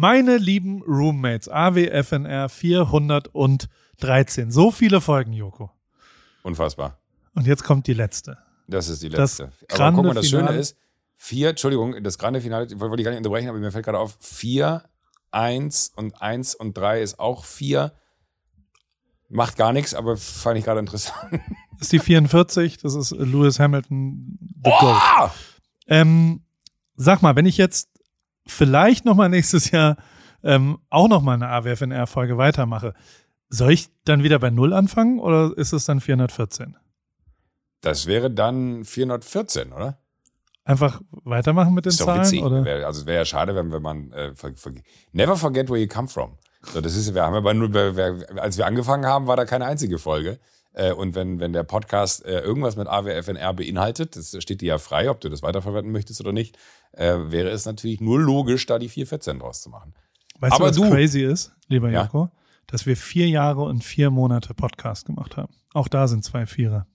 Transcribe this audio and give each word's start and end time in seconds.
Meine 0.00 0.38
lieben 0.38 0.80
Roommates, 0.80 1.50
AWFNR 1.50 2.48
413. 2.48 4.50
So 4.50 4.70
viele 4.70 5.02
Folgen, 5.02 5.34
Joko. 5.34 5.70
Unfassbar. 6.42 6.96
Und 7.34 7.46
jetzt 7.46 7.64
kommt 7.64 7.86
die 7.86 7.92
letzte. 7.92 8.38
Das 8.66 8.88
ist 8.88 9.02
die 9.02 9.10
Das 9.10 9.38
letzte. 9.38 9.52
aber 9.68 9.76
grande 9.76 9.96
guck 9.96 10.06
mal, 10.06 10.14
das 10.14 10.26
Finale. 10.26 10.46
Schöne 10.48 10.58
ist, 10.58 10.78
vier, 11.16 11.50
Entschuldigung, 11.50 12.02
das 12.02 12.16
grande 12.16 12.40
Finale, 12.40 12.64
ich 12.64 12.80
wollte 12.80 13.02
ich 13.02 13.04
gar 13.04 13.10
nicht 13.10 13.18
unterbrechen, 13.18 13.50
aber 13.50 13.58
mir 13.58 13.70
fällt 13.70 13.84
gerade 13.84 13.98
auf, 13.98 14.16
vier, 14.20 14.84
eins 15.32 15.92
und 15.94 16.22
eins 16.22 16.54
und 16.54 16.78
drei 16.78 17.02
ist 17.02 17.20
auch 17.20 17.44
vier. 17.44 17.92
Macht 19.28 19.58
gar 19.58 19.74
nichts, 19.74 19.92
aber 19.92 20.16
fand 20.16 20.56
ich 20.56 20.64
gerade 20.64 20.80
interessant. 20.80 21.42
Das 21.72 21.80
ist 21.82 21.92
die 21.92 21.98
44, 21.98 22.78
das 22.78 22.94
ist 22.94 23.10
Lewis 23.10 23.60
Hamilton, 23.60 24.38
The. 24.64 24.70
Boah! 24.70 25.34
Ähm, 25.88 26.42
sag 26.96 27.20
mal, 27.20 27.36
wenn 27.36 27.44
ich 27.44 27.58
jetzt 27.58 27.90
vielleicht 28.46 29.04
noch 29.04 29.14
mal 29.14 29.28
nächstes 29.28 29.70
Jahr 29.70 29.96
ähm, 30.42 30.78
auch 30.88 31.08
noch 31.08 31.22
mal 31.22 31.34
eine 31.34 31.48
AWFNR-Folge 31.48 32.38
weitermache, 32.38 32.94
soll 33.48 33.72
ich 33.72 33.88
dann 34.04 34.22
wieder 34.22 34.38
bei 34.38 34.50
Null 34.50 34.72
anfangen 34.72 35.18
oder 35.18 35.52
ist 35.56 35.72
es 35.72 35.84
dann 35.84 36.00
414? 36.00 36.76
Das 37.80 38.06
wäre 38.06 38.30
dann 38.30 38.84
414, 38.84 39.72
oder? 39.72 39.98
Einfach 40.64 41.00
weitermachen 41.10 41.74
mit 41.74 41.86
den 41.86 41.90
ist 41.90 42.00
doch 42.00 42.06
Zahlen? 42.06 42.20
witzig. 42.20 42.42
Oder? 42.42 42.64
Wär, 42.64 42.86
also 42.86 43.00
es 43.00 43.06
wäre 43.06 43.18
ja 43.18 43.24
schade, 43.24 43.54
wenn, 43.54 43.72
wenn 43.72 43.82
man 43.82 44.12
äh, 44.12 44.34
ver, 44.34 44.52
ver, 44.54 44.72
never 45.12 45.36
forget 45.36 45.68
where 45.68 45.80
you 45.80 45.88
come 45.88 46.06
from. 46.06 46.36
So, 46.62 46.80
das 46.80 46.94
ist, 46.94 47.14
wir 47.14 47.22
haben 47.22 47.34
ja 47.34 47.40
bei 47.40 47.54
null, 47.54 47.74
als 48.36 48.58
wir 48.58 48.66
angefangen 48.66 49.06
haben, 49.06 49.26
war 49.26 49.36
da 49.36 49.46
keine 49.46 49.64
einzige 49.64 49.98
Folge. 49.98 50.38
Äh, 50.80 50.92
und 50.92 51.14
wenn, 51.14 51.40
wenn 51.40 51.52
der 51.52 51.62
Podcast 51.64 52.24
äh, 52.24 52.40
irgendwas 52.40 52.76
mit 52.76 52.88
AWFNR 52.88 53.52
beinhaltet, 53.52 54.16
das 54.16 54.34
steht 54.42 54.62
dir 54.62 54.68
ja 54.68 54.78
frei, 54.78 55.10
ob 55.10 55.20
du 55.20 55.28
das 55.28 55.42
weiterverwenden 55.42 55.92
möchtest 55.92 56.20
oder 56.20 56.32
nicht, 56.32 56.56
äh, 56.92 57.16
wäre 57.26 57.50
es 57.50 57.66
natürlich 57.66 58.00
nur 58.00 58.18
logisch, 58.18 58.64
da 58.64 58.78
die 58.78 58.88
414 58.88 59.38
draus 59.40 59.60
zu 59.60 59.68
machen. 59.68 59.94
Weißt 60.38 60.54
Aber 60.54 60.70
du, 60.72 60.80
was 60.82 60.88
du- 60.88 60.90
crazy 60.94 61.22
ist, 61.22 61.52
lieber 61.68 61.90
Ja? 61.90 62.04
Joko? 62.04 62.30
Dass 62.66 62.86
wir 62.86 62.96
vier 62.96 63.28
Jahre 63.28 63.62
und 63.62 63.84
vier 63.84 64.10
Monate 64.10 64.54
Podcast 64.54 65.04
gemacht 65.04 65.36
haben. 65.36 65.52
Auch 65.74 65.88
da 65.88 66.08
sind 66.08 66.24
zwei 66.24 66.46
Vierer. 66.46 66.86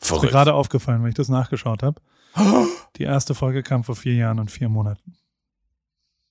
Ist 0.00 0.10
mir 0.10 0.16
Verrückt. 0.16 0.32
gerade 0.32 0.54
aufgefallen, 0.54 1.02
weil 1.02 1.10
ich 1.10 1.14
das 1.14 1.28
nachgeschaut 1.28 1.82
habe. 1.84 2.00
Die 2.96 3.04
erste 3.04 3.34
Folge 3.36 3.62
kam 3.62 3.84
vor 3.84 3.94
vier 3.96 4.14
Jahren 4.14 4.40
und 4.40 4.50
vier 4.50 4.68
Monaten. 4.68 5.14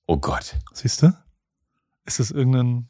Oh 0.07 0.17
Gott. 0.17 0.55
Siehst 0.73 1.02
du? 1.03 1.13
Ist 2.05 2.19
das 2.19 2.31
irgendein 2.31 2.89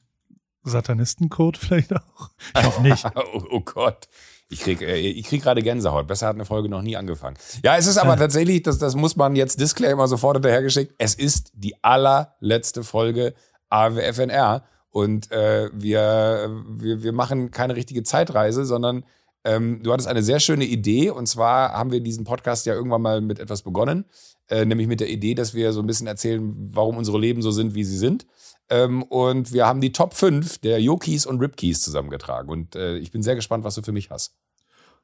Satanistencode 0.64 1.58
vielleicht 1.58 1.94
auch? 1.94 2.30
Ich 2.58 2.66
hoffe 2.66 2.82
nicht. 2.82 3.06
oh, 3.16 3.44
oh 3.52 3.60
Gott. 3.62 4.08
Ich 4.50 4.62
krieg, 4.62 4.82
äh, 4.82 4.98
ich 4.98 5.28
krieg 5.28 5.44
gerade 5.44 5.62
Gänsehaut. 5.62 6.08
Besser 6.08 6.28
hat 6.28 6.36
eine 6.36 6.46
Folge 6.46 6.70
noch 6.70 6.82
nie 6.82 6.98
angefangen. 6.98 7.38
Ja, 7.64 7.78
es 7.78 7.88
ist 7.88 7.98
aber 7.98 8.18
tatsächlich, 8.18 8.64
das, 8.64 8.80
das 8.80 8.96
muss 8.96 9.16
man 9.16 9.36
jetzt 9.36 9.60
Disclaimer 9.60 10.08
sofort 10.08 10.38
hinterhergeschickt. 10.38 10.96
Es 10.98 11.14
ist 11.14 11.52
die 11.54 11.82
allerletzte 11.84 12.84
Folge 12.84 13.34
AWFNR. 13.70 14.64
Und 14.92 15.32
äh, 15.32 15.70
wir, 15.72 16.50
wir, 16.68 17.04
wir 17.04 17.14
machen 17.14 17.52
keine 17.52 17.76
richtige 17.76 18.02
Zeitreise, 18.02 18.66
sondern 18.66 19.06
ähm, 19.44 19.82
du 19.84 19.92
hattest 19.94 20.08
eine 20.08 20.24
sehr 20.24 20.40
schöne 20.40 20.66
Idee. 20.66 21.10
Und 21.10 21.28
zwar 21.28 21.74
haben 21.74 21.92
wir 21.92 22.02
diesen 22.02 22.24
Podcast 22.26 22.66
ja 22.66 22.74
irgendwann 22.74 23.02
mal 23.02 23.22
mit 23.22 23.40
etwas 23.40 23.62
begonnen. 23.62 24.06
Äh, 24.50 24.66
nämlich 24.66 24.88
mit 24.88 25.00
der 25.00 25.10
Idee, 25.10 25.36
dass 25.36 25.54
wir 25.54 25.74
so 25.74 25.80
ein 25.82 25.88
bisschen 25.88 26.08
erzählen, 26.08 26.56
warum 26.74 26.98
unsere 26.98 27.20
Leben 27.20 27.42
so 27.42 27.52
sind, 27.52 27.76
wie 27.76 27.84
sie 27.84 27.98
sind. 27.98 28.26
Ähm, 28.70 29.04
und 29.04 29.54
wir 29.54 29.66
haben 29.66 29.82
die 29.82 29.92
Top 29.92 30.14
5 30.14 30.58
der 30.60 30.82
Yokis 30.82 31.26
und 31.26 31.40
Ripkeys 31.40 31.82
zusammengetragen. 31.82 32.50
Und 32.50 32.76
äh, 32.76 32.98
ich 32.98 33.12
bin 33.12 33.24
sehr 33.24 33.36
gespannt, 33.36 33.64
was 33.64 33.76
du 33.76 33.82
für 33.82 33.92
mich 33.92 34.10
hast. 34.10 34.36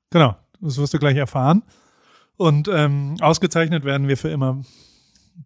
Genau, 0.09 0.35
das 0.61 0.77
wirst 0.77 0.93
du 0.93 0.99
gleich 0.99 1.17
erfahren. 1.17 1.63
Und 2.37 2.67
ähm, 2.67 3.15
ausgezeichnet 3.21 3.85
werden 3.85 4.07
wir 4.07 4.17
für 4.17 4.29
immer 4.29 4.61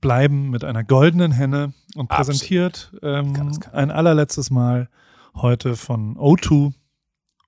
bleiben 0.02 0.50
mit 0.50 0.64
einer 0.64 0.84
goldenen 0.84 1.32
Henne 1.32 1.74
und 1.96 2.10
präsentiert 2.10 2.92
ähm, 3.02 3.34
Ganz 3.34 3.60
klar. 3.60 3.74
ein 3.74 3.92
allerletztes 3.92 4.52
Mal 4.52 4.90
heute 5.36 5.76
von 5.76 6.16
O2. 6.18 6.74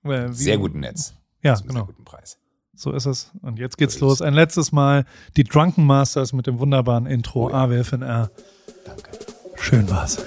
Äh, 0.04 0.32
Sehr 0.32 0.58
guten 0.58 0.80
Netz. 0.80 1.14
Ja, 1.42 1.56
Zum 1.56 1.66
sehr 1.66 1.74
genau. 1.74 1.86
guten 1.86 2.04
Preis. 2.04 2.38
So 2.74 2.92
ist 2.92 3.06
es. 3.06 3.30
Und 3.42 3.58
jetzt 3.58 3.76
geht's 3.76 3.98
So 3.98 4.06
los. 4.06 4.22
Ein 4.22 4.34
letztes 4.34 4.72
Mal 4.72 5.04
die 5.36 5.44
Drunken 5.44 5.84
Masters 5.84 6.32
mit 6.32 6.46
dem 6.46 6.58
wunderbaren 6.58 7.06
Intro 7.06 7.46
Oh 7.46 7.50
ja. 7.50 7.64
AWFNR. 7.64 8.30
Danke. 8.84 9.10
Schön 9.56 9.90
war's. 9.90 10.18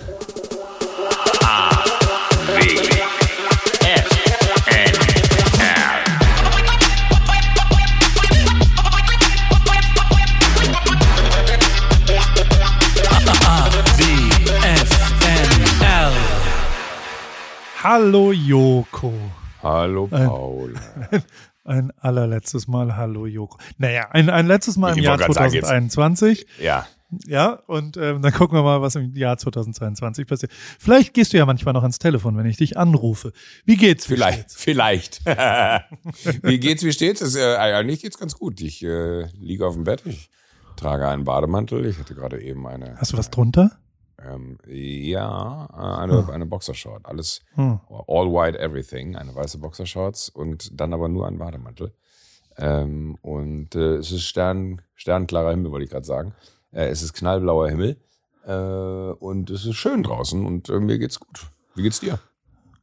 WFNL. 14.86 16.12
Hallo 17.84 18.32
Joko. 18.32 19.14
Hallo 19.66 20.08
Ein- 20.12 20.28
Paul. 20.28 20.74
Ein 21.64 21.92
allerletztes 21.98 22.68
Mal 22.68 22.96
Hallo 22.96 23.26
Joko. 23.26 23.58
Naja, 23.80 24.08
ein, 24.12 24.30
ein 24.30 24.46
letztes 24.46 24.78
Mal 24.78 24.92
im 24.92 25.00
Ich 25.00 25.06
Jahr 25.06 25.18
sagen, 25.18 25.32
jetzt- 25.52 25.66
2021. 25.66 26.46
ja, 26.62 26.86
Ja, 27.26 27.54
und 27.66 27.98
ähm, 27.98 28.22
dann 28.22 28.32
gucken 28.32 28.56
wir 28.56 28.62
mal, 28.62 28.84
was 28.84 28.94
im 28.96 29.16
Jahr 29.16 29.36
2022 29.40 30.28
passiert. 30.28 30.52
Vielleicht 30.54 31.16
gehst 31.16 31.34
du 31.34 31.38
ja 31.38 31.48
manchmal 31.48 31.74
noch 31.74 31.82
ans 31.82 31.98
Telefon, 31.98 32.38
wenn 32.38 32.46
ich 32.46 32.58
dich 32.58 32.78
anrufe. 32.78 33.32
Wie 33.66 33.78
geht's? 33.78 34.08
Wie 34.08 34.14
vielleicht. 34.14 34.38
steht's? 34.52 34.56
Vielleicht. 34.64 35.22
wie 36.44 36.60
geht's, 36.60 36.84
wie 36.84 36.94
steht's? 36.94 37.22
Es, 37.22 37.36
äh, 37.36 37.56
eigentlich 37.56 38.04
geht's 38.04 38.20
ganz 38.20 38.36
gut. 38.36 38.62
Ich 38.62 38.84
äh, 38.84 39.24
liege 39.34 39.66
auf 39.66 39.74
dem 39.74 39.86
Bett. 39.86 40.04
Ich 40.06 40.30
trage 40.76 41.08
einen 41.08 41.24
Bademantel. 41.24 41.84
Ich 41.88 41.98
hatte 41.98 42.14
gerade 42.14 42.40
eben 42.40 42.68
eine. 42.68 42.96
Hast 42.98 43.14
du 43.14 43.18
was 43.18 43.32
drunter? 43.32 43.72
Ähm, 44.28 44.58
ja, 44.68 45.68
äh, 45.74 46.02
eine, 46.04 46.28
eine 46.32 46.46
Boxershort. 46.46 47.06
Alles 47.06 47.42
Hm. 47.56 47.80
all 48.08 48.28
white 48.32 48.60
everything. 48.60 49.16
Eine 49.16 49.36
weiße 49.36 49.58
Boxershorts 49.60 50.30
und 50.30 50.80
dann 50.80 50.94
aber 50.94 51.08
nur 51.10 51.28
ein 51.28 51.38
Bademantel. 51.38 51.94
Ähm, 52.58 53.18
und 53.22 53.76
äh, 53.76 53.96
es 53.98 54.12
ist 54.12 54.24
Stern, 54.24 54.82
sternklarer 54.96 55.52
Himmel, 55.52 55.72
wollte 55.72 55.86
ich 55.86 55.92
gerade 55.92 56.06
sagen. 56.06 56.34
Äh, 56.72 56.88
es 56.88 57.02
ist 57.02 57.14
knallblauer 57.14 57.70
Himmel. 57.70 57.98
Äh, 58.46 58.52
und 58.54 59.50
es 59.50 59.66
ist 59.66 59.76
schön 59.76 60.04
draußen 60.04 60.46
und 60.46 60.70
äh, 60.70 60.80
mir 60.80 60.98
geht's 61.00 61.20
gut. 61.20 61.48
Wie 61.76 61.84
geht's 61.84 62.00
dir? 62.00 62.20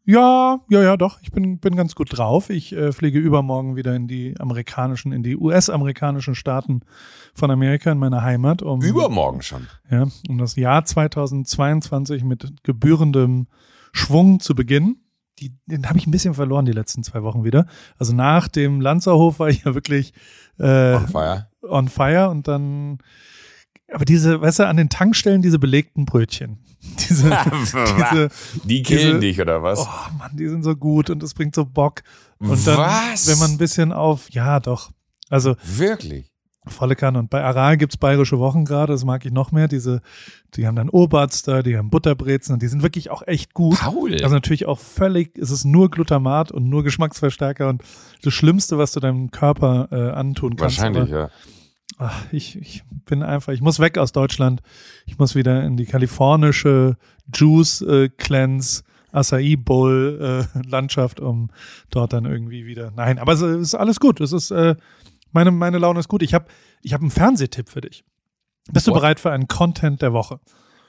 Ja, 0.05 0.61
ja, 0.69 0.83
ja, 0.83 0.97
doch. 0.97 1.21
Ich 1.23 1.31
bin, 1.31 1.59
bin 1.59 1.77
ganz 1.77 1.95
gut 1.95 2.17
drauf. 2.17 2.51
Ich 2.51 2.73
äh, 2.73 2.93
fliege 2.93 3.19
übermorgen 3.19 3.77
wieder 3.77 3.95
in 3.95 4.09
die 4.09 4.35
amerikanischen, 4.41 5.13
in 5.13 5.23
die 5.23 5.37
US-amerikanischen 5.37 6.35
Staaten 6.35 6.81
von 7.35 7.51
Amerika, 7.51 7.93
in 7.93 7.99
meine 7.99 8.23
Heimat, 8.23 8.63
um, 8.63 8.83
Übermorgen 8.83 9.43
schon. 9.43 9.69
ja, 9.91 10.07
um 10.29 10.39
das 10.39 10.57
Jahr 10.57 10.85
2022 10.85 12.25
mit 12.25 12.65
gebührendem 12.65 13.47
Schwung 13.93 14.41
zu 14.41 14.55
beginnen. 14.55 14.97
Die, 15.39 15.55
den 15.67 15.89
habe 15.89 15.99
ich 15.99 16.07
ein 16.07 16.11
bisschen 16.11 16.35
verloren 16.35 16.65
die 16.65 16.73
letzten 16.73 17.05
zwei 17.05 17.23
Wochen 17.23 17.45
wieder. 17.45 17.67
Also 17.97 18.15
nach 18.15 18.49
dem 18.49 18.81
Lanzerhof 18.81 19.39
war 19.39 19.49
ich 19.49 19.65
ja 19.65 19.75
wirklich 19.75 20.13
äh, 20.59 20.95
On 20.95 21.09
fire. 21.09 21.47
on 21.63 21.89
fire 21.89 22.31
und 22.31 22.49
dann 22.49 22.99
aber 23.93 24.05
diese, 24.05 24.41
weißt 24.41 24.61
du, 24.61 24.67
an 24.69 24.77
den 24.77 24.89
Tankstellen 24.89 25.43
diese 25.43 25.59
belegten 25.59 26.07
Brötchen. 26.07 26.59
Diese, 27.09 27.31
diese, 27.63 28.29
Die 28.65 28.83
killen 28.83 29.07
diese- 29.07 29.21
dich, 29.21 29.41
oder 29.41 29.63
was? 29.63 29.79
oh 29.81 30.19
Mann, 30.19 30.37
die 30.37 30.49
sind 30.49 30.63
so 30.65 30.75
gut 30.75 31.11
und 31.11 31.23
es 31.23 31.35
bringt 31.35 31.55
so 31.55 31.65
Bock. 31.65 32.03
Und 32.39 32.67
dann, 32.67 32.79
Was? 32.79 33.29
wenn 33.29 33.39
man 33.39 33.53
ein 33.53 33.59
bisschen 33.59 33.93
auf, 33.93 34.29
ja 34.31 34.59
doch, 34.59 34.91
also 35.29 35.55
Wirklich? 35.65 36.33
volle 36.67 36.97
Kanne. 36.97 37.19
Und 37.21 37.31
bei 37.31 37.43
Aral 37.43 37.77
gibt's 37.77 37.97
bayerische 37.97 38.39
Wochen 38.39 38.65
gerade, 38.65 38.93
das 38.93 39.05
mag 39.05 39.25
ich 39.25 39.33
noch 39.33 39.53
mehr. 39.53 39.69
Diese, 39.69 40.01
die 40.55 40.67
haben 40.67 40.75
dann 40.77 40.89
Oberts 40.89 41.43
da, 41.43 41.63
die 41.63 41.77
haben 41.77 41.91
Butterbrezen 41.91 42.53
und 42.55 42.63
die 42.63 42.69
sind 42.69 42.83
wirklich 42.83 43.11
auch 43.11 43.23
echt 43.27 43.55
gut. 43.55 43.79
Paul. 43.79 44.13
Also 44.21 44.35
natürlich 44.35 44.67
auch 44.67 44.79
völlig, 44.79 45.37
es 45.39 45.51
ist 45.51 45.65
nur 45.65 45.91
Glutamat 45.91 46.51
und 46.53 46.69
nur 46.69 46.83
Geschmacksverstärker 46.85 47.69
und 47.69 47.83
das 48.23 48.33
Schlimmste, 48.35 48.77
was 48.79 48.93
du 48.93 49.01
deinem 49.01 49.31
Körper 49.31 49.89
äh, 49.93 50.11
antun 50.13 50.57
kannst. 50.57 50.79
Wahrscheinlich, 50.79 51.13
Aber, 51.13 51.21
ja. 51.23 51.31
Ach, 52.03 52.25
ich, 52.33 52.57
ich 52.57 52.83
bin 53.07 53.23
einfach, 53.23 53.53
ich 53.53 53.61
muss 53.61 53.79
weg 53.81 53.99
aus 53.99 54.13
Deutschland. 54.13 54.61
Ich 55.07 55.19
muss 55.19 55.35
wieder 55.35 55.63
in 55.65 55.77
die 55.77 55.87
kalifornische 55.87 56.97
Juice 57.35 57.83
äh, 57.83 58.09
Cleanse 58.09 58.83
Acai 59.13 59.57
Bowl 59.57 60.47
äh, 60.55 60.59
Landschaft, 60.69 61.21
um 61.21 61.51
dort 61.91 62.13
dann 62.13 62.25
irgendwie 62.25 62.65
wieder. 62.67 62.93
Nein, 62.97 63.19
aber 63.19 63.33
es 63.33 63.43
ist 63.43 63.75
alles 63.75 64.01
gut. 64.01 64.21
Es 64.21 64.33
ist 64.33 64.51
äh, 64.51 64.75
meine 65.33 65.51
meine 65.51 65.79
Laune 65.79 66.01
ist 66.01 66.09
gut. 66.09 66.23
Ich 66.23 66.35
habe 66.35 66.47
ich 66.83 66.93
habe 66.95 67.03
einen 67.03 67.11
Fernsehtipp 67.11 67.69
für 67.69 67.81
dich. 67.83 68.05
Bist 68.73 68.87
du 68.87 68.93
What? 68.93 69.01
bereit 69.01 69.21
für 69.21 69.31
einen 69.33 69.49
Content 69.49 70.01
der 70.03 70.13
Woche? 70.13 70.41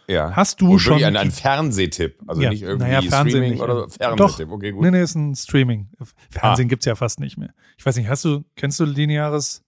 ja. 0.07 0.35
Hast 0.35 0.61
du 0.61 0.73
Und 0.73 0.79
schon 0.79 0.93
wirklich 0.99 1.05
ein, 1.07 1.17
ein 1.17 1.31
Fernsehtipp. 1.31 2.21
Also 2.27 2.41
Ja, 2.41 2.49
nicht 2.49 2.61
irgendwie 2.63 2.85
naja, 2.87 3.01
Fernsehen 3.01 3.29
Streaming 3.31 3.51
nicht. 3.51 3.61
oder 3.61 3.73
Doch. 3.73 3.89
Fernsehtipp. 3.91 4.51
Okay, 4.51 4.71
gut. 4.71 4.81
Nee, 4.83 4.91
nee, 4.91 5.01
ist 5.01 5.15
ein 5.15 5.35
Streaming. 5.35 5.89
Fernsehen 6.29 6.67
Ah. 6.67 6.69
gibt's 6.69 6.85
ja 6.85 6.95
fast 6.95 7.19
nicht 7.19 7.37
mehr. 7.37 7.53
Ich 7.77 7.85
weiß 7.85 7.95
nicht, 7.97 8.07
hast 8.09 8.23
du, 8.25 8.43
kennst 8.55 8.79
du 8.79 8.85
lineares, 8.85 9.63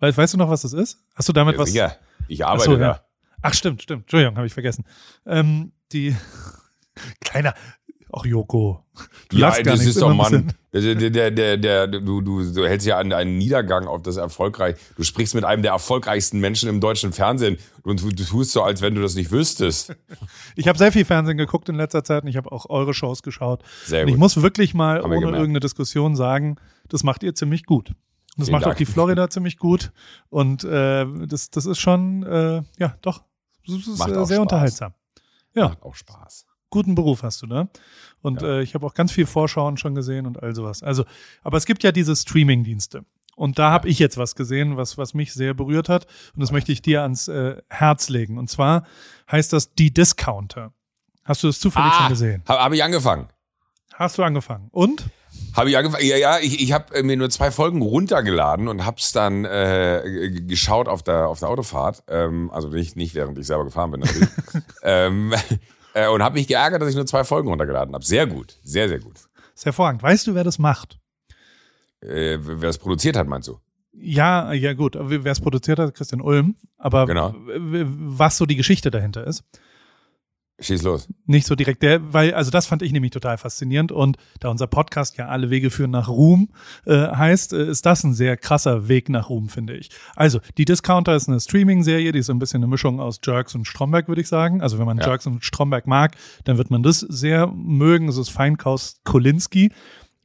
weißt, 0.00 0.18
weißt 0.18 0.34
du 0.34 0.38
noch, 0.38 0.48
was 0.50 0.62
das 0.62 0.72
ist? 0.72 0.98
Hast 1.14 1.28
du 1.28 1.32
damit 1.32 1.54
Ja, 1.56 1.60
was? 1.60 1.70
sicher. 1.70 1.96
Ich 2.28 2.44
Ach 2.44 2.50
arbeite 2.50 2.64
so, 2.70 2.76
da. 2.76 2.82
ja. 2.86 3.00
Ach, 3.42 3.54
stimmt, 3.54 3.82
stimmt. 3.82 4.02
Entschuldigung, 4.02 4.36
habe 4.36 4.46
ich 4.46 4.52
vergessen. 4.52 4.84
Ähm, 5.26 5.72
die, 5.92 6.14
kleiner, 7.20 7.54
Auch 8.10 8.24
Joko. 8.26 8.84
Du 9.28 9.36
Ja, 9.36 9.48
lachst 9.48 9.64
gar 9.64 9.72
das 9.74 9.80
nichts, 9.80 9.96
ist 9.96 10.02
doch, 10.02 10.12
Mann. 10.14 10.52
Der, 10.72 10.94
der, 11.30 11.56
der, 11.56 11.86
du, 11.86 12.20
du, 12.20 12.52
du 12.52 12.66
hältst 12.66 12.86
ja 12.86 12.98
an 12.98 13.12
einen 13.12 13.38
Niedergang 13.38 13.86
auf 13.86 14.02
das 14.02 14.16
erfolgreich. 14.16 14.76
Du 14.96 15.02
sprichst 15.02 15.34
mit 15.34 15.44
einem 15.44 15.62
der 15.62 15.72
erfolgreichsten 15.72 16.40
Menschen 16.40 16.68
im 16.68 16.80
deutschen 16.80 17.12
Fernsehen 17.12 17.58
und 17.82 18.02
du, 18.02 18.10
du 18.10 18.24
tust 18.24 18.52
so, 18.52 18.62
als 18.62 18.80
wenn 18.82 18.94
du 18.94 19.00
das 19.02 19.14
nicht 19.14 19.30
wüsstest. 19.30 19.94
Ich 20.56 20.68
habe 20.68 20.78
sehr 20.78 20.92
viel 20.92 21.04
Fernsehen 21.04 21.36
geguckt 21.38 21.68
in 21.68 21.74
letzter 21.76 22.02
Zeit 22.04 22.22
und 22.22 22.28
ich 22.28 22.36
habe 22.36 22.50
auch 22.52 22.68
eure 22.70 22.92
Shows 22.94 23.22
geschaut. 23.22 23.62
Sehr 23.86 24.02
Und 24.02 24.08
ich 24.08 24.14
gut. 24.14 24.20
muss 24.20 24.42
wirklich 24.42 24.74
mal 24.74 24.96
Haben 25.02 25.02
wir 25.10 25.16
ohne 25.16 25.18
gemerkt. 25.20 25.36
irgendeine 25.40 25.60
Diskussion 25.60 26.16
sagen, 26.16 26.56
das 26.88 27.02
macht 27.04 27.22
ihr 27.22 27.34
ziemlich 27.34 27.64
gut. 27.64 27.92
Das 28.38 28.46
Vielen 28.46 28.52
macht 28.52 28.64
auch 28.64 28.68
Dank. 28.68 28.78
die 28.78 28.86
Florida 28.86 29.28
ziemlich 29.28 29.58
gut. 29.58 29.92
Und 30.30 30.64
äh, 30.64 31.04
das, 31.26 31.50
das 31.50 31.66
ist 31.66 31.78
schon, 31.78 32.22
äh, 32.22 32.62
ja, 32.78 32.96
doch, 33.02 33.22
das 33.66 33.76
ist 33.86 33.98
Macht 33.98 34.10
äh, 34.10 34.16
auch 34.16 34.24
sehr 34.26 34.36
Spaß. 34.36 34.38
unterhaltsam. 34.38 34.94
Ja, 35.54 35.68
Macht 35.68 35.82
auch 35.82 35.94
Spaß. 35.94 36.46
guten 36.70 36.94
Beruf 36.94 37.22
hast 37.22 37.42
du 37.42 37.46
da. 37.46 37.68
Und 38.22 38.42
Ja. 38.42 38.48
äh, 38.58 38.62
ich 38.62 38.74
habe 38.74 38.86
auch 38.86 38.94
ganz 38.94 39.12
viel 39.12 39.26
Vorschauen 39.26 39.76
schon 39.76 39.94
gesehen 39.94 40.26
und 40.26 40.42
all 40.42 40.54
sowas. 40.54 40.82
Also, 40.82 41.04
aber 41.42 41.56
es 41.58 41.66
gibt 41.66 41.82
ja 41.82 41.92
diese 41.92 42.14
Streaming-Dienste. 42.16 43.04
Und 43.36 43.58
da 43.58 43.70
habe 43.70 43.88
ich 43.88 43.98
jetzt 44.00 44.16
was 44.18 44.34
gesehen, 44.34 44.76
was, 44.76 44.98
was 44.98 45.14
mich 45.14 45.32
sehr 45.32 45.54
berührt 45.54 45.88
hat. 45.88 46.06
Und 46.34 46.40
das 46.40 46.50
möchte 46.50 46.72
ich 46.72 46.82
dir 46.82 47.02
ans 47.02 47.28
äh, 47.28 47.60
Herz 47.70 48.08
legen. 48.08 48.36
Und 48.38 48.48
zwar 48.50 48.84
heißt 49.30 49.52
das 49.52 49.74
Die 49.74 49.92
Discounter. 49.92 50.72
Hast 51.24 51.42
du 51.42 51.46
das 51.48 51.60
zufällig 51.60 51.92
schon 51.94 52.08
gesehen? 52.08 52.42
Habe 52.48 52.62
hab 52.62 52.72
ich 52.72 52.82
angefangen. 52.82 53.28
Hast 53.94 54.16
du 54.18 54.22
angefangen? 54.22 54.68
Und? 54.72 55.08
Habe 55.54 55.70
ich 55.70 55.76
angefangen? 55.76 56.04
Ja, 56.06 56.16
ja, 56.16 56.38
ich, 56.38 56.60
ich 56.62 56.72
habe 56.72 57.02
mir 57.02 57.16
nur 57.16 57.30
zwei 57.30 57.50
Folgen 57.50 57.82
runtergeladen 57.82 58.68
und 58.68 58.84
hab's 58.86 59.12
dann 59.12 59.44
äh, 59.44 60.30
geschaut 60.46 60.88
auf 60.88 61.02
der, 61.02 61.28
auf 61.28 61.40
der 61.40 61.48
Autofahrt. 61.48 62.02
Ähm, 62.08 62.50
also 62.52 62.68
nicht, 62.68 62.96
nicht 62.96 63.14
während 63.14 63.38
ich 63.38 63.46
selber 63.46 63.64
gefahren 63.64 63.90
bin 63.90 64.00
natürlich. 64.00 64.28
ähm, 64.82 65.34
äh, 65.94 66.08
und 66.08 66.22
habe 66.22 66.34
mich 66.36 66.46
geärgert, 66.46 66.80
dass 66.82 66.90
ich 66.90 66.96
nur 66.96 67.06
zwei 67.06 67.24
Folgen 67.24 67.48
runtergeladen 67.48 67.94
habe. 67.94 68.04
Sehr 68.04 68.26
gut, 68.26 68.56
sehr, 68.62 68.88
sehr 68.88 69.00
gut. 69.00 69.16
ist 69.54 69.64
hervorragend. 69.64 70.02
Weißt 70.02 70.26
du, 70.26 70.34
wer 70.34 70.44
das 70.44 70.58
macht? 70.58 70.98
Äh, 72.00 72.38
wer 72.40 72.68
es 72.70 72.78
produziert 72.78 73.16
hat, 73.16 73.26
meinst 73.26 73.48
du? 73.48 73.58
Ja, 73.92 74.52
ja 74.52 74.74
gut. 74.74 74.96
Wer 75.00 75.24
es 75.32 75.40
produziert 75.40 75.80
hat, 75.80 75.92
Christian 75.94 76.20
Ulm. 76.20 76.54
Aber 76.76 77.06
Genau. 77.06 77.34
was 77.36 78.36
so 78.36 78.46
die 78.46 78.54
Geschichte 78.54 78.92
dahinter 78.92 79.26
ist, 79.26 79.42
Schieß 80.60 80.82
los. 80.82 81.08
nicht 81.26 81.46
so 81.46 81.54
direkt 81.54 81.82
der, 81.84 82.12
weil, 82.12 82.34
also 82.34 82.50
das 82.50 82.66
fand 82.66 82.82
ich 82.82 82.90
nämlich 82.90 83.12
total 83.12 83.38
faszinierend 83.38 83.92
und 83.92 84.16
da 84.40 84.48
unser 84.48 84.66
Podcast 84.66 85.16
ja 85.16 85.28
alle 85.28 85.50
Wege 85.50 85.70
führen 85.70 85.92
nach 85.92 86.08
Ruhm 86.08 86.48
äh, 86.84 86.94
heißt, 87.08 87.52
äh, 87.52 87.70
ist 87.70 87.86
das 87.86 88.02
ein 88.02 88.12
sehr 88.12 88.36
krasser 88.36 88.88
Weg 88.88 89.08
nach 89.08 89.28
Ruhm, 89.30 89.48
finde 89.48 89.76
ich. 89.76 89.90
Also, 90.16 90.40
die 90.56 90.64
Discounter 90.64 91.14
ist 91.14 91.28
eine 91.28 91.38
Streaming-Serie, 91.38 92.10
die 92.10 92.18
ist 92.18 92.26
so 92.26 92.32
ein 92.32 92.40
bisschen 92.40 92.58
eine 92.62 92.66
Mischung 92.66 92.98
aus 93.00 93.20
Jerks 93.22 93.54
und 93.54 93.66
Stromberg, 93.66 94.08
würde 94.08 94.20
ich 94.20 94.28
sagen. 94.28 94.60
Also, 94.60 94.78
wenn 94.80 94.86
man 94.86 94.98
Ja. 94.98 95.06
Jerks 95.06 95.26
und 95.28 95.44
Stromberg 95.44 95.86
mag, 95.86 96.16
dann 96.44 96.58
wird 96.58 96.70
man 96.70 96.82
das 96.82 97.00
sehr 97.00 97.46
mögen. 97.46 98.08
Es 98.08 98.16
ist 98.16 98.30
Feinkaus 98.30 99.00
Kolinski. 99.04 99.70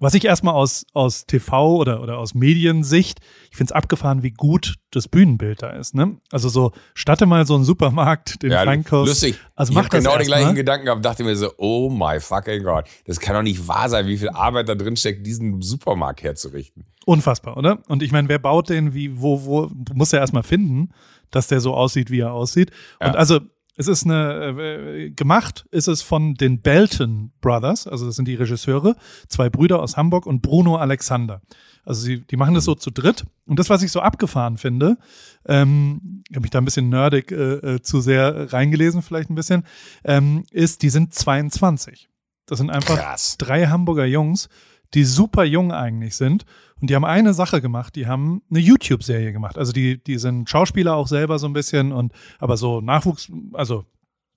Was 0.04 0.14
ich 0.16 0.26
erstmal 0.26 0.54
aus, 0.54 0.86
aus 0.92 1.26
TV 1.28 1.78
oder, 1.78 2.02
oder 2.02 2.18
aus 2.18 2.34
Mediensicht, 2.34 3.22
ich 3.50 3.56
finde 3.56 3.72
es 3.72 3.72
abgefahren, 3.72 4.22
wie 4.22 4.32
gut 4.32 4.76
das 4.92 5.08
Bühnenbild 5.08 5.62
da 5.62 5.70
ist. 5.70 5.96
Ne? 5.96 6.18
Also 6.30 6.50
so, 6.50 6.74
statte 6.94 7.26
mal 7.26 7.48
so 7.48 7.56
einen 7.56 7.64
Supermarkt, 7.64 8.44
den 8.44 8.52
Ja, 8.52 8.66
Feinkaus. 8.66 9.08
lustig. 9.08 9.40
Also 9.56 9.72
ich 9.72 9.78
habe 9.78 9.88
genau 9.88 10.18
den 10.18 10.28
gleichen 10.28 10.48
mal. 10.48 10.54
Gedanken 10.56 10.88
gehabt, 10.88 11.06
dachte 11.06 11.24
mir 11.24 11.38
so, 11.38 11.52
oh 11.56 11.90
my 11.90 12.20
fucking 12.20 12.64
God, 12.64 12.84
das 13.06 13.22
kann 13.22 13.34
doch 13.34 13.44
nicht 13.44 13.66
wahr 13.70 13.88
sein, 13.88 14.06
wie 14.08 14.18
viel 14.18 14.28
Arbeit 14.28 14.68
da 14.68 14.76
drin 14.76 14.98
steckt, 14.98 15.26
diesen 15.26 15.62
Supermarkt 15.62 16.22
herzurichten. 16.22 16.84
Unfassbar, 17.06 17.56
oder? 17.56 17.80
Und 17.88 18.04
ich 18.04 18.12
meine, 18.12 18.28
wer 18.28 18.40
baut 18.40 18.68
den, 18.68 18.94
wie, 18.94 19.22
wo, 19.22 19.46
wo, 19.46 19.72
muss 19.94 20.12
er 20.12 20.20
erstmal 20.20 20.44
finden, 20.44 20.90
dass 21.32 21.48
der 21.48 21.62
so 21.62 21.74
aussieht, 21.76 22.12
wie 22.12 22.20
er 22.20 22.34
aussieht. 22.34 22.72
Ja. 23.00 23.08
Und 23.08 23.16
also, 23.16 23.40
es 23.76 23.88
ist 23.88 24.06
eine, 24.06 24.56
äh, 24.60 25.10
gemacht 25.12 25.66
ist 25.72 25.88
es 25.88 26.02
von 26.02 26.36
den 26.36 26.62
Belton 26.62 27.32
Brothers, 27.42 27.88
also 27.88 28.06
das 28.06 28.16
sind 28.16 28.28
die 28.28 28.36
Regisseure, 28.36 28.96
zwei 29.28 29.50
Brüder 29.50 29.82
aus 29.82 29.98
Hamburg 29.98 30.26
und 30.26 30.42
Bruno 30.42 30.78
Alexander. 30.78 31.42
Also 31.86 32.02
sie, 32.02 32.22
die 32.22 32.38
machen 32.38 32.54
das 32.54 32.64
so 32.64 32.76
zu 32.76 32.92
dritt. 32.92 33.26
Und 33.46 33.60
das, 33.60 33.70
was 33.70 33.84
ich 33.84 33.92
so 33.92 34.00
abgefahren 34.00 34.58
finde, 34.58 34.98
ähm, 35.46 36.24
ich 36.30 36.36
habe 36.36 36.44
mich 36.44 36.52
da 36.52 36.60
ein 36.60 36.66
bisschen 36.66 36.90
nerdig 36.90 37.32
äh, 37.32 37.76
äh, 37.76 37.82
zu 37.82 38.00
sehr 38.00 38.54
reingelesen, 38.54 39.02
vielleicht 39.02 39.30
ein 39.30 39.36
bisschen, 39.36 39.64
ähm, 40.06 40.46
ist, 40.52 40.82
die 40.82 40.90
sind 40.90 41.14
22. 41.14 42.10
Das 42.46 42.60
sind 42.60 42.70
einfach 42.70 42.98
Krass. 42.98 43.38
drei 43.38 43.68
Hamburger 43.68 44.06
Jungs, 44.06 44.50
die 44.94 45.06
super 45.06 45.44
jung 45.44 45.72
eigentlich 45.72 46.16
sind. 46.16 46.46
Und 46.82 46.90
die 46.90 46.96
haben 46.96 47.06
eine 47.06 47.34
Sache 47.34 47.62
gemacht, 47.62 47.96
die 47.96 48.08
haben 48.08 48.42
eine 48.50 48.60
YouTube-Serie 48.60 49.32
gemacht. 49.32 49.58
Also 49.58 49.72
die, 49.72 50.04
die 50.04 50.18
sind 50.18 50.50
Schauspieler 50.50 50.96
auch 50.96 51.08
selber 51.08 51.40
so 51.40 51.48
ein 51.48 51.54
bisschen 51.54 51.92
und 51.92 52.12
aber 52.40 52.58
so 52.58 52.82
Nachwuchs, 52.82 53.32
also 53.54 53.86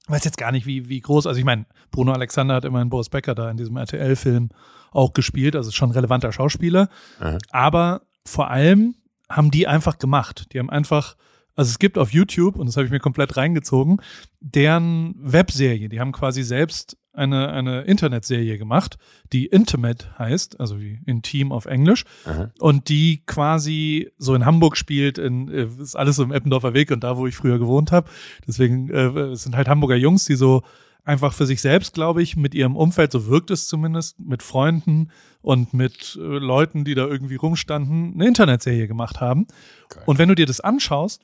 weiß 0.06 0.24
jetzt 0.24 0.38
gar 0.38 0.52
nicht, 0.52 0.66
wie, 0.66 0.88
wie 0.88 1.00
groß. 1.00 1.26
Also 1.26 1.38
ich 1.38 1.44
meine, 1.44 1.66
Bruno 1.90 2.12
Alexander 2.12 2.54
hat 2.54 2.64
immerhin 2.64 2.88
Boris 2.88 3.08
Becker 3.08 3.34
da 3.34 3.50
in 3.50 3.56
diesem 3.56 3.76
RTL-Film 3.76 4.50
auch 4.92 5.12
gespielt, 5.12 5.56
also 5.56 5.68
ist 5.68 5.74
schon 5.74 5.90
ein 5.90 5.94
relevanter 5.94 6.32
Schauspieler. 6.32 6.88
Aha. 7.18 7.38
Aber 7.50 8.02
vor 8.24 8.50
allem 8.50 8.94
haben 9.28 9.50
die 9.50 9.66
einfach 9.66 9.98
gemacht. 9.98 10.52
Die 10.52 10.58
haben 10.58 10.70
einfach, 10.70 11.16
also 11.56 11.70
es 11.70 11.78
gibt 11.78 11.98
auf 11.98 12.12
YouTube, 12.12 12.56
und 12.56 12.66
das 12.66 12.76
habe 12.76 12.86
ich 12.86 12.92
mir 12.92 13.00
komplett 13.00 13.36
reingezogen, 13.36 13.96
deren 14.40 15.14
Webserie. 15.18 15.88
Die 15.88 16.00
haben 16.00 16.12
quasi 16.12 16.42
selbst 16.42 16.98
eine, 17.16 17.48
eine 17.48 17.82
Internetserie 17.82 18.58
gemacht, 18.58 18.98
die 19.32 19.46
Intimate 19.46 20.06
heißt, 20.18 20.60
also 20.60 20.78
wie 20.78 21.00
Intim 21.06 21.50
auf 21.50 21.64
Englisch, 21.64 22.04
Aha. 22.26 22.50
und 22.58 22.90
die 22.90 23.22
quasi 23.24 24.10
so 24.18 24.34
in 24.34 24.44
Hamburg 24.44 24.76
spielt, 24.76 25.16
in, 25.18 25.48
äh, 25.48 25.66
ist 25.80 25.96
alles 25.96 26.16
so 26.16 26.22
im 26.22 26.32
Eppendorfer 26.32 26.74
Weg 26.74 26.90
und 26.90 27.02
da, 27.02 27.16
wo 27.16 27.26
ich 27.26 27.34
früher 27.34 27.58
gewohnt 27.58 27.90
habe. 27.90 28.10
Deswegen 28.46 28.90
äh, 28.90 29.06
es 29.32 29.44
sind 29.44 29.56
halt 29.56 29.68
Hamburger 29.68 29.96
Jungs, 29.96 30.26
die 30.26 30.36
so 30.36 30.62
einfach 31.04 31.32
für 31.32 31.46
sich 31.46 31.60
selbst, 31.60 31.94
glaube 31.94 32.22
ich, 32.22 32.36
mit 32.36 32.54
ihrem 32.54 32.76
Umfeld, 32.76 33.12
so 33.12 33.26
wirkt 33.28 33.50
es 33.50 33.68
zumindest, 33.68 34.18
mit 34.18 34.42
Freunden 34.42 35.10
und 35.40 35.72
mit 35.72 36.18
äh, 36.20 36.20
Leuten, 36.20 36.84
die 36.84 36.94
da 36.94 37.06
irgendwie 37.06 37.36
rumstanden, 37.36 38.14
eine 38.14 38.26
Internetserie 38.26 38.88
gemacht 38.88 39.20
haben. 39.20 39.46
Geil. 39.88 40.02
Und 40.04 40.18
wenn 40.18 40.28
du 40.28 40.34
dir 40.34 40.46
das 40.46 40.60
anschaust, 40.60 41.22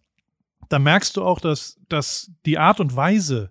dann 0.72 0.82
merkst 0.82 1.16
du 1.16 1.24
auch, 1.24 1.40
dass, 1.40 1.78
dass 1.88 2.30
die 2.46 2.58
Art 2.58 2.80
und 2.80 2.96
Weise, 2.96 3.50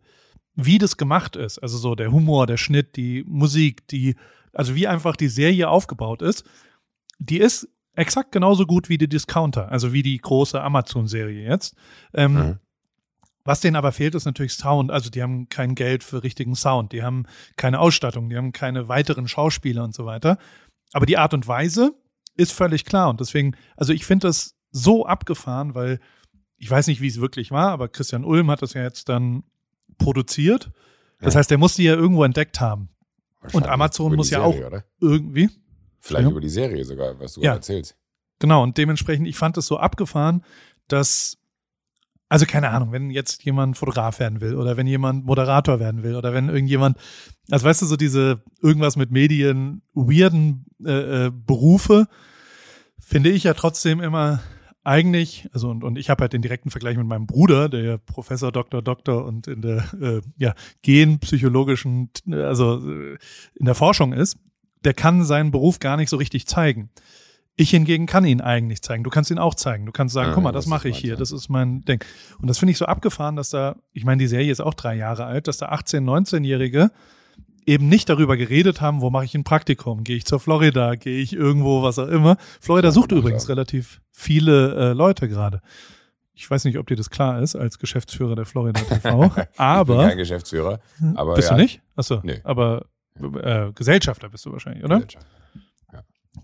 wie 0.55 0.77
das 0.77 0.97
gemacht 0.97 1.35
ist, 1.35 1.59
also 1.59 1.77
so 1.77 1.95
der 1.95 2.11
Humor, 2.11 2.47
der 2.47 2.57
Schnitt, 2.57 2.95
die 2.95 3.23
Musik, 3.27 3.87
die, 3.87 4.15
also 4.53 4.75
wie 4.75 4.87
einfach 4.87 5.15
die 5.15 5.29
Serie 5.29 5.69
aufgebaut 5.69 6.21
ist, 6.21 6.43
die 7.19 7.37
ist 7.37 7.67
exakt 7.95 8.31
genauso 8.31 8.65
gut 8.65 8.89
wie 8.89 8.97
die 8.97 9.07
Discounter, 9.07 9.69
also 9.71 9.93
wie 9.93 10.03
die 10.03 10.17
große 10.17 10.61
Amazon-Serie 10.61 11.47
jetzt. 11.47 11.75
Ähm, 12.13 12.33
Mhm. 12.33 12.59
Was 13.43 13.59
denen 13.59 13.75
aber 13.75 13.91
fehlt, 13.91 14.13
ist 14.13 14.25
natürlich 14.25 14.53
Sound. 14.53 14.91
Also 14.91 15.09
die 15.09 15.21
haben 15.23 15.49
kein 15.49 15.73
Geld 15.73 16.03
für 16.03 16.23
richtigen 16.23 16.55
Sound, 16.55 16.91
die 16.91 17.01
haben 17.01 17.25
keine 17.55 17.79
Ausstattung, 17.79 18.29
die 18.29 18.37
haben 18.37 18.51
keine 18.51 18.87
weiteren 18.87 19.27
Schauspieler 19.27 19.83
und 19.83 19.95
so 19.95 20.05
weiter. 20.05 20.37
Aber 20.93 21.05
die 21.05 21.17
Art 21.17 21.33
und 21.33 21.47
Weise 21.47 21.93
ist 22.37 22.51
völlig 22.51 22.85
klar. 22.85 23.09
Und 23.09 23.19
deswegen, 23.19 23.55
also 23.75 23.93
ich 23.93 24.05
finde 24.05 24.27
das 24.27 24.55
so 24.71 25.05
abgefahren, 25.05 25.73
weil 25.73 25.99
ich 26.61 26.69
weiß 26.69 26.85
nicht, 26.87 27.01
wie 27.01 27.07
es 27.07 27.19
wirklich 27.19 27.49
war, 27.49 27.69
aber 27.71 27.87
Christian 27.89 28.23
Ulm 28.23 28.51
hat 28.51 28.61
das 28.61 28.73
ja 28.75 28.83
jetzt 28.83 29.09
dann 29.09 29.43
produziert. 29.97 30.69
Das 31.19 31.33
Ja. 31.33 31.39
heißt, 31.39 31.49
der 31.49 31.57
muss 31.57 31.75
die 31.75 31.83
ja 31.83 31.95
irgendwo 31.95 32.23
entdeckt 32.23 32.61
haben. 32.61 32.89
Wahrscheinlich 33.41 33.71
Amazon 33.71 34.15
muss 34.15 34.29
ja 34.29 34.39
Serie, 34.43 34.63
auch- 34.63 34.67
Oder? 34.67 34.83
Irgendwie. 34.99 35.49
Vielleicht 35.99 36.25
Ja. 36.25 36.31
über 36.31 36.39
die 36.41 36.49
Serie 36.49 36.85
sogar, 36.85 37.19
was 37.19 37.33
du 37.33 37.41
Ja. 37.41 37.53
erzählst. 37.53 37.95
Genau, 38.39 38.61
und 38.61 38.77
dementsprechend, 38.77 39.27
ich 39.27 39.37
fand 39.37 39.57
es 39.57 39.65
so 39.65 39.77
abgefahren, 39.77 40.43
dass, 40.87 41.39
also 42.29 42.45
keine 42.45 42.69
Ahnung, 42.69 42.91
wenn 42.91 43.09
jetzt 43.09 43.43
jemand 43.43 43.77
Fotograf 43.77 44.19
werden 44.19 44.39
will 44.41 44.55
oder 44.55 44.77
wenn 44.77 44.85
jemand 44.87 45.25
Moderator 45.25 45.79
werden 45.79 46.03
will 46.03 46.15
oder 46.15 46.31
wenn 46.33 46.49
irgendjemand, 46.49 46.97
also 47.49 47.65
weißt 47.65 47.81
du, 47.81 47.85
so 47.87 47.97
diese 47.97 48.43
irgendwas 48.61 48.95
mit 48.97 49.09
Medien, 49.11 49.81
weirden 49.93 50.65
äh, 50.85 51.25
äh, 51.27 51.31
Berufe, 51.31 52.07
finde 52.99 53.29
ich 53.31 53.43
ja 53.45 53.53
trotzdem 53.55 53.99
immer 53.99 54.41
eigentlich, 54.83 55.47
also 55.53 55.69
und, 55.69 55.83
und 55.83 55.97
ich 55.97 56.09
habe 56.09 56.21
halt 56.21 56.33
den 56.33 56.41
direkten 56.41 56.71
Vergleich 56.71 56.97
mit 56.97 57.05
meinem 57.05 57.27
Bruder, 57.27 57.69
der 57.69 57.83
ja 57.83 57.97
Professor, 57.97 58.51
Doktor, 58.51 58.81
Doktor 58.81 59.25
und 59.25 59.47
in 59.47 59.61
der 59.61 59.83
äh, 60.01 60.21
ja, 60.37 60.53
genpsychologischen, 60.81 62.09
also 62.31 62.77
äh, 62.77 63.17
in 63.55 63.65
der 63.65 63.75
Forschung 63.75 64.13
ist, 64.13 64.37
der 64.83 64.93
kann 64.93 65.23
seinen 65.23 65.51
Beruf 65.51 65.79
gar 65.79 65.97
nicht 65.97 66.09
so 66.09 66.17
richtig 66.17 66.47
zeigen. 66.47 66.89
Ich 67.55 67.69
hingegen 67.69 68.07
kann 68.07 68.25
ihn 68.25 68.41
eigentlich 68.41 68.81
zeigen. 68.81 69.03
Du 69.03 69.11
kannst 69.11 69.29
ihn 69.29 69.37
auch 69.37 69.53
zeigen. 69.53 69.85
Du 69.85 69.91
kannst 69.91 70.13
sagen, 70.13 70.29
Ja, 70.29 70.33
guck 70.33 70.43
mal, 70.43 70.51
das 70.51 70.65
das 70.65 70.69
mache 70.69 70.89
ich 70.89 70.97
hier, 70.97 71.15
das 71.15 71.31
ist 71.31 71.49
mein 71.49 71.81
Ding. 71.81 72.03
Und 72.39 72.49
das 72.49 72.57
finde 72.57 72.71
ich 72.71 72.77
so 72.77 72.85
abgefahren, 72.85 73.35
dass 73.35 73.51
da, 73.51 73.75
ich 73.93 74.05
meine, 74.05 74.19
die 74.19 74.27
Serie 74.27 74.51
ist 74.51 74.61
auch 74.61 74.73
drei 74.73 74.95
Jahre 74.95 75.25
alt, 75.25 75.47
dass 75.47 75.57
da 75.57 75.69
18-, 75.71 75.99
19-Jährige 75.99 76.91
eben 77.65 77.87
nicht 77.89 78.09
darüber 78.09 78.37
geredet 78.37 78.81
haben, 78.81 79.01
wo 79.01 79.09
mache 79.09 79.25
ich 79.25 79.35
ein 79.35 79.43
Praktikum? 79.43 80.03
Gehe 80.03 80.15
ich 80.17 80.25
zur 80.25 80.39
Florida? 80.39 80.95
Gehe 80.95 81.19
ich 81.21 81.33
irgendwo, 81.33 81.83
was 81.83 81.99
auch 81.99 82.07
immer? 82.07 82.37
Florida 82.59 82.87
Ja, 82.89 82.91
sucht 82.91 83.09
genau 83.09 83.21
übrigens 83.21 83.43
so. 83.43 83.47
relativ 83.49 84.01
viele 84.11 84.75
äh, 84.91 84.93
Leute 84.93 85.27
gerade. 85.29 85.61
Ich 86.33 86.49
weiß 86.49 86.65
nicht, 86.65 86.77
ob 86.77 86.87
dir 86.87 86.95
das 86.95 87.09
klar 87.09 87.41
ist 87.41 87.55
als 87.55 87.77
Geschäftsführer 87.77 88.35
der 88.35 88.45
Florida 88.45 88.79
TV, 88.81 89.25
Ich 89.27 89.33
bin 89.35 89.45
aber 89.57 90.07
kein 90.07 90.17
Geschäftsführer, 90.17 90.79
aber 91.15 91.35
bist 91.35 91.49
ja, 91.49 91.55
du 91.55 91.61
nicht? 91.61 91.81
Achso, 91.95 92.19
Nee. 92.23 92.39
aber 92.43 92.85
äh, 93.21 93.71
Gesellschafter 93.73 94.29
bist 94.29 94.45
du 94.45 94.51
wahrscheinlich, 94.51 94.83
oder? 94.83 94.95
Gesellschaft. 94.95 95.27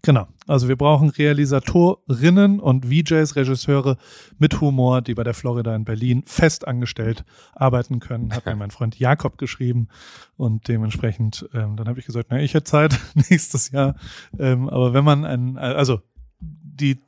Genau. 0.02 0.28
Also 0.48 0.68
wir 0.68 0.76
brauchen 0.76 1.10
Realisatorinnen 1.10 2.60
und 2.60 2.86
VJs, 2.86 3.36
Regisseure 3.36 3.98
mit 4.38 4.60
Humor, 4.60 5.02
die 5.02 5.14
bei 5.14 5.24
der 5.24 5.34
Florida 5.34 5.74
in 5.76 5.86
Berlin 5.86 6.24
fest 6.26 6.68
angestellt 6.68 7.24
arbeiten 7.56 8.00
können, 8.00 8.34
hat 8.34 8.46
mir 8.46 8.56
mein 8.58 8.72
Freund 8.72 9.00
Jakob 9.00 9.38
geschrieben. 9.38 9.88
Und 10.36 10.68
dementsprechend, 10.68 11.48
ähm, 11.54 11.78
dann 11.78 11.88
habe 11.88 12.00
ich 12.00 12.06
gesagt, 12.06 12.28
na, 12.30 12.40
ich 12.40 12.54
hätte 12.54 12.66
Zeit 12.66 13.00
nächstes 13.30 13.72
Jahr. 13.72 13.96
Ähm, 14.38 14.70
aber 14.70 14.94
wenn 14.94 15.06
man 15.06 15.26
ein, 15.26 15.58
also 15.58 16.02
die 16.40 17.00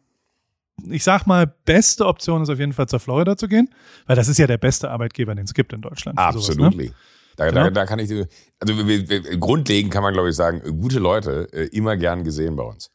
ich 0.90 1.04
sag 1.04 1.28
mal, 1.28 1.46
beste 1.46 2.06
Option 2.06 2.42
ist 2.42 2.50
auf 2.50 2.58
jeden 2.58 2.72
Fall 2.72 2.88
zur 2.88 3.02
Florida 3.02 3.36
zu 3.36 3.50
gehen, 3.50 3.70
weil 4.08 4.16
das 4.16 4.30
ist 4.30 4.38
ja 4.38 4.48
der 4.48 4.58
beste 4.58 4.90
Arbeitgeber, 4.90 5.36
den 5.36 5.44
es 5.44 5.54
gibt 5.54 5.74
in 5.74 5.82
Deutschland. 5.82 6.18
Absolut. 6.18 6.76
Ne? 6.76 6.92
Da, 7.40 7.48
genau. 7.48 7.64
da, 7.64 7.70
da 7.70 7.86
kann 7.86 8.00
ich, 8.00 8.12
also 8.60 8.74
grundlegend 9.40 9.94
kann 9.94 10.04
man, 10.04 10.14
glaube 10.14 10.30
ich, 10.30 10.36
sagen, 10.36 10.62
gute 10.82 11.00
Leute 11.00 11.48
äh, 11.54 11.68
immer 11.68 11.96
gern 11.96 12.26
gesehen 12.26 12.58
bei 12.58 12.64
uns. 12.64 12.92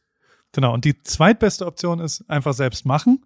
Genau. 0.51 0.71
Und 0.71 0.85
die 0.85 1.01
zweitbeste 1.01 1.65
Option 1.65 1.99
ist 1.99 2.29
einfach 2.29 2.53
selbst 2.53 2.85
machen 2.85 3.25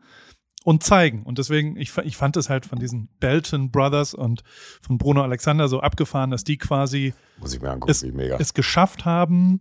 und 0.63 0.81
zeigen. 0.81 1.23
Und 1.23 1.37
deswegen, 1.37 1.75
ich, 1.75 1.97
ich 1.97 2.15
fand 2.15 2.37
es 2.37 2.49
halt 2.49 2.65
von 2.65 2.79
diesen 2.79 3.09
Belton 3.19 3.69
Brothers 3.69 4.13
und 4.13 4.43
von 4.81 4.97
Bruno 4.97 5.21
Alexander 5.21 5.67
so 5.67 5.81
abgefahren, 5.81 6.31
dass 6.31 6.45
die 6.45 6.57
quasi 6.57 7.13
Muss 7.37 7.53
ich 7.53 7.61
mir 7.61 7.69
angucken, 7.69 7.91
es, 7.91 8.01
mega. 8.03 8.37
es 8.39 8.53
geschafft 8.53 9.03
haben, 9.03 9.59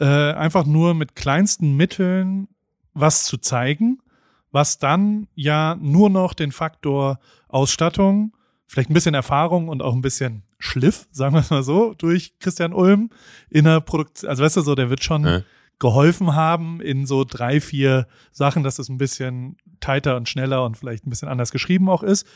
äh, 0.00 0.04
einfach 0.04 0.66
nur 0.66 0.92
mit 0.92 1.16
kleinsten 1.16 1.76
Mitteln 1.76 2.46
was 2.92 3.24
zu 3.24 3.38
zeigen, 3.38 4.02
was 4.50 4.78
dann 4.78 5.28
ja 5.34 5.76
nur 5.80 6.10
noch 6.10 6.34
den 6.34 6.52
Faktor 6.52 7.20
Ausstattung, 7.48 8.36
vielleicht 8.66 8.90
ein 8.90 8.94
bisschen 8.94 9.14
Erfahrung 9.14 9.68
und 9.68 9.80
auch 9.80 9.94
ein 9.94 10.02
bisschen 10.02 10.42
Schliff, 10.60 11.08
sagen 11.10 11.34
wir 11.34 11.40
es 11.40 11.50
mal 11.50 11.62
so, 11.62 11.94
durch 11.94 12.38
Christian 12.38 12.72
Ulm 12.72 13.10
in 13.48 13.64
der 13.64 13.80
Produktion, 13.80 14.30
also 14.30 14.44
weißt 14.44 14.58
du 14.58 14.60
so, 14.60 14.74
der 14.74 14.90
wird 14.90 15.02
schon 15.02 15.24
ja. 15.24 15.42
geholfen 15.78 16.34
haben 16.34 16.80
in 16.80 17.06
so 17.06 17.24
drei, 17.24 17.60
vier 17.60 18.06
Sachen, 18.30 18.62
dass 18.62 18.78
es 18.78 18.88
ein 18.88 18.98
bisschen 18.98 19.56
tighter 19.80 20.16
und 20.16 20.28
schneller 20.28 20.64
und 20.64 20.76
vielleicht 20.76 21.06
ein 21.06 21.10
bisschen 21.10 21.28
anders 21.28 21.50
geschrieben 21.50 21.88
auch 21.88 22.02
ist. 22.02 22.26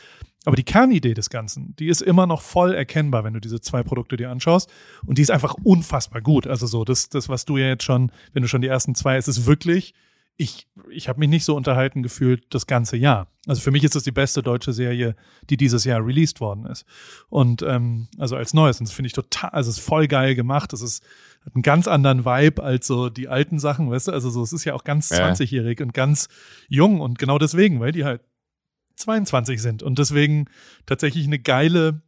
Aber 0.43 0.55
die 0.55 0.63
Kernidee 0.63 1.13
des 1.13 1.29
Ganzen, 1.29 1.75
die 1.77 1.87
ist 1.87 2.01
immer 2.01 2.27
noch 2.27 2.41
voll 2.41 2.73
erkennbar, 2.73 3.23
wenn 3.23 3.33
du 3.33 3.39
diese 3.39 3.61
zwei 3.61 3.83
Produkte 3.83 4.17
dir 4.17 4.29
anschaust. 4.29 4.69
Und 5.05 5.17
die 5.17 5.21
ist 5.21 5.31
einfach 5.31 5.55
unfassbar 5.63 6.21
gut. 6.21 6.47
Also 6.47 6.67
so, 6.67 6.83
das, 6.83 7.09
das, 7.09 7.29
was 7.29 7.45
du 7.45 7.57
ja 7.57 7.67
jetzt 7.67 7.83
schon, 7.83 8.11
wenn 8.33 8.41
du 8.41 8.47
schon 8.47 8.61
die 8.61 8.67
ersten 8.67 8.95
zwei, 8.95 9.17
es 9.17 9.27
ist 9.27 9.45
wirklich 9.45 9.93
ich, 10.37 10.67
ich 10.89 11.07
habe 11.07 11.19
mich 11.19 11.29
nicht 11.29 11.45
so 11.45 11.55
unterhalten 11.55 12.03
gefühlt 12.03 12.53
das 12.53 12.67
ganze 12.67 12.97
Jahr. 12.97 13.27
Also 13.47 13.61
für 13.61 13.71
mich 13.71 13.83
ist 13.83 13.95
es 13.95 14.03
die 14.03 14.11
beste 14.11 14.43
deutsche 14.43 14.73
Serie, 14.73 15.15
die 15.49 15.55
dieses 15.55 15.85
Jahr 15.85 16.05
released 16.05 16.41
worden 16.41 16.65
ist. 16.65 16.85
Und 17.29 17.61
ähm, 17.61 18.07
also 18.17 18.35
als 18.35 18.53
Neues. 18.53 18.79
Und 18.79 18.89
das 18.89 18.95
finde 18.95 19.07
ich 19.07 19.13
total, 19.13 19.51
also 19.51 19.69
es 19.69 19.77
ist 19.77 19.85
voll 19.85 20.07
geil 20.07 20.35
gemacht. 20.35 20.73
Es 20.73 20.81
ist 20.81 21.03
hat 21.45 21.55
einen 21.55 21.61
ganz 21.61 21.87
anderen 21.87 22.25
Vibe 22.25 22.63
als 22.63 22.87
so 22.87 23.09
die 23.09 23.27
alten 23.27 23.59
Sachen, 23.59 23.89
weißt 23.89 24.07
du? 24.07 24.11
Also 24.11 24.29
so, 24.29 24.41
es 24.41 24.51
ist 24.51 24.65
ja 24.65 24.73
auch 24.73 24.83
ganz 24.83 25.09
ja. 25.09 25.29
20-jährig 25.29 25.79
und 25.81 25.93
ganz 25.93 26.27
jung 26.67 26.99
und 26.99 27.19
genau 27.19 27.37
deswegen, 27.37 27.79
weil 27.79 27.91
die 27.91 28.03
halt 28.03 28.21
22 28.95 29.61
sind 29.61 29.83
und 29.83 29.99
deswegen 29.99 30.45
tatsächlich 30.85 31.27
eine 31.27 31.37
geile 31.37 32.01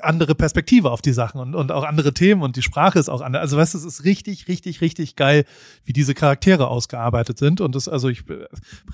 andere 0.00 0.34
Perspektive 0.34 0.90
auf 0.90 1.00
die 1.00 1.12
Sachen 1.12 1.40
und, 1.40 1.54
und 1.54 1.72
auch 1.72 1.84
andere 1.84 2.12
Themen 2.12 2.42
und 2.42 2.56
die 2.56 2.62
Sprache 2.62 2.98
ist 2.98 3.08
auch 3.08 3.22
anders. 3.22 3.40
Also 3.40 3.56
weißt 3.56 3.72
du, 3.72 3.78
es 3.78 3.84
ist 3.84 4.04
richtig, 4.04 4.46
richtig, 4.46 4.80
richtig 4.82 5.16
geil, 5.16 5.44
wie 5.84 5.94
diese 5.94 6.14
Charaktere 6.14 6.68
ausgearbeitet 6.68 7.38
sind 7.38 7.60
und 7.60 7.74
das, 7.74 7.88
also 7.88 8.08
ich 8.08 8.26
bin 8.26 8.44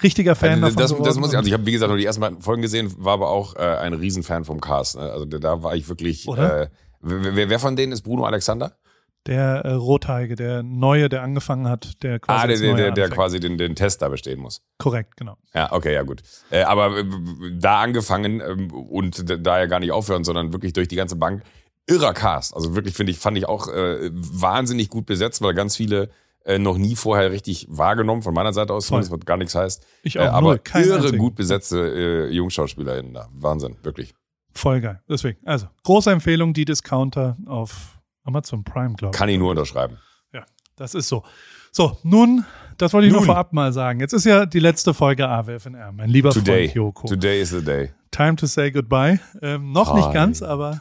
richtiger 0.03 0.37
Fan 0.37 0.63
also, 0.63 0.77
davon. 0.77 0.99
Das, 0.99 1.15
das 1.15 1.19
muss 1.19 1.33
ich, 1.33 1.37
also 1.37 1.49
ich 1.49 1.53
habe 1.53 1.67
wie 1.67 1.73
gesagt 1.73 1.89
nur 1.89 1.99
die 1.99 2.05
ersten 2.05 2.21
beiden 2.21 2.41
Folgen 2.41 2.63
gesehen, 2.63 2.95
war 2.99 3.15
aber 3.15 3.31
auch 3.31 3.57
äh, 3.57 3.61
ein 3.61 3.93
Riesenfan 3.93 4.45
vom 4.45 4.61
Cast. 4.61 4.97
Ne? 4.97 5.03
Also 5.03 5.25
da 5.27 5.63
war 5.63 5.75
ich 5.75 5.89
wirklich. 5.89 6.29
Oder? 6.29 6.63
Äh, 6.63 6.69
wer, 7.01 7.49
wer 7.49 7.59
von 7.59 7.75
denen 7.75 7.93
ist 7.93 8.03
Bruno 8.03 8.25
Alexander? 8.25 8.77
Der 9.27 9.65
äh, 9.65 9.73
Rothaarige, 9.73 10.37
der 10.37 10.63
Neue, 10.63 11.09
der 11.09 11.23
angefangen 11.23 11.67
hat, 11.67 12.03
der 12.03 12.21
quasi. 12.21 12.45
Ah, 12.45 12.47
der, 12.47 12.59
der, 12.59 12.75
der, 12.75 12.91
der 12.91 13.09
quasi 13.09 13.41
den, 13.41 13.57
den 13.57 13.75
Test 13.75 14.03
da 14.03 14.09
bestehen 14.09 14.39
muss. 14.39 14.63
Korrekt, 14.79 15.17
genau. 15.17 15.37
Ja, 15.55 15.73
okay, 15.73 15.95
ja, 15.95 16.03
gut. 16.03 16.23
Äh, 16.51 16.63
aber 16.63 16.99
äh, 16.99 17.05
da 17.53 17.81
angefangen 17.81 18.41
ähm, 18.41 18.71
und 18.71 19.25
da 19.47 19.59
ja 19.59 19.67
gar 19.67 19.81
nicht 19.81 19.93
aufhören, 19.93 20.25
sondern 20.25 20.53
wirklich 20.53 20.75
durch 20.75 20.89
die 20.89 20.97
ganze 20.97 21.17
Bank. 21.17 21.43
Irrer 21.87 22.13
Cast. 22.13 22.55
Also 22.55 22.75
wirklich, 22.75 22.95
finde 22.95 23.13
ich, 23.13 23.19
fand 23.19 23.37
ich 23.39 23.47
auch 23.47 23.69
äh, 23.69 24.11
wahnsinnig 24.13 24.89
gut 24.89 25.07
besetzt, 25.07 25.43
weil 25.43 25.55
ganz 25.55 25.77
viele 25.77 26.11
äh, 26.45 26.59
noch 26.59 26.77
nie 26.77 26.95
vorher 26.95 27.31
richtig 27.31 27.67
wahrgenommen, 27.71 28.23
von 28.23 28.35
meiner 28.35 28.53
Seite 28.53 28.75
aus, 28.75 28.91
was 28.91 29.11
gar 29.25 29.37
nichts 29.37 29.55
heißt. 29.55 29.87
Ich 30.03 30.19
auch, 30.19 30.25
äh, 30.25 30.29
aber 30.29 30.49
null, 30.49 30.61
irre 30.75 30.97
einzigen. 30.97 31.19
gut 31.19 31.35
besetzte 31.35 32.29
äh, 32.29 32.35
JungschauspielerInnen 32.35 33.15
da. 33.15 33.29
Wahnsinn, 33.33 33.77
wirklich. 33.83 34.15
Voll 34.53 34.81
geil. 34.81 35.01
Deswegen, 35.09 35.39
also, 35.45 35.67
große 35.83 36.11
Empfehlung, 36.11 36.53
die 36.53 36.65
Discounter 36.65 37.37
auf 37.47 37.99
Amazon 38.25 38.65
Prime, 38.65 38.95
glaube 38.95 39.15
ich. 39.15 39.19
Kann 39.19 39.29
ich 39.29 39.39
nur 39.39 39.51
unterschreiben. 39.51 39.99
Ja, 40.33 40.45
das 40.77 40.95
ist 40.95 41.09
so. 41.09 41.23
So, 41.71 41.99
nun, 42.03 42.45
das 42.79 42.93
wollte 42.93 43.07
ich 43.07 43.13
nun. 43.13 43.21
nur 43.21 43.27
vorab 43.27 43.53
mal 43.53 43.73
sagen. 43.73 44.01
Jetzt 44.01 44.13
ist 44.13 44.25
ja 44.25 44.47
die 44.47 44.61
letzte 44.61 44.95
Folge 44.95 45.29
AWFNR, 45.29 45.93
mein 45.93 46.09
lieber 46.09 46.31
Today. 46.31 46.67
Freund 46.67 46.75
Joko. 46.75 47.09
Today 47.09 47.41
is 47.41 47.51
the 47.51 47.63
day. 47.65 47.91
Time 48.11 48.37
to 48.37 48.47
say 48.47 48.71
goodbye. 48.71 49.19
Ähm, 49.43 49.73
noch 49.73 49.93
Hi, 49.93 49.97
nicht 49.97 50.13
ganz, 50.13 50.43
aber. 50.43 50.81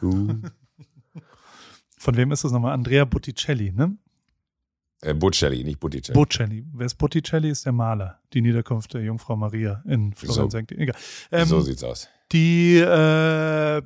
Von 1.98 2.16
wem 2.16 2.32
ist 2.32 2.44
das 2.44 2.52
nochmal? 2.52 2.72
Andrea 2.72 3.04
Botticelli, 3.04 3.72
ne? 3.72 3.96
Äh, 5.02 5.14
Botticelli, 5.14 5.64
nicht 5.64 5.80
Botticelli. 5.80 6.14
Botticelli. 6.14 6.64
Wer 6.72 6.86
ist 6.86 6.94
Botticelli? 6.94 7.50
Ist 7.50 7.66
der 7.66 7.72
Maler. 7.72 8.20
Die 8.32 8.40
Niederkunft 8.40 8.94
der 8.94 9.02
Jungfrau 9.02 9.36
Maria 9.36 9.82
in 9.86 10.12
Florenz. 10.14 10.52
So, 10.52 10.58
Egal. 10.58 10.96
Ähm, 11.32 11.46
so 11.46 11.60
sieht's 11.60 11.82
aus. 11.82 12.08
Die, 12.32 12.76
äh, 12.78 13.82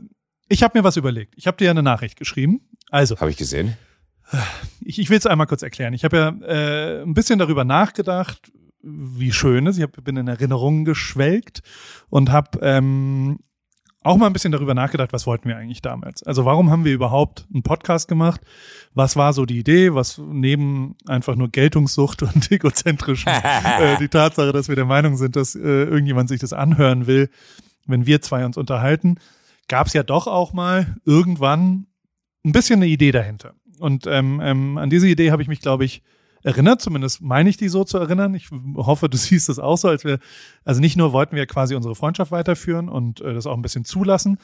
ich 0.49 0.63
habe 0.63 0.79
mir 0.79 0.85
was 0.85 0.97
überlegt. 0.97 1.35
Ich 1.37 1.47
habe 1.47 1.57
dir 1.57 1.67
ja 1.67 1.71
eine 1.71 1.83
Nachricht 1.83 2.17
geschrieben. 2.17 2.61
Also. 2.91 3.19
Habe 3.19 3.31
ich 3.31 3.37
gesehen. 3.37 3.77
Ich, 4.83 4.99
ich 4.99 5.11
will 5.11 5.19
es 5.19 5.27
einmal 5.27 5.47
kurz 5.47 5.63
erklären. 5.63 5.95
Ich 5.95 6.05
habe 6.05 6.17
ja 6.17 6.29
äh, 6.47 7.03
ein 7.03 7.15
bisschen 7.15 7.39
darüber 7.39 7.65
nachgedacht, 7.65 8.53
wie 8.83 9.33
schön 9.33 9.67
es. 9.67 9.77
ist. 9.77 9.79
Ich 9.79 9.83
hab, 9.85 10.05
bin 10.05 10.17
in 10.17 10.29
Erinnerungen 10.29 10.85
geschwelgt 10.85 11.61
und 12.11 12.31
habe 12.31 12.59
ähm, 12.63 13.39
auch 14.03 14.17
mal 14.17 14.27
ein 14.27 14.33
bisschen 14.33 14.53
darüber 14.53 14.75
nachgedacht, 14.75 15.13
was 15.13 15.27
wollten 15.27 15.49
wir 15.49 15.57
eigentlich 15.57 15.83
damals? 15.83 16.23
Also 16.23 16.45
warum 16.45 16.71
haben 16.71 16.85
wir 16.85 16.93
überhaupt 16.93 17.47
einen 17.53 17.63
Podcast 17.63 18.09
gemacht? 18.09 18.41
Was 18.95 19.17
war 19.17 19.33
so 19.33 19.45
die 19.45 19.59
Idee? 19.59 19.95
Was 19.95 20.19
neben 20.19 20.97
einfach 21.07 21.37
nur 21.37 21.49
Geltungssucht 21.51 22.23
und 22.35 22.51
egozentrischen 22.51 23.31
äh, 23.31 23.97
die 24.01 24.09
Tatsache, 24.09 24.53
dass 24.53 24.69
wir 24.69 24.77
der 24.77 24.85
Meinung 24.85 25.17
sind, 25.17 25.37
dass 25.37 25.55
äh, 25.55 25.61
irgendjemand 25.61 26.29
sich 26.29 26.41
das 26.41 26.53
anhören 26.53 27.07
will, 27.07 27.29
wenn 27.87 28.07
wir 28.07 28.23
zwei 28.23 28.45
uns 28.45 28.57
unterhalten, 28.57 29.17
gab 29.69 29.87
es 29.87 29.93
ja 29.93 30.03
doch 30.03 30.27
auch 30.27 30.53
mal 30.53 30.97
irgendwann 31.05 31.87
ein 32.45 32.53
bisschen 32.53 32.81
eine 32.81 32.87
Idee 32.87 33.13
dahinter. 33.13 33.55
Und 33.79 34.07
ähm, 34.07 34.41
ähm, 34.43 34.79
an 34.79 34.91
diese 34.91 35.09
Idee 35.09 35.31
habe 35.31 35.43
ich 35.43 35.49
mich, 35.49 35.61
glaube 35.61 35.85
ich, 35.85 36.03
erinnert. 36.43 36.81
Zumindest 36.81 37.21
meine 37.21 37.51
ich 37.51 37.57
die 37.57 37.69
so 37.69 37.85
zu 37.85 37.99
erinnern. 37.99 38.35
Ich 38.35 38.51
hoffe, 38.77 39.09
du 39.09 39.17
siehst 39.17 39.49
das 39.49 39.59
auch 39.59 39.77
so, 39.77 39.89
als 39.89 40.05
wir, 40.05 40.19
also 40.65 40.81
nicht 40.81 40.97
nur 40.97 41.13
wollten 41.13 41.37
wir 41.37 41.47
quasi 41.47 41.75
unsere 41.75 41.95
Freundschaft 41.95 42.33
weiterführen 42.33 42.89
und 42.89 43.21
äh, 43.21 43.35
das 43.35 43.47
auch 43.47 43.55
ein 43.55 43.63
bisschen 43.63 43.85
zulassen. 43.85 44.39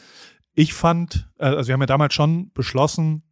Ich 0.54 0.74
fand, 0.74 1.28
äh, 1.38 1.46
also 1.46 1.68
wir 1.68 1.72
haben 1.74 1.80
ja 1.80 1.86
damals 1.86 2.14
schon 2.14 2.52
beschlossen, 2.52 3.22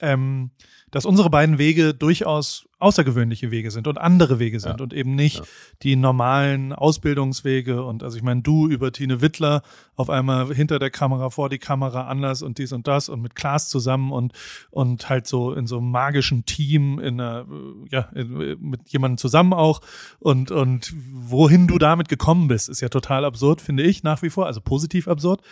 ähm, 0.00 0.50
dass 0.90 1.04
unsere 1.04 1.30
beiden 1.30 1.58
Wege 1.58 1.94
durchaus 1.94 2.66
außergewöhnliche 2.78 3.50
Wege 3.50 3.70
sind 3.70 3.88
und 3.88 3.98
andere 3.98 4.38
Wege 4.38 4.60
sind 4.60 4.78
ja. 4.78 4.82
und 4.82 4.92
eben 4.94 5.14
nicht 5.14 5.38
ja. 5.38 5.44
die 5.82 5.96
normalen 5.96 6.72
Ausbildungswege. 6.72 7.82
Und 7.82 8.02
also 8.02 8.16
ich 8.16 8.22
meine, 8.22 8.42
du 8.42 8.68
über 8.68 8.92
Tine 8.92 9.20
Wittler 9.20 9.62
auf 9.96 10.10
einmal 10.10 10.54
hinter 10.54 10.78
der 10.78 10.90
Kamera, 10.90 11.30
vor 11.30 11.48
die 11.48 11.58
Kamera 11.58 12.06
anders 12.06 12.42
und 12.42 12.58
dies 12.58 12.72
und 12.72 12.86
das 12.86 13.08
und 13.08 13.20
mit 13.20 13.34
Klaas 13.34 13.68
zusammen 13.68 14.12
und, 14.12 14.32
und 14.70 15.08
halt 15.08 15.26
so 15.26 15.52
in 15.52 15.66
so 15.66 15.78
einem 15.78 15.90
magischen 15.90 16.46
Team 16.46 17.00
in 17.00 17.20
einer, 17.20 17.46
ja, 17.90 18.08
mit 18.14 18.88
jemandem 18.88 19.18
zusammen 19.18 19.52
auch. 19.52 19.80
Und, 20.20 20.50
und 20.50 20.94
wohin 21.10 21.66
du 21.66 21.78
damit 21.78 22.08
gekommen 22.08 22.48
bist, 22.48 22.68
ist 22.68 22.80
ja 22.80 22.88
total 22.88 23.24
absurd, 23.24 23.60
finde 23.60 23.82
ich 23.82 24.04
nach 24.04 24.22
wie 24.22 24.30
vor, 24.30 24.46
also 24.46 24.60
positiv 24.60 25.08
absurd. 25.08 25.42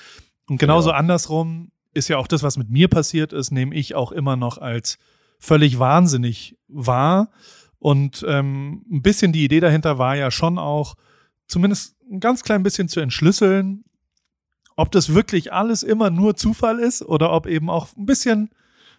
Und 0.49 0.59
genauso 0.59 0.91
ja. 0.91 0.97
andersrum 0.97 1.73
ist 1.97 2.09
ja 2.09 2.19
auch 2.19 2.27
das, 2.27 2.43
was 2.43 2.57
mit 2.57 2.71
mir 2.71 2.89
passiert 2.89 3.33
ist, 3.33 3.51
nehme 3.51 3.75
ich 3.75 3.95
auch 3.95 4.13
immer 4.13 4.37
noch 4.37 4.59
als 4.59 4.99
völlig 5.39 5.79
wahnsinnig 5.79 6.57
wahr. 6.69 7.31
Und 7.79 8.25
ähm, 8.29 8.85
ein 8.91 9.03
bisschen 9.03 9.33
die 9.33 9.45
Idee 9.45 9.61
dahinter 9.61 9.99
war 9.99 10.17
ja 10.17 10.31
schon 10.31 10.59
auch, 10.59 10.95
zumindest 11.47 11.97
ein 12.11 12.21
ganz 12.21 12.43
klein 12.43 12.63
bisschen 12.63 12.89
zu 12.89 13.01
entschlüsseln, 13.01 13.85
ob 14.77 14.93
das 14.93 15.15
wirklich 15.15 15.53
alles 15.53 15.83
immer 15.83 16.11
nur 16.11 16.37
Zufall 16.37 16.79
ist 16.79 17.03
oder 17.03 17.33
ob 17.33 17.47
eben 17.47 17.71
auch 17.71 17.89
ein 17.97 18.07
bisschen, 18.07 18.51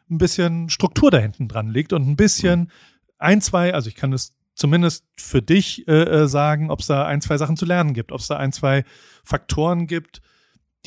ein 0.10 0.18
bisschen 0.18 0.70
Struktur 0.70 1.12
da 1.12 1.20
hinten 1.20 1.48
dran 1.48 1.70
liegt 1.70 1.94
und 1.94 2.08
ein 2.08 2.16
bisschen 2.16 2.72
ein, 3.18 3.42
zwei, 3.42 3.74
also 3.74 3.90
ich 3.90 3.96
kann 3.96 4.14
es 4.14 4.34
zumindest 4.56 5.06
für 5.18 5.42
dich 5.42 5.88
äh, 5.88 6.24
äh 6.24 6.28
sagen, 6.28 6.72
ob 6.72 6.80
es 6.80 6.88
da 6.88 7.06
ein, 7.06 7.22
zwei 7.22 7.38
Sachen 7.38 7.58
zu 7.58 7.66
lernen 7.66 7.94
gibt, 7.94 8.12
ob 8.12 8.20
es 8.20 8.28
da 8.28 8.38
ein, 8.38 8.52
zwei 8.52 8.84
Faktoren 9.24 9.86
gibt, 9.86 10.22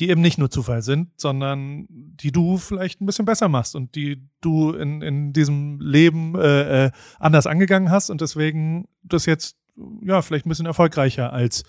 die 0.01 0.09
eben 0.09 0.21
nicht 0.21 0.39
nur 0.39 0.49
Zufall 0.49 0.81
sind, 0.81 1.09
sondern 1.15 1.85
die 1.89 2.31
du 2.31 2.57
vielleicht 2.57 3.01
ein 3.01 3.05
bisschen 3.05 3.25
besser 3.25 3.47
machst 3.49 3.75
und 3.75 3.93
die 3.93 4.27
du 4.41 4.71
in, 4.71 5.03
in 5.03 5.31
diesem 5.31 5.79
Leben 5.79 6.33
äh, 6.35 6.85
äh, 6.85 6.91
anders 7.19 7.45
angegangen 7.45 7.91
hast 7.91 8.09
und 8.09 8.19
deswegen 8.19 8.87
das 9.03 9.27
jetzt 9.27 9.57
ja 10.01 10.23
vielleicht 10.23 10.47
ein 10.47 10.49
bisschen 10.49 10.65
erfolgreicher 10.65 11.31
als 11.31 11.63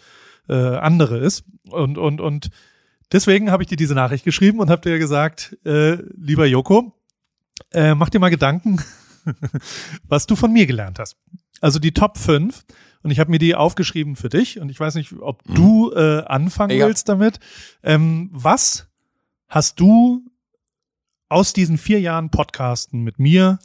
äh, 0.49 0.55
andere 0.55 1.19
ist. 1.19 1.45
Und, 1.69 1.99
und, 1.99 2.23
und 2.23 2.49
deswegen 3.13 3.51
habe 3.51 3.63
ich 3.63 3.69
dir 3.69 3.77
diese 3.77 3.95
Nachricht 3.95 4.25
geschrieben 4.25 4.61
und 4.61 4.71
habe 4.71 4.81
dir 4.81 4.99
gesagt, 4.99 5.59
äh, 5.67 5.99
lieber 6.17 6.47
Joko, 6.47 6.95
äh, 7.71 7.95
mach 7.95 8.09
dir 8.09 8.19
mal 8.19 8.31
Gedanken, 8.31 8.83
was 10.09 10.27
du 10.27 10.37
von 10.37 10.51
mir 10.51 10.65
gelernt 10.65 10.99
hast. 10.99 11.19
Also 11.61 11.79
die 11.79 11.93
Top 11.93 12.17
5 12.17 12.65
und 13.03 13.11
ich 13.11 13.19
habe 13.19 13.31
mir 13.31 13.39
die 13.39 13.55
aufgeschrieben 13.55 14.17
für 14.17 14.29
dich 14.29 14.61
und 14.61 14.71
ich 14.71 14.79
weiß 14.79 14.95
nicht, 14.95 15.13
ob 15.21 15.47
mhm. 15.49 15.55
du 15.55 15.93
äh, 15.93 16.23
anfangen 16.25 16.79
ja. 16.79 16.87
willst 16.87 17.09
damit. 17.09 17.41
Ähm, 17.83 18.31
was 18.33 18.87
hast 19.49 19.81
du 19.81 20.23
aus 21.29 21.53
diesen 21.53 21.79
vier 21.79 22.01
Jahren 22.01 22.31
Podcasten 22.31 23.03
mit 23.03 23.19
mir 23.19 23.59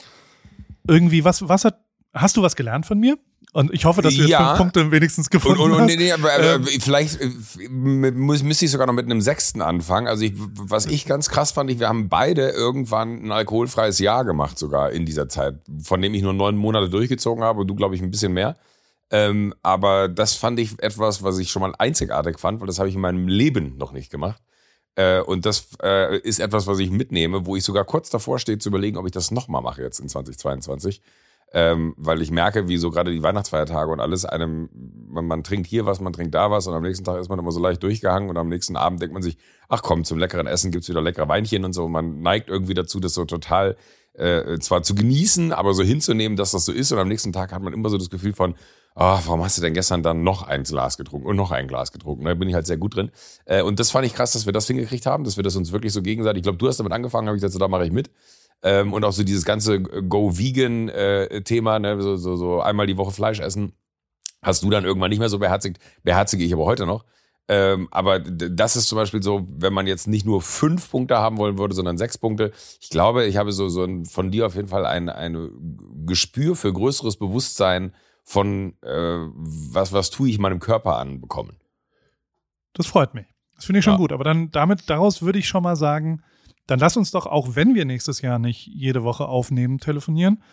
irgendwie, 0.87 1.23
was, 1.23 1.47
was 1.47 1.65
hat, 1.65 1.79
hast 2.13 2.37
du 2.37 2.41
was 2.41 2.55
gelernt 2.55 2.85
von 2.85 2.99
mir? 2.99 3.17
Und 3.53 3.73
ich 3.73 3.85
hoffe, 3.85 4.01
dass 4.01 4.13
du 4.13 4.21
jetzt 4.21 4.29
ja. 4.29 4.49
fünf 4.49 4.57
Punkte 4.59 4.91
wenigstens 4.91 5.29
gefunden 5.29 5.61
und, 5.61 5.71
und, 5.71 5.81
und, 5.81 5.89
hast. 5.89 5.97
Nee, 5.97 6.11
aber, 6.11 6.31
aber 6.33 6.55
ähm. 6.55 6.67
vielleicht 6.79 7.19
äh, 7.19 7.69
muss, 7.69 8.43
müsste 8.43 8.65
ich 8.65 8.71
sogar 8.71 8.87
noch 8.87 8.93
mit 8.93 9.05
einem 9.05 9.21
sechsten 9.21 9.61
anfangen. 9.61 10.07
Also 10.07 10.25
ich, 10.25 10.33
was 10.35 10.85
ich 10.85 11.05
ganz 11.05 11.29
krass 11.29 11.51
fand, 11.51 11.71
ich, 11.71 11.79
wir 11.79 11.87
haben 11.87 12.09
beide 12.09 12.49
irgendwann 12.49 13.23
ein 13.23 13.31
alkoholfreies 13.31 13.99
Jahr 13.99 14.25
gemacht 14.25 14.59
sogar 14.59 14.91
in 14.91 15.05
dieser 15.05 15.29
Zeit, 15.29 15.55
von 15.81 16.01
dem 16.01 16.13
ich 16.13 16.21
nur 16.21 16.33
neun 16.33 16.55
Monate 16.55 16.89
durchgezogen 16.89 17.43
habe 17.43 17.61
und 17.61 17.67
du, 17.67 17.75
glaube 17.75 17.95
ich, 17.95 18.01
ein 18.01 18.11
bisschen 18.11 18.33
mehr. 18.33 18.57
Ähm, 19.09 19.53
aber 19.63 20.09
das 20.09 20.35
fand 20.35 20.59
ich 20.59 20.81
etwas, 20.81 21.23
was 21.23 21.37
ich 21.37 21.49
schon 21.49 21.61
mal 21.61 21.73
einzigartig 21.77 22.39
fand, 22.39 22.59
weil 22.59 22.67
das 22.67 22.79
habe 22.79 22.89
ich 22.89 22.95
in 22.95 23.01
meinem 23.01 23.27
Leben 23.27 23.77
noch 23.77 23.93
nicht 23.93 24.11
gemacht. 24.11 24.41
Äh, 24.95 25.21
und 25.21 25.45
das 25.45 25.69
äh, 25.81 26.17
ist 26.19 26.39
etwas, 26.39 26.67
was 26.67 26.79
ich 26.79 26.89
mitnehme, 26.89 27.45
wo 27.45 27.55
ich 27.55 27.63
sogar 27.63 27.85
kurz 27.85 28.09
davor 28.09 28.39
stehe 28.39 28.57
zu 28.57 28.69
überlegen, 28.69 28.97
ob 28.97 29.05
ich 29.05 29.11
das 29.11 29.31
nochmal 29.31 29.61
mache 29.61 29.81
jetzt 29.81 29.99
in 29.99 30.09
2022. 30.09 31.01
Ähm, 31.53 31.93
weil 31.95 32.21
ich 32.21 32.29
merke, 32.29 32.67
wie 32.67 32.75
so 32.77 32.91
gerade 32.91 33.09
die 33.09 33.23
Weihnachtsfeiertage 33.23 33.89
und 33.89 34.01
alles 34.01 34.25
einem, 34.25 34.69
man, 35.07 35.25
man, 35.27 35.43
trinkt 35.45 35.67
hier 35.67 35.85
was, 35.85 36.01
man 36.01 36.11
trinkt 36.11 36.35
da 36.35 36.51
was 36.51 36.67
und 36.67 36.73
am 36.73 36.83
nächsten 36.83 37.05
Tag 37.05 37.21
ist 37.21 37.29
man 37.29 37.39
immer 37.39 37.53
so 37.53 37.61
leicht 37.61 37.81
durchgehangen 37.83 38.29
und 38.29 38.35
am 38.35 38.49
nächsten 38.49 38.75
Abend 38.75 39.01
denkt 39.01 39.13
man 39.13 39.23
sich, 39.23 39.37
ach 39.69 39.81
komm, 39.81 40.03
zum 40.03 40.17
leckeren 40.17 40.45
Essen 40.45 40.71
gibt's 40.71 40.89
wieder 40.89 41.01
leckere 41.01 41.29
Weinchen 41.29 41.63
und 41.63 41.71
so. 41.71 41.85
Und 41.85 41.93
man 41.93 42.19
neigt 42.19 42.49
irgendwie 42.49 42.73
dazu, 42.73 42.99
das 42.99 43.13
so 43.13 43.23
total 43.23 43.77
äh, 44.17 44.59
zwar 44.59 44.83
zu 44.83 44.95
genießen, 44.95 45.53
aber 45.53 45.73
so 45.73 45.83
hinzunehmen, 45.83 46.35
dass 46.35 46.51
das 46.51 46.65
so 46.65 46.73
ist. 46.73 46.91
Und 46.91 46.97
am 46.97 47.07
nächsten 47.07 47.31
Tag 47.31 47.53
hat 47.53 47.61
man 47.61 47.71
immer 47.71 47.89
so 47.89 47.97
das 47.97 48.09
Gefühl 48.09 48.33
von, 48.33 48.55
oh, 48.99 49.19
warum 49.25 49.43
hast 49.43 49.57
du 49.57 49.61
denn 49.61 49.73
gestern 49.73 50.01
dann 50.01 50.23
noch 50.23 50.43
ein 50.43 50.63
Glas 50.63 50.97
getrunken 50.97 51.27
und 51.27 51.35
noch 51.35 51.51
ein 51.51 51.67
Glas 51.67 51.91
getrunken? 51.91 52.25
Da 52.25 52.33
bin 52.33 52.49
ich 52.49 52.55
halt 52.55 52.65
sehr 52.65 52.77
gut 52.77 52.95
drin. 52.95 53.11
Äh, 53.45 53.61
und 53.61 53.79
das 53.79 53.91
fand 53.91 54.05
ich 54.05 54.13
krass, 54.13 54.31
dass 54.31 54.45
wir 54.45 54.53
das 54.53 54.67
hingekriegt 54.67 55.05
haben, 55.05 55.23
dass 55.23 55.37
wir 55.37 55.43
das 55.43 55.55
uns 55.55 55.71
wirklich 55.71 55.93
so 55.93 56.01
gegenseitig, 56.01 56.39
ich 56.39 56.43
glaube, 56.43 56.57
du 56.57 56.67
hast 56.67 56.77
damit 56.77 56.93
angefangen, 56.93 57.27
habe 57.27 57.37
ich 57.37 57.41
gesagt, 57.41 57.53
so, 57.53 57.59
da 57.59 57.67
mache 57.67 57.85
ich 57.85 57.91
mit. 57.91 58.09
Ähm, 58.63 58.93
und 58.93 59.03
auch 59.05 59.11
so 59.11 59.23
dieses 59.23 59.45
ganze 59.45 59.81
Go-Vegan-Thema, 59.81 61.75
äh, 61.75 61.79
ne? 61.79 62.01
so, 62.01 62.17
so, 62.17 62.35
so 62.35 62.59
einmal 62.59 62.87
die 62.87 62.97
Woche 62.97 63.11
Fleisch 63.11 63.39
essen, 63.39 63.73
hast 64.41 64.63
du 64.63 64.69
dann 64.71 64.83
irgendwann 64.83 65.11
nicht 65.11 65.19
mehr 65.19 65.29
so 65.29 65.37
beherzigt. 65.37 65.77
Beherzige 66.03 66.43
ich 66.43 66.53
aber 66.53 66.65
heute 66.65 66.87
noch. 66.87 67.05
Ähm, 67.49 67.87
aber 67.91 68.19
das 68.19 68.75
ist 68.75 68.87
zum 68.87 68.97
Beispiel 68.97 69.21
so, 69.23 69.47
wenn 69.47 69.73
man 69.73 69.87
jetzt 69.87 70.07
nicht 70.07 70.25
nur 70.25 70.41
fünf 70.41 70.89
Punkte 70.89 71.17
haben 71.17 71.37
wollen 71.37 71.57
würde, 71.57 71.75
sondern 71.75 71.97
sechs 71.97 72.17
Punkte. 72.17 72.51
Ich 72.81 72.89
glaube, 72.89 73.25
ich 73.25 73.37
habe 73.37 73.51
so, 73.51 73.69
so 73.69 73.87
von 74.09 74.31
dir 74.31 74.47
auf 74.47 74.55
jeden 74.55 74.67
Fall 74.67 74.85
ein, 74.85 75.07
ein 75.07 75.51
Gespür 76.05 76.55
für 76.55 76.73
größeres 76.73 77.17
Bewusstsein 77.17 77.93
von 78.27 78.73
äh, 78.81 78.89
was, 78.91 79.93
was 79.93 80.09
tue 80.09 80.29
ich 80.29 80.37
meinem 80.37 80.59
Körper 80.59 80.97
an 80.97 81.21
bekommen. 81.21 81.55
Das 82.73 82.85
freut 82.85 83.13
mich. 83.13 83.25
Das 83.55 83.63
finde 83.63 83.79
ich 83.79 83.85
schon 83.85 83.93
ja. 83.93 83.97
gut. 83.97 84.11
Aber 84.11 84.25
dann 84.25 84.51
damit, 84.51 84.89
daraus 84.89 85.21
würde 85.21 85.39
ich 85.39 85.47
schon 85.47 85.63
mal 85.63 85.77
sagen, 85.77 86.21
dann 86.67 86.77
lass 86.77 86.97
uns 86.97 87.11
doch, 87.11 87.25
auch 87.25 87.55
wenn 87.55 87.73
wir 87.73 87.85
nächstes 87.85 88.21
Jahr 88.21 88.37
nicht 88.37 88.67
jede 88.67 89.05
Woche 89.05 89.29
aufnehmen, 89.29 89.79
telefonieren, 89.79 90.43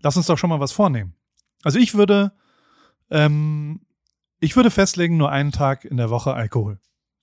lass 0.00 0.16
uns 0.16 0.26
doch 0.26 0.36
schon 0.36 0.50
mal 0.50 0.58
was 0.58 0.72
vornehmen. 0.72 1.14
Also 1.62 1.78
ich 1.78 1.94
würde, 1.94 2.32
ähm, 3.08 3.86
ich 4.40 4.56
würde 4.56 4.72
festlegen, 4.72 5.16
nur 5.16 5.30
einen 5.30 5.52
Tag 5.52 5.84
in 5.84 5.98
der 5.98 6.10
Woche 6.10 6.34
Alkohol. 6.34 6.80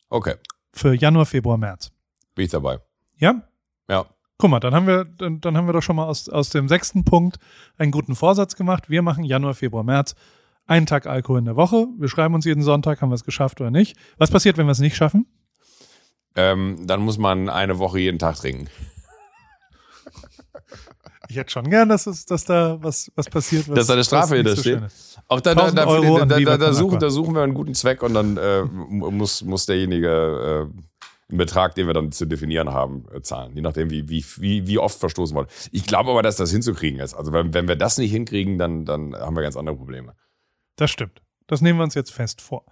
Okay. 0.07 0.35
Für 0.71 0.93
Januar, 0.93 1.25
Februar, 1.25 1.57
März. 1.57 1.91
Bin 2.35 2.45
ich 2.45 2.51
dabei. 2.51 2.79
Ja? 3.17 3.43
Ja. 3.89 4.05
Guck 4.41 4.49
mal, 4.49 4.61
dann 4.61 4.73
haben 4.73 4.87
wir, 4.87 5.03
dann, 5.03 5.41
dann 5.41 5.57
haben 5.57 5.67
wir 5.67 5.73
doch 5.73 5.83
schon 5.83 5.97
mal 5.97 6.05
aus, 6.05 6.29
aus 6.29 6.49
dem 6.49 6.69
sechsten 6.69 7.03
Punkt 7.03 7.37
einen 7.77 7.91
guten 7.91 8.15
Vorsatz 8.15 8.55
gemacht. 8.55 8.89
Wir 8.89 9.01
machen 9.01 9.25
Januar, 9.25 9.53
Februar, 9.53 9.83
März 9.83 10.15
einen 10.65 10.85
Tag 10.85 11.07
Alkohol 11.07 11.39
in 11.39 11.45
der 11.45 11.57
Woche. 11.57 11.87
Wir 11.97 12.07
schreiben 12.07 12.35
uns 12.35 12.45
jeden 12.45 12.63
Sonntag, 12.63 13.01
haben 13.01 13.09
wir 13.09 13.15
es 13.15 13.25
geschafft 13.25 13.59
oder 13.59 13.69
nicht. 13.69 13.97
Was 14.17 14.31
passiert, 14.31 14.57
wenn 14.57 14.65
wir 14.65 14.71
es 14.71 14.79
nicht 14.79 14.95
schaffen? 14.95 15.25
Ähm, 16.35 16.87
dann 16.87 17.01
muss 17.01 17.17
man 17.17 17.49
eine 17.49 17.79
Woche 17.79 17.99
jeden 17.99 18.17
Tag 18.17 18.37
trinken. 18.37 18.67
Ich 21.27 21.35
hätte 21.35 21.51
schon 21.51 21.69
gern, 21.69 21.89
dass, 21.89 22.07
es, 22.07 22.25
dass 22.25 22.45
da 22.45 22.77
was, 22.81 23.11
was 23.15 23.29
passiert. 23.29 23.67
Was, 23.67 23.75
dass 23.75 23.87
da 23.87 23.93
eine 23.93 24.03
Strafe 24.03 24.37
hinter 24.37 24.55
so 24.55 24.61
steht. 24.61 24.81
Auch 25.27 25.41
da, 25.41 25.53
da, 25.53 25.69
da, 25.69 26.25
da, 26.25 26.57
da, 26.57 26.73
suchen, 26.73 26.99
da 26.99 27.09
suchen 27.09 27.35
wir 27.35 27.43
einen 27.43 27.53
guten 27.53 27.75
Zweck 27.75 28.01
und 28.01 28.13
dann 28.13 28.37
äh, 28.37 28.63
muss, 28.63 29.43
muss 29.43 29.65
derjenige 29.65 30.69
äh, 30.71 30.81
einen 31.29 31.37
Betrag, 31.37 31.75
den 31.75 31.87
wir 31.87 31.93
dann 31.93 32.11
zu 32.11 32.25
definieren 32.25 32.69
haben, 32.69 33.05
äh, 33.13 33.21
zahlen. 33.21 33.55
Je 33.55 33.61
nachdem, 33.61 33.89
wie, 33.89 34.09
wie, 34.09 34.25
wie, 34.37 34.67
wie 34.67 34.79
oft 34.79 34.99
verstoßen 34.99 35.35
wurde. 35.35 35.49
Ich 35.71 35.85
glaube 35.85 36.09
aber, 36.11 36.23
dass 36.23 36.37
das 36.37 36.51
hinzukriegen 36.51 36.99
ist. 36.99 37.13
Also 37.13 37.31
wenn, 37.31 37.53
wenn 37.53 37.67
wir 37.67 37.75
das 37.75 37.97
nicht 37.97 38.11
hinkriegen, 38.11 38.57
dann, 38.57 38.85
dann 38.85 39.15
haben 39.15 39.35
wir 39.35 39.43
ganz 39.43 39.55
andere 39.55 39.75
Probleme. 39.75 40.15
Das 40.75 40.89
stimmt. 40.89 41.21
Das 41.47 41.61
nehmen 41.61 41.79
wir 41.79 41.83
uns 41.83 41.93
jetzt 41.93 42.11
fest 42.11 42.41
vor. 42.41 42.65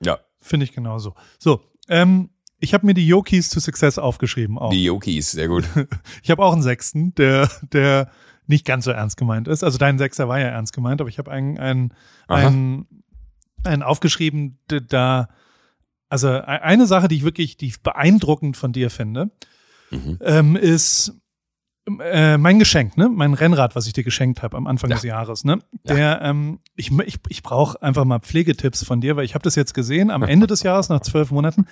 Ja. 0.00 0.18
Finde 0.40 0.64
ich 0.64 0.72
genauso. 0.72 1.14
So, 1.38 1.62
ähm, 1.88 2.30
ich 2.58 2.74
habe 2.74 2.86
mir 2.86 2.94
die 2.94 3.06
Yokis 3.06 3.50
to 3.50 3.60
Success 3.60 3.98
aufgeschrieben. 3.98 4.58
Auch. 4.58 4.70
Die 4.70 4.84
Yokis, 4.84 5.32
sehr 5.32 5.48
gut. 5.48 5.64
ich 6.22 6.30
habe 6.30 6.44
auch 6.44 6.52
einen 6.52 6.62
Sechsten, 6.62 7.14
der, 7.16 7.50
der 7.72 8.10
nicht 8.46 8.64
ganz 8.64 8.84
so 8.84 8.92
ernst 8.92 9.16
gemeint 9.16 9.48
ist. 9.48 9.64
Also 9.64 9.78
dein 9.78 9.98
Sechster 9.98 10.28
war 10.28 10.38
ja 10.38 10.46
ernst 10.46 10.72
gemeint, 10.72 11.00
aber 11.00 11.10
ich 11.10 11.18
habe 11.18 11.30
einen, 11.30 11.58
einen, 11.58 11.92
einen, 12.28 12.86
einen 13.64 13.82
aufgeschrieben, 13.82 14.58
da 14.68 15.28
also 16.08 16.28
e-, 16.28 16.40
eine 16.42 16.86
Sache, 16.86 17.08
die 17.08 17.16
ich 17.16 17.24
wirklich, 17.24 17.56
die 17.56 17.66
ich 17.66 17.82
beeindruckend 17.82 18.56
von 18.56 18.72
dir 18.72 18.90
finde, 18.90 19.30
mhm. 19.90 20.18
ähm, 20.20 20.56
ist 20.56 21.14
äh, 22.00 22.36
mein 22.36 22.58
Geschenk, 22.58 22.96
ne? 22.96 23.08
Mein 23.08 23.34
Rennrad, 23.34 23.76
was 23.76 23.86
ich 23.86 23.92
dir 23.92 24.02
geschenkt 24.02 24.42
habe 24.42 24.56
am 24.56 24.66
Anfang 24.66 24.90
ja. 24.90 24.96
des 24.96 25.04
Jahres, 25.04 25.44
ne? 25.44 25.60
Der, 25.84 25.98
ja. 25.98 26.20
ähm, 26.22 26.58
ich, 26.74 26.90
ich, 26.90 27.18
ich 27.28 27.42
brauche 27.42 27.80
einfach 27.80 28.04
mal 28.04 28.18
Pflegetipps 28.18 28.84
von 28.84 29.00
dir, 29.00 29.16
weil 29.16 29.24
ich 29.24 29.34
habe 29.34 29.42
das 29.42 29.54
jetzt 29.54 29.72
gesehen 29.72 30.10
am 30.10 30.22
Ende 30.22 30.46
des 30.46 30.62
Jahres 30.62 30.88
nach 30.88 31.00
zwölf 31.00 31.30
Monaten. 31.30 31.66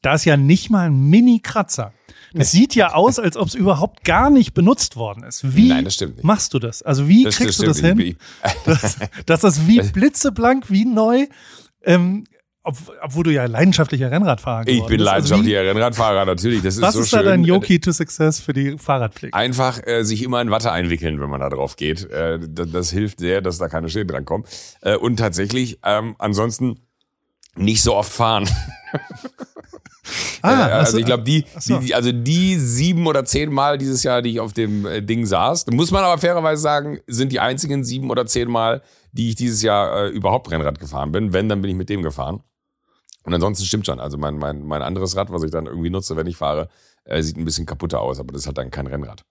Da 0.00 0.14
ist 0.14 0.24
ja 0.24 0.36
nicht 0.36 0.68
mal 0.68 0.86
ein 0.86 1.10
Mini-Kratzer. 1.10 1.92
Das 2.34 2.50
sieht 2.50 2.74
ja 2.74 2.94
aus, 2.94 3.20
als 3.20 3.36
ob 3.36 3.46
es 3.46 3.54
überhaupt 3.54 4.04
gar 4.04 4.30
nicht 4.30 4.52
benutzt 4.52 4.96
worden 4.96 5.22
ist. 5.22 5.54
Wie 5.54 5.68
Nein, 5.68 5.86
machst 6.22 6.54
du 6.54 6.58
das? 6.58 6.82
Also 6.82 7.06
wie 7.06 7.24
das 7.24 7.36
kriegst 7.36 7.60
du 7.60 7.66
das 7.66 7.78
hin, 7.78 8.16
dass, 8.64 8.96
dass 9.26 9.40
das 9.42 9.66
wie 9.68 9.80
blitzeblank, 9.80 10.70
wie 10.70 10.86
neu 10.86 11.26
ähm, 11.84 12.24
ob, 12.64 12.76
obwohl 13.02 13.24
du 13.24 13.32
ja 13.32 13.44
leidenschaftlicher 13.46 14.10
Rennradfahrer 14.10 14.64
bist. 14.64 14.78
Ich 14.78 14.86
bin 14.86 15.00
leidenschaftlicher 15.00 15.58
also 15.58 15.70
Rennradfahrer, 15.70 16.24
natürlich. 16.24 16.62
Das 16.62 16.76
ist 16.76 16.82
was 16.82 16.94
so 16.94 17.00
ist 17.00 17.10
schön. 17.10 17.18
da 17.20 17.24
dein 17.30 17.44
Yoki 17.44 17.80
to 17.80 17.92
Success 17.92 18.38
für 18.38 18.52
die 18.52 18.78
Fahrradpflege? 18.78 19.34
Einfach 19.34 19.84
äh, 19.84 20.04
sich 20.04 20.22
immer 20.22 20.40
in 20.40 20.50
Watte 20.50 20.70
einwickeln, 20.70 21.20
wenn 21.20 21.28
man 21.28 21.40
da 21.40 21.48
drauf 21.48 21.76
geht. 21.76 22.08
Äh, 22.10 22.38
das, 22.40 22.70
das, 22.70 22.90
hilft 22.90 23.18
sehr, 23.18 23.40
dass 23.40 23.58
da 23.58 23.68
keine 23.68 23.88
Schäden 23.88 24.08
drankommen. 24.08 24.46
Äh, 24.80 24.96
und 24.96 25.16
tatsächlich, 25.16 25.80
ähm, 25.84 26.14
ansonsten 26.18 26.78
nicht 27.56 27.82
so 27.82 27.96
oft 27.96 28.12
fahren. 28.12 28.48
ah, 30.42 30.68
äh, 30.68 30.72
also 30.72 30.98
ich 30.98 31.04
glaube, 31.04 31.24
die, 31.24 31.44
so. 31.58 31.78
die, 31.78 31.96
also 31.96 32.12
die 32.12 32.58
sieben 32.58 33.08
oder 33.08 33.24
zehn 33.24 33.52
Mal 33.52 33.76
dieses 33.76 34.04
Jahr, 34.04 34.22
die 34.22 34.30
ich 34.30 34.40
auf 34.40 34.52
dem 34.52 34.86
äh, 34.86 35.02
Ding 35.02 35.26
saß, 35.26 35.66
muss 35.72 35.90
man 35.90 36.04
aber 36.04 36.18
fairerweise 36.18 36.62
sagen, 36.62 37.00
sind 37.08 37.32
die 37.32 37.40
einzigen 37.40 37.82
sieben 37.82 38.08
oder 38.10 38.24
zehn 38.26 38.48
Mal, 38.48 38.82
die 39.10 39.30
ich 39.30 39.34
dieses 39.34 39.62
Jahr 39.62 40.04
äh, 40.04 40.08
überhaupt 40.08 40.50
Rennrad 40.50 40.78
gefahren 40.78 41.10
bin. 41.10 41.32
Wenn, 41.32 41.48
dann 41.48 41.60
bin 41.60 41.70
ich 41.70 41.76
mit 41.76 41.88
dem 41.88 42.02
gefahren. 42.02 42.42
Und 43.24 43.34
ansonsten 43.34 43.64
stimmt 43.64 43.86
schon. 43.86 44.00
Also 44.00 44.18
mein, 44.18 44.38
mein, 44.38 44.64
mein 44.64 44.82
anderes 44.82 45.16
Rad, 45.16 45.30
was 45.30 45.42
ich 45.42 45.50
dann 45.50 45.66
irgendwie 45.66 45.90
nutze, 45.90 46.16
wenn 46.16 46.26
ich 46.26 46.36
fahre, 46.36 46.68
äh, 47.04 47.22
sieht 47.22 47.36
ein 47.36 47.44
bisschen 47.44 47.66
kaputter 47.66 48.00
aus, 48.00 48.18
aber 48.18 48.32
das 48.32 48.46
hat 48.46 48.58
dann 48.58 48.70
kein 48.70 48.86
Rennrad. 48.86 49.22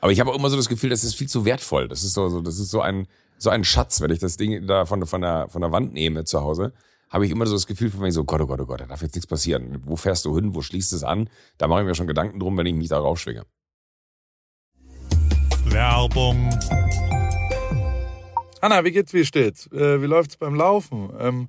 Aber 0.00 0.12
ich 0.12 0.20
habe 0.20 0.30
auch 0.30 0.36
immer 0.36 0.50
so 0.50 0.56
das 0.56 0.68
Gefühl, 0.68 0.90
das 0.90 1.04
ist 1.04 1.14
viel 1.14 1.28
zu 1.28 1.44
wertvoll. 1.44 1.88
Das 1.88 2.04
ist 2.04 2.14
so, 2.14 2.28
so 2.28 2.40
das 2.40 2.58
ist 2.58 2.70
so 2.70 2.80
ein, 2.80 3.06
so 3.38 3.50
ein 3.50 3.64
Schatz, 3.64 4.00
wenn 4.00 4.10
ich 4.10 4.18
das 4.18 4.36
Ding 4.36 4.66
da 4.66 4.86
von, 4.86 5.04
von, 5.06 5.20
der, 5.20 5.48
von 5.48 5.60
der 5.60 5.72
Wand 5.72 5.92
nehme 5.92 6.24
zu 6.24 6.40
Hause, 6.40 6.72
habe 7.10 7.26
ich 7.26 7.32
immer 7.32 7.46
so 7.46 7.54
das 7.54 7.66
Gefühl 7.66 7.90
von 7.90 8.00
mir 8.00 8.12
so, 8.12 8.24
Gott, 8.24 8.40
oh 8.40 8.46
Gott, 8.46 8.60
oh 8.60 8.66
Gott, 8.66 8.80
da 8.80 8.86
darf 8.86 9.02
jetzt 9.02 9.14
nichts 9.14 9.26
passieren. 9.26 9.82
Wo 9.84 9.96
fährst 9.96 10.24
du 10.24 10.34
hin? 10.36 10.54
Wo 10.54 10.62
schließt 10.62 10.92
es 10.92 11.02
an? 11.02 11.28
Da 11.58 11.66
mache 11.66 11.80
ich 11.80 11.86
mir 11.86 11.94
schon 11.94 12.06
Gedanken 12.06 12.38
drum, 12.38 12.56
wenn 12.56 12.66
ich 12.66 12.74
mich 12.74 12.88
da 12.88 12.98
rausschwinge. 12.98 13.44
Werbung. 15.64 16.50
Anna, 18.60 18.84
wie 18.84 18.92
geht's, 18.92 19.12
wie 19.12 19.24
steht's? 19.24 19.66
Äh, 19.72 20.02
wie 20.02 20.06
läuft's 20.06 20.36
beim 20.36 20.54
Laufen? 20.54 21.10
Ähm, 21.18 21.48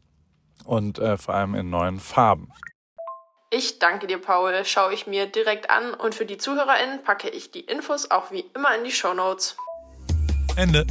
und 0.71 0.99
äh, 0.99 1.17
vor 1.17 1.35
allem 1.35 1.53
in 1.53 1.69
neuen 1.69 1.99
Farben. 1.99 2.49
Ich 3.49 3.79
danke 3.79 4.07
dir, 4.07 4.19
Paul. 4.19 4.63
Schaue 4.63 4.93
ich 4.93 5.05
mir 5.05 5.25
direkt 5.27 5.69
an 5.69 5.93
und 5.93 6.15
für 6.15 6.25
die 6.25 6.37
ZuhörerInnen 6.37 7.03
packe 7.03 7.27
ich 7.29 7.51
die 7.51 7.59
Infos 7.59 8.09
auch 8.09 8.31
wie 8.31 8.45
immer 8.55 8.73
in 8.77 8.85
die 8.85 8.91
Show 8.91 9.13
Notes. 9.13 9.57
Ende. 10.55 10.87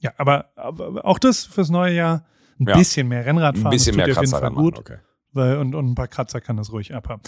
Ja, 0.00 0.12
aber, 0.18 0.50
aber 0.56 1.04
auch 1.06 1.18
das 1.18 1.46
fürs 1.46 1.70
neue 1.70 1.94
Jahr 1.94 2.26
ein 2.60 2.66
Ja. 2.68 2.76
bisschen 2.76 3.08
mehr 3.08 3.24
Rennradfahren. 3.24 3.66
Ein 3.68 3.70
bisschen 3.70 3.96
das 3.96 3.96
mehr 3.96 4.04
auf 4.04 4.08
jeden 4.08 4.18
Kratzer 4.30 4.36
Fall 4.38 4.42
ranmachen, 4.48 4.64
gut. 4.64 4.78
okay. 4.78 4.98
Weil, 5.32 5.56
und, 5.56 5.74
und 5.74 5.90
ein 5.90 5.94
paar 5.94 6.08
Kratzer 6.08 6.42
kann 6.42 6.58
das 6.58 6.70
ruhig 6.70 6.94
abhaben. 6.94 7.22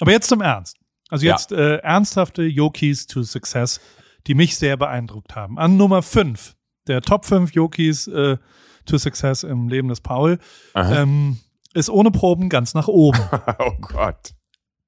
Aber 0.00 0.12
jetzt 0.12 0.28
zum 0.28 0.40
Ernst. 0.40 0.76
Also 1.08 1.26
Ja. 1.26 1.32
jetzt 1.32 1.50
äh, 1.50 1.78
ernsthafte 1.78 2.42
Yokis 2.42 3.08
to 3.08 3.22
Success, 3.24 3.80
die 4.28 4.34
mich 4.34 4.56
sehr 4.56 4.76
beeindruckt 4.76 5.34
haben. 5.34 5.58
An 5.58 5.76
Nummer 5.76 6.02
5, 6.02 6.54
der 6.86 7.02
Top 7.02 7.24
5 7.24 7.52
Yokis 7.52 8.06
äh, 8.08 8.36
to 8.84 8.98
Success 8.98 9.42
im 9.42 9.68
Leben 9.68 9.88
des 9.88 10.00
Paul, 10.00 10.38
ähm, 10.74 11.38
ist 11.74 11.90
ohne 11.90 12.10
Proben 12.10 12.48
ganz 12.48 12.74
nach 12.74 12.88
oben. 12.88 13.20
oh 13.58 13.72
Gott. 13.80 14.34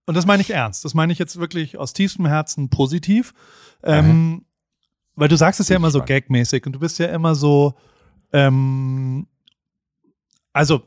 Und 0.07 0.17
das 0.17 0.27
meine 0.27 0.43
ich 0.43 0.51
ernst. 0.51 0.85
Das 0.85 0.95
meine 0.95 1.13
ich 1.13 1.19
jetzt 1.19 1.39
wirklich 1.39 1.79
aus 1.79 1.93
tiefstem 1.93 2.27
Herzen 2.27 2.69
positiv. 2.69 3.33
Ähm, 3.83 4.45
weil 5.17 5.29
du 5.29 5.37
sagst 5.37 5.61
es 5.61 5.69
ja 5.69 5.77
immer 5.77 5.91
so 5.91 6.03
gagmäßig 6.03 6.67
und 6.67 6.73
du 6.73 6.81
bist 6.81 6.99
ja 6.99 7.07
immer 7.07 7.35
so, 7.35 7.75
ähm, 8.33 9.27
also 10.53 10.83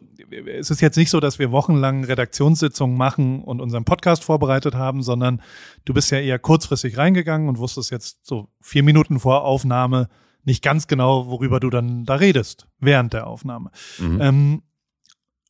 es 0.58 0.70
ist 0.70 0.82
jetzt 0.82 0.98
nicht 0.98 1.10
so, 1.10 1.20
dass 1.20 1.39
wir 1.39 1.52
wochenlang 1.52 2.04
Redaktionssitzungen 2.04 2.98
machen 2.98 3.43
und 3.43 3.62
unseren 3.62 3.86
Podcast 3.86 4.24
vorbereitet 4.24 4.76
haben, 4.76 5.02
sondern 5.02 5.41
du 5.86 5.93
bist 5.93 6.12
ja 6.12 6.20
eher 6.20 6.39
kurzfristig 6.39 6.98
reingegangen 6.98 7.48
und 7.48 7.58
wusstest 7.58 7.91
jetzt 7.91 8.26
so 8.26 8.50
vier 8.62 8.84
Minuten 8.84 9.20
vor 9.20 9.43
Aufnahme 9.43 10.10
nicht 10.47 10.63
ganz 10.63 10.88
genau, 10.88 11.27
worüber 11.27 11.60
du 11.60 11.69
dann 11.69 12.05
da 12.05 12.15
redest 12.15 12.67
während 12.79 13.13
der 13.13 13.27
Aufnahme. 13.27 13.69
Mhm. 13.99 14.21
Ähm, 14.21 14.62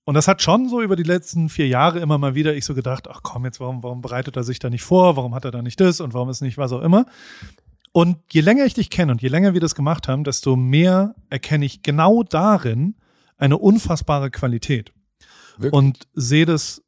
und 0.05 0.15
das 0.15 0.27
hat 0.27 0.41
schon 0.41 0.69
so 0.69 0.81
über 0.81 0.95
die 0.95 1.03
letzten 1.03 1.49
vier 1.49 1.67
Jahre 1.67 1.99
immer 1.99 2.17
mal 2.17 2.33
wieder 2.33 2.55
ich 2.55 2.65
so 2.65 2.73
gedacht, 2.73 3.07
ach 3.07 3.21
komm, 3.21 3.45
jetzt 3.45 3.59
warum, 3.59 3.83
warum 3.83 4.01
bereitet 4.01 4.35
er 4.35 4.43
sich 4.43 4.57
da 4.57 4.69
nicht 4.69 4.83
vor? 4.83 5.15
Warum 5.15 5.35
hat 5.35 5.45
er 5.45 5.51
da 5.51 5.61
nicht 5.61 5.79
das 5.79 5.99
und 6.01 6.13
warum 6.13 6.29
ist 6.29 6.41
nicht 6.41 6.57
was 6.57 6.71
auch 6.71 6.81
immer? 6.81 7.05
Und 7.91 8.17
je 8.31 8.41
länger 8.41 8.65
ich 8.65 8.73
dich 8.73 8.89
kenne 8.89 9.11
und 9.11 9.21
je 9.21 9.27
länger 9.27 9.53
wir 9.53 9.61
das 9.61 9.75
gemacht 9.75 10.07
haben, 10.07 10.23
desto 10.23 10.55
mehr 10.55 11.13
erkenne 11.29 11.65
ich 11.65 11.83
genau 11.83 12.23
darin 12.23 12.95
eine 13.37 13.57
unfassbare 13.57 14.31
Qualität. 14.31 14.93
Wirklich? 15.57 15.73
Und 15.73 16.07
sehe 16.13 16.45
das 16.45 16.81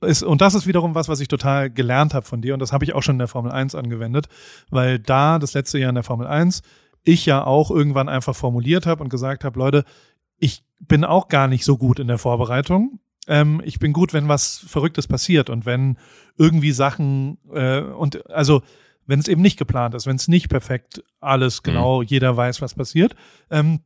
ist, 0.00 0.22
und 0.22 0.40
das 0.40 0.54
ist 0.54 0.66
wiederum 0.66 0.94
was, 0.94 1.08
was 1.08 1.20
ich 1.20 1.28
total 1.28 1.70
gelernt 1.70 2.14
habe 2.14 2.26
von 2.26 2.40
dir. 2.40 2.54
Und 2.54 2.60
das 2.60 2.72
habe 2.72 2.84
ich 2.84 2.94
auch 2.94 3.02
schon 3.02 3.16
in 3.16 3.20
der 3.20 3.28
Formel 3.28 3.52
1 3.52 3.74
angewendet, 3.74 4.28
weil 4.70 4.98
da 4.98 5.38
das 5.38 5.54
letzte 5.54 5.78
Jahr 5.78 5.88
in 5.90 5.94
der 5.94 6.04
Formel 6.04 6.26
1 6.26 6.62
ich 7.04 7.26
ja 7.26 7.44
auch 7.44 7.70
irgendwann 7.70 8.08
einfach 8.08 8.34
formuliert 8.34 8.86
habe 8.86 9.02
und 9.02 9.08
gesagt 9.08 9.44
habe, 9.44 9.58
Leute, 9.58 9.84
ich 10.38 10.64
bin 10.80 11.04
auch 11.04 11.28
gar 11.28 11.48
nicht 11.48 11.64
so 11.64 11.76
gut 11.76 11.98
in 11.98 12.08
der 12.08 12.18
Vorbereitung. 12.18 12.98
Ähm, 13.26 13.62
ich 13.64 13.78
bin 13.78 13.92
gut, 13.92 14.12
wenn 14.12 14.28
was 14.28 14.64
Verrücktes 14.66 15.06
passiert 15.06 15.50
und 15.50 15.66
wenn 15.66 15.98
irgendwie 16.36 16.72
Sachen 16.72 17.38
äh, 17.52 17.80
und 17.80 18.28
also 18.30 18.62
wenn 19.06 19.20
es 19.20 19.28
eben 19.28 19.42
nicht 19.42 19.58
geplant 19.58 19.94
ist, 19.94 20.06
wenn 20.06 20.16
es 20.16 20.28
nicht 20.28 20.48
perfekt 20.48 21.02
alles 21.20 21.62
genau, 21.62 22.02
jeder 22.02 22.36
weiß, 22.36 22.62
was 22.62 22.74
passiert. 22.74 23.14
Ähm, 23.50 23.80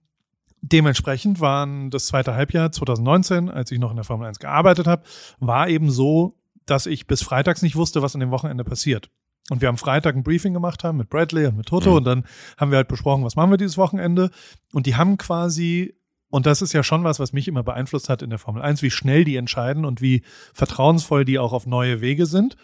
dementsprechend 0.60 1.40
waren 1.40 1.90
das 1.90 2.06
zweite 2.06 2.34
Halbjahr 2.34 2.72
2019, 2.72 3.50
als 3.50 3.70
ich 3.70 3.78
noch 3.78 3.90
in 3.90 3.96
der 3.96 4.04
Formel 4.04 4.28
1 4.28 4.38
gearbeitet 4.38 4.86
habe, 4.86 5.02
war 5.40 5.68
eben 5.68 5.90
so, 5.90 6.36
dass 6.66 6.86
ich 6.86 7.06
bis 7.06 7.22
freitags 7.22 7.62
nicht 7.62 7.76
wusste, 7.76 8.02
was 8.02 8.14
an 8.14 8.20
dem 8.20 8.30
Wochenende 8.30 8.64
passiert. 8.64 9.10
Und 9.50 9.62
wir 9.62 9.68
am 9.68 9.78
Freitag 9.78 10.14
ein 10.14 10.22
Briefing 10.22 10.52
gemacht 10.52 10.84
haben 10.84 10.98
mit 10.98 11.08
Bradley 11.08 11.46
und 11.46 11.56
mit 11.56 11.66
Toto 11.66 11.90
Mhm. 11.90 11.96
und 11.96 12.04
dann 12.04 12.24
haben 12.58 12.70
wir 12.70 12.76
halt 12.76 12.88
besprochen, 12.88 13.24
was 13.24 13.34
machen 13.36 13.50
wir 13.50 13.56
dieses 13.56 13.78
Wochenende. 13.78 14.30
Und 14.72 14.86
die 14.86 14.96
haben 14.96 15.16
quasi, 15.16 15.94
und 16.28 16.44
das 16.44 16.60
ist 16.60 16.74
ja 16.74 16.82
schon 16.82 17.02
was, 17.04 17.18
was 17.18 17.32
mich 17.32 17.48
immer 17.48 17.62
beeinflusst 17.62 18.08
hat 18.10 18.20
in 18.22 18.30
der 18.30 18.38
Formel 18.38 18.60
1, 18.62 18.82
wie 18.82 18.90
schnell 18.90 19.24
die 19.24 19.36
entscheiden 19.36 19.84
und 19.86 20.02
wie 20.02 20.22
vertrauensvoll 20.52 21.24
die 21.24 21.38
auch 21.38 21.52
auf 21.54 21.66
neue 21.66 22.00
Wege 22.02 22.26
sind. 22.26 22.56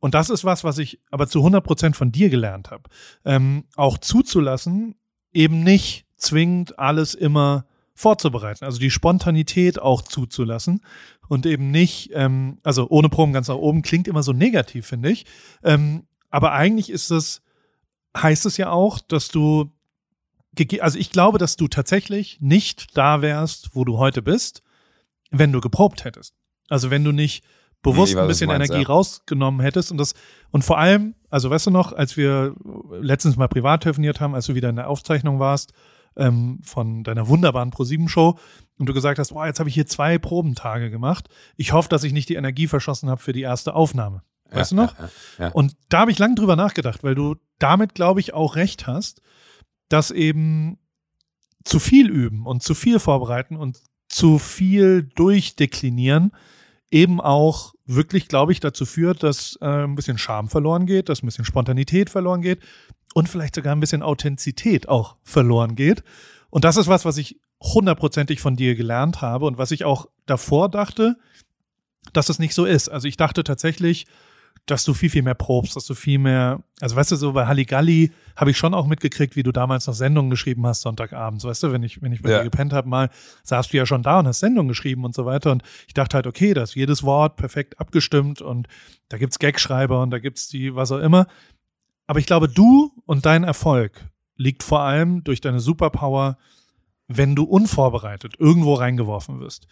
Und 0.00 0.14
das 0.14 0.30
ist 0.30 0.44
was, 0.44 0.64
was 0.64 0.78
ich 0.78 1.00
aber 1.10 1.26
zu 1.28 1.38
100 1.40 1.64
Prozent 1.64 1.96
von 1.96 2.12
dir 2.12 2.28
gelernt 2.30 2.70
habe. 2.70 2.84
Ähm, 3.24 3.64
auch 3.76 3.98
zuzulassen, 3.98 4.94
eben 5.32 5.62
nicht 5.62 6.06
zwingend 6.16 6.78
alles 6.78 7.14
immer 7.14 7.66
vorzubereiten. 7.94 8.64
Also 8.64 8.78
die 8.78 8.90
Spontanität 8.90 9.80
auch 9.80 10.02
zuzulassen 10.02 10.80
und 11.28 11.46
eben 11.46 11.70
nicht, 11.70 12.10
ähm, 12.12 12.58
also 12.64 12.88
ohne 12.90 13.08
Proben 13.08 13.32
ganz 13.32 13.48
nach 13.48 13.56
oben 13.56 13.82
klingt 13.82 14.08
immer 14.08 14.22
so 14.22 14.32
negativ, 14.32 14.86
finde 14.86 15.10
ich. 15.10 15.26
Ähm, 15.62 16.04
aber 16.34 16.50
eigentlich 16.50 16.90
ist 16.90 17.12
es, 17.12 17.42
heißt 18.16 18.44
es 18.44 18.56
ja 18.56 18.70
auch, 18.70 18.98
dass 18.98 19.28
du, 19.28 19.70
also 20.80 20.98
ich 20.98 21.12
glaube, 21.12 21.38
dass 21.38 21.54
du 21.54 21.68
tatsächlich 21.68 22.40
nicht 22.40 22.98
da 22.98 23.22
wärst, 23.22 23.76
wo 23.76 23.84
du 23.84 23.98
heute 23.98 24.20
bist, 24.20 24.64
wenn 25.30 25.52
du 25.52 25.60
geprobt 25.60 26.04
hättest. 26.04 26.34
Also 26.68 26.90
wenn 26.90 27.04
du 27.04 27.12
nicht 27.12 27.44
bewusst 27.82 28.16
weiß, 28.16 28.22
ein 28.22 28.26
bisschen 28.26 28.48
meinst, 28.48 28.68
Energie 28.68 28.82
ja. 28.82 28.88
rausgenommen 28.88 29.60
hättest 29.60 29.92
und 29.92 29.98
das 29.98 30.14
und 30.50 30.64
vor 30.64 30.76
allem, 30.76 31.14
also 31.30 31.50
weißt 31.50 31.66
du 31.66 31.70
noch, 31.70 31.92
als 31.92 32.16
wir 32.16 32.56
letztens 33.00 33.36
mal 33.36 33.46
privat 33.46 33.84
telefoniert 33.84 34.20
haben, 34.20 34.34
als 34.34 34.46
du 34.46 34.56
wieder 34.56 34.70
in 34.70 34.76
der 34.76 34.88
Aufzeichnung 34.88 35.38
warst 35.38 35.72
ähm, 36.16 36.58
von 36.64 37.04
deiner 37.04 37.28
wunderbaren 37.28 37.70
ProSieben 37.70 38.08
Show 38.08 38.40
und 38.76 38.88
du 38.88 38.92
gesagt 38.92 39.20
hast, 39.20 39.32
boah, 39.32 39.46
jetzt 39.46 39.60
habe 39.60 39.68
ich 39.68 39.74
hier 39.76 39.86
zwei 39.86 40.18
Probentage 40.18 40.90
gemacht. 40.90 41.28
Ich 41.56 41.72
hoffe, 41.72 41.88
dass 41.88 42.02
ich 42.02 42.12
nicht 42.12 42.28
die 42.28 42.34
Energie 42.34 42.66
verschossen 42.66 43.08
habe 43.08 43.20
für 43.20 43.32
die 43.32 43.42
erste 43.42 43.76
Aufnahme. 43.76 44.24
Weißt 44.50 44.72
du 44.72 44.76
noch? 44.76 44.98
Ja, 44.98 45.10
ja, 45.38 45.44
ja. 45.46 45.52
Und 45.52 45.76
da 45.88 46.00
habe 46.00 46.10
ich 46.10 46.18
lang 46.18 46.36
drüber 46.36 46.56
nachgedacht, 46.56 47.02
weil 47.02 47.14
du 47.14 47.36
damit, 47.58 47.94
glaube 47.94 48.20
ich, 48.20 48.34
auch 48.34 48.56
recht 48.56 48.86
hast, 48.86 49.20
dass 49.88 50.10
eben 50.10 50.78
zu 51.64 51.78
viel 51.78 52.10
üben 52.10 52.46
und 52.46 52.62
zu 52.62 52.74
viel 52.74 52.98
vorbereiten 52.98 53.56
und 53.56 53.80
zu 54.08 54.38
viel 54.38 55.02
durchdeklinieren 55.14 56.32
eben 56.94 57.20
auch 57.20 57.74
wirklich, 57.86 58.28
glaube 58.28 58.52
ich, 58.52 58.60
dazu 58.60 58.86
führt, 58.86 59.24
dass 59.24 59.58
äh, 59.60 59.66
ein 59.66 59.96
bisschen 59.96 60.16
Charme 60.16 60.48
verloren 60.48 60.86
geht, 60.86 61.08
dass 61.08 61.22
ein 61.22 61.26
bisschen 61.26 61.44
Spontanität 61.44 62.08
verloren 62.08 62.40
geht 62.40 62.60
und 63.14 63.28
vielleicht 63.28 63.56
sogar 63.56 63.74
ein 63.74 63.80
bisschen 63.80 64.04
Authentizität 64.04 64.88
auch 64.88 65.16
verloren 65.24 65.74
geht. 65.74 66.04
Und 66.50 66.64
das 66.64 66.76
ist 66.76 66.86
was, 66.86 67.04
was 67.04 67.16
ich 67.16 67.40
hundertprozentig 67.60 68.40
von 68.40 68.54
dir 68.54 68.76
gelernt 68.76 69.22
habe 69.22 69.46
und 69.46 69.58
was 69.58 69.72
ich 69.72 69.84
auch 69.84 70.06
davor 70.26 70.68
dachte, 70.68 71.16
dass 72.12 72.28
es 72.28 72.38
nicht 72.38 72.54
so 72.54 72.64
ist. 72.64 72.88
Also 72.88 73.08
ich 73.08 73.16
dachte 73.16 73.42
tatsächlich, 73.42 74.06
dass 74.66 74.84
du 74.84 74.94
viel, 74.94 75.10
viel 75.10 75.22
mehr 75.22 75.34
probst, 75.34 75.76
dass 75.76 75.84
du 75.84 75.94
viel 75.94 76.18
mehr, 76.18 76.62
also 76.80 76.96
weißt 76.96 77.12
du, 77.12 77.16
so 77.16 77.32
bei 77.32 77.46
Halligalli 77.46 78.12
habe 78.34 78.50
ich 78.50 78.56
schon 78.56 78.72
auch 78.72 78.86
mitgekriegt, 78.86 79.36
wie 79.36 79.42
du 79.42 79.52
damals 79.52 79.86
noch 79.86 79.94
Sendungen 79.94 80.30
geschrieben 80.30 80.66
hast, 80.66 80.80
Sonntagabends, 80.80 81.44
weißt 81.44 81.64
du, 81.64 81.72
wenn 81.72 81.82
ich, 81.82 82.00
wenn 82.00 82.12
ich 82.12 82.22
bei 82.22 82.30
ja. 82.30 82.38
dir 82.38 82.44
gepennt 82.44 82.72
habe, 82.72 82.88
mal 82.88 83.10
saßt 83.42 83.72
du 83.72 83.76
ja 83.76 83.84
schon 83.84 84.02
da 84.02 84.20
und 84.20 84.26
hast 84.26 84.40
Sendungen 84.40 84.68
geschrieben 84.68 85.04
und 85.04 85.14
so 85.14 85.26
weiter. 85.26 85.52
Und 85.52 85.62
ich 85.86 85.92
dachte 85.92 86.14
halt, 86.14 86.26
okay, 86.26 86.54
da 86.54 86.62
ist 86.62 86.74
jedes 86.74 87.02
Wort 87.02 87.36
perfekt 87.36 87.78
abgestimmt 87.78 88.40
und 88.40 88.66
da 89.08 89.18
gibt's 89.18 89.38
Gagschreiber 89.38 90.00
und 90.02 90.10
da 90.10 90.18
gibt's 90.18 90.48
die, 90.48 90.74
was 90.74 90.92
auch 90.92 91.00
immer. 91.00 91.26
Aber 92.06 92.18
ich 92.18 92.26
glaube, 92.26 92.48
du 92.48 92.90
und 93.04 93.26
dein 93.26 93.44
Erfolg 93.44 94.00
liegt 94.36 94.62
vor 94.62 94.80
allem 94.80 95.24
durch 95.24 95.42
deine 95.42 95.60
Superpower, 95.60 96.38
wenn 97.06 97.34
du 97.34 97.44
unvorbereitet 97.44 98.34
irgendwo 98.38 98.74
reingeworfen 98.74 99.40
wirst. 99.40 99.66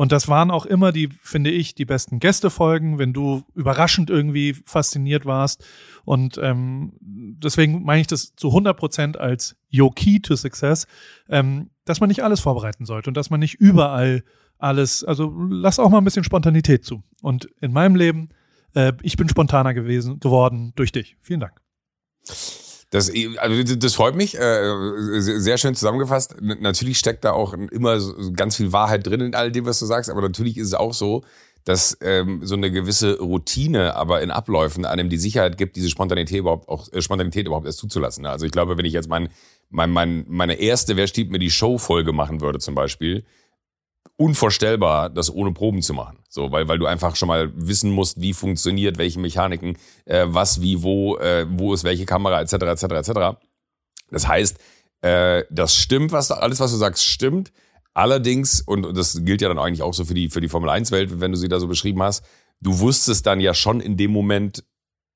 Und 0.00 0.12
das 0.12 0.28
waren 0.28 0.50
auch 0.50 0.64
immer 0.64 0.92
die, 0.92 1.10
finde 1.20 1.50
ich, 1.50 1.74
die 1.74 1.84
besten 1.84 2.20
Gästefolgen, 2.20 2.96
wenn 2.96 3.12
du 3.12 3.42
überraschend 3.54 4.08
irgendwie 4.08 4.54
fasziniert 4.64 5.26
warst. 5.26 5.62
Und 6.06 6.40
ähm, 6.42 6.94
deswegen 7.02 7.82
meine 7.82 8.00
ich 8.00 8.06
das 8.06 8.34
zu 8.34 8.48
100 8.48 8.78
Prozent 8.78 9.20
als 9.20 9.56
Your 9.70 9.94
Key 9.94 10.20
to 10.20 10.36
Success, 10.36 10.86
ähm, 11.28 11.68
dass 11.84 12.00
man 12.00 12.08
nicht 12.08 12.24
alles 12.24 12.40
vorbereiten 12.40 12.86
sollte 12.86 13.10
und 13.10 13.14
dass 13.14 13.28
man 13.28 13.40
nicht 13.40 13.56
überall 13.56 14.24
alles, 14.56 15.04
also 15.04 15.34
lass 15.50 15.78
auch 15.78 15.90
mal 15.90 15.98
ein 15.98 16.04
bisschen 16.04 16.24
Spontanität 16.24 16.82
zu. 16.82 17.02
Und 17.20 17.50
in 17.60 17.74
meinem 17.74 17.94
Leben, 17.94 18.30
äh, 18.74 18.94
ich 19.02 19.18
bin 19.18 19.28
spontaner 19.28 19.74
gewesen, 19.74 20.18
geworden 20.18 20.72
durch 20.76 20.92
dich. 20.92 21.18
Vielen 21.20 21.40
Dank. 21.40 21.60
Das, 22.90 23.12
also 23.38 23.76
das 23.76 23.94
freut 23.94 24.16
mich, 24.16 24.36
äh, 24.36 25.20
sehr 25.20 25.58
schön 25.58 25.76
zusammengefasst. 25.76 26.34
Natürlich 26.40 26.98
steckt 26.98 27.24
da 27.24 27.32
auch 27.32 27.54
immer 27.54 28.00
ganz 28.34 28.56
viel 28.56 28.72
Wahrheit 28.72 29.06
drin 29.06 29.20
in 29.20 29.34
all 29.36 29.52
dem, 29.52 29.64
was 29.64 29.78
du 29.78 29.86
sagst, 29.86 30.10
aber 30.10 30.22
natürlich 30.22 30.58
ist 30.58 30.68
es 30.68 30.74
auch 30.74 30.92
so, 30.92 31.22
dass 31.64 31.96
ähm, 32.00 32.40
so 32.42 32.56
eine 32.56 32.70
gewisse 32.70 33.18
Routine 33.18 33.94
aber 33.94 34.22
in 34.22 34.30
Abläufen 34.30 34.84
einem 34.84 35.08
die 35.08 35.18
Sicherheit 35.18 35.56
gibt, 35.56 35.76
diese 35.76 35.90
Spontanität 35.90 36.38
überhaupt 36.38 36.68
auch 36.68 36.92
äh, 36.92 37.00
Spontanität 37.00 37.46
überhaupt 37.46 37.66
erst 37.66 37.78
zuzulassen. 37.78 38.26
Also 38.26 38.46
ich 38.46 38.52
glaube, 38.52 38.76
wenn 38.76 38.86
ich 38.86 38.92
jetzt 38.92 39.08
mein, 39.08 39.28
mein, 39.68 39.90
mein 39.90 40.24
meine 40.26 40.54
erste 40.54 40.96
Wer 40.96 41.06
steht 41.06 41.30
mir 41.30 41.38
die 41.38 41.50
Show 41.50 41.78
Folge 41.78 42.12
machen 42.12 42.40
würde 42.40 42.58
zum 42.58 42.74
Beispiel, 42.74 43.24
unvorstellbar, 44.20 45.08
das 45.08 45.34
ohne 45.34 45.52
Proben 45.52 45.80
zu 45.80 45.94
machen. 45.94 46.18
So, 46.28 46.52
weil, 46.52 46.68
weil 46.68 46.78
du 46.78 46.84
einfach 46.84 47.16
schon 47.16 47.28
mal 47.28 47.50
wissen 47.54 47.90
musst, 47.90 48.20
wie 48.20 48.34
funktioniert, 48.34 48.98
welche 48.98 49.18
Mechaniken, 49.18 49.78
äh, 50.04 50.26
was, 50.28 50.60
wie, 50.60 50.82
wo, 50.82 51.16
äh, 51.16 51.46
wo 51.48 51.72
ist 51.72 51.84
welche 51.84 52.04
Kamera, 52.04 52.42
etc., 52.42 52.52
etc., 52.52 52.82
etc. 52.82 53.12
Das 54.10 54.28
heißt, 54.28 54.58
äh, 55.00 55.44
das 55.50 55.74
stimmt, 55.74 56.12
was 56.12 56.30
alles, 56.30 56.60
was 56.60 56.70
du 56.70 56.76
sagst, 56.76 57.02
stimmt. 57.02 57.50
Allerdings, 57.94 58.60
und 58.60 58.94
das 58.94 59.24
gilt 59.24 59.40
ja 59.40 59.48
dann 59.48 59.58
eigentlich 59.58 59.80
auch 59.80 59.94
so 59.94 60.04
für 60.04 60.14
die, 60.14 60.28
für 60.28 60.42
die 60.42 60.48
Formel 60.48 60.68
1-Welt, 60.68 61.18
wenn 61.20 61.32
du 61.32 61.38
sie 61.38 61.48
da 61.48 61.58
so 61.58 61.66
beschrieben 61.66 62.02
hast, 62.02 62.22
du 62.60 62.78
wusstest 62.78 63.26
dann 63.26 63.40
ja 63.40 63.54
schon 63.54 63.80
in 63.80 63.96
dem 63.96 64.10
Moment, 64.10 64.64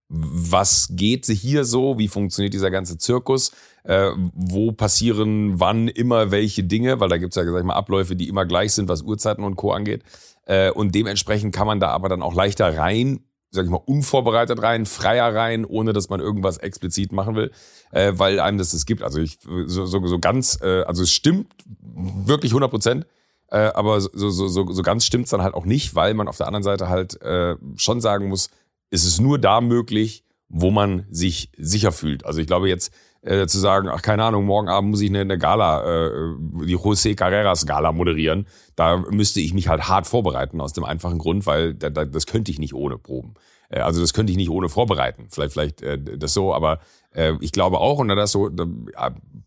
was 0.08 0.88
geht 0.90 1.26
hier 1.26 1.64
so, 1.64 1.98
wie 1.98 2.08
funktioniert 2.08 2.54
dieser 2.54 2.70
ganze 2.70 2.98
Zirkus, 2.98 3.52
äh, 3.84 4.10
wo 4.34 4.72
passieren 4.72 5.60
wann 5.60 5.88
immer 5.88 6.30
welche 6.30 6.64
Dinge, 6.64 7.00
weil 7.00 7.08
da 7.08 7.16
gibt's 7.16 7.36
ja, 7.36 7.44
sag 7.44 7.58
ich 7.58 7.64
mal, 7.64 7.74
Abläufe, 7.74 8.16
die 8.16 8.28
immer 8.28 8.44
gleich 8.44 8.72
sind, 8.72 8.88
was 8.88 9.02
Uhrzeiten 9.02 9.44
und 9.44 9.56
Co. 9.56 9.72
angeht. 9.72 10.02
Äh, 10.46 10.70
und 10.70 10.94
dementsprechend 10.94 11.54
kann 11.54 11.66
man 11.66 11.80
da 11.80 11.88
aber 11.88 12.08
dann 12.08 12.22
auch 12.22 12.34
leichter 12.34 12.76
rein, 12.76 13.20
sag 13.50 13.64
ich 13.64 13.70
mal, 13.70 13.80
unvorbereitet 13.84 14.62
rein, 14.62 14.84
freier 14.84 15.34
rein, 15.34 15.64
ohne 15.64 15.92
dass 15.92 16.10
man 16.10 16.20
irgendwas 16.20 16.58
explizit 16.58 17.12
machen 17.12 17.34
will, 17.34 17.50
äh, 17.92 18.12
weil 18.16 18.40
einem 18.40 18.58
das 18.58 18.72
es 18.74 18.84
gibt. 18.84 19.02
Also 19.02 19.20
ich 19.20 19.38
so, 19.42 19.86
so, 19.86 20.06
so 20.06 20.18
ganz, 20.18 20.58
äh, 20.60 20.82
also 20.82 21.02
es 21.02 21.12
stimmt 21.12 21.52
wirklich 21.80 22.52
100 22.52 22.70
Prozent. 22.70 23.06
Äh, 23.48 23.70
aber 23.74 24.00
so, 24.00 24.10
so, 24.12 24.48
so, 24.48 24.70
so 24.70 24.82
ganz 24.82 25.06
stimmt's 25.06 25.30
dann 25.30 25.42
halt 25.42 25.54
auch 25.54 25.64
nicht, 25.64 25.94
weil 25.94 26.14
man 26.14 26.28
auf 26.28 26.36
der 26.36 26.46
anderen 26.46 26.64
Seite 26.64 26.88
halt 26.88 27.20
äh, 27.22 27.56
schon 27.76 28.00
sagen 28.00 28.28
muss, 28.28 28.50
ist 28.90 29.04
es 29.04 29.20
nur 29.20 29.38
da 29.38 29.60
möglich, 29.60 30.24
wo 30.48 30.70
man 30.70 31.06
sich 31.10 31.50
sicher 31.56 31.92
fühlt. 31.92 32.24
Also 32.24 32.40
ich 32.40 32.46
glaube 32.46 32.68
jetzt 32.68 32.92
äh, 33.22 33.46
zu 33.46 33.58
sagen, 33.58 33.88
ach 33.88 34.02
keine 34.02 34.24
Ahnung, 34.24 34.44
morgen 34.44 34.68
Abend 34.68 34.90
muss 34.90 35.00
ich 35.00 35.08
eine, 35.08 35.20
eine 35.20 35.38
Gala, 35.38 35.82
äh, 35.82 36.34
die 36.66 36.76
José 36.76 37.14
Carreras 37.14 37.66
Gala 37.66 37.92
moderieren, 37.92 38.46
da 38.76 38.98
müsste 38.98 39.40
ich 39.40 39.54
mich 39.54 39.68
halt 39.68 39.88
hart 39.88 40.06
vorbereiten 40.06 40.60
aus 40.60 40.72
dem 40.72 40.84
einfachen 40.84 41.18
Grund, 41.18 41.46
weil 41.46 41.74
da, 41.74 41.90
da, 41.90 42.04
das 42.04 42.26
könnte 42.26 42.50
ich 42.50 42.58
nicht 42.58 42.74
ohne 42.74 42.98
Proben. 42.98 43.34
Äh, 43.70 43.80
also 43.80 44.00
das 44.00 44.12
könnte 44.12 44.30
ich 44.30 44.36
nicht 44.36 44.50
ohne 44.50 44.68
vorbereiten. 44.68 45.26
Vielleicht, 45.30 45.52
vielleicht 45.52 45.82
äh, 45.82 45.98
das 45.98 46.34
so, 46.34 46.54
aber 46.54 46.80
äh, 47.14 47.32
ich 47.40 47.52
glaube 47.52 47.78
auch, 47.78 47.98
und 47.98 48.08
da 48.08 48.14
das 48.14 48.32
so, 48.32 48.48
da, 48.48 48.66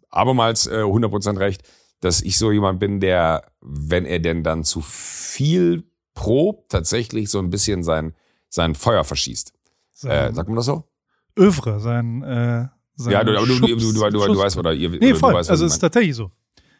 abermals 0.10 0.68
äh, 0.68 0.82
100% 0.82 1.40
recht, 1.40 1.62
dass 2.00 2.22
ich 2.22 2.38
so 2.38 2.52
jemand 2.52 2.80
bin, 2.80 3.00
der, 3.00 3.44
wenn 3.62 4.06
er 4.06 4.20
denn 4.20 4.44
dann 4.44 4.64
zu 4.64 4.82
viel 4.82 5.84
probt, 6.14 6.72
tatsächlich 6.72 7.30
so 7.30 7.40
ein 7.40 7.50
bisschen 7.50 7.84
sein 7.84 8.14
sein 8.50 8.76
Feuer 8.76 9.04
verschießt. 9.04 9.54
Sein 9.92 10.12
äh, 10.12 10.34
sagt 10.34 10.48
man 10.48 10.56
das 10.56 10.66
so? 10.66 10.84
Övre, 11.38 11.80
sein, 11.80 12.24
äh, 12.24 12.68
sein 12.96 13.14
Ja, 13.14 13.24
du, 13.24 13.38
aber 13.38 13.48
du, 13.48 13.60
du, 13.60 13.68
du, 13.68 13.92
du, 13.92 14.10
du 14.10 14.38
weißt, 14.38 14.58
oder 14.58 14.74
ihr 14.74 14.90
Nee, 14.90 15.14
voll. 15.14 15.34
Weißt, 15.34 15.50
also 15.50 15.66
es 15.66 15.74
ist 15.74 15.80
tatsächlich 15.80 16.16
so. 16.16 16.32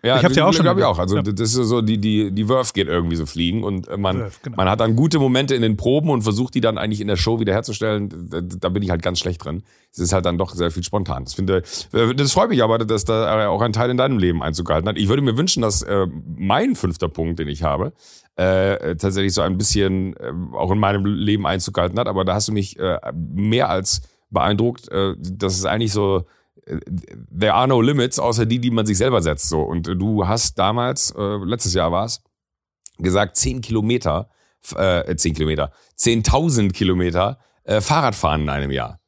Ja, 0.04 0.18
ich 0.18 0.24
habe 0.24 0.34
ja 0.34 0.46
auch 0.46 0.54
schon. 0.54 0.64
Glaube 0.64 0.82
ich 0.82 0.86
auch. 0.86 1.00
Also 1.00 1.18
ja. 1.18 1.22
das 1.24 1.56
ist 1.56 1.68
so, 1.68 1.82
die 1.82 1.98
die 1.98 2.32
die 2.32 2.48
Wurf 2.48 2.74
geht 2.74 2.88
irgendwie 2.88 3.16
so 3.16 3.26
fliegen 3.26 3.64
und 3.64 3.88
äh, 3.88 3.98
man 3.98 4.20
Wurf, 4.20 4.42
genau. 4.42 4.56
man 4.56 4.70
hat 4.70 4.80
dann 4.80 4.96
gute 4.96 5.18
Momente 5.18 5.56
in 5.56 5.62
den 5.62 5.76
Proben 5.76 6.10
und 6.10 6.22
versucht 6.22 6.54
die 6.54 6.62
dann 6.62 6.78
eigentlich 6.78 7.02
in 7.02 7.08
der 7.08 7.18
Show 7.18 7.40
wiederherzustellen. 7.40 8.30
Da, 8.30 8.42
da 8.42 8.70
bin 8.70 8.84
ich 8.84 8.92
halt 8.92 9.02
ganz 9.02 9.20
schlecht 9.20 9.44
drin. 9.44 9.64
Es 9.92 10.00
ist 10.00 10.14
halt 10.14 10.26
dann 10.26 10.38
doch 10.38 10.54
sehr 10.54 10.70
viel 10.70 10.84
spontan. 10.84 11.24
Das 11.24 11.34
finde, 11.34 11.64
äh, 11.94 12.14
das 12.14 12.32
freut 12.32 12.50
mich 12.50 12.64
aber, 12.64 12.78
dass 12.78 13.06
da 13.06 13.48
auch 13.50 13.62
ein 13.62 13.74
Teil 13.74 13.90
in 13.90 13.98
deinem 13.98 14.20
Leben 14.20 14.44
Einzug 14.44 14.68
gehalten 14.68 14.88
hat. 14.88 14.98
Ich 14.98 15.10
würde 15.10 15.24
mir 15.24 15.36
wünschen, 15.36 15.62
dass 15.62 15.82
äh, 15.82 16.08
mein 16.38 16.76
fünfter 16.76 17.10
Punkt, 17.10 17.40
den 17.40 17.48
ich 17.48 17.64
habe, 17.64 17.94
äh, 18.38 18.96
tatsächlich 18.96 19.34
so 19.34 19.42
ein 19.42 19.58
bisschen 19.58 20.16
äh, 20.18 20.32
auch 20.54 20.72
in 20.72 20.80
meinem 20.80 21.06
Leben 21.06 21.46
Einzug 21.46 21.74
gehalten 21.74 22.00
hat. 22.00 22.08
Aber 22.08 22.24
da 22.24 22.36
hast 22.36 22.48
du 22.48 22.54
mich 22.54 22.80
äh, 22.80 23.00
mehr 23.14 23.70
als 23.70 24.02
beeindruckt. 24.30 24.90
Äh, 24.92 25.16
das 25.20 25.56
ist 25.56 25.66
eigentlich 25.66 25.92
so, 25.92 26.26
äh, 26.66 26.80
there 27.38 27.54
are 27.54 27.68
no 27.68 27.82
limits, 27.82 28.20
außer 28.20 28.46
die, 28.46 28.60
die 28.60 28.72
man 28.72 28.86
sich 28.86 28.98
selber 28.98 29.22
setzt. 29.22 29.50
So. 29.50 29.62
Und 29.62 29.88
du 29.88 30.28
hast 30.28 30.58
damals, 30.60 31.12
äh, 31.18 31.38
letztes 31.44 31.74
Jahr 31.74 31.92
war 31.92 32.06
es, 32.06 32.22
gesagt, 33.00 33.36
zehn 33.38 33.62
Kilometer, 33.62 34.30
äh, 34.76 35.16
zehn 35.16 35.34
Kilometer, 35.34 35.72
zehntausend 35.96 36.74
Kilometer 36.74 37.40
äh, 37.64 37.82
Fahrradfahren 37.82 38.44
in 38.44 38.50
einem 38.50 38.72
Jahr. 38.72 39.00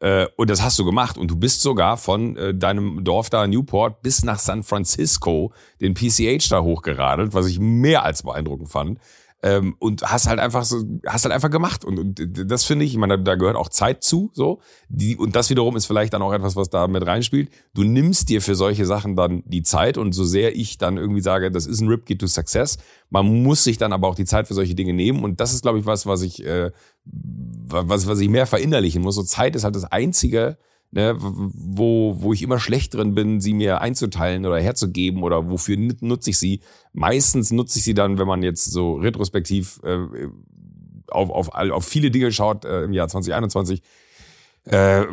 Äh, 0.00 0.26
und 0.36 0.50
das 0.50 0.62
hast 0.62 0.78
du 0.78 0.84
gemacht. 0.84 1.16
Und 1.16 1.30
du 1.30 1.36
bist 1.36 1.62
sogar 1.62 1.96
von 1.96 2.36
äh, 2.36 2.54
deinem 2.54 3.04
Dorf 3.04 3.30
da 3.30 3.46
Newport 3.46 4.02
bis 4.02 4.24
nach 4.24 4.38
San 4.38 4.62
Francisco 4.62 5.52
den 5.80 5.94
PCH 5.94 6.48
da 6.48 6.62
hochgeradelt, 6.62 7.34
was 7.34 7.46
ich 7.46 7.60
mehr 7.60 8.02
als 8.04 8.22
beeindruckend 8.22 8.70
fand. 8.70 8.98
Ähm, 9.42 9.74
und 9.78 10.02
hast 10.02 10.26
halt 10.26 10.38
einfach 10.38 10.64
so, 10.64 10.84
hast 11.06 11.24
halt 11.24 11.34
einfach 11.34 11.50
gemacht. 11.50 11.84
Und, 11.84 11.98
und 11.98 12.50
das 12.50 12.64
finde 12.64 12.84
ich, 12.84 12.92
ich 12.92 12.98
meine, 12.98 13.16
da, 13.16 13.24
da 13.24 13.34
gehört 13.36 13.56
auch 13.56 13.70
Zeit 13.70 14.04
zu, 14.04 14.30
so. 14.34 14.60
Die, 14.88 15.16
und 15.16 15.34
das 15.34 15.48
wiederum 15.48 15.76
ist 15.76 15.86
vielleicht 15.86 16.12
dann 16.12 16.20
auch 16.20 16.32
etwas, 16.32 16.56
was 16.56 16.68
da 16.68 16.86
mit 16.88 17.06
reinspielt. 17.06 17.50
Du 17.72 17.82
nimmst 17.82 18.28
dir 18.28 18.42
für 18.42 18.54
solche 18.54 18.84
Sachen 18.84 19.16
dann 19.16 19.42
die 19.46 19.62
Zeit 19.62 19.96
und 19.96 20.12
so 20.12 20.24
sehr 20.24 20.54
ich 20.54 20.76
dann 20.76 20.98
irgendwie 20.98 21.22
sage, 21.22 21.50
das 21.50 21.66
ist 21.66 21.80
ein 21.80 21.88
Rip 21.88 22.06
to 22.18 22.26
Success, 22.26 22.76
man 23.08 23.42
muss 23.42 23.64
sich 23.64 23.78
dann 23.78 23.92
aber 23.92 24.08
auch 24.08 24.14
die 24.14 24.24
Zeit 24.24 24.46
für 24.46 24.54
solche 24.54 24.74
Dinge 24.74 24.92
nehmen. 24.92 25.24
Und 25.24 25.40
das 25.40 25.54
ist, 25.54 25.62
glaube 25.62 25.78
ich, 25.78 25.86
was, 25.86 26.06
was 26.06 26.22
ich, 26.22 26.44
äh, 26.44 26.70
was, 27.04 28.06
was 28.06 28.20
ich 28.20 28.28
mehr 28.28 28.46
verinnerlichen 28.46 29.02
muss. 29.02 29.14
So 29.14 29.22
Zeit 29.22 29.56
ist 29.56 29.64
halt 29.64 29.74
das 29.74 29.84
einzige, 29.84 30.58
ne, 30.90 31.14
wo, 31.18 32.16
wo 32.20 32.32
ich 32.32 32.42
immer 32.42 32.58
schlecht 32.58 32.94
drin 32.94 33.14
bin, 33.14 33.40
sie 33.40 33.54
mir 33.54 33.80
einzuteilen 33.80 34.44
oder 34.46 34.60
herzugeben 34.60 35.22
oder 35.22 35.50
wofür 35.50 35.76
nutze 35.76 36.30
ich 36.30 36.38
sie. 36.38 36.60
Meistens 36.92 37.50
nutze 37.50 37.78
ich 37.78 37.84
sie 37.84 37.94
dann, 37.94 38.18
wenn 38.18 38.26
man 38.26 38.42
jetzt 38.42 38.66
so 38.66 38.94
retrospektiv 38.94 39.80
äh, 39.84 39.98
auf, 41.08 41.30
auf, 41.30 41.48
auf 41.54 41.84
viele 41.84 42.10
Dinge 42.10 42.32
schaut 42.32 42.64
äh, 42.64 42.84
im 42.84 42.92
Jahr 42.92 43.08
2021, 43.08 43.82
äh, 44.64 45.06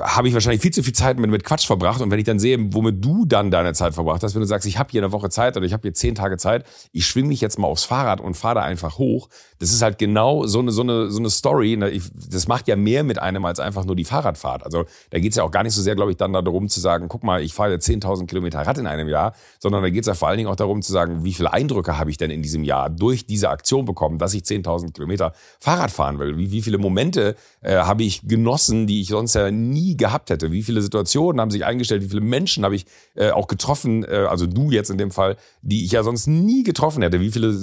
habe 0.00 0.28
ich 0.28 0.34
wahrscheinlich 0.34 0.62
viel 0.62 0.72
zu 0.72 0.82
viel 0.82 0.94
Zeit 0.94 1.18
mit, 1.18 1.30
mit 1.30 1.44
Quatsch 1.44 1.66
verbracht. 1.66 2.00
Und 2.00 2.10
wenn 2.10 2.18
ich 2.18 2.24
dann 2.24 2.38
sehe, 2.38 2.56
womit 2.72 3.04
du 3.04 3.26
dann 3.26 3.50
deine 3.50 3.74
Zeit 3.74 3.94
verbracht 3.94 4.22
hast, 4.22 4.34
wenn 4.34 4.40
du 4.40 4.46
sagst, 4.46 4.66
ich 4.66 4.78
habe 4.78 4.90
hier 4.90 5.02
eine 5.02 5.12
Woche 5.12 5.28
Zeit 5.28 5.56
oder 5.56 5.66
ich 5.66 5.72
habe 5.72 5.82
hier 5.82 5.94
zehn 5.94 6.14
Tage 6.14 6.38
Zeit, 6.38 6.64
ich 6.92 7.06
schwing 7.06 7.28
mich 7.28 7.40
jetzt 7.40 7.58
mal 7.58 7.68
aufs 7.68 7.84
Fahrrad 7.84 8.20
und 8.20 8.34
fahre 8.34 8.56
da 8.56 8.62
einfach 8.62 8.98
hoch. 8.98 9.28
Das 9.58 9.72
ist 9.72 9.82
halt 9.82 9.98
genau 9.98 10.46
so 10.46 10.58
eine, 10.58 10.72
so 10.72 10.82
eine, 10.82 11.10
so 11.10 11.18
eine 11.18 11.30
Story. 11.30 11.76
Ne? 11.76 12.00
Das 12.30 12.48
macht 12.48 12.66
ja 12.68 12.76
mehr 12.76 13.04
mit 13.04 13.20
einem 13.20 13.44
als 13.44 13.60
einfach 13.60 13.84
nur 13.84 13.96
die 13.96 14.04
Fahrradfahrt. 14.04 14.64
Also 14.64 14.84
da 15.10 15.18
geht's 15.18 15.36
ja 15.36 15.44
auch 15.44 15.50
gar 15.50 15.62
nicht 15.62 15.74
so 15.74 15.82
sehr, 15.82 15.94
glaube 15.94 16.10
ich, 16.10 16.16
dann 16.16 16.32
darum 16.32 16.68
zu 16.68 16.80
sagen, 16.80 17.08
guck 17.08 17.22
mal, 17.22 17.42
ich 17.42 17.54
fahre 17.54 17.72
jetzt 17.72 17.88
10.000 17.88 18.26
Kilometer 18.26 18.60
Rad 18.60 18.78
in 18.78 18.86
einem 18.86 19.08
Jahr, 19.08 19.34
sondern 19.58 19.82
da 19.82 19.90
geht's 19.90 20.08
ja 20.08 20.14
vor 20.14 20.28
allen 20.28 20.38
Dingen 20.38 20.50
auch 20.50 20.56
darum 20.56 20.82
zu 20.82 20.92
sagen, 20.92 21.24
wie 21.24 21.34
viele 21.34 21.52
Eindrücke 21.52 21.98
habe 21.98 22.10
ich 22.10 22.16
denn 22.16 22.30
in 22.30 22.42
diesem 22.42 22.64
Jahr 22.64 22.90
durch 22.90 23.26
diese 23.26 23.50
Aktion 23.50 23.84
bekommen, 23.84 24.18
dass 24.18 24.34
ich 24.34 24.42
10.000 24.42 24.92
Kilometer 24.92 25.32
Fahrrad 25.60 25.90
fahren 25.90 26.18
will. 26.18 26.36
Wie, 26.36 26.50
wie 26.50 26.62
viele 26.62 26.78
Momente 26.78 27.36
äh, 27.60 27.76
habe 27.76 28.02
ich 28.02 28.26
genossen, 28.26 28.86
die 28.86 29.00
ich 29.00 29.08
sonst 29.08 29.34
ja 29.34 29.50
nie 29.50 29.84
nie 29.84 29.96
gehabt 29.96 30.30
hätte. 30.30 30.52
Wie 30.52 30.62
viele 30.62 30.80
Situationen 30.80 31.40
haben 31.40 31.50
sich 31.50 31.64
eingestellt, 31.64 32.02
wie 32.02 32.08
viele 32.08 32.20
Menschen 32.22 32.64
habe 32.64 32.76
ich 32.76 32.86
äh, 33.14 33.30
auch 33.30 33.48
getroffen, 33.48 34.04
äh, 34.04 34.26
also 34.28 34.46
du 34.46 34.70
jetzt 34.70 34.90
in 34.90 34.98
dem 34.98 35.10
Fall, 35.10 35.36
die 35.62 35.84
ich 35.84 35.92
ja 35.92 36.02
sonst 36.02 36.26
nie 36.26 36.62
getroffen 36.62 37.02
hätte. 37.02 37.20
Wie 37.20 37.30
viele 37.30 37.54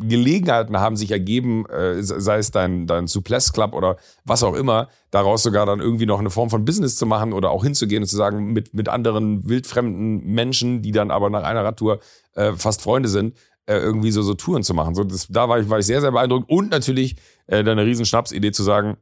Gelegenheiten 0.00 0.78
haben 0.78 0.96
sich 0.96 1.10
ergeben, 1.10 1.39
äh, 1.66 2.02
sei 2.02 2.38
es 2.38 2.50
dein, 2.50 2.86
dein 2.86 3.06
Suples 3.06 3.52
Club 3.52 3.74
oder 3.74 3.96
was 4.24 4.42
auch 4.42 4.54
immer, 4.54 4.88
daraus 5.10 5.42
sogar 5.42 5.66
dann 5.66 5.80
irgendwie 5.80 6.06
noch 6.06 6.18
eine 6.18 6.30
Form 6.30 6.50
von 6.50 6.64
Business 6.64 6.96
zu 6.96 7.06
machen 7.06 7.32
oder 7.32 7.50
auch 7.50 7.64
hinzugehen 7.64 8.02
und 8.02 8.08
zu 8.08 8.16
sagen, 8.16 8.52
mit, 8.52 8.74
mit 8.74 8.88
anderen 8.88 9.48
wildfremden 9.48 10.24
Menschen, 10.24 10.82
die 10.82 10.92
dann 10.92 11.10
aber 11.10 11.30
nach 11.30 11.42
einer 11.42 11.64
Radtour 11.64 12.00
äh, 12.34 12.52
fast 12.52 12.82
Freunde 12.82 13.08
sind, 13.08 13.34
äh, 13.66 13.76
irgendwie 13.76 14.10
so, 14.10 14.22
so 14.22 14.34
Touren 14.34 14.62
zu 14.62 14.74
machen. 14.74 14.94
So, 14.94 15.04
das, 15.04 15.28
da 15.28 15.48
war 15.48 15.60
ich, 15.60 15.68
war 15.68 15.78
ich 15.78 15.86
sehr, 15.86 16.00
sehr 16.00 16.10
beeindruckt. 16.12 16.50
Und 16.50 16.70
natürlich 16.70 17.16
äh, 17.46 17.62
deine 17.62 17.84
riesen 17.84 18.04
Schnapsidee 18.04 18.52
zu 18.52 18.62
sagen, 18.62 18.96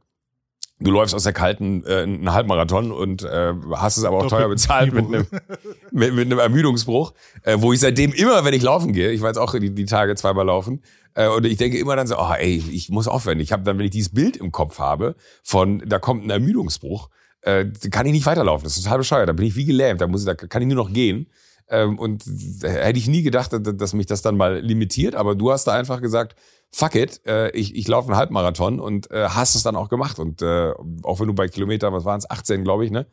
du 0.79 0.91
läufst 0.91 1.13
aus 1.13 1.23
der 1.23 1.33
kalten 1.33 1.83
äh, 1.85 2.03
einen 2.03 2.31
Halbmarathon 2.31 2.91
und 2.91 3.23
äh, 3.23 3.53
hast 3.75 3.97
es 3.97 4.03
aber 4.03 4.17
auch 4.17 4.27
teuer 4.27 4.47
bezahlt 4.47 4.93
mit 4.93 5.05
einem, 5.05 5.27
mit, 5.91 6.13
mit 6.13 6.25
einem 6.25 6.39
Ermüdungsbruch, 6.39 7.13
äh, 7.43 7.57
wo 7.59 7.73
ich 7.73 7.79
seitdem 7.79 8.13
immer, 8.13 8.45
wenn 8.45 8.53
ich 8.53 8.61
laufen 8.61 8.93
gehe, 8.93 9.11
ich 9.11 9.21
war 9.21 9.29
jetzt 9.29 9.37
auch 9.37 9.53
die, 9.53 9.73
die 9.73 9.85
Tage 9.85 10.15
zweimal 10.15 10.45
laufen, 10.45 10.81
und 11.15 11.45
ich 11.45 11.57
denke 11.57 11.77
immer 11.77 11.95
dann 11.95 12.07
so, 12.07 12.17
oh, 12.17 12.33
ey, 12.37 12.63
ich 12.71 12.89
muss 12.89 13.07
aufhören. 13.07 13.39
Ich 13.39 13.51
habe 13.51 13.63
dann, 13.63 13.77
wenn 13.77 13.85
ich 13.85 13.91
dieses 13.91 14.13
Bild 14.13 14.37
im 14.37 14.51
Kopf 14.51 14.79
habe 14.79 15.15
von, 15.43 15.83
da 15.85 15.99
kommt 15.99 16.23
ein 16.23 16.29
Ermüdungsbruch, 16.29 17.09
äh, 17.41 17.65
kann 17.91 18.05
ich 18.05 18.11
nicht 18.11 18.25
weiterlaufen. 18.25 18.63
Das 18.63 18.77
ist 18.77 18.83
total 18.83 18.99
bescheuert. 18.99 19.29
Da 19.29 19.33
bin 19.33 19.45
ich 19.45 19.55
wie 19.55 19.65
gelähmt. 19.65 20.01
Da 20.01 20.07
muss 20.07 20.21
ich, 20.21 20.25
da 20.25 20.35
kann 20.35 20.61
ich 20.61 20.67
nur 20.67 20.77
noch 20.77 20.93
gehen. 20.93 21.27
Ähm, 21.69 21.99
und 21.99 22.23
hätte 22.61 22.99
ich 22.99 23.07
nie 23.07 23.21
gedacht, 23.21 23.51
dass 23.53 23.93
mich 23.93 24.07
das 24.07 24.21
dann 24.21 24.37
mal 24.37 24.59
limitiert. 24.59 25.15
Aber 25.15 25.35
du 25.35 25.51
hast 25.51 25.65
da 25.65 25.73
einfach 25.73 26.01
gesagt, 26.01 26.35
fuck 26.71 26.95
it, 26.95 27.21
äh, 27.25 27.51
ich, 27.51 27.75
ich 27.75 27.87
laufe 27.87 28.09
einen 28.09 28.17
Halbmarathon 28.17 28.79
und 28.79 29.09
äh, 29.11 29.29
hast 29.29 29.55
es 29.55 29.63
dann 29.63 29.75
auch 29.75 29.89
gemacht. 29.89 30.19
Und 30.19 30.41
äh, 30.41 30.73
auch 31.03 31.19
wenn 31.19 31.27
du 31.27 31.33
bei 31.33 31.47
Kilometer, 31.47 31.93
was 31.93 32.05
waren 32.05 32.19
es, 32.19 32.29
18, 32.29 32.63
glaube 32.63 32.85
ich, 32.85 32.91
ne, 32.91 33.05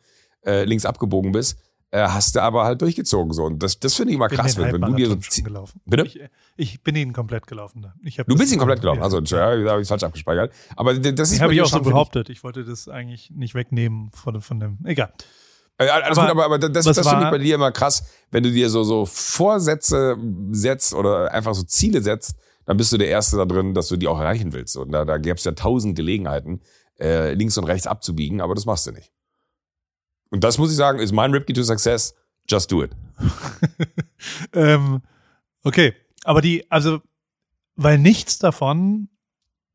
äh, 0.45 0.63
links 0.63 0.85
abgebogen 0.85 1.31
bist, 1.31 1.57
äh, 1.91 2.07
hast 2.07 2.35
du 2.35 2.41
aber 2.41 2.65
halt 2.65 2.81
durchgezogen 2.81 3.33
so. 3.33 3.45
Und 3.45 3.63
das, 3.63 3.79
das 3.79 3.95
finde 3.95 4.11
ich 4.11 4.15
immer 4.15 4.27
krass, 4.27 4.57
wenn, 4.57 4.73
wenn 4.73 4.81
du 4.81 4.93
dir 4.93 5.07
so 5.07 5.43
gelaufen. 5.43 5.81
Bitte? 5.85 6.03
Ich, 6.03 6.19
ich 6.57 6.83
bin 6.83 6.95
ihn 6.95 7.13
komplett 7.13 7.47
gelaufen. 7.47 7.81
Da. 7.81 7.93
Ich 8.03 8.17
Du 8.17 8.35
bist 8.35 8.51
ihn 8.51 8.59
komplett 8.59 8.81
gelaufen. 8.81 9.01
Also, 9.01 9.19
ja, 9.19 9.55
da 9.55 9.71
habe 9.71 9.81
ich 9.81 9.87
falsch 9.87 10.03
abgespeichert. 10.03 10.51
Aber 10.75 10.93
das 10.93 11.31
ist 11.31 11.41
habe 11.41 11.53
ich 11.53 11.61
auch 11.61 11.65
so 11.65 11.71
schon, 11.71 11.79
finde 11.79 11.91
behauptet. 11.91 12.29
Ich 12.29 12.43
wollte 12.43 12.65
das 12.65 12.89
eigentlich 12.89 13.31
nicht 13.31 13.55
wegnehmen 13.55 14.11
von, 14.11 14.41
von 14.41 14.59
dem. 14.59 14.79
Egal. 14.83 15.13
Äh, 15.77 15.87
alles 15.87 16.17
Aber 16.17 16.27
gut, 16.27 16.31
aber, 16.31 16.45
aber 16.45 16.59
das, 16.59 16.85
das 16.85 17.07
finde 17.07 17.25
ich 17.25 17.31
bei 17.31 17.37
dir 17.37 17.55
immer 17.55 17.71
krass, 17.71 18.03
wenn 18.31 18.43
du 18.43 18.51
dir 18.51 18.69
so, 18.69 18.83
so 18.83 19.05
Vorsätze 19.05 20.17
setzt 20.51 20.93
oder 20.93 21.31
einfach 21.31 21.53
so 21.53 21.63
Ziele 21.63 22.01
setzt, 22.01 22.35
dann 22.65 22.77
bist 22.77 22.91
du 22.91 22.97
der 22.97 23.07
Erste 23.07 23.37
da 23.37 23.45
drin, 23.45 23.73
dass 23.73 23.87
du 23.87 23.95
die 23.95 24.07
auch 24.07 24.19
erreichen 24.19 24.51
willst. 24.53 24.75
Und 24.75 24.91
da, 24.91 25.05
da 25.05 25.17
gäbe 25.17 25.35
es 25.35 25.43
ja 25.43 25.53
tausend 25.53 25.95
Gelegenheiten, 25.95 26.61
äh, 26.99 27.33
links 27.33 27.57
und 27.57 27.63
rechts 27.63 27.87
abzubiegen, 27.87 28.41
aber 28.41 28.55
das 28.55 28.65
machst 28.65 28.87
du 28.87 28.91
nicht. 28.91 29.11
Und 30.29 30.43
das 30.43 30.57
muss 30.57 30.71
ich 30.71 30.77
sagen, 30.77 30.99
ist 30.99 31.11
mein 31.11 31.31
Ripkey 31.31 31.53
to 31.53 31.63
Success. 31.63 32.15
Just 32.49 32.71
do 32.71 32.83
it. 32.83 32.91
ähm, 34.53 35.01
okay, 35.63 35.93
aber 36.23 36.41
die, 36.41 36.69
also, 36.71 37.01
weil 37.75 37.97
nichts 37.97 38.39
davon, 38.39 39.09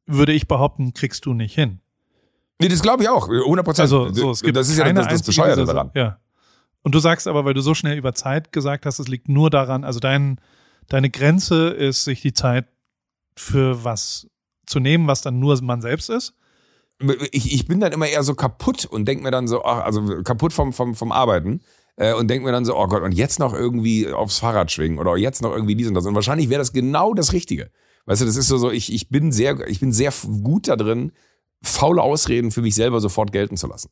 würde 0.06 0.32
ich 0.32 0.48
behaupten, 0.48 0.94
kriegst 0.94 1.26
du 1.26 1.34
nicht 1.34 1.54
hin. 1.54 1.80
Nee, 2.60 2.68
das 2.68 2.82
glaube 2.82 3.02
ich 3.02 3.08
auch. 3.08 3.28
100 3.28 3.64
Prozent. 3.64 3.84
Also, 3.84 4.12
so, 4.12 4.30
es 4.30 4.42
gibt 4.42 4.56
das 4.56 4.68
ist 4.68 4.78
ja 4.78 4.90
das, 4.92 5.08
das 5.08 5.22
Bescheuerte 5.22 5.64
daran. 5.64 5.90
Ja. 5.94 6.18
Und 6.82 6.94
du 6.94 6.98
sagst 6.98 7.28
aber, 7.28 7.44
weil 7.44 7.54
du 7.54 7.60
so 7.60 7.74
schnell 7.74 7.96
über 7.96 8.14
Zeit 8.14 8.52
gesagt 8.52 8.86
hast, 8.86 8.98
es 8.98 9.08
liegt 9.08 9.28
nur 9.28 9.50
daran, 9.50 9.84
also 9.84 10.00
dein, 10.00 10.40
deine 10.88 11.10
Grenze 11.10 11.68
ist, 11.70 12.04
sich 12.04 12.20
die 12.20 12.34
Zeit 12.34 12.66
für 13.36 13.84
was 13.84 14.28
zu 14.66 14.80
nehmen, 14.80 15.06
was 15.06 15.22
dann 15.22 15.38
nur 15.38 15.60
man 15.62 15.80
selbst 15.80 16.10
ist. 16.10 16.34
Ich, 17.30 17.52
ich 17.52 17.66
bin 17.66 17.80
dann 17.80 17.92
immer 17.92 18.08
eher 18.08 18.22
so 18.22 18.34
kaputt 18.34 18.84
und 18.84 19.06
denk 19.06 19.22
mir 19.22 19.30
dann 19.30 19.48
so, 19.48 19.64
ach, 19.64 19.84
also 19.84 20.22
kaputt 20.22 20.52
vom, 20.52 20.72
vom, 20.72 20.94
vom 20.94 21.12
Arbeiten 21.12 21.60
äh, 21.96 22.14
und 22.14 22.28
denk 22.28 22.44
mir 22.44 22.52
dann 22.52 22.64
so, 22.64 22.76
oh 22.76 22.86
Gott, 22.86 23.02
und 23.02 23.12
jetzt 23.12 23.38
noch 23.38 23.54
irgendwie 23.54 24.10
aufs 24.10 24.38
Fahrrad 24.38 24.70
schwingen 24.70 24.98
oder 24.98 25.16
jetzt 25.16 25.42
noch 25.42 25.52
irgendwie 25.52 25.76
dies 25.76 25.88
und 25.88 25.94
das. 25.94 26.06
Und 26.06 26.14
wahrscheinlich 26.14 26.48
wäre 26.48 26.60
das 26.60 26.72
genau 26.72 27.14
das 27.14 27.32
Richtige. 27.32 27.70
Weißt 28.06 28.20
du, 28.20 28.26
das 28.26 28.36
ist 28.36 28.48
so, 28.48 28.58
so 28.58 28.70
ich, 28.70 28.92
ich 28.92 29.08
bin 29.08 29.32
sehr, 29.32 29.66
ich 29.68 29.80
bin 29.80 29.92
sehr 29.92 30.12
gut 30.42 30.68
da 30.68 30.76
drin, 30.76 31.12
faule 31.62 32.02
Ausreden 32.02 32.50
für 32.50 32.62
mich 32.62 32.74
selber 32.74 33.00
sofort 33.00 33.32
gelten 33.32 33.56
zu 33.56 33.66
lassen. 33.66 33.90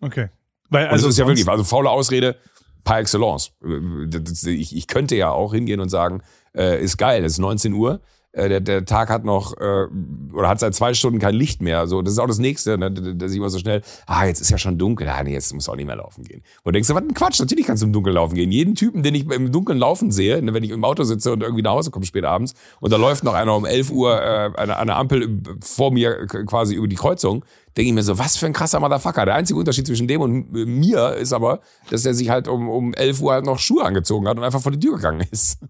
Okay. 0.00 0.28
Weil, 0.68 0.84
Also 0.86 0.92
also 0.92 1.06
das 1.06 1.14
ist 1.14 1.18
ja 1.18 1.26
wirklich, 1.26 1.48
also 1.48 1.64
faule 1.64 1.90
Ausrede 1.90 2.36
par 2.84 2.98
excellence. 2.98 3.52
Äh, 3.64 4.50
Ich, 4.50 4.76
ich 4.76 4.86
könnte 4.86 5.16
ja 5.16 5.30
auch 5.30 5.54
hingehen 5.54 5.80
und 5.80 5.88
sagen, 5.88 6.22
äh, 6.54 6.82
ist 6.82 6.98
geil, 6.98 7.24
es 7.24 7.32
ist 7.32 7.38
19 7.38 7.72
Uhr, 7.72 8.00
äh, 8.32 8.48
der, 8.48 8.60
der 8.60 8.84
Tag 8.84 9.08
hat 9.08 9.24
noch, 9.24 9.56
äh, 9.56 9.86
oder 10.32 10.48
hat 10.48 10.60
seit 10.60 10.74
zwei 10.74 10.92
Stunden 10.94 11.18
kein 11.18 11.34
Licht 11.34 11.62
mehr. 11.62 11.86
So, 11.86 12.02
das 12.02 12.12
ist 12.12 12.18
auch 12.18 12.26
das 12.26 12.38
Nächste, 12.38 12.76
ne? 12.76 12.90
dass 12.90 13.32
ich 13.32 13.38
immer 13.38 13.48
so 13.48 13.58
schnell, 13.58 13.82
ah, 14.06 14.26
jetzt 14.26 14.40
ist 14.40 14.50
ja 14.50 14.58
schon 14.58 14.76
dunkel, 14.78 15.08
ah, 15.08 15.22
nee, 15.22 15.32
jetzt 15.32 15.54
muss 15.54 15.68
auch 15.68 15.76
nicht 15.76 15.86
mehr 15.86 15.96
laufen 15.96 16.24
gehen. 16.24 16.42
Und 16.62 16.66
du 16.66 16.72
denkst, 16.72 16.90
was 16.90 16.96
ein 16.96 17.14
Quatsch, 17.14 17.40
natürlich 17.40 17.66
kannst 17.66 17.82
du 17.82 17.86
im 17.86 17.92
Dunkeln 17.92 18.14
laufen 18.14 18.34
gehen. 18.34 18.52
Jeden 18.52 18.74
Typen, 18.74 19.02
den 19.02 19.14
ich 19.14 19.28
im 19.30 19.50
Dunkeln 19.50 19.78
laufen 19.78 20.10
sehe, 20.10 20.42
ne, 20.42 20.52
wenn 20.52 20.62
ich 20.62 20.70
im 20.70 20.84
Auto 20.84 21.04
sitze 21.04 21.32
und 21.32 21.42
irgendwie 21.42 21.62
nach 21.62 21.72
Hause 21.72 21.90
komme 21.90 22.04
spät 22.04 22.24
abends 22.24 22.54
und 22.80 22.92
da 22.92 22.96
läuft 22.96 23.24
noch 23.24 23.34
einer 23.34 23.54
um 23.56 23.64
11 23.64 23.90
Uhr 23.90 24.20
äh, 24.20 24.50
eine, 24.56 24.76
eine 24.76 24.94
Ampel 24.96 25.42
vor 25.62 25.90
mir 25.90 26.26
quasi 26.26 26.74
über 26.74 26.86
die 26.86 26.96
Kreuzung, 26.96 27.44
denke 27.76 27.88
ich 27.88 27.94
mir 27.94 28.02
so, 28.02 28.18
was 28.18 28.36
für 28.36 28.46
ein 28.46 28.52
krasser 28.52 28.80
Motherfucker. 28.80 29.24
Der 29.24 29.36
einzige 29.36 29.58
Unterschied 29.58 29.86
zwischen 29.86 30.06
dem 30.06 30.20
und 30.20 30.52
mir 30.52 31.14
ist 31.14 31.32
aber, 31.32 31.60
dass 31.90 32.04
er 32.04 32.12
sich 32.12 32.28
halt 32.28 32.46
um, 32.46 32.68
um 32.68 32.92
11 32.92 33.22
Uhr 33.22 33.32
halt 33.32 33.46
noch 33.46 33.58
Schuhe 33.58 33.84
angezogen 33.84 34.28
hat 34.28 34.36
und 34.36 34.44
einfach 34.44 34.60
vor 34.60 34.72
die 34.72 34.80
Tür 34.80 34.96
gegangen 34.96 35.26
ist. 35.30 35.60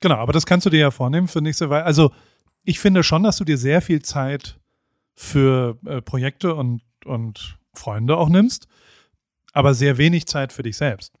Genau, 0.00 0.16
aber 0.16 0.32
das 0.32 0.46
kannst 0.46 0.66
du 0.66 0.70
dir 0.70 0.80
ja 0.80 0.90
vornehmen 0.90 1.28
für 1.28 1.40
nächste 1.40 1.70
Weile. 1.70 1.84
Also 1.84 2.12
ich 2.62 2.80
finde 2.80 3.02
schon, 3.02 3.22
dass 3.22 3.38
du 3.38 3.44
dir 3.44 3.58
sehr 3.58 3.80
viel 3.80 4.02
Zeit 4.02 4.58
für 5.14 5.78
äh, 5.86 6.02
Projekte 6.02 6.54
und, 6.54 6.82
und 7.04 7.58
Freunde 7.74 8.16
auch 8.16 8.28
nimmst, 8.28 8.66
aber 9.52 9.74
sehr 9.74 9.98
wenig 9.98 10.26
Zeit 10.26 10.52
für 10.52 10.62
dich 10.62 10.76
selbst. 10.76 11.14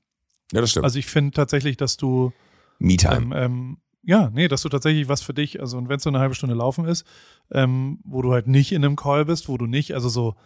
Ja, 0.52 0.60
das 0.60 0.70
stimmt. 0.70 0.84
Also 0.84 0.98
ich 0.98 1.06
finde 1.06 1.32
tatsächlich, 1.32 1.76
dass 1.76 1.96
du 1.96 2.32
Me-Time. 2.78 3.16
ähm, 3.16 3.32
ähm, 3.34 3.76
ja, 4.02 4.30
nee, 4.32 4.46
dass 4.46 4.62
du 4.62 4.68
tatsächlich 4.68 5.08
was 5.08 5.20
für 5.22 5.34
dich, 5.34 5.60
also 5.60 5.78
und 5.78 5.88
wenn 5.88 5.96
es 5.96 6.04
so 6.04 6.10
eine 6.10 6.20
halbe 6.20 6.34
Stunde 6.34 6.54
laufen 6.54 6.84
ist, 6.84 7.04
ähm, 7.50 7.98
wo 8.04 8.22
du 8.22 8.32
halt 8.32 8.46
nicht 8.46 8.70
in 8.72 8.84
einem 8.84 8.94
Call 8.94 9.24
bist, 9.24 9.48
wo 9.48 9.58
du 9.58 9.66
nicht, 9.66 9.94
also 9.94 10.08
so, 10.08 10.36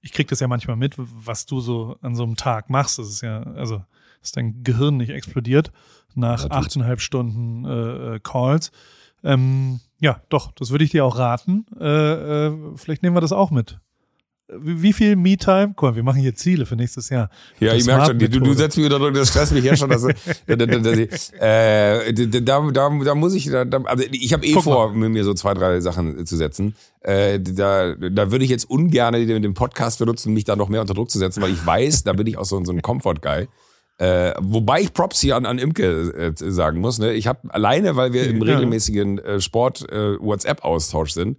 ich 0.00 0.12
krieg 0.12 0.28
das 0.28 0.40
ja 0.40 0.48
manchmal 0.48 0.76
mit, 0.76 0.94
was 0.96 1.44
du 1.44 1.60
so 1.60 1.98
an 2.00 2.14
so 2.14 2.22
einem 2.22 2.36
Tag 2.36 2.70
machst. 2.70 2.98
Das 2.98 3.08
ist 3.08 3.20
ja, 3.20 3.42
also, 3.42 3.84
dass 4.20 4.32
dein 4.32 4.62
Gehirn 4.62 4.96
nicht 4.96 5.10
explodiert 5.10 5.72
nach 6.14 6.44
Ja, 6.44 6.50
achteinhalb 6.50 7.00
Stunden 7.00 7.64
äh, 7.64 8.16
äh, 8.16 8.20
Calls. 8.20 8.72
Ähm, 9.22 9.80
ja, 10.00 10.22
doch, 10.28 10.52
das 10.52 10.70
würde 10.70 10.84
ich 10.84 10.90
dir 10.90 11.04
auch 11.04 11.18
raten. 11.18 11.66
Äh, 11.78 12.46
äh, 12.46 12.52
vielleicht 12.76 13.02
nehmen 13.02 13.16
wir 13.16 13.20
das 13.20 13.32
auch 13.32 13.50
mit. 13.50 13.78
Wie, 14.58 14.82
wie 14.82 14.92
viel 14.92 15.14
Me-Time? 15.14 15.74
Guck 15.76 15.90
mal, 15.90 15.96
wir 15.96 16.02
machen 16.02 16.20
hier 16.20 16.34
Ziele 16.34 16.66
für 16.66 16.74
nächstes 16.74 17.08
Jahr. 17.10 17.30
Ja, 17.60 17.72
Die 17.72 17.78
ich 17.78 17.86
merke 17.86 18.06
schon, 18.06 18.18
du, 18.18 18.28
du 18.28 18.54
setzt 18.54 18.76
mich 18.76 18.86
unter 18.86 18.98
Druck, 18.98 19.14
das 19.14 19.28
stresst 19.28 19.52
mich 19.52 19.64
ja 19.64 19.76
schon. 19.76 19.90
Dass, 19.90 20.02
äh, 20.46 20.56
da, 22.16 22.40
da, 22.40 22.90
da 22.90 23.14
muss 23.14 23.34
ich, 23.34 23.48
da, 23.50 23.64
da, 23.64 23.82
also 23.82 24.04
ich 24.10 24.32
habe 24.32 24.44
eh 24.44 24.52
Guck 24.54 24.64
vor, 24.64 24.92
mir 24.92 25.08
mir 25.08 25.24
so 25.24 25.34
zwei, 25.34 25.54
drei 25.54 25.80
Sachen 25.80 26.26
zu 26.26 26.36
setzen. 26.36 26.74
Äh, 27.02 27.38
da, 27.38 27.94
da 27.94 28.32
würde 28.32 28.44
ich 28.44 28.50
jetzt 28.50 28.68
ungern 28.68 29.14
den, 29.14 29.42
den 29.42 29.54
Podcast 29.54 29.98
benutzen, 30.00 30.34
mich 30.34 30.44
da 30.44 30.56
noch 30.56 30.68
mehr 30.68 30.80
unter 30.80 30.94
Druck 30.94 31.10
zu 31.10 31.18
setzen, 31.18 31.42
weil 31.42 31.52
ich 31.52 31.64
weiß, 31.64 32.04
da 32.04 32.12
bin 32.12 32.26
ich 32.26 32.36
auch 32.36 32.44
so, 32.44 32.62
so 32.64 32.72
ein 32.72 32.82
Comfort-Guy. 32.82 33.46
Äh, 34.00 34.32
wobei 34.40 34.80
ich 34.80 34.94
Props 34.94 35.20
hier 35.20 35.36
an, 35.36 35.44
an 35.44 35.58
Imke 35.58 35.84
äh, 35.84 36.32
sagen 36.34 36.80
muss. 36.80 36.98
Ne? 36.98 37.12
Ich 37.12 37.26
habe 37.26 37.52
alleine, 37.52 37.96
weil 37.96 38.14
wir 38.14 38.26
im 38.26 38.40
regelmäßigen 38.40 39.18
äh, 39.18 39.40
Sport-WhatsApp-Austausch 39.42 41.10
sind, 41.10 41.36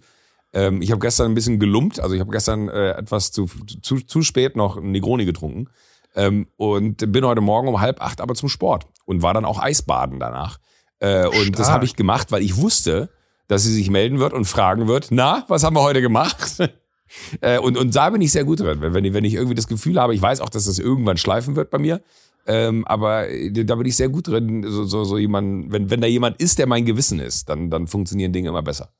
ähm, 0.52 0.80
ich 0.80 0.92
habe 0.92 1.00
gestern 1.00 1.32
ein 1.32 1.34
bisschen 1.34 1.58
gelumpt, 1.58 1.98
also 1.98 2.14
ich 2.14 2.20
habe 2.20 2.30
gestern 2.30 2.68
äh, 2.68 2.90
etwas 2.90 3.32
zu, 3.32 3.46
zu, 3.82 3.96
zu 3.96 4.22
spät 4.22 4.54
noch 4.54 4.80
Negroni 4.80 5.24
getrunken 5.24 5.70
ähm, 6.14 6.46
und 6.56 7.10
bin 7.10 7.26
heute 7.26 7.40
Morgen 7.40 7.66
um 7.66 7.80
halb 7.80 8.00
acht 8.00 8.20
aber 8.20 8.36
zum 8.36 8.48
Sport 8.48 8.86
und 9.06 9.22
war 9.22 9.34
dann 9.34 9.44
auch 9.44 9.60
Eisbaden 9.60 10.20
danach. 10.20 10.58
Äh, 11.00 11.26
und 11.26 11.58
das 11.58 11.66
Stark. 11.66 11.70
habe 11.70 11.84
ich 11.84 11.96
gemacht, 11.96 12.30
weil 12.30 12.42
ich 12.42 12.56
wusste, 12.58 13.10
dass 13.48 13.64
sie 13.64 13.72
sich 13.72 13.90
melden 13.90 14.20
wird 14.20 14.34
und 14.34 14.44
fragen 14.44 14.86
wird, 14.86 15.08
na, 15.10 15.44
was 15.48 15.64
haben 15.64 15.74
wir 15.74 15.82
heute 15.82 16.00
gemacht? 16.00 16.58
äh, 17.40 17.58
und, 17.58 17.76
und 17.76 17.96
da 17.96 18.10
bin 18.10 18.20
ich 18.20 18.30
sehr 18.30 18.44
gut 18.44 18.60
drin, 18.60 18.78
wenn, 18.80 18.94
wenn 19.14 19.24
ich 19.24 19.34
irgendwie 19.34 19.56
das 19.56 19.66
Gefühl 19.66 20.00
habe, 20.00 20.14
ich 20.14 20.22
weiß 20.22 20.40
auch, 20.40 20.48
dass 20.48 20.66
das 20.66 20.78
irgendwann 20.78 21.16
schleifen 21.16 21.56
wird 21.56 21.70
bei 21.70 21.78
mir, 21.78 22.02
ähm, 22.46 22.84
aber 22.86 23.28
äh, 23.28 23.50
da 23.64 23.74
bin 23.76 23.86
ich 23.86 23.96
sehr 23.96 24.08
gut 24.08 24.28
drin, 24.28 24.64
so, 24.68 24.84
so, 24.84 25.04
so 25.04 25.18
jemand, 25.18 25.70
wenn, 25.72 25.90
wenn 25.90 26.00
da 26.00 26.06
jemand 26.06 26.38
ist, 26.40 26.58
der 26.58 26.66
mein 26.66 26.84
Gewissen 26.84 27.18
ist, 27.20 27.48
dann, 27.48 27.70
dann 27.70 27.86
funktionieren 27.86 28.32
Dinge 28.32 28.48
immer 28.48 28.62
besser. 28.62 28.90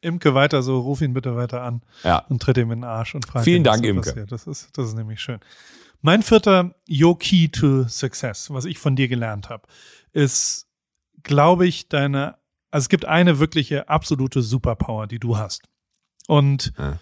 Imke 0.00 0.34
weiter 0.34 0.62
so, 0.62 0.80
ruf 0.80 1.00
ihn 1.00 1.12
bitte 1.14 1.36
weiter 1.36 1.62
an 1.62 1.82
Ja. 2.02 2.24
und 2.28 2.42
tritt 2.42 2.56
ihm 2.58 2.72
in 2.72 2.80
den 2.80 2.84
Arsch 2.84 3.14
und 3.14 3.24
frag 3.26 3.44
Vielen 3.44 3.58
ihn, 3.58 3.64
Dank, 3.64 3.84
Imke. 3.84 4.08
passiert. 4.10 4.32
Das 4.32 4.46
ist, 4.46 4.70
das 4.76 4.88
ist 4.88 4.94
nämlich 4.94 5.20
schön. 5.20 5.38
Mein 6.00 6.22
vierter 6.22 6.74
Your 6.90 7.16
Key 7.18 7.48
to 7.48 7.84
Success, 7.88 8.50
was 8.50 8.64
ich 8.64 8.78
von 8.78 8.96
dir 8.96 9.06
gelernt 9.06 9.48
habe, 9.48 9.62
ist, 10.12 10.66
glaube 11.22 11.66
ich, 11.68 11.88
deine, 11.88 12.34
also 12.72 12.84
es 12.84 12.88
gibt 12.88 13.04
eine 13.04 13.38
wirkliche 13.38 13.88
absolute 13.88 14.42
Superpower, 14.42 15.06
die 15.06 15.20
du 15.20 15.36
hast. 15.38 15.62
Und 16.26 16.72
Ja. 16.78 16.98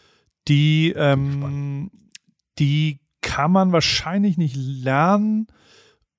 die, 0.48 0.92
ähm, 0.94 1.90
die 2.58 3.00
kann 3.22 3.52
man 3.52 3.72
wahrscheinlich 3.72 4.36
nicht 4.36 4.56
lernen 4.56 5.46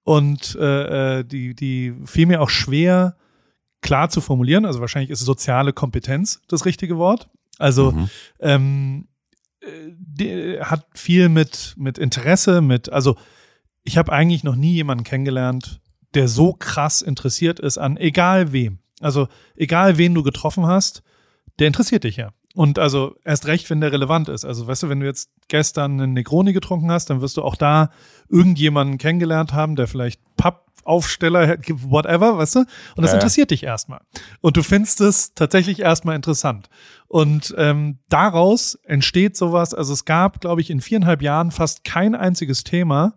und 0.03 0.55
äh, 0.59 1.19
äh, 1.19 1.23
die, 1.23 1.55
die 1.55 1.93
fiel 2.05 2.25
mir 2.25 2.41
auch 2.41 2.49
schwer 2.49 3.17
klar 3.81 4.09
zu 4.09 4.21
formulieren. 4.21 4.65
Also 4.65 4.79
wahrscheinlich 4.79 5.11
ist 5.11 5.19
soziale 5.21 5.73
Kompetenz 5.73 6.41
das 6.47 6.65
richtige 6.65 6.97
Wort. 6.97 7.29
Also 7.57 7.91
Mhm. 7.91 8.09
ähm, 8.39 9.07
äh, 9.61 9.67
die, 9.97 10.59
hat 10.61 10.85
viel 10.93 11.29
mit, 11.29 11.73
mit 11.77 11.97
Interesse, 11.97 12.61
mit, 12.61 12.91
also 12.91 13.15
ich 13.83 13.97
habe 13.97 14.11
eigentlich 14.13 14.43
noch 14.43 14.55
nie 14.55 14.73
jemanden 14.73 15.03
kennengelernt, 15.03 15.81
der 16.13 16.27
so 16.27 16.53
krass 16.53 17.01
interessiert 17.01 17.59
ist 17.59 17.77
an 17.77 17.97
egal 17.97 18.51
wem. 18.51 18.79
Also 18.99 19.27
egal 19.55 19.97
wen 19.97 20.13
du 20.13 20.23
getroffen 20.23 20.65
hast, 20.65 21.03
der 21.59 21.67
interessiert 21.67 22.03
dich 22.03 22.17
ja. 22.17 22.31
Und 22.53 22.79
also 22.79 23.15
erst 23.23 23.47
recht, 23.47 23.69
wenn 23.69 23.81
der 23.81 23.91
relevant 23.91 24.27
ist. 24.29 24.43
Also 24.45 24.67
weißt 24.67 24.83
du, 24.83 24.89
wenn 24.89 24.99
du 24.99 25.05
jetzt 25.05 25.29
gestern 25.47 26.01
einen 26.01 26.13
Negroni 26.13 26.53
getrunken 26.53 26.91
hast, 26.91 27.09
dann 27.09 27.21
wirst 27.21 27.37
du 27.37 27.43
auch 27.43 27.55
da 27.55 27.91
irgendjemanden 28.29 28.97
kennengelernt 28.97 29.53
haben, 29.53 29.75
der 29.75 29.87
vielleicht 29.87 30.21
Pappaufsteller, 30.35 31.57
whatever, 31.67 32.37
weißt 32.37 32.55
du? 32.55 32.59
Und 32.59 33.03
das 33.03 33.11
Ja, 33.11 33.15
interessiert 33.15 33.51
dich 33.51 33.63
erstmal. 33.63 34.01
Und 34.41 34.57
du 34.57 34.63
findest 34.63 34.99
es 35.01 35.33
tatsächlich 35.33 35.79
erstmal 35.79 36.15
interessant. 36.15 36.69
Und 37.07 37.53
ähm, 37.57 37.99
daraus 38.09 38.75
entsteht 38.83 39.37
sowas, 39.37 39.73
also 39.73 39.93
es 39.93 40.05
gab, 40.05 40.41
glaube 40.41 40.61
ich, 40.61 40.69
in 40.69 40.81
viereinhalb 40.81 41.21
Jahren 41.21 41.51
fast 41.51 41.83
kein 41.83 42.15
einziges 42.15 42.63
Thema, 42.63 43.13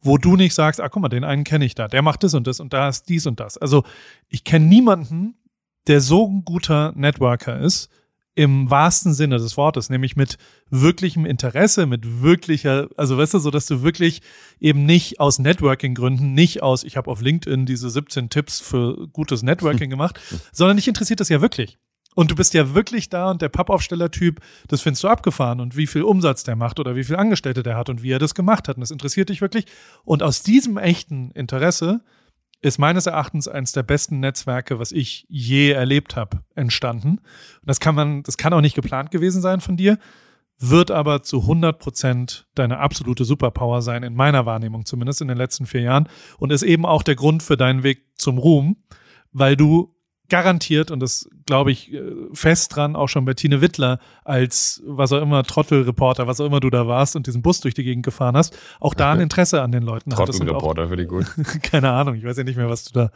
wo 0.00 0.18
du 0.18 0.36
nicht 0.36 0.54
sagst, 0.54 0.80
ah, 0.80 0.88
guck 0.88 1.02
mal, 1.02 1.08
den 1.08 1.24
einen 1.24 1.44
kenne 1.44 1.64
ich 1.64 1.74
da, 1.74 1.88
der 1.88 2.02
macht 2.02 2.24
das 2.24 2.34
und 2.34 2.46
das 2.46 2.58
und 2.58 2.72
da 2.72 2.88
ist 2.88 3.08
dies 3.08 3.26
und 3.26 3.38
das. 3.38 3.56
Also 3.56 3.84
ich 4.28 4.44
kenne 4.44 4.66
niemanden, 4.66 5.34
der 5.86 6.00
so 6.00 6.26
ein 6.26 6.44
guter 6.44 6.92
Networker 6.96 7.60
ist, 7.60 7.88
im 8.34 8.70
wahrsten 8.70 9.12
Sinne 9.12 9.36
des 9.36 9.56
Wortes, 9.56 9.90
nämlich 9.90 10.16
mit 10.16 10.38
wirklichem 10.70 11.26
Interesse, 11.26 11.86
mit 11.86 12.22
wirklicher, 12.22 12.88
also 12.96 13.18
weißt 13.18 13.34
du, 13.34 13.38
so 13.38 13.50
dass 13.50 13.66
du 13.66 13.82
wirklich 13.82 14.22
eben 14.58 14.86
nicht 14.86 15.20
aus 15.20 15.38
Networking-Gründen, 15.38 16.32
nicht 16.32 16.62
aus, 16.62 16.82
ich 16.84 16.96
habe 16.96 17.10
auf 17.10 17.20
LinkedIn 17.20 17.66
diese 17.66 17.90
17 17.90 18.30
Tipps 18.30 18.60
für 18.60 19.08
gutes 19.08 19.42
Networking 19.42 19.90
gemacht, 19.90 20.18
sondern 20.52 20.76
dich 20.76 20.88
interessiert 20.88 21.20
das 21.20 21.28
ja 21.28 21.42
wirklich. 21.42 21.78
Und 22.14 22.30
du 22.30 22.34
bist 22.34 22.52
ja 22.52 22.74
wirklich 22.74 23.08
da 23.08 23.30
und 23.30 23.40
der 23.40 23.48
Pappaufsteller-Typ, 23.48 24.40
das 24.68 24.82
findest 24.82 25.04
du 25.04 25.08
abgefahren 25.08 25.60
und 25.60 25.76
wie 25.76 25.86
viel 25.86 26.02
Umsatz 26.02 26.44
der 26.44 26.56
macht 26.56 26.78
oder 26.78 26.94
wie 26.94 27.04
viel 27.04 27.16
Angestellte 27.16 27.62
der 27.62 27.76
hat 27.76 27.88
und 27.88 28.02
wie 28.02 28.10
er 28.10 28.18
das 28.18 28.34
gemacht 28.34 28.68
hat. 28.68 28.76
Und 28.76 28.82
das 28.82 28.90
interessiert 28.90 29.30
dich 29.30 29.40
wirklich. 29.40 29.64
Und 30.04 30.22
aus 30.22 30.42
diesem 30.42 30.76
echten 30.76 31.30
Interesse 31.30 32.02
ist 32.62 32.78
meines 32.78 33.06
Erachtens 33.06 33.48
eines 33.48 33.72
der 33.72 33.82
besten 33.82 34.20
Netzwerke, 34.20 34.78
was 34.78 34.92
ich 34.92 35.26
je 35.28 35.72
erlebt 35.72 36.16
habe, 36.16 36.42
entstanden. 36.54 37.18
Und 37.18 37.66
das 37.66 37.80
kann 37.80 37.94
man, 37.94 38.22
das 38.22 38.36
kann 38.36 38.52
auch 38.52 38.60
nicht 38.60 38.76
geplant 38.76 39.10
gewesen 39.10 39.42
sein 39.42 39.60
von 39.60 39.76
dir, 39.76 39.98
wird 40.58 40.92
aber 40.92 41.24
zu 41.24 41.40
100 41.40 41.78
Prozent 41.80 42.46
deine 42.54 42.78
absolute 42.78 43.24
Superpower 43.24 43.82
sein, 43.82 44.04
in 44.04 44.14
meiner 44.14 44.46
Wahrnehmung 44.46 44.86
zumindest 44.86 45.20
in 45.20 45.28
den 45.28 45.36
letzten 45.36 45.66
vier 45.66 45.80
Jahren. 45.82 46.08
Und 46.38 46.52
ist 46.52 46.62
eben 46.62 46.86
auch 46.86 47.02
der 47.02 47.16
Grund 47.16 47.42
für 47.42 47.56
deinen 47.56 47.82
Weg 47.82 48.04
zum 48.14 48.38
Ruhm, 48.38 48.76
weil 49.32 49.56
du 49.56 49.92
garantiert, 50.28 50.90
und 50.90 51.00
das 51.00 51.28
glaube 51.46 51.72
ich 51.72 51.92
äh, 51.92 52.02
fest 52.32 52.74
dran, 52.74 52.96
auch 52.96 53.08
schon 53.08 53.24
bei 53.24 53.34
Tine 53.34 53.60
Wittler 53.60 53.98
als 54.24 54.82
was 54.86 55.12
auch 55.12 55.20
immer 55.20 55.42
Trottelreporter, 55.42 56.26
was 56.26 56.40
auch 56.40 56.46
immer 56.46 56.60
du 56.60 56.70
da 56.70 56.86
warst 56.86 57.16
und 57.16 57.26
diesen 57.26 57.42
Bus 57.42 57.60
durch 57.60 57.74
die 57.74 57.84
Gegend 57.84 58.04
gefahren 58.04 58.36
hast, 58.36 58.56
auch 58.80 58.94
da 58.94 59.12
ein 59.12 59.20
Interesse 59.32 59.62
an 59.62 59.72
den 59.72 59.82
Leuten 59.82 60.10
Trottelreporter 60.10 60.88
für 60.88 60.96
die 60.96 61.06
gut. 61.06 61.26
keine 61.62 61.90
Ahnung, 61.90 62.14
ich 62.14 62.24
weiß 62.24 62.36
ja 62.38 62.44
nicht 62.44 62.56
mehr, 62.56 62.68
was 62.68 62.84
du 62.84 62.92
da 62.92 63.10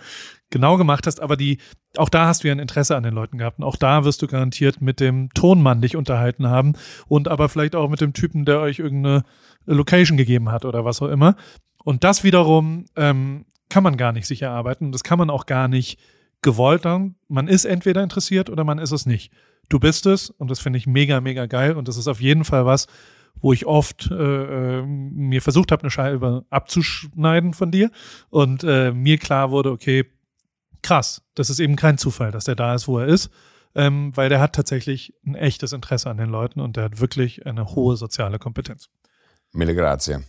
genau 0.50 0.76
gemacht 0.76 1.06
hast, 1.06 1.20
aber 1.20 1.36
die, 1.36 1.58
auch 1.96 2.08
da 2.08 2.26
hast 2.26 2.44
du 2.44 2.48
ja 2.48 2.54
ein 2.54 2.58
Interesse 2.58 2.96
an 2.96 3.02
den 3.02 3.14
Leuten 3.14 3.38
gehabt. 3.38 3.58
Und 3.58 3.64
auch 3.64 3.76
da 3.76 4.04
wirst 4.04 4.22
du 4.22 4.26
garantiert 4.26 4.80
mit 4.80 5.00
dem 5.00 5.30
Tonmann 5.34 5.80
dich 5.80 5.96
unterhalten 5.96 6.48
haben 6.48 6.74
und 7.08 7.28
aber 7.28 7.48
vielleicht 7.48 7.74
auch 7.74 7.88
mit 7.88 8.00
dem 8.00 8.12
Typen, 8.12 8.44
der 8.44 8.60
euch 8.60 8.78
irgendeine 8.78 9.24
Location 9.64 10.16
gegeben 10.16 10.50
hat 10.50 10.64
oder 10.64 10.84
was 10.84 11.02
auch 11.02 11.08
immer. 11.08 11.36
Und 11.84 12.04
das 12.04 12.24
wiederum 12.24 12.86
ähm, 12.96 13.46
kann 13.68 13.82
man 13.82 13.96
gar 13.96 14.12
nicht 14.12 14.26
sich 14.26 14.42
erarbeiten. 14.42 14.92
Das 14.92 15.02
kann 15.02 15.18
man 15.18 15.30
auch 15.30 15.46
gar 15.46 15.68
nicht 15.68 15.98
gewollt 16.46 16.84
dann. 16.84 17.16
Man 17.26 17.48
ist 17.48 17.64
entweder 17.64 18.04
interessiert 18.04 18.48
oder 18.50 18.62
man 18.62 18.78
ist 18.78 18.92
es 18.92 19.04
nicht. 19.04 19.32
Du 19.68 19.80
bist 19.80 20.06
es 20.06 20.30
und 20.30 20.48
das 20.48 20.60
finde 20.60 20.78
ich 20.78 20.86
mega, 20.86 21.20
mega 21.20 21.46
geil. 21.46 21.76
Und 21.76 21.88
das 21.88 21.96
ist 21.96 22.06
auf 22.06 22.20
jeden 22.20 22.44
Fall 22.44 22.64
was, 22.64 22.86
wo 23.40 23.52
ich 23.52 23.66
oft 23.66 24.08
äh, 24.12 24.14
äh, 24.78 24.82
mir 24.86 25.42
versucht 25.42 25.72
habe, 25.72 25.82
eine 25.82 25.90
Scheibe 25.90 26.46
abzuschneiden 26.48 27.52
von 27.52 27.72
dir 27.72 27.90
und 28.30 28.62
äh, 28.62 28.92
mir 28.92 29.18
klar 29.18 29.50
wurde, 29.50 29.72
okay, 29.72 30.06
krass, 30.82 31.20
das 31.34 31.50
ist 31.50 31.58
eben 31.58 31.74
kein 31.74 31.98
Zufall, 31.98 32.30
dass 32.30 32.44
der 32.44 32.54
da 32.54 32.76
ist, 32.76 32.86
wo 32.86 33.00
er 33.00 33.08
ist, 33.08 33.28
ähm, 33.74 34.16
weil 34.16 34.28
der 34.28 34.40
hat 34.40 34.54
tatsächlich 34.54 35.12
ein 35.26 35.34
echtes 35.34 35.72
Interesse 35.72 36.08
an 36.08 36.16
den 36.16 36.30
Leuten 36.30 36.60
und 36.60 36.76
der 36.76 36.84
hat 36.84 37.00
wirklich 37.00 37.44
eine 37.44 37.66
hohe 37.74 37.96
soziale 37.96 38.38
Kompetenz. 38.38 38.88
Mille 39.52 39.74
grazie. 39.74 40.22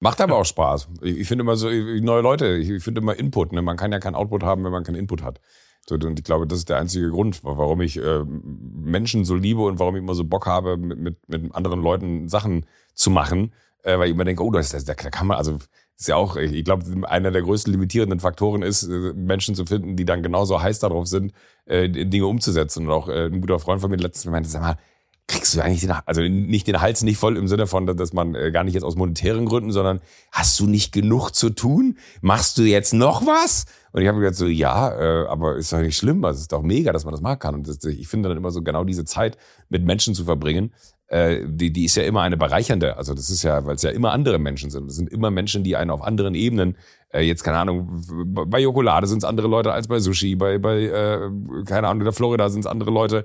Macht 0.00 0.20
aber 0.20 0.36
auch 0.36 0.44
Spaß. 0.44 0.88
Ich, 1.02 1.26
finde 1.26 1.42
immer 1.42 1.56
so, 1.56 1.68
ich- 1.68 2.02
neue 2.02 2.22
Leute, 2.22 2.56
ich, 2.56 2.82
finde 2.82 3.00
immer 3.00 3.16
Input. 3.18 3.52
Ne? 3.52 3.62
Man 3.62 3.76
kann 3.76 3.92
ja 3.92 3.98
keinen 3.98 4.14
Output 4.14 4.42
haben, 4.42 4.64
wenn 4.64 4.72
man 4.72 4.84
keinen 4.84 4.96
Input 4.96 5.22
hat. 5.22 5.40
So, 5.88 5.94
und 5.94 6.18
ich 6.18 6.24
glaube, 6.24 6.46
das 6.46 6.58
ist 6.58 6.68
der 6.68 6.78
einzige 6.78 7.10
Grund, 7.10 7.42
warum 7.44 7.80
ich 7.80 7.96
äh, 7.96 8.22
Menschen 8.24 9.24
so 9.24 9.34
liebe 9.34 9.62
und 9.62 9.78
warum 9.78 9.96
ich 9.96 10.02
immer 10.02 10.14
so 10.14 10.24
Bock 10.24 10.46
habe, 10.46 10.76
mit, 10.76 10.98
mit, 10.98 11.28
mit 11.28 11.54
anderen 11.54 11.80
Leuten 11.82 12.28
Sachen 12.28 12.66
zu 12.94 13.10
machen. 13.10 13.52
Äh, 13.82 13.98
weil 13.98 14.08
ich 14.08 14.14
immer 14.14 14.24
denke, 14.24 14.44
oh, 14.44 14.50
das, 14.50 14.70
das, 14.70 14.84
da 14.84 14.94
kann 14.94 15.26
man, 15.26 15.38
also 15.38 15.58
ist 15.96 16.08
ja 16.08 16.16
auch, 16.16 16.36
ich 16.36 16.52
ich 16.52 16.64
glaube, 16.64 16.84
einer 17.08 17.30
der 17.30 17.42
größten 17.42 17.72
limitierenden 17.72 18.20
Faktoren 18.20 18.62
ist, 18.62 18.82
äh, 18.84 19.12
Menschen 19.14 19.54
zu 19.54 19.66
finden, 19.66 19.96
die 19.96 20.04
dann 20.04 20.22
genauso 20.22 20.60
heiß 20.60 20.78
darauf 20.78 21.06
sind, 21.06 21.32
äh, 21.64 21.88
Dinge 21.88 22.26
umzusetzen. 22.26 22.86
Und 22.86 22.92
auch 22.92 23.08
äh, 23.08 23.26
ein 23.26 23.40
guter 23.40 23.58
Freund 23.58 23.80
von 23.80 23.90
mir 23.90 23.96
letztens 23.96 24.30
meinte, 24.30 24.48
sag 24.48 24.62
mal, 24.62 24.76
kriegst 25.28 25.54
du 25.54 25.60
eigentlich 25.60 25.82
den, 25.82 25.92
also 26.06 26.22
nicht 26.22 26.66
den 26.66 26.80
Hals 26.80 27.02
nicht 27.02 27.18
voll 27.18 27.36
im 27.36 27.48
Sinne 27.48 27.66
von, 27.66 27.86
dass 27.86 28.12
man 28.14 28.34
äh, 28.34 28.50
gar 28.50 28.64
nicht 28.64 28.74
jetzt 28.74 28.82
aus 28.82 28.96
monetären 28.96 29.44
Gründen, 29.44 29.70
sondern 29.70 30.00
hast 30.32 30.58
du 30.58 30.66
nicht 30.66 30.90
genug 30.90 31.30
zu 31.30 31.50
tun? 31.50 31.98
Machst 32.22 32.56
du 32.56 32.62
jetzt 32.62 32.94
noch 32.94 33.26
was? 33.26 33.66
Und 33.92 34.02
ich 34.02 34.08
habe 34.08 34.18
gesagt 34.18 34.36
so, 34.36 34.46
ja, 34.46 34.90
äh, 34.90 35.26
aber 35.28 35.56
ist 35.56 35.72
doch 35.72 35.80
nicht 35.80 35.96
schlimm, 35.96 36.24
also 36.24 36.38
es 36.38 36.42
ist 36.42 36.52
doch 36.52 36.62
mega, 36.62 36.92
dass 36.92 37.04
man 37.04 37.12
das 37.12 37.20
machen 37.20 37.38
kann. 37.38 37.54
Und 37.54 37.68
das, 37.68 37.84
ich 37.84 38.08
finde 38.08 38.30
dann 38.30 38.38
immer 38.38 38.50
so 38.50 38.62
genau 38.62 38.84
diese 38.84 39.04
Zeit 39.04 39.36
mit 39.68 39.84
Menschen 39.84 40.14
zu 40.14 40.24
verbringen, 40.24 40.72
äh, 41.08 41.44
die, 41.46 41.72
die 41.72 41.84
ist 41.84 41.96
ja 41.96 42.04
immer 42.04 42.22
eine 42.22 42.38
bereichernde. 42.38 42.96
Also 42.96 43.12
das 43.12 43.28
ist 43.28 43.42
ja, 43.42 43.66
weil 43.66 43.76
es 43.76 43.82
ja 43.82 43.90
immer 43.90 44.12
andere 44.12 44.38
Menschen 44.38 44.70
sind. 44.70 44.88
Es 44.88 44.96
sind 44.96 45.10
immer 45.10 45.30
Menschen, 45.30 45.62
die 45.62 45.76
einen 45.76 45.90
auf 45.90 46.02
anderen 46.02 46.34
Ebenen, 46.34 46.76
äh, 47.12 47.20
jetzt 47.20 47.44
keine 47.44 47.58
Ahnung, 47.58 48.02
bei 48.26 48.60
Jokolade 48.60 49.06
sind 49.06 49.18
es 49.18 49.24
andere 49.24 49.48
Leute 49.48 49.72
als 49.72 49.88
bei 49.88 50.00
Sushi, 50.00 50.36
bei, 50.36 50.58
bei 50.58 50.84
äh, 50.84 51.30
keine 51.66 51.88
Ahnung, 51.88 52.00
in 52.00 52.04
der 52.04 52.12
Florida 52.12 52.48
sind 52.48 52.60
es 52.60 52.66
andere 52.66 52.90
Leute 52.90 53.24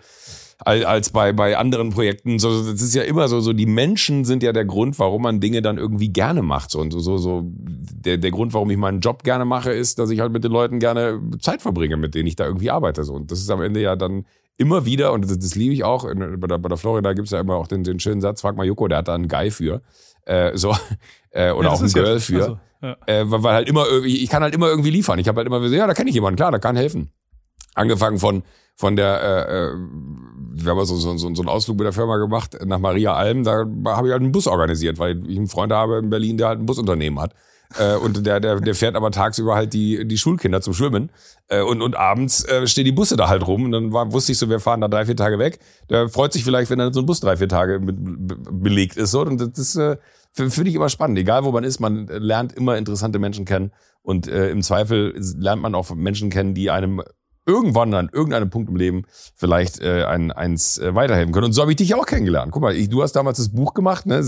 als, 0.65 1.09
bei, 1.09 1.33
bei 1.33 1.57
anderen 1.57 1.89
Projekten. 1.89 2.39
So, 2.39 2.63
das 2.63 2.81
ist 2.81 2.95
ja 2.95 3.03
immer 3.03 3.27
so, 3.27 3.41
so, 3.41 3.53
die 3.53 3.65
Menschen 3.65 4.23
sind 4.23 4.43
ja 4.43 4.53
der 4.53 4.65
Grund, 4.65 4.97
warum 4.97 5.23
man 5.23 5.39
Dinge 5.39 5.61
dann 5.61 5.77
irgendwie 5.77 6.09
gerne 6.09 6.41
macht. 6.41 6.71
So, 6.71 6.79
und 6.79 6.91
so, 6.91 6.99
so, 6.99 7.17
so 7.17 7.43
der, 7.45 8.17
der 8.17 8.31
Grund, 8.31 8.53
warum 8.53 8.69
ich 8.69 8.77
meinen 8.77 9.01
Job 9.01 9.23
gerne 9.23 9.45
mache, 9.45 9.71
ist, 9.71 9.99
dass 9.99 10.09
ich 10.09 10.21
halt 10.21 10.31
mit 10.31 10.43
den 10.43 10.51
Leuten 10.51 10.79
gerne 10.79 11.19
Zeit 11.39 11.61
verbringe, 11.61 11.97
mit 11.97 12.15
denen 12.15 12.27
ich 12.27 12.35
da 12.35 12.45
irgendwie 12.45 12.71
arbeite. 12.71 13.03
So. 13.03 13.13
Und 13.13 13.31
das 13.31 13.39
ist 13.39 13.49
am 13.49 13.61
Ende 13.61 13.81
ja 13.81 13.95
dann 13.95 14.25
immer 14.55 14.85
wieder, 14.85 15.11
und 15.11 15.25
das, 15.25 15.37
das 15.37 15.55
liebe 15.55 15.73
ich 15.73 15.83
auch, 15.83 16.05
in, 16.05 16.39
bei, 16.39 16.47
der, 16.47 16.59
bei 16.59 16.69
der 16.69 16.77
Florida 16.77 17.11
gibt's 17.13 17.31
ja 17.31 17.41
immer 17.41 17.55
auch 17.55 17.67
den, 17.67 17.83
den 17.83 17.99
schönen 17.99 18.21
Satz, 18.21 18.41
frag 18.41 18.55
mal 18.55 18.65
Joko, 18.65 18.87
der 18.87 18.99
hat 18.99 19.09
da 19.09 19.15
einen 19.15 19.27
Guy 19.27 19.51
für. 19.51 19.81
Äh, 20.25 20.55
so, 20.55 20.73
äh, 21.31 21.51
oder 21.51 21.69
Ja, 21.69 21.73
auch 21.73 21.81
ein 21.81 21.91
Girl 21.91 22.19
für. 22.21 22.41
also, 22.41 22.59
ja. 22.81 22.95
Äh, 23.05 23.29
weil, 23.29 23.43
weil 23.43 23.53
halt 23.53 23.67
immer 23.67 23.85
irgendwie, 23.85 24.17
ich 24.17 24.29
kann 24.29 24.43
halt 24.43 24.55
immer 24.55 24.67
irgendwie 24.67 24.91
liefern. 24.91 25.19
Ich 25.19 25.27
habe 25.27 25.37
halt 25.37 25.47
immer 25.47 25.59
gesagt, 25.59 25.77
ja, 25.77 25.87
da 25.87 25.93
kenne 25.93 26.09
ich 26.09 26.15
jemanden, 26.15 26.37
klar, 26.37 26.51
da 26.51 26.59
kann 26.59 26.77
helfen. 26.77 27.09
Angefangen 27.75 28.19
von 28.19 28.43
von 28.75 28.95
der, 28.95 29.21
äh, 29.21 29.55
äh, 29.55 29.77
wir 30.55 30.71
haben 30.71 30.85
so, 30.85 30.95
so, 30.95 31.17
so, 31.17 31.33
so 31.33 31.41
einen 31.41 31.49
Ausflug 31.49 31.77
mit 31.77 31.85
der 31.85 31.93
Firma 31.93 32.17
gemacht 32.17 32.57
nach 32.65 32.79
Maria 32.79 33.13
Alm, 33.15 33.43
da 33.43 33.59
habe 33.59 34.07
ich 34.07 34.11
halt 34.11 34.21
einen 34.21 34.31
Bus 34.31 34.47
organisiert, 34.47 34.99
weil 34.99 35.27
ich 35.27 35.37
einen 35.37 35.47
Freund 35.47 35.73
habe 35.73 35.97
in 35.97 36.09
Berlin, 36.09 36.37
der 36.37 36.49
halt 36.49 36.59
ein 36.59 36.65
Busunternehmen 36.65 37.19
hat. 37.19 37.33
Äh, 37.77 37.95
und 37.95 38.25
der, 38.25 38.39
der, 38.39 38.59
der 38.59 38.75
fährt 38.75 38.95
aber 38.95 39.11
tagsüber 39.11 39.55
halt 39.55 39.73
die, 39.73 40.07
die 40.07 40.17
Schulkinder 40.17 40.61
zum 40.61 40.73
Schwimmen. 40.73 41.09
Äh, 41.47 41.61
und, 41.61 41.81
und 41.81 41.95
abends 41.95 42.45
äh, 42.45 42.67
stehen 42.67 42.85
die 42.85 42.91
Busse 42.91 43.15
da 43.15 43.27
halt 43.27 43.45
rum. 43.47 43.65
Und 43.65 43.71
dann 43.71 43.93
war, 43.93 44.11
wusste 44.11 44.31
ich 44.31 44.37
so, 44.37 44.49
wir 44.49 44.59
fahren 44.59 44.81
da 44.81 44.87
drei, 44.87 45.05
vier 45.05 45.15
Tage 45.15 45.39
weg. 45.39 45.59
Der 45.89 46.09
freut 46.09 46.33
sich 46.33 46.43
vielleicht, 46.43 46.69
wenn 46.69 46.79
dann 46.79 46.93
so 46.93 46.99
ein 46.99 47.05
Bus 47.05 47.19
drei, 47.19 47.37
vier 47.37 47.49
Tage 47.49 47.79
be 47.79 47.93
belegt 47.93 48.97
ist. 48.97 49.11
So. 49.11 49.21
Und 49.21 49.57
das 49.57 49.75
äh, 49.75 49.97
finde 50.33 50.69
ich 50.69 50.75
immer 50.75 50.89
spannend. 50.89 51.17
Egal 51.17 51.43
wo 51.43 51.51
man 51.51 51.63
ist, 51.63 51.79
man 51.79 52.07
lernt 52.07 52.53
immer 52.53 52.77
interessante 52.77 53.19
Menschen 53.19 53.45
kennen. 53.45 53.71
Und 54.01 54.27
äh, 54.27 54.49
im 54.49 54.61
Zweifel 54.61 55.15
lernt 55.37 55.61
man 55.61 55.75
auch 55.75 55.93
Menschen 55.95 56.29
kennen, 56.29 56.53
die 56.53 56.69
einem 56.69 57.01
irgendwann 57.45 57.93
an 57.93 58.09
irgendeinem 58.11 58.49
Punkt 58.49 58.69
im 58.69 58.75
Leben 58.75 59.03
vielleicht 59.35 59.81
äh, 59.81 60.05
ein, 60.05 60.31
eins 60.31 60.77
äh, 60.77 60.95
weiterhelfen 60.95 61.33
können. 61.33 61.45
Und 61.47 61.53
so 61.53 61.61
habe 61.61 61.71
ich 61.71 61.77
dich 61.77 61.93
auch 61.95 62.05
kennengelernt. 62.05 62.51
Guck 62.51 62.61
mal, 62.61 62.75
ich, 62.75 62.89
du 62.89 63.01
hast 63.03 63.13
damals 63.13 63.37
das 63.37 63.49
Buch 63.49 63.73
gemacht, 63.73 64.05
ne? 64.05 64.19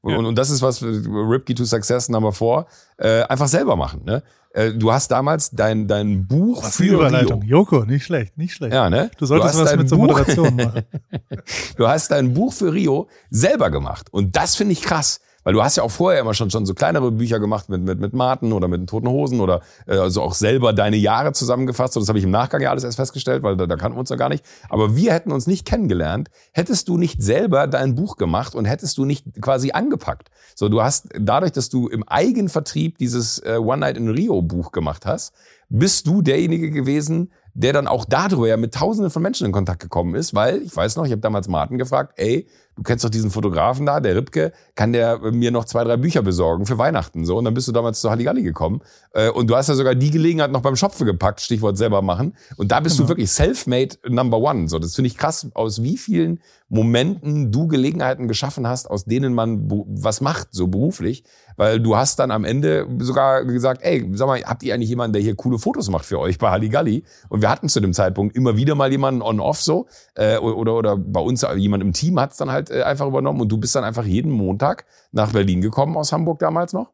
Und, 0.00 0.12
Ja. 0.12 0.18
und 0.18 0.36
das 0.36 0.50
ist 0.50 0.62
was 0.62 0.78
für 0.78 0.86
Ripkey 0.86 1.54
to 1.54 1.64
Success 1.64 2.08
Number 2.08 2.32
4. 2.32 2.66
Äh, 2.98 3.22
einfach 3.24 3.48
selber 3.48 3.74
machen. 3.76 4.02
Ne? 4.04 4.22
Äh, 4.54 4.72
du 4.72 4.92
hast 4.92 5.10
damals 5.10 5.50
dein, 5.50 5.88
dein 5.88 6.26
Buch 6.26 6.62
Was 6.62 6.76
für 6.76 6.84
Überleitung. 6.84 7.40
Rio. 7.42 7.58
Joko, 7.58 7.84
nicht 7.84 8.04
schlecht, 8.04 8.36
nicht 8.38 8.54
schlecht. 8.54 8.74
Ja, 8.74 8.90
ne? 8.90 9.10
Du 9.18 9.26
solltest 9.26 9.54
hast 9.54 9.64
was 9.64 9.76
mit 9.76 9.88
so 9.88 9.96
Moderation 9.96 10.54
machen. 10.56 10.82
Du 11.76 11.88
hast 11.88 12.10
dein 12.10 12.34
Buch 12.34 12.52
für 12.52 12.72
Rio 12.72 13.08
selber 13.30 13.70
gemacht. 13.70 14.08
Und 14.12 14.36
das 14.36 14.54
finde 14.54 14.72
ich 14.72 14.82
krass. 14.82 15.20
Weil 15.44 15.54
du 15.54 15.62
hast 15.62 15.76
ja 15.76 15.82
auch 15.82 15.90
vorher 15.90 16.20
immer 16.20 16.34
schon, 16.34 16.50
schon 16.50 16.66
so 16.66 16.74
kleinere 16.74 17.10
Bücher 17.10 17.40
gemacht 17.40 17.68
mit, 17.68 17.82
mit, 17.82 18.00
mit 18.00 18.12
Martin 18.12 18.52
oder 18.52 18.68
mit 18.68 18.80
den 18.80 18.86
Toten 18.86 19.08
Hosen 19.08 19.40
oder 19.40 19.60
äh, 19.86 19.96
also 19.96 20.22
auch 20.22 20.34
selber 20.34 20.72
deine 20.72 20.96
Jahre 20.96 21.32
zusammengefasst. 21.32 21.96
Und 21.96 22.02
das 22.02 22.08
habe 22.08 22.18
ich 22.18 22.24
im 22.24 22.30
Nachgang 22.30 22.60
ja 22.60 22.70
alles 22.70 22.84
erst 22.84 22.96
festgestellt, 22.96 23.42
weil 23.42 23.56
da, 23.56 23.66
da 23.66 23.76
kannten 23.76 23.96
wir 23.96 24.00
uns 24.00 24.10
ja 24.10 24.16
gar 24.16 24.28
nicht. 24.28 24.44
Aber 24.68 24.96
wir 24.96 25.12
hätten 25.12 25.32
uns 25.32 25.46
nicht 25.46 25.66
kennengelernt, 25.66 26.30
hättest 26.52 26.88
du 26.88 26.96
nicht 26.96 27.22
selber 27.22 27.66
dein 27.66 27.94
Buch 27.94 28.16
gemacht 28.16 28.54
und 28.54 28.64
hättest 28.64 28.98
du 28.98 29.04
nicht 29.04 29.24
quasi 29.40 29.72
angepackt. 29.72 30.30
So, 30.54 30.68
du 30.68 30.82
hast 30.82 31.08
dadurch, 31.18 31.52
dass 31.52 31.68
du 31.68 31.88
im 31.88 32.02
Eigenvertrieb 32.04 32.98
dieses 32.98 33.38
äh, 33.40 33.56
One 33.56 33.78
Night 33.78 33.96
in 33.96 34.08
Rio 34.08 34.42
Buch 34.42 34.72
gemacht 34.72 35.06
hast, 35.06 35.32
bist 35.68 36.06
du 36.06 36.22
derjenige 36.22 36.70
gewesen, 36.70 37.32
der 37.54 37.72
dann 37.72 37.86
auch 37.86 38.04
darüber 38.04 38.48
ja 38.48 38.56
mit 38.56 38.74
Tausenden 38.74 39.10
von 39.10 39.22
Menschen 39.22 39.46
in 39.46 39.52
Kontakt 39.52 39.80
gekommen 39.80 40.14
ist, 40.14 40.34
weil 40.34 40.62
ich 40.62 40.74
weiß 40.74 40.96
noch, 40.96 41.04
ich 41.04 41.12
habe 41.12 41.20
damals 41.20 41.48
Martin 41.48 41.78
gefragt, 41.78 42.14
ey, 42.16 42.46
du 42.76 42.82
kennst 42.82 43.04
doch 43.04 43.10
diesen 43.10 43.30
Fotografen 43.30 43.86
da, 43.86 44.00
der 44.00 44.16
Ripke, 44.16 44.52
kann 44.74 44.92
der 44.92 45.18
mir 45.18 45.50
noch 45.50 45.64
zwei, 45.64 45.84
drei 45.84 45.96
Bücher 45.96 46.22
besorgen 46.22 46.66
für 46.66 46.78
Weihnachten. 46.78 47.24
So, 47.24 47.36
und 47.36 47.44
dann 47.44 47.54
bist 47.54 47.68
du 47.68 47.72
damals 47.72 48.00
zu 48.00 48.10
Halligalli 48.10 48.42
gekommen. 48.42 48.80
Äh, 49.12 49.30
und 49.30 49.48
du 49.48 49.56
hast 49.56 49.68
ja 49.68 49.74
sogar 49.74 49.94
die 49.94 50.10
Gelegenheit 50.10 50.50
noch 50.50 50.62
beim 50.62 50.76
Schopfe 50.76 51.04
gepackt, 51.04 51.40
Stichwort 51.40 51.76
selber 51.76 52.02
machen. 52.02 52.34
Und 52.56 52.72
da 52.72 52.80
bist 52.80 52.96
genau. 52.96 53.06
du 53.06 53.10
wirklich 53.10 53.30
self-made 53.30 53.96
number 54.08 54.38
one. 54.38 54.68
So, 54.68 54.78
das 54.78 54.94
finde 54.94 55.08
ich 55.08 55.18
krass, 55.18 55.48
aus 55.54 55.82
wie 55.82 55.98
vielen 55.98 56.40
Momenten 56.68 57.52
du 57.52 57.68
Gelegenheiten 57.68 58.28
geschaffen 58.28 58.66
hast, 58.66 58.90
aus 58.90 59.04
denen 59.04 59.34
man 59.34 59.68
was 59.68 60.22
macht, 60.22 60.48
so 60.52 60.68
beruflich. 60.68 61.24
Weil 61.56 61.80
du 61.80 61.96
hast 61.96 62.18
dann 62.18 62.30
am 62.30 62.44
Ende 62.44 62.88
sogar 63.00 63.44
gesagt, 63.44 63.82
ey, 63.82 64.08
sag 64.14 64.26
mal, 64.26 64.42
habt 64.42 64.62
ihr 64.62 64.72
eigentlich 64.72 64.88
jemanden, 64.88 65.12
der 65.12 65.20
hier 65.20 65.34
coole 65.34 65.58
Fotos 65.58 65.90
macht 65.90 66.06
für 66.06 66.18
euch 66.18 66.38
bei 66.38 66.50
Halligalli? 66.50 67.04
Und 67.28 67.42
wir 67.42 67.50
hatten 67.50 67.68
zu 67.68 67.80
dem 67.80 67.92
Zeitpunkt 67.92 68.34
immer 68.34 68.56
wieder 68.56 68.74
mal 68.74 68.90
jemanden 68.90 69.20
on-off 69.20 69.60
so. 69.60 69.86
Äh, 70.14 70.38
oder, 70.38 70.74
oder 70.74 70.96
bei 70.96 71.20
uns 71.20 71.44
jemand 71.56 71.82
im 71.82 71.92
Team 71.92 72.18
hat 72.18 72.32
es 72.32 72.38
dann 72.38 72.50
halt 72.50 72.61
äh, 72.70 72.82
einfach 72.82 73.06
übernommen. 73.06 73.40
Und 73.40 73.48
du 73.50 73.58
bist 73.58 73.74
dann 73.74 73.84
einfach 73.84 74.04
jeden 74.04 74.32
Montag 74.32 74.84
nach 75.12 75.32
Berlin 75.32 75.60
gekommen 75.60 75.96
aus 75.96 76.12
Hamburg 76.12 76.38
damals 76.38 76.72
noch. 76.72 76.90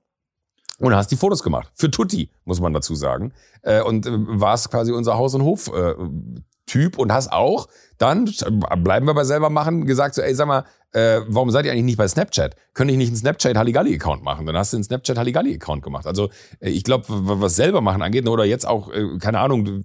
Und 0.78 0.94
hast 0.94 1.10
die 1.10 1.16
Fotos 1.16 1.42
gemacht. 1.42 1.70
Für 1.74 1.90
Tutti, 1.90 2.30
muss 2.44 2.60
man 2.60 2.72
dazu 2.72 2.94
sagen. 2.94 3.32
Äh, 3.62 3.82
und 3.82 4.06
äh, 4.06 4.10
warst 4.12 4.70
quasi 4.70 4.92
unser 4.92 5.16
Haus- 5.16 5.34
und 5.34 5.42
Hof-Typ 5.42 6.98
und 6.98 7.12
hast 7.12 7.32
auch 7.32 7.68
dann, 7.98 8.30
bleiben 8.78 9.06
wir 9.06 9.14
bei 9.14 9.24
selber 9.24 9.50
machen, 9.50 9.86
gesagt 9.86 10.14
so, 10.14 10.22
ey, 10.22 10.34
sag 10.34 10.46
mal, 10.46 10.64
äh, 10.92 11.20
warum 11.26 11.50
seid 11.50 11.66
ihr 11.66 11.72
eigentlich 11.72 11.84
nicht 11.84 11.98
bei 11.98 12.06
Snapchat? 12.06 12.54
Könnte 12.74 12.92
ich 12.92 12.98
nicht 12.98 13.08
einen 13.08 13.16
Snapchat 13.16 13.56
Halligalli-Account 13.56 14.22
machen? 14.22 14.46
Dann 14.46 14.56
hast 14.56 14.72
du 14.72 14.76
einen 14.76 14.84
Snapchat 14.84 15.18
Halligalli-Account 15.18 15.82
gemacht. 15.82 16.06
Also 16.06 16.30
ich 16.60 16.84
glaube, 16.84 17.04
was 17.08 17.56
selber 17.56 17.80
machen 17.80 18.00
angeht, 18.00 18.28
oder 18.28 18.44
jetzt 18.44 18.66
auch, 18.66 18.90
keine 19.18 19.40
Ahnung, 19.40 19.82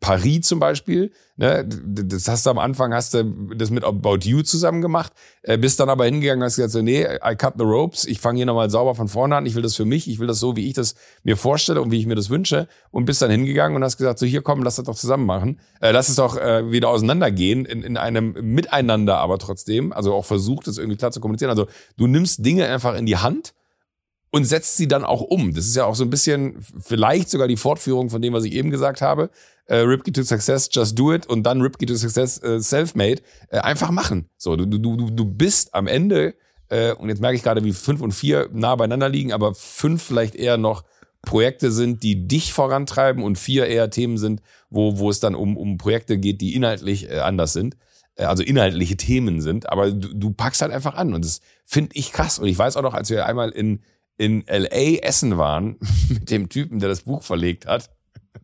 Paris 0.00 0.46
zum 0.46 0.60
Beispiel, 0.60 1.12
ne, 1.36 1.66
das 1.66 2.26
hast 2.26 2.46
du 2.46 2.50
am 2.50 2.58
Anfang, 2.58 2.94
hast 2.94 3.12
du 3.12 3.22
das 3.54 3.70
mit 3.70 3.84
About 3.84 4.20
You 4.22 4.42
zusammen 4.42 4.80
gemacht, 4.80 5.12
äh, 5.42 5.58
bist 5.58 5.78
dann 5.78 5.90
aber 5.90 6.06
hingegangen 6.06 6.40
und 6.40 6.46
hast 6.46 6.56
gesagt, 6.56 6.72
so, 6.72 6.80
nee, 6.80 7.02
I 7.04 7.36
cut 7.36 7.54
the 7.58 7.64
ropes, 7.64 8.06
ich 8.06 8.18
fange 8.18 8.38
hier 8.38 8.46
nochmal 8.46 8.70
sauber 8.70 8.94
von 8.94 9.08
vorne 9.08 9.36
an, 9.36 9.44
ich 9.44 9.54
will 9.54 9.62
das 9.62 9.76
für 9.76 9.84
mich, 9.84 10.08
ich 10.08 10.18
will 10.18 10.26
das 10.26 10.40
so, 10.40 10.56
wie 10.56 10.66
ich 10.66 10.72
das 10.72 10.94
mir 11.22 11.36
vorstelle 11.36 11.82
und 11.82 11.90
wie 11.90 11.98
ich 11.98 12.06
mir 12.06 12.14
das 12.14 12.30
wünsche 12.30 12.66
und 12.90 13.04
bist 13.04 13.20
dann 13.20 13.30
hingegangen 13.30 13.76
und 13.76 13.84
hast 13.84 13.98
gesagt, 13.98 14.18
so 14.18 14.24
hier 14.24 14.40
komm, 14.40 14.62
lass 14.62 14.76
das 14.76 14.86
doch 14.86 14.96
zusammen 14.96 15.26
machen, 15.26 15.60
äh, 15.80 15.90
lass 15.90 16.08
es 16.08 16.16
doch 16.16 16.38
äh, 16.38 16.72
wieder 16.72 16.88
auseinandergehen 16.88 17.66
in, 17.66 17.82
in 17.82 17.98
einem 17.98 18.32
Miteinander 18.40 19.18
aber 19.18 19.38
trotzdem, 19.38 19.92
also 19.92 20.14
auch 20.14 20.24
versucht 20.24 20.66
es 20.66 20.78
irgendwie 20.78 20.96
klar 20.96 21.12
zu 21.12 21.20
kommunizieren, 21.20 21.50
also 21.50 21.66
du 21.98 22.06
nimmst 22.06 22.44
Dinge 22.44 22.66
einfach 22.66 22.96
in 22.96 23.04
die 23.04 23.18
Hand 23.18 23.52
und 24.30 24.44
setzt 24.44 24.76
sie 24.76 24.88
dann 24.88 25.04
auch 25.04 25.22
um. 25.22 25.54
Das 25.54 25.66
ist 25.66 25.76
ja 25.76 25.84
auch 25.84 25.94
so 25.94 26.04
ein 26.04 26.10
bisschen 26.10 26.64
vielleicht 26.80 27.30
sogar 27.30 27.48
die 27.48 27.56
Fortführung 27.56 28.10
von 28.10 28.22
dem, 28.22 28.32
was 28.32 28.44
ich 28.44 28.52
eben 28.52 28.70
gesagt 28.70 29.02
habe 29.02 29.30
äh, 29.70 29.76
Ripkey 29.76 30.10
to 30.12 30.24
Success, 30.24 30.68
Just 30.70 30.98
Do 30.98 31.14
It 31.14 31.26
und 31.28 31.44
dann 31.44 31.60
Ripkey 31.60 31.86
to 31.86 31.94
Success, 31.94 32.42
äh, 32.42 32.60
Self-Made, 32.60 33.22
äh, 33.50 33.58
einfach 33.58 33.92
machen. 33.92 34.28
So, 34.36 34.56
du, 34.56 34.66
du, 34.66 34.78
du, 35.10 35.24
bist 35.24 35.74
am 35.74 35.86
Ende, 35.86 36.34
äh, 36.68 36.92
und 36.92 37.08
jetzt 37.08 37.20
merke 37.20 37.36
ich 37.36 37.44
gerade, 37.44 37.62
wie 37.62 37.72
fünf 37.72 38.00
und 38.00 38.10
vier 38.10 38.48
nah 38.52 38.74
beieinander 38.74 39.08
liegen, 39.08 39.32
aber 39.32 39.54
fünf 39.54 40.02
vielleicht 40.02 40.34
eher 40.34 40.56
noch 40.56 40.82
Projekte 41.22 41.70
sind, 41.70 42.02
die 42.02 42.26
dich 42.26 42.52
vorantreiben 42.52 43.22
und 43.22 43.38
vier 43.38 43.66
eher 43.66 43.90
Themen 43.90 44.18
sind, 44.18 44.42
wo, 44.70 44.98
wo 44.98 45.08
es 45.08 45.20
dann 45.20 45.36
um, 45.36 45.56
um 45.56 45.78
Projekte 45.78 46.18
geht, 46.18 46.40
die 46.40 46.54
inhaltlich 46.56 47.08
äh, 47.08 47.20
anders 47.20 47.52
sind 47.52 47.76
äh, 48.16 48.24
also 48.24 48.42
inhaltliche 48.42 48.96
Themen 48.96 49.40
sind, 49.40 49.70
aber 49.70 49.92
du, 49.92 50.12
du 50.12 50.30
packst 50.32 50.62
halt 50.62 50.72
einfach 50.72 50.94
an 50.94 51.14
und 51.14 51.24
das 51.24 51.42
finde 51.64 51.90
ich 51.94 52.10
krass. 52.10 52.40
Und 52.40 52.48
ich 52.48 52.58
weiß 52.58 52.76
auch 52.76 52.82
noch, 52.82 52.94
als 52.94 53.08
wir 53.08 53.24
einmal 53.24 53.50
in, 53.50 53.82
in 54.16 54.42
LA 54.48 54.98
essen 55.02 55.38
waren 55.38 55.76
mit 56.08 56.28
dem 56.28 56.48
Typen, 56.48 56.80
der 56.80 56.88
das 56.88 57.02
Buch 57.02 57.22
verlegt 57.22 57.66
hat, 57.66 57.88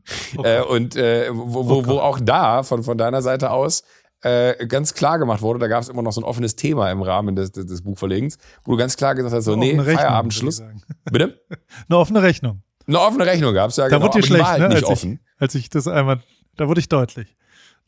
Okay. 0.36 0.58
Äh, 0.58 0.62
und 0.62 0.94
äh, 0.94 1.30
wo, 1.32 1.68
wo, 1.68 1.86
wo 1.86 1.98
auch 1.98 2.20
da 2.20 2.62
von, 2.62 2.84
von 2.84 2.96
deiner 2.96 3.22
Seite 3.22 3.50
aus 3.50 3.82
äh, 4.22 4.66
ganz 4.66 4.94
klar 4.94 5.18
gemacht 5.18 5.42
wurde, 5.42 5.58
da 5.58 5.68
gab 5.68 5.82
es 5.82 5.88
immer 5.88 6.02
noch 6.02 6.12
so 6.12 6.20
ein 6.20 6.24
offenes 6.24 6.56
Thema 6.56 6.90
im 6.90 7.02
Rahmen 7.02 7.36
des, 7.36 7.52
des, 7.52 7.66
des 7.66 7.82
Buchverlegens, 7.82 8.38
wo 8.64 8.72
du 8.72 8.78
ganz 8.78 8.96
klar 8.96 9.14
gesagt 9.14 9.34
hast, 9.34 9.44
so, 9.44 9.52
Eine 9.52 9.66
nee, 9.66 9.78
Feierabendschluss. 9.78 10.62
Bitte? 11.10 11.40
Eine 11.88 11.98
offene 11.98 12.22
Rechnung. 12.22 12.62
Eine 12.86 13.00
offene 13.00 13.26
Rechnung 13.26 13.52
gab's 13.52 13.76
ja, 13.76 13.84
da 13.84 13.96
genau, 13.96 14.06
wurde 14.06 14.20
dir 14.20 14.26
schlecht, 14.26 14.44
halt 14.44 14.62
ne? 14.62 14.68
nicht 14.68 14.84
als 14.84 14.86
offen. 14.86 15.20
Ich, 15.36 15.42
als 15.42 15.54
ich 15.54 15.68
das 15.70 15.88
einmal, 15.88 16.20
da 16.56 16.68
wurde 16.68 16.80
ich 16.80 16.88
deutlich. 16.88 17.36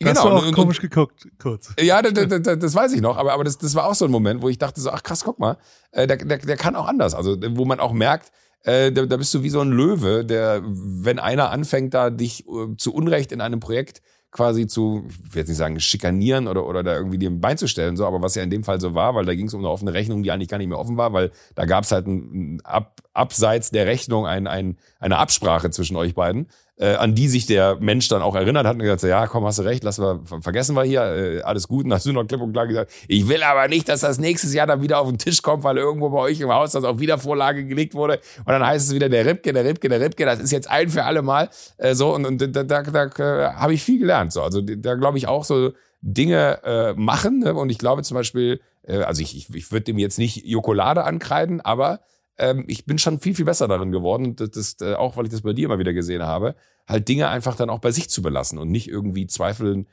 Da 0.01 0.09
genau. 0.09 0.21
Hast 0.21 0.25
du 0.27 0.33
auch 0.33 0.47
und, 0.47 0.55
komisch 0.55 0.81
geguckt, 0.81 1.27
kurz. 1.41 1.73
Ja, 1.81 2.03
das, 2.03 2.13
das, 2.29 2.59
das 2.59 2.75
weiß 2.75 2.93
ich 2.93 3.01
noch, 3.01 3.17
aber, 3.17 3.33
aber 3.33 3.45
das, 3.45 3.59
das 3.59 3.75
war 3.75 3.87
auch 3.87 3.95
so 3.95 4.05
ein 4.05 4.11
Moment, 4.11 4.43
wo 4.43 4.49
ich 4.49 4.59
dachte 4.59 4.81
so, 4.81 4.91
ach 4.91 5.03
krass, 5.03 5.25
guck 5.25 5.39
mal, 5.39 5.57
äh, 5.93 6.07
der, 6.07 6.19
der, 6.19 6.39
der 6.39 6.57
kann 6.57 6.77
auch 6.77 6.87
anders. 6.87 7.15
Also, 7.15 7.37
wo 7.57 7.65
man 7.65 7.81
auch 7.81 7.93
merkt, 7.93 8.31
äh, 8.65 8.93
da, 8.93 9.07
da 9.07 9.17
bist 9.17 9.33
du 9.35 9.43
wie 9.43 9.51
so 9.51 9.61
ein 9.61 9.71
Löwe, 9.71 10.25
der, 10.25 10.63
wenn 10.65 11.19
einer 11.19 11.51
anfängt, 11.51 11.95
da 11.95 12.11
dich 12.11 12.47
äh, 12.49 12.77
zu 12.77 12.93
Unrecht 12.95 13.33
in 13.33 13.41
einem 13.41 13.61
Projekt 13.61 14.03
quasi 14.31 14.67
zu, 14.67 15.05
ich 15.09 15.35
will 15.35 15.41
jetzt 15.41 15.49
nicht 15.49 15.57
sagen, 15.57 15.81
schikanieren 15.81 16.49
oder, 16.49 16.67
oder 16.67 16.83
da 16.83 16.97
irgendwie 16.97 17.19
dir 17.19 17.31
ein 17.31 17.41
Bein 17.41 17.57
zu 17.57 17.67
stellen, 17.67 17.97
so, 17.97 18.07
aber 18.07 18.21
was 18.21 18.35
ja 18.35 18.43
in 18.43 18.51
dem 18.51 18.63
Fall 18.63 18.81
so 18.81 18.95
war, 18.95 19.15
weil 19.15 19.25
da 19.25 19.35
ging 19.35 19.47
es 19.47 19.55
um 19.55 19.61
eine 19.61 19.71
offene 19.71 19.95
Rechnung, 19.95 20.23
die 20.23 20.31
eigentlich 20.31 20.49
gar 20.49 20.59
nicht 20.59 20.69
mehr 20.69 20.79
offen 20.79 20.99
war, 20.99 21.13
weil 21.13 21.31
da 21.55 21.65
gab 21.65 21.85
es 21.85 21.93
halt 21.93 22.07
ein, 22.07 22.57
ein 22.57 22.61
ab, 22.63 23.01
abseits 23.15 23.71
der 23.71 23.87
Rechnung 23.87 24.27
ein, 24.27 24.47
ein, 24.47 24.77
eine 25.01 25.17
Absprache 25.17 25.71
zwischen 25.71 25.97
euch 25.97 26.15
beiden 26.15 26.49
äh, 26.79 26.95
an 26.95 27.15
die 27.15 27.29
sich 27.29 27.47
der 27.47 27.77
Mensch 27.81 28.09
dann 28.09 28.23
auch 28.23 28.35
erinnert 28.35 28.67
hat 28.67 28.75
und 28.75 28.81
gesagt, 28.81 29.03
ja, 29.03 29.27
komm, 29.27 29.45
hast 29.45 29.59
du 29.59 29.63
recht, 29.63 29.83
lass 29.85 29.99
wir, 29.99 30.21
vergessen 30.41 30.77
wir 30.77 30.85
hier, 30.85 31.03
äh, 31.03 31.43
alles 31.43 31.69
gut. 31.69 31.85
Und 31.85 31.93
hast 31.93 32.07
du 32.07 32.13
noch 32.13 32.25
klipp 32.25 32.41
und 32.41 32.53
klar 32.53 32.67
gesagt, 32.67 32.93
ich 33.09 33.29
will 33.29 33.43
aber 33.43 33.69
nicht, 33.69 33.89
dass 33.89 34.01
das 34.01 34.19
nächstes 34.19 34.55
Jahr 34.55 34.67
dann 34.67 34.81
wieder 34.81 35.01
auf 35.01 35.09
den 35.09 35.19
Tisch 35.19 35.43
kommt, 35.43 35.65
weil 35.65 35.77
irgendwo 35.77 36.11
bei 36.11 36.19
euch 36.19 36.41
im 36.41 36.51
Haus 36.51 36.73
das 36.73 36.85
auf 36.85 37.01
Wiedervorlage 37.01 37.65
gelegt 37.67 37.95
wurde. 37.95 38.21
Und 38.39 38.49
dann 38.49 38.65
heißt 38.65 38.89
es 38.89 38.95
wieder, 38.95 39.09
der 39.09 39.27
Ripke, 39.27 39.53
der 39.53 39.65
Ripke, 39.65 39.89
der 39.89 40.01
Ripke, 40.01 40.25
das 40.25 40.39
ist 40.39 40.53
jetzt 40.53 40.71
ein 40.71 40.89
für 40.89 41.05
alle 41.05 41.23
Mal. 41.23 41.51
Äh, 41.79 41.95
so, 41.95 42.15
und, 42.15 42.27
und 42.27 42.41
da, 42.41 42.63
da, 42.63 42.83
da, 42.83 43.07
da 43.07 43.55
habe 43.55 43.75
ich 43.75 43.83
viel 43.83 43.99
gelernt. 43.99 44.33
So. 44.33 44.43
Also 44.43 44.61
da 44.61 44.95
glaube 44.95 45.19
ich 45.19 45.27
auch 45.27 45.45
so 45.45 45.73
Dinge 46.01 46.63
äh, 46.65 46.93
machen. 46.95 47.41
Ne? 47.41 47.55
Und 47.55 47.71
ich 47.71 47.79
glaube 47.79 48.03
zum 48.03 48.15
Beispiel, 48.15 48.61
äh, 48.87 48.99
also 48.99 49.21
ich, 49.23 49.37
ich, 49.37 49.55
ich 49.55 49.73
würde 49.73 49.85
dem 49.85 49.99
jetzt 49.99 50.19
nicht 50.19 50.47
Jokolade 50.47 51.05
ankreiden, 51.05 51.61
aber 51.61 52.01
ähm, 52.39 52.65
ich 52.69 52.87
bin 52.87 52.99
schon 52.99 53.21
viel, 53.21 53.35
viel 53.35 53.45
besser 53.45 53.69
darin 53.69 53.93
geworden. 53.93 54.37
Das, 54.37 54.51
das, 54.51 54.77
äh, 54.81 54.95
auch 54.95 55.17
weil 55.17 55.27
ich 55.27 55.33
das 55.33 55.43
bei 55.43 55.53
dir 55.53 55.67
immer 55.67 55.79
wieder 55.79 55.93
gesehen 55.93 56.23
habe, 56.23 56.55
halt 56.87 57.09
Dinge 57.09 57.29
einfach 57.29 57.57
dann 57.57 57.71
auch 57.71 57.81
bei 57.81 57.91
sich 57.91 58.09
zu 58.09 58.23
belassen 58.23 58.59
und 58.59 58.71
nicht 58.71 58.89
irgendwie 58.89 59.27
zweifeln. 59.27 59.87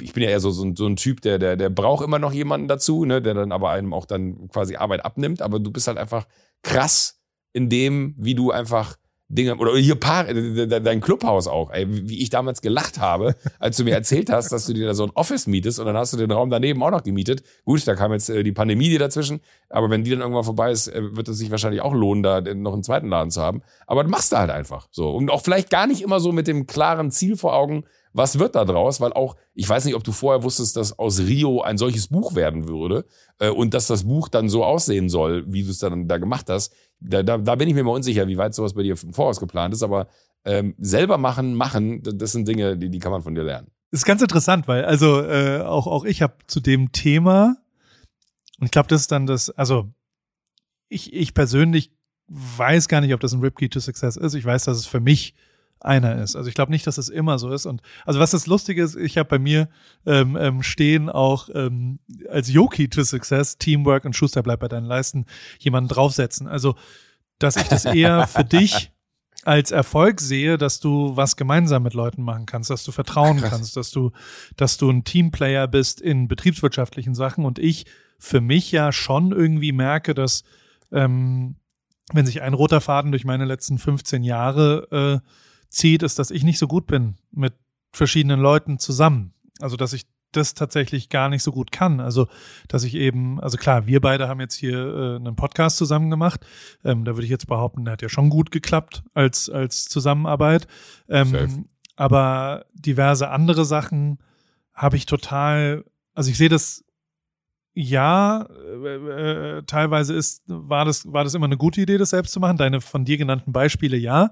Ich 0.00 0.12
bin 0.12 0.22
ja 0.22 0.30
eher 0.30 0.40
so, 0.40 0.50
so, 0.50 0.72
so 0.74 0.86
ein 0.86 0.96
Typ, 0.96 1.22
der, 1.22 1.38
der, 1.38 1.56
der 1.56 1.70
braucht 1.70 2.04
immer 2.04 2.18
noch 2.18 2.32
jemanden 2.32 2.68
dazu, 2.68 3.04
ne, 3.04 3.20
der 3.20 3.34
dann 3.34 3.52
aber 3.52 3.70
einem 3.70 3.92
auch 3.92 4.06
dann 4.06 4.48
quasi 4.48 4.76
Arbeit 4.76 5.04
abnimmt. 5.04 5.42
Aber 5.42 5.58
du 5.58 5.70
bist 5.70 5.88
halt 5.88 5.98
einfach 5.98 6.26
krass 6.62 7.20
in 7.52 7.68
dem, 7.68 8.14
wie 8.16 8.34
du 8.34 8.52
einfach 8.52 8.96
Dinge, 9.30 9.56
oder 9.56 9.76
hier 9.76 9.94
Paar, 9.94 10.24
dein 10.24 11.00
Clubhaus 11.00 11.46
auch, 11.46 11.70
ey, 11.70 11.86
wie 11.88 12.20
ich 12.20 12.30
damals 12.30 12.62
gelacht 12.62 12.98
habe, 12.98 13.36
als 13.60 13.76
du 13.76 13.84
mir 13.84 13.94
erzählt 13.94 14.28
hast, 14.28 14.50
dass 14.50 14.66
du 14.66 14.72
dir 14.72 14.86
da 14.86 14.94
so 14.94 15.04
ein 15.04 15.10
Office 15.14 15.46
mietest 15.46 15.78
und 15.78 15.86
dann 15.86 15.96
hast 15.96 16.12
du 16.12 16.16
den 16.16 16.32
Raum 16.32 16.50
daneben 16.50 16.82
auch 16.82 16.90
noch 16.90 17.04
gemietet. 17.04 17.44
Gut, 17.64 17.86
da 17.86 17.94
kam 17.94 18.12
jetzt 18.12 18.28
äh, 18.28 18.42
die 18.42 18.50
Pandemie 18.50 18.88
dir 18.88 18.98
dazwischen, 18.98 19.40
aber 19.68 19.88
wenn 19.88 20.02
die 20.02 20.10
dann 20.10 20.20
irgendwann 20.20 20.42
vorbei 20.42 20.72
ist, 20.72 20.88
äh, 20.88 21.16
wird 21.16 21.28
es 21.28 21.38
sich 21.38 21.52
wahrscheinlich 21.52 21.80
auch 21.80 21.94
lohnen, 21.94 22.24
da 22.24 22.40
noch 22.40 22.72
einen 22.72 22.82
zweiten 22.82 23.08
Laden 23.08 23.30
zu 23.30 23.40
haben. 23.40 23.62
Aber 23.86 24.02
du 24.02 24.10
machst 24.10 24.32
da 24.32 24.40
halt 24.40 24.50
einfach 24.50 24.88
so. 24.90 25.10
Und 25.10 25.30
auch 25.30 25.42
vielleicht 25.42 25.70
gar 25.70 25.86
nicht 25.86 26.02
immer 26.02 26.18
so 26.18 26.32
mit 26.32 26.48
dem 26.48 26.66
klaren 26.66 27.12
Ziel 27.12 27.36
vor 27.36 27.54
Augen, 27.54 27.84
was 28.12 28.38
wird 28.38 28.56
da 28.56 28.64
draus? 28.64 29.00
Weil 29.00 29.12
auch, 29.12 29.36
ich 29.54 29.68
weiß 29.68 29.84
nicht, 29.84 29.94
ob 29.94 30.04
du 30.04 30.12
vorher 30.12 30.42
wusstest, 30.42 30.76
dass 30.76 30.98
aus 30.98 31.20
Rio 31.20 31.62
ein 31.62 31.78
solches 31.78 32.08
Buch 32.08 32.34
werden 32.34 32.68
würde 32.68 33.04
äh, 33.38 33.48
und 33.48 33.74
dass 33.74 33.86
das 33.86 34.04
Buch 34.04 34.28
dann 34.28 34.48
so 34.48 34.64
aussehen 34.64 35.08
soll, 35.08 35.44
wie 35.46 35.62
du 35.62 35.70
es 35.70 35.78
dann 35.78 36.08
da 36.08 36.18
gemacht 36.18 36.48
hast. 36.48 36.74
Da, 37.00 37.22
da, 37.22 37.38
da 37.38 37.54
bin 37.54 37.68
ich 37.68 37.74
mir 37.74 37.82
mal 37.82 37.92
unsicher, 37.92 38.28
wie 38.28 38.36
weit 38.36 38.54
sowas 38.54 38.74
bei 38.74 38.82
dir 38.82 38.96
im 39.02 39.12
Voraus 39.12 39.40
geplant 39.40 39.74
ist, 39.74 39.82
aber 39.82 40.08
ähm, 40.44 40.74
selber 40.78 41.18
machen, 41.18 41.54
machen, 41.54 42.02
das 42.02 42.32
sind 42.32 42.46
Dinge, 42.46 42.76
die, 42.76 42.90
die 42.90 42.98
kann 42.98 43.12
man 43.12 43.22
von 43.22 43.34
dir 43.34 43.42
lernen. 43.42 43.70
Das 43.90 44.00
ist 44.00 44.06
ganz 44.06 44.22
interessant, 44.22 44.68
weil 44.68 44.84
also 44.84 45.20
äh, 45.22 45.62
auch, 45.62 45.86
auch 45.86 46.04
ich 46.04 46.22
habe 46.22 46.34
zu 46.46 46.60
dem 46.60 46.92
Thema, 46.92 47.56
und 48.58 48.66
ich 48.66 48.70
glaube, 48.70 48.88
das 48.88 49.02
ist 49.02 49.12
dann 49.12 49.26
das, 49.26 49.50
also 49.50 49.90
ich, 50.88 51.12
ich 51.12 51.34
persönlich 51.34 51.92
weiß 52.28 52.88
gar 52.88 53.00
nicht, 53.00 53.14
ob 53.14 53.20
das 53.20 53.32
ein 53.32 53.40
Rip 53.40 53.56
Key 53.56 53.68
to 53.68 53.80
Success 53.80 54.16
ist. 54.16 54.34
Ich 54.34 54.44
weiß, 54.44 54.64
dass 54.64 54.76
es 54.78 54.86
für 54.86 55.00
mich 55.00 55.34
einer 55.80 56.22
ist. 56.22 56.36
Also 56.36 56.48
ich 56.48 56.54
glaube 56.54 56.70
nicht, 56.70 56.86
dass 56.86 56.98
es 56.98 57.08
immer 57.08 57.38
so 57.38 57.50
ist. 57.50 57.66
Und 57.66 57.82
also 58.04 58.20
was 58.20 58.30
das 58.30 58.46
Lustige 58.46 58.82
ist, 58.82 58.96
ich 58.96 59.18
habe 59.18 59.28
bei 59.28 59.38
mir 59.38 59.68
ähm, 60.06 60.36
ähm, 60.38 60.62
stehen 60.62 61.08
auch 61.08 61.48
ähm, 61.54 61.98
als 62.28 62.52
Yoki 62.52 62.88
to 62.88 63.02
Success, 63.02 63.58
Teamwork 63.58 64.04
und 64.04 64.14
Schuster 64.14 64.42
bleibt 64.42 64.60
bei 64.60 64.68
deinen 64.68 64.86
Leisten, 64.86 65.26
jemanden 65.58 65.88
draufsetzen. 65.88 66.46
Also, 66.46 66.76
dass 67.38 67.56
ich 67.56 67.68
das 67.68 67.84
eher 67.86 68.26
für 68.26 68.44
dich 68.44 68.92
als 69.44 69.70
Erfolg 69.70 70.20
sehe, 70.20 70.58
dass 70.58 70.80
du 70.80 71.16
was 71.16 71.36
gemeinsam 71.36 71.82
mit 71.82 71.94
Leuten 71.94 72.22
machen 72.22 72.46
kannst, 72.46 72.68
dass 72.68 72.84
du 72.84 72.92
vertrauen 72.92 73.40
Ach, 73.42 73.48
kannst, 73.48 73.76
dass 73.76 73.90
du, 73.90 74.12
dass 74.56 74.76
du 74.76 74.90
ein 74.90 75.04
Teamplayer 75.04 75.66
bist 75.66 76.00
in 76.00 76.28
betriebswirtschaftlichen 76.28 77.14
Sachen 77.14 77.44
und 77.44 77.58
ich 77.58 77.86
für 78.18 78.42
mich 78.42 78.70
ja 78.70 78.92
schon 78.92 79.32
irgendwie 79.32 79.72
merke, 79.72 80.12
dass 80.12 80.44
ähm, 80.92 81.56
wenn 82.12 82.26
sich 82.26 82.42
ein 82.42 82.54
roter 82.54 82.80
Faden 82.80 83.12
durch 83.12 83.24
meine 83.24 83.44
letzten 83.44 83.78
15 83.78 84.22
Jahre 84.22 85.22
äh, 85.22 85.26
zieht, 85.70 86.02
ist, 86.02 86.18
dass 86.18 86.30
ich 86.30 86.44
nicht 86.44 86.58
so 86.58 86.66
gut 86.66 86.86
bin 86.86 87.16
mit 87.30 87.54
verschiedenen 87.92 88.40
Leuten 88.40 88.78
zusammen. 88.78 89.32
Also, 89.60 89.76
dass 89.76 89.92
ich 89.92 90.06
das 90.32 90.54
tatsächlich 90.54 91.08
gar 91.08 91.28
nicht 91.28 91.42
so 91.42 91.50
gut 91.50 91.72
kann. 91.72 92.00
Also, 92.00 92.28
dass 92.68 92.84
ich 92.84 92.94
eben, 92.94 93.40
also 93.40 93.56
klar, 93.56 93.86
wir 93.86 94.00
beide 94.00 94.28
haben 94.28 94.40
jetzt 94.40 94.54
hier 94.54 94.78
äh, 94.78 95.16
einen 95.16 95.36
Podcast 95.36 95.76
zusammen 95.76 96.10
gemacht. 96.10 96.46
Ähm, 96.84 97.04
da 97.04 97.16
würde 97.16 97.24
ich 97.24 97.30
jetzt 97.30 97.46
behaupten, 97.46 97.84
der 97.84 97.92
hat 97.92 98.02
ja 98.02 98.08
schon 98.08 98.30
gut 98.30 98.50
geklappt 98.50 99.02
als, 99.14 99.48
als 99.50 99.86
Zusammenarbeit. 99.86 100.66
Ähm, 101.08 101.68
aber 101.96 102.64
diverse 102.74 103.28
andere 103.30 103.64
Sachen 103.64 104.18
habe 104.72 104.96
ich 104.96 105.06
total, 105.06 105.84
also 106.14 106.30
ich 106.30 106.38
sehe 106.38 106.48
das 106.48 106.84
ja, 107.74 108.46
äh, 108.84 109.58
äh, 109.58 109.62
teilweise 109.64 110.14
ist, 110.14 110.42
war 110.46 110.84
das, 110.84 111.10
war 111.12 111.24
das 111.24 111.34
immer 111.34 111.46
eine 111.46 111.56
gute 111.56 111.80
Idee, 111.80 111.98
das 111.98 112.10
selbst 112.10 112.32
zu 112.32 112.40
machen. 112.40 112.56
Deine 112.56 112.80
von 112.80 113.04
dir 113.04 113.16
genannten 113.16 113.52
Beispiele 113.52 113.96
ja. 113.96 114.30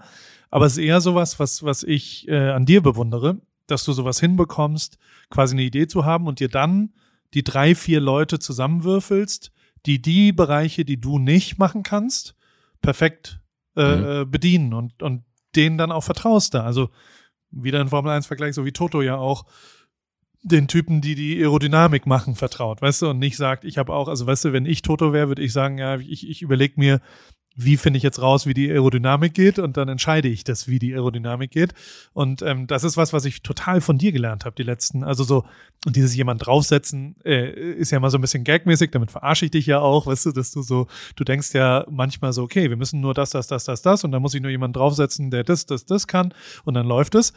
Aber 0.51 0.66
es 0.66 0.72
ist 0.72 0.84
eher 0.84 1.01
sowas, 1.01 1.39
was, 1.39 1.62
was 1.62 1.82
ich 1.82 2.26
äh, 2.28 2.51
an 2.51 2.66
dir 2.66 2.82
bewundere, 2.82 3.39
dass 3.66 3.84
du 3.84 3.93
sowas 3.93 4.18
hinbekommst, 4.18 4.99
quasi 5.30 5.55
eine 5.55 5.62
Idee 5.62 5.86
zu 5.86 6.05
haben 6.05 6.26
und 6.26 6.41
dir 6.41 6.49
dann 6.49 6.95
die 7.34 7.45
drei, 7.45 7.74
vier 7.74 8.01
Leute 8.01 8.39
zusammenwürfelst, 8.39 9.53
die 9.86 10.01
die 10.01 10.32
Bereiche, 10.32 10.84
die 10.84 11.01
du 11.01 11.18
nicht 11.18 11.59
machen 11.59 11.82
kannst, 11.82 12.34
perfekt 12.80 13.41
äh, 13.76 13.97
mhm. 13.97 14.05
Äh, 14.05 14.24
bedienen 14.24 14.74
und, 14.74 15.03
und 15.03 15.24
denen 15.55 15.78
dann 15.78 15.93
auch 15.93 16.05
vertraust 16.05 16.55
da. 16.55 16.64
Also 16.64 16.91
wieder 17.51 17.80
ein 17.80 17.89
Formel 17.89 18.11
1 18.11 18.26
Vergleich, 18.26 18.55
so 18.55 18.64
wie 18.64 18.72
Toto 18.72 19.03
ja 19.03 19.16
auch 19.16 19.45
den 20.43 20.68
Typen, 20.68 21.01
die 21.01 21.14
die 21.14 21.39
Aerodynamik 21.41 22.07
machen, 22.07 22.34
vertraut, 22.34 22.80
weißt 22.80 23.03
du, 23.03 23.11
und 23.11 23.18
nicht 23.18 23.36
sagt, 23.36 23.64
ich 23.64 23.78
habe 23.78 23.93
auch, 23.93 24.09
also 24.09 24.26
weißt 24.26 24.47
du, 24.47 24.53
wenn 24.53 24.66
ich 24.66 24.82
Toto 24.82 25.12
wäre, 25.12 25.28
würde 25.28 25.43
ich 25.43 25.53
sagen, 25.53 25.78
ja, 25.78 25.97
ich, 25.99 26.28
ich 26.28 26.43
überlege 26.43 26.74
mir, 26.76 27.01
wie 27.61 27.76
finde 27.76 27.97
ich 27.97 28.05
jetzt 28.05 28.22
raus, 28.22 28.47
wie 28.47 28.55
die 28.55 28.70
Aerodynamik 28.70 29.34
geht 29.34 29.59
und 29.59 29.76
dann 29.76 29.89
entscheide 29.89 30.28
ich 30.28 30.45
das, 30.45 30.68
wie 30.68 30.78
die 30.78 30.95
Aerodynamik 30.95 31.51
geht. 31.51 31.74
Und 32.12 32.41
ähm, 32.41 32.68
das 32.68 32.84
ist 32.84 32.97
was, 32.97 33.12
was 33.12 33.24
ich 33.24 33.43
total 33.43 33.80
von 33.80 33.99
dir 33.99 34.12
gelernt 34.12 34.45
habe, 34.45 34.55
die 34.55 34.62
letzten, 34.62 35.03
also 35.03 35.24
so, 35.24 35.45
und 35.84 35.97
dieses 35.97 36.14
jemand 36.14 36.47
draufsetzen, 36.47 37.16
äh, 37.24 37.51
ist 37.51 37.91
ja 37.91 37.99
mal 37.99 38.11
so 38.11 38.18
ein 38.18 38.20
bisschen 38.20 38.45
gagmäßig, 38.45 38.93
damit 38.93 39.11
verarsche 39.11 39.45
ich 39.45 39.51
dich 39.51 39.66
ja 39.66 39.80
auch, 39.80 40.07
weißt 40.07 40.26
du, 40.26 40.32
dass 40.32 40.53
du 40.53 40.62
so, 40.62 40.86
du 41.16 41.24
denkst 41.24 41.53
ja 41.53 41.84
manchmal 41.91 42.32
so, 42.32 42.45
okay, 42.45 42.70
wir 42.70 42.76
müssen 42.76 43.01
nur 43.01 43.12
das, 43.12 43.30
das, 43.30 43.49
das, 43.49 43.64
das, 43.64 43.82
das 43.82 44.05
und 44.05 44.12
dann 44.12 44.22
muss 44.22 44.34
ich 44.34 44.41
nur 44.41 44.53
jemand 44.53 44.76
draufsetzen, 44.76 45.32
der 45.32 45.43
das, 45.43 45.66
das, 45.66 45.84
das 45.84 46.07
kann 46.07 46.32
und 46.64 46.74
dann 46.74 46.86
läuft 46.86 47.16
es. 47.16 47.32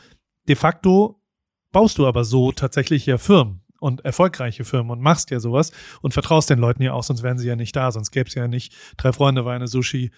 De 0.48 0.56
facto 0.56 1.21
baust 1.72 1.98
du 1.98 2.08
aber 2.08 2.24
so 2.24 2.52
tatsächlich 2.52 3.06
ja 3.06 3.18
Firmen 3.18 3.62
und 3.80 4.06
erfolgreiche 4.06 4.64
Firmen 4.64 4.92
und 4.92 5.02
machst 5.02 5.32
ja 5.32 5.40
sowas 5.40 5.72
und 6.02 6.14
vertraust 6.14 6.50
den 6.50 6.60
Leuten 6.60 6.84
ja 6.84 6.94
auch, 6.94 7.04
sonst 7.04 7.24
wären 7.24 7.38
sie 7.38 7.48
ja 7.48 7.56
nicht 7.56 7.76
da, 7.76 7.92
sonst 7.92 8.12
gäbe 8.12 8.28
es 8.28 8.36
ja 8.36 8.48
nicht 8.48 8.74
drei 8.98 9.12
Freunde, 9.12 9.44
Weine, 9.46 9.68
Sushi, 9.68 10.12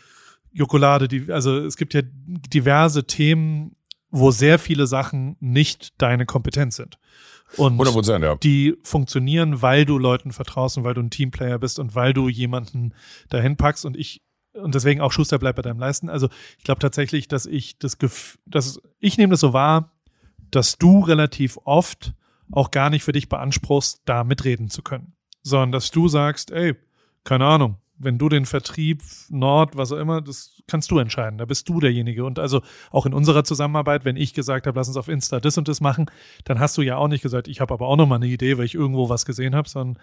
Jokolade, 0.51 1.07
die, 1.07 1.31
also 1.31 1.57
es 1.57 1.77
gibt 1.77 1.93
ja 1.93 2.01
diverse 2.03 3.05
Themen, 3.05 3.75
wo 4.11 4.29
sehr 4.31 4.59
viele 4.59 4.85
Sachen 4.85 5.37
nicht 5.39 5.99
deine 5.99 6.25
Kompetenz 6.25 6.75
sind. 6.75 6.99
Und 7.57 7.79
100%, 7.79 8.23
ja. 8.23 8.35
die 8.35 8.75
funktionieren, 8.83 9.61
weil 9.61 9.85
du 9.85 9.97
Leuten 9.97 10.31
vertraust 10.31 10.77
und 10.77 10.83
weil 10.83 10.93
du 10.93 11.01
ein 11.01 11.09
Teamplayer 11.09 11.57
bist 11.57 11.79
und 11.79 11.95
weil 11.95 12.13
du 12.13 12.29
jemanden 12.29 12.93
dahin 13.29 13.57
packst 13.57 13.85
und 13.85 13.97
ich 13.97 14.21
und 14.53 14.75
deswegen 14.75 15.01
auch 15.01 15.11
Schuster 15.11 15.39
bleibt 15.39 15.55
bei 15.55 15.63
deinem 15.63 15.79
Leisten. 15.79 16.09
Also 16.09 16.29
ich 16.59 16.63
glaube 16.63 16.79
tatsächlich, 16.79 17.27
dass 17.27 17.47
ich 17.47 17.79
das 17.79 17.97
Gefühl, 17.97 18.39
dass 18.45 18.79
ich 18.99 19.17
nehme 19.17 19.31
das 19.31 19.39
so 19.39 19.51
wahr, 19.51 19.91
dass 20.55 20.77
du 20.77 20.99
relativ 21.01 21.57
oft 21.63 22.13
auch 22.51 22.71
gar 22.71 22.89
nicht 22.89 23.03
für 23.03 23.11
dich 23.11 23.29
beanspruchst, 23.29 24.01
da 24.05 24.23
mitreden 24.23 24.69
zu 24.69 24.81
können, 24.81 25.13
sondern 25.41 25.71
dass 25.71 25.91
du 25.91 26.07
sagst, 26.07 26.51
ey, 26.51 26.75
keine 27.23 27.45
Ahnung, 27.45 27.77
wenn 27.97 28.17
du 28.17 28.29
den 28.29 28.45
Vertrieb, 28.45 29.01
Nord, 29.29 29.77
was 29.77 29.91
auch 29.91 29.97
immer, 29.97 30.21
das 30.21 30.61
kannst 30.67 30.91
du 30.91 30.99
entscheiden. 30.99 31.37
Da 31.37 31.45
bist 31.45 31.69
du 31.69 31.79
derjenige. 31.79 32.25
Und 32.25 32.39
also 32.39 32.61
auch 32.91 33.05
in 33.05 33.13
unserer 33.13 33.43
Zusammenarbeit, 33.43 34.03
wenn 34.03 34.17
ich 34.17 34.33
gesagt 34.33 34.67
habe, 34.67 34.77
lass 34.77 34.87
uns 34.87 34.97
auf 34.97 35.07
Insta 35.07 35.39
das 35.39 35.57
und 35.57 35.67
das 35.67 35.79
machen, 35.79 36.07
dann 36.43 36.59
hast 36.59 36.77
du 36.77 36.81
ja 36.81 36.97
auch 36.97 37.07
nicht 37.07 37.21
gesagt, 37.21 37.47
ich 37.47 37.61
habe 37.61 37.73
aber 37.73 37.87
auch 37.87 37.95
noch 37.95 38.07
mal 38.07 38.15
eine 38.15 38.27
Idee, 38.27 38.57
weil 38.57 38.65
ich 38.65 38.75
irgendwo 38.75 39.09
was 39.09 39.25
gesehen 39.25 39.55
habe, 39.55 39.69
sondern 39.69 40.01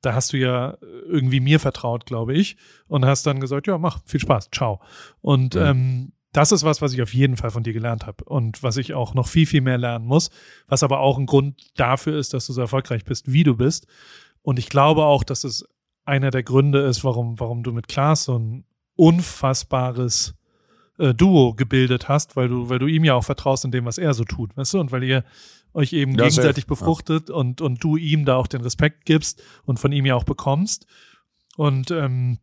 da 0.00 0.14
hast 0.14 0.32
du 0.32 0.36
ja 0.36 0.78
irgendwie 0.80 1.40
mir 1.40 1.60
vertraut, 1.60 2.06
glaube 2.06 2.34
ich, 2.34 2.56
und 2.86 3.04
hast 3.04 3.26
dann 3.26 3.40
gesagt, 3.40 3.66
ja, 3.66 3.78
mach, 3.78 4.00
viel 4.04 4.20
Spaß, 4.20 4.50
ciao. 4.52 4.80
Und 5.20 5.54
ja. 5.54 5.70
ähm, 5.70 6.12
das 6.32 6.52
ist 6.52 6.62
was, 6.62 6.82
was 6.82 6.92
ich 6.92 7.02
auf 7.02 7.14
jeden 7.14 7.36
Fall 7.36 7.50
von 7.50 7.62
dir 7.62 7.72
gelernt 7.72 8.06
habe 8.06 8.24
und 8.24 8.62
was 8.62 8.76
ich 8.76 8.94
auch 8.94 9.14
noch 9.14 9.28
viel, 9.28 9.46
viel 9.46 9.60
mehr 9.62 9.78
lernen 9.78 10.06
muss, 10.06 10.30
was 10.66 10.82
aber 10.82 11.00
auch 11.00 11.18
ein 11.18 11.26
Grund 11.26 11.60
dafür 11.76 12.18
ist, 12.18 12.34
dass 12.34 12.46
du 12.46 12.52
so 12.52 12.60
erfolgreich 12.60 13.04
bist, 13.04 13.32
wie 13.32 13.44
du 13.44 13.56
bist. 13.56 13.86
Und 14.42 14.58
ich 14.58 14.68
glaube 14.68 15.04
auch, 15.04 15.24
dass 15.24 15.44
es 15.44 15.66
einer 16.04 16.30
der 16.30 16.42
Gründe 16.42 16.80
ist, 16.80 17.04
warum, 17.04 17.38
warum 17.40 17.62
du 17.62 17.72
mit 17.72 17.88
Klaas 17.88 18.24
so 18.24 18.38
ein 18.38 18.64
unfassbares 18.96 20.34
äh, 20.98 21.14
Duo 21.14 21.54
gebildet 21.54 22.08
hast, 22.08 22.36
weil 22.36 22.48
du, 22.48 22.68
weil 22.68 22.78
du 22.78 22.86
ihm 22.86 23.04
ja 23.04 23.14
auch 23.14 23.24
vertraust 23.24 23.64
in 23.64 23.70
dem, 23.70 23.84
was 23.84 23.98
er 23.98 24.14
so 24.14 24.24
tut, 24.24 24.56
weißt 24.56 24.74
du, 24.74 24.80
und 24.80 24.92
weil 24.92 25.04
ihr 25.04 25.24
euch 25.72 25.92
eben 25.92 26.12
ja, 26.12 26.24
gegenseitig 26.24 26.64
safe. 26.64 26.66
befruchtet 26.68 27.28
ja. 27.28 27.34
und, 27.34 27.60
und 27.60 27.82
du 27.82 27.96
ihm 27.96 28.24
da 28.24 28.36
auch 28.36 28.46
den 28.46 28.62
Respekt 28.62 29.04
gibst 29.04 29.42
und 29.64 29.78
von 29.78 29.92
ihm 29.92 30.06
ja 30.06 30.14
auch 30.14 30.24
bekommst. 30.24 30.86
Und 31.56 31.90
ähm, 31.90 32.38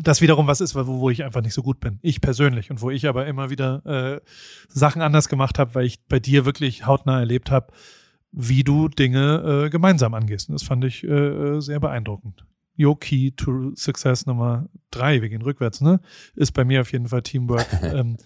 das 0.00 0.20
wiederum 0.20 0.46
was 0.46 0.60
ist, 0.60 0.74
wo, 0.74 0.86
wo 0.86 1.10
ich 1.10 1.24
einfach 1.24 1.42
nicht 1.42 1.54
so 1.54 1.62
gut 1.62 1.80
bin. 1.80 1.98
Ich 2.02 2.20
persönlich. 2.20 2.70
Und 2.70 2.80
wo 2.80 2.90
ich 2.90 3.08
aber 3.08 3.26
immer 3.26 3.50
wieder 3.50 3.84
äh, 3.84 4.20
Sachen 4.68 5.02
anders 5.02 5.28
gemacht 5.28 5.58
habe, 5.58 5.74
weil 5.74 5.86
ich 5.86 6.04
bei 6.06 6.20
dir 6.20 6.44
wirklich 6.44 6.86
hautnah 6.86 7.18
erlebt 7.18 7.50
habe, 7.50 7.72
wie 8.32 8.62
du 8.62 8.88
Dinge 8.88 9.64
äh, 9.66 9.70
gemeinsam 9.70 10.14
angehst. 10.14 10.48
Und 10.48 10.54
das 10.54 10.62
fand 10.62 10.84
ich 10.84 11.04
äh, 11.04 11.08
äh 11.08 11.60
sehr 11.60 11.80
beeindruckend. 11.80 12.44
Your 12.78 12.98
Key 12.98 13.32
to 13.32 13.74
Success 13.74 14.26
Nummer 14.26 14.68
drei, 14.90 15.20
wir 15.20 15.28
gehen 15.28 15.42
rückwärts, 15.42 15.80
ne? 15.80 16.00
Ist 16.34 16.52
bei 16.52 16.64
mir 16.64 16.80
auf 16.80 16.92
jeden 16.92 17.08
Fall 17.08 17.22
Teamwork. 17.22 17.66
ähm, 17.82 18.16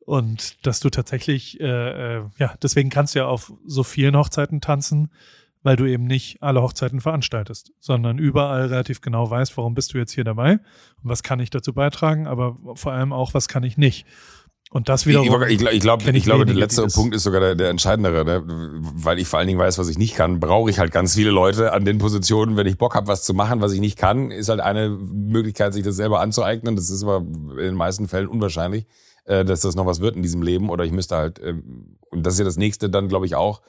und 0.00 0.64
dass 0.64 0.78
du 0.80 0.90
tatsächlich, 0.90 1.60
äh, 1.60 2.18
äh, 2.18 2.22
ja, 2.38 2.54
deswegen 2.62 2.90
kannst 2.90 3.14
du 3.14 3.20
ja 3.20 3.26
auf 3.26 3.52
so 3.66 3.82
vielen 3.82 4.16
Hochzeiten 4.16 4.60
tanzen, 4.60 5.10
weil 5.66 5.74
du 5.74 5.84
eben 5.84 6.04
nicht 6.04 6.44
alle 6.44 6.62
Hochzeiten 6.62 7.00
veranstaltest, 7.00 7.72
sondern 7.80 8.18
überall 8.18 8.66
relativ 8.66 9.00
genau 9.00 9.28
weißt, 9.28 9.56
warum 9.56 9.74
bist 9.74 9.92
du 9.92 9.98
jetzt 9.98 10.12
hier 10.12 10.22
dabei 10.22 10.60
und 11.02 11.10
was 11.10 11.24
kann 11.24 11.40
ich 11.40 11.50
dazu 11.50 11.72
beitragen, 11.72 12.28
aber 12.28 12.56
vor 12.74 12.92
allem 12.92 13.12
auch, 13.12 13.34
was 13.34 13.48
kann 13.48 13.64
ich 13.64 13.76
nicht. 13.76 14.06
Und 14.70 14.88
das 14.88 15.06
wiederum. 15.06 15.42
Ich, 15.42 15.60
ich, 15.60 15.68
ich 15.68 15.80
glaube, 15.80 16.04
ich, 16.04 16.14
ich 16.14 16.22
glaube, 16.22 16.46
der 16.46 16.54
letzte 16.54 16.86
Punkt 16.86 17.16
ist 17.16 17.24
sogar 17.24 17.40
der, 17.40 17.56
der 17.56 17.70
entscheidendere, 17.70 18.24
ne? 18.24 18.42
weil 18.46 19.18
ich 19.18 19.26
vor 19.26 19.40
allen 19.40 19.48
Dingen 19.48 19.58
weiß, 19.58 19.76
was 19.78 19.88
ich 19.88 19.98
nicht 19.98 20.14
kann, 20.14 20.38
brauche 20.38 20.70
ich 20.70 20.78
halt 20.78 20.92
ganz 20.92 21.16
viele 21.16 21.32
Leute 21.32 21.72
an 21.72 21.84
den 21.84 21.98
Positionen, 21.98 22.56
wenn 22.56 22.68
ich 22.68 22.78
Bock 22.78 22.94
habe, 22.94 23.08
was 23.08 23.24
zu 23.24 23.34
machen, 23.34 23.60
was 23.60 23.72
ich 23.72 23.80
nicht 23.80 23.98
kann, 23.98 24.30
ist 24.30 24.48
halt 24.48 24.60
eine 24.60 24.90
Möglichkeit, 24.90 25.74
sich 25.74 25.82
das 25.82 25.96
selber 25.96 26.20
anzueignen. 26.20 26.76
Das 26.76 26.90
ist 26.90 27.02
aber 27.02 27.16
in 27.16 27.56
den 27.56 27.74
meisten 27.74 28.06
Fällen 28.06 28.28
unwahrscheinlich, 28.28 28.86
äh, 29.24 29.44
dass 29.44 29.62
das 29.62 29.74
noch 29.74 29.86
was 29.86 29.98
wird 29.98 30.14
in 30.14 30.22
diesem 30.22 30.42
Leben. 30.42 30.70
Oder 30.70 30.84
ich 30.84 30.92
müsste 30.92 31.16
halt, 31.16 31.40
ähm, 31.42 31.96
und 32.10 32.24
das 32.24 32.34
ist 32.34 32.38
ja 32.38 32.44
das 32.44 32.56
nächste 32.56 32.88
dann, 32.88 33.08
glaube 33.08 33.26
ich, 33.26 33.34
auch, 33.34 33.62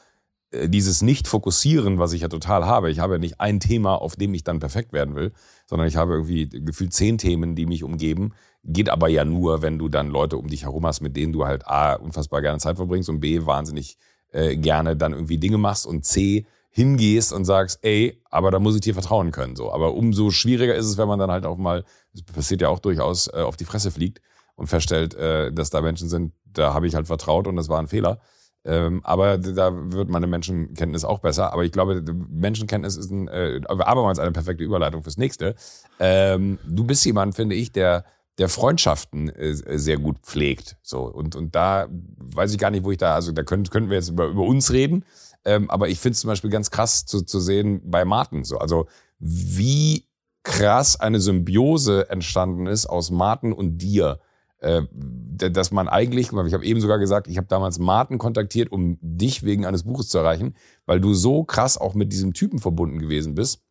dieses 0.54 1.02
Nicht-Fokussieren, 1.02 2.00
was 2.00 2.14
ich 2.14 2.22
ja 2.22 2.30
total 2.30 2.66
habe. 2.66 2.89
Ich 2.89 3.00
habe 3.00 3.16
ja 3.16 3.20
nicht 3.20 3.41
ein 3.41 3.60
Thema, 3.60 3.95
auf 3.95 4.16
dem 4.16 4.34
ich 4.34 4.43
dann 4.43 4.60
perfekt 4.60 4.93
werden 4.93 5.16
will, 5.16 5.34
sondern 5.66 5.88
ich 5.88 5.98
habe 5.98 6.14
irgendwie 6.14 6.48
gefühlt 6.48 6.93
zehn 6.93 7.18
Themen, 7.18 7.56
die 7.56 7.66
mich 7.66 7.84
umgeben. 7.84 8.34
Geht 8.64 8.89
aber 8.89 9.10
ja 9.10 9.26
nur, 9.26 9.62
wenn 9.62 9.78
du 9.78 9.89
dann 9.89 10.10
Leute 10.10 10.38
um 10.38 10.48
dich 10.48 10.64
herum 10.64 10.86
hast, 10.86 11.02
mit 11.02 11.18
denen 11.18 11.34
du 11.34 11.45
halt 11.45 11.68
A, 11.68 11.93
unfassbar 11.93 12.41
gerne 12.41 12.60
Zeit 12.60 12.78
verbringst 12.78 13.10
und 13.10 13.20
B, 13.20 13.45
wahnsinnig 13.45 13.98
äh, 14.32 14.56
gerne 14.56 14.95
dann 14.95 15.14
irgendwie 15.14 15.38
Dinge 15.38 15.58
machst 15.58 15.86
und 15.86 16.06
C, 16.06 16.45
hingehst 16.70 17.34
und 17.34 17.43
sagst, 17.43 17.80
ey, 17.82 18.22
aber 18.30 18.52
da 18.52 18.60
muss 18.60 18.76
ich 18.76 18.82
dir 18.82 18.93
vertrauen 18.93 19.32
können. 19.32 19.56
So. 19.56 19.72
Aber 19.72 19.95
umso 19.95 20.30
schwieriger 20.30 20.76
ist 20.76 20.86
es, 20.86 20.98
wenn 20.98 21.08
man 21.08 21.18
dann 21.18 21.32
halt 21.32 21.45
auch 21.45 21.58
mal, 21.58 21.84
das 22.14 22.22
passiert 22.22 22.62
ja 22.62 22.70
auch 22.70 22.80
durchaus, 22.80 23.28
äh, 23.34 23.41
auf 23.41 23.58
die 23.58 23.66
Fresse 23.66 23.89
fliegt 23.89 24.22
und 24.56 24.68
feststellt, 24.68 25.16
äh, 25.16 25.52
dass 25.52 25.72
da 25.72 25.82
Menschen 25.82 26.08
sind, 26.08 26.34
da 26.45 26.74
habe 26.74 26.88
ich 26.88 26.95
halt 26.95 27.08
vertraut 27.08 27.48
und 27.48 27.56
das 27.56 27.68
war 27.68 27.80
ein 27.80 27.88
Fehler. 27.88 28.20
Ähm, 28.68 28.99
aber 29.03 29.38
da 29.38 29.72
wird 29.74 30.09
meine 30.09 30.28
Menschenkenntnis 30.28 31.05
auch 31.05 31.20
besser. 31.20 31.53
Aber 31.53 31.63
ich 31.63 31.72
glaube, 31.72 32.03
Menschenkenntnis 32.30 32.97
ist 32.97 33.09
ein, 33.09 33.30
äh, 33.30 33.61
abermals 33.68 34.20
eine 34.20 34.34
perfekte 34.34 34.63
Überleitung 34.63 35.03
fürs 35.03 35.18
nächste. 35.18 35.55
Ähm, 35.99 36.59
du 36.68 36.84
bist 36.84 37.05
jemand, 37.05 37.36
finde 37.36 37.55
ich, 37.55 37.72
der 37.72 38.03
der 38.38 38.49
Freundschaften 38.49 39.30
äh, 39.30 39.55
sehr 39.80 39.97
gut 39.97 40.20
pflegt. 40.20 40.78
So 40.84 41.01
und 41.05 41.36
und 41.36 41.55
da 41.55 41.88
weiß 41.89 42.51
ich 42.51 42.59
gar 42.59 42.70
nicht, 42.70 42.84
wo 42.84 42.91
ich 42.91 42.97
da 42.97 43.15
also 43.15 43.32
da 43.32 43.43
können, 43.43 43.63
könnten 43.63 43.89
wir 43.89 43.97
jetzt 43.97 44.09
über, 44.09 44.28
über 44.28 44.43
uns 44.43 44.72
reden. 44.72 45.05
Ähm, 45.45 45.72
aber 45.72 45.88
ich 45.89 45.99
finde 45.99 46.13
es 46.13 46.20
zum 46.20 46.28
Beispiel 46.28 46.49
ganz 46.49 46.70
krass 46.70 47.05
zu, 47.05 47.22
zu 47.22 47.39
sehen 47.39 47.82
bei 47.86 48.05
Martin. 48.05 48.43
So 48.43 48.59
also 48.59 48.88
wie 49.18 50.05
krass 50.43 50.99
eine 50.99 51.20
Symbiose 51.20 52.09
entstanden 52.09 52.68
ist 52.68 52.86
aus 52.86 53.11
Martin 53.11 53.53
und 53.53 53.80
dir 53.80 54.20
dass 54.60 55.72
man 55.72 55.88
eigentlich, 55.88 56.32
ich 56.32 56.53
habe 56.53 56.66
eben 56.66 56.82
sogar 56.82 56.97
gesagt, 56.97 57.28
ich 57.28 57.38
habe 57.38 57.47
damals 57.47 57.78
Martin 57.78 58.18
kontaktiert, 58.18 58.72
um 58.72 58.97
dich 59.01 59.43
wegen 59.43 59.66
eines 59.66 59.84
Buches 59.84 60.10
zu 60.10 60.18
erreichen, 60.18 60.55
weil 60.86 60.99
du 60.99 61.14
so 61.14 61.43
krass 61.43 61.78
auch 61.78 61.93
mit 61.93 62.12
diesem 62.12 62.34
Typen 62.34 62.60
verbunden 62.60 62.99
gewesen 62.99 63.36
bist 63.36 63.62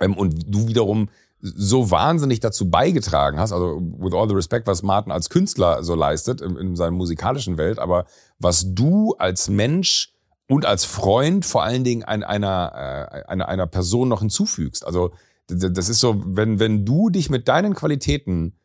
ähm, 0.00 0.16
und 0.16 0.52
du 0.52 0.66
wiederum 0.66 1.08
so 1.40 1.92
wahnsinnig 1.92 2.40
dazu 2.40 2.68
beigetragen 2.68 3.38
hast, 3.38 3.52
also 3.52 3.80
with 3.98 4.12
all 4.12 4.28
the 4.28 4.34
respect, 4.34 4.66
was 4.66 4.82
Martin 4.82 5.12
als 5.12 5.30
Künstler 5.30 5.84
so 5.84 5.94
leistet 5.94 6.40
in, 6.40 6.56
in 6.56 6.74
seiner 6.74 6.90
musikalischen 6.90 7.56
Welt, 7.56 7.78
aber 7.78 8.06
was 8.40 8.74
du 8.74 9.14
als 9.18 9.48
Mensch 9.48 10.12
und 10.48 10.64
als 10.64 10.84
Freund 10.84 11.44
vor 11.44 11.62
allen 11.62 11.84
Dingen 11.84 12.02
ein, 12.02 12.24
einer, 12.24 12.72
äh, 13.12 13.22
einer, 13.28 13.48
einer 13.48 13.66
Person 13.68 14.08
noch 14.08 14.20
hinzufügst. 14.20 14.84
Also 14.84 15.12
das 15.46 15.88
ist 15.88 16.00
so, 16.00 16.20
wenn, 16.26 16.58
wenn 16.58 16.84
du 16.84 17.08
dich 17.08 17.30
mit 17.30 17.48
deinen 17.48 17.74
Qualitäten 17.74 18.57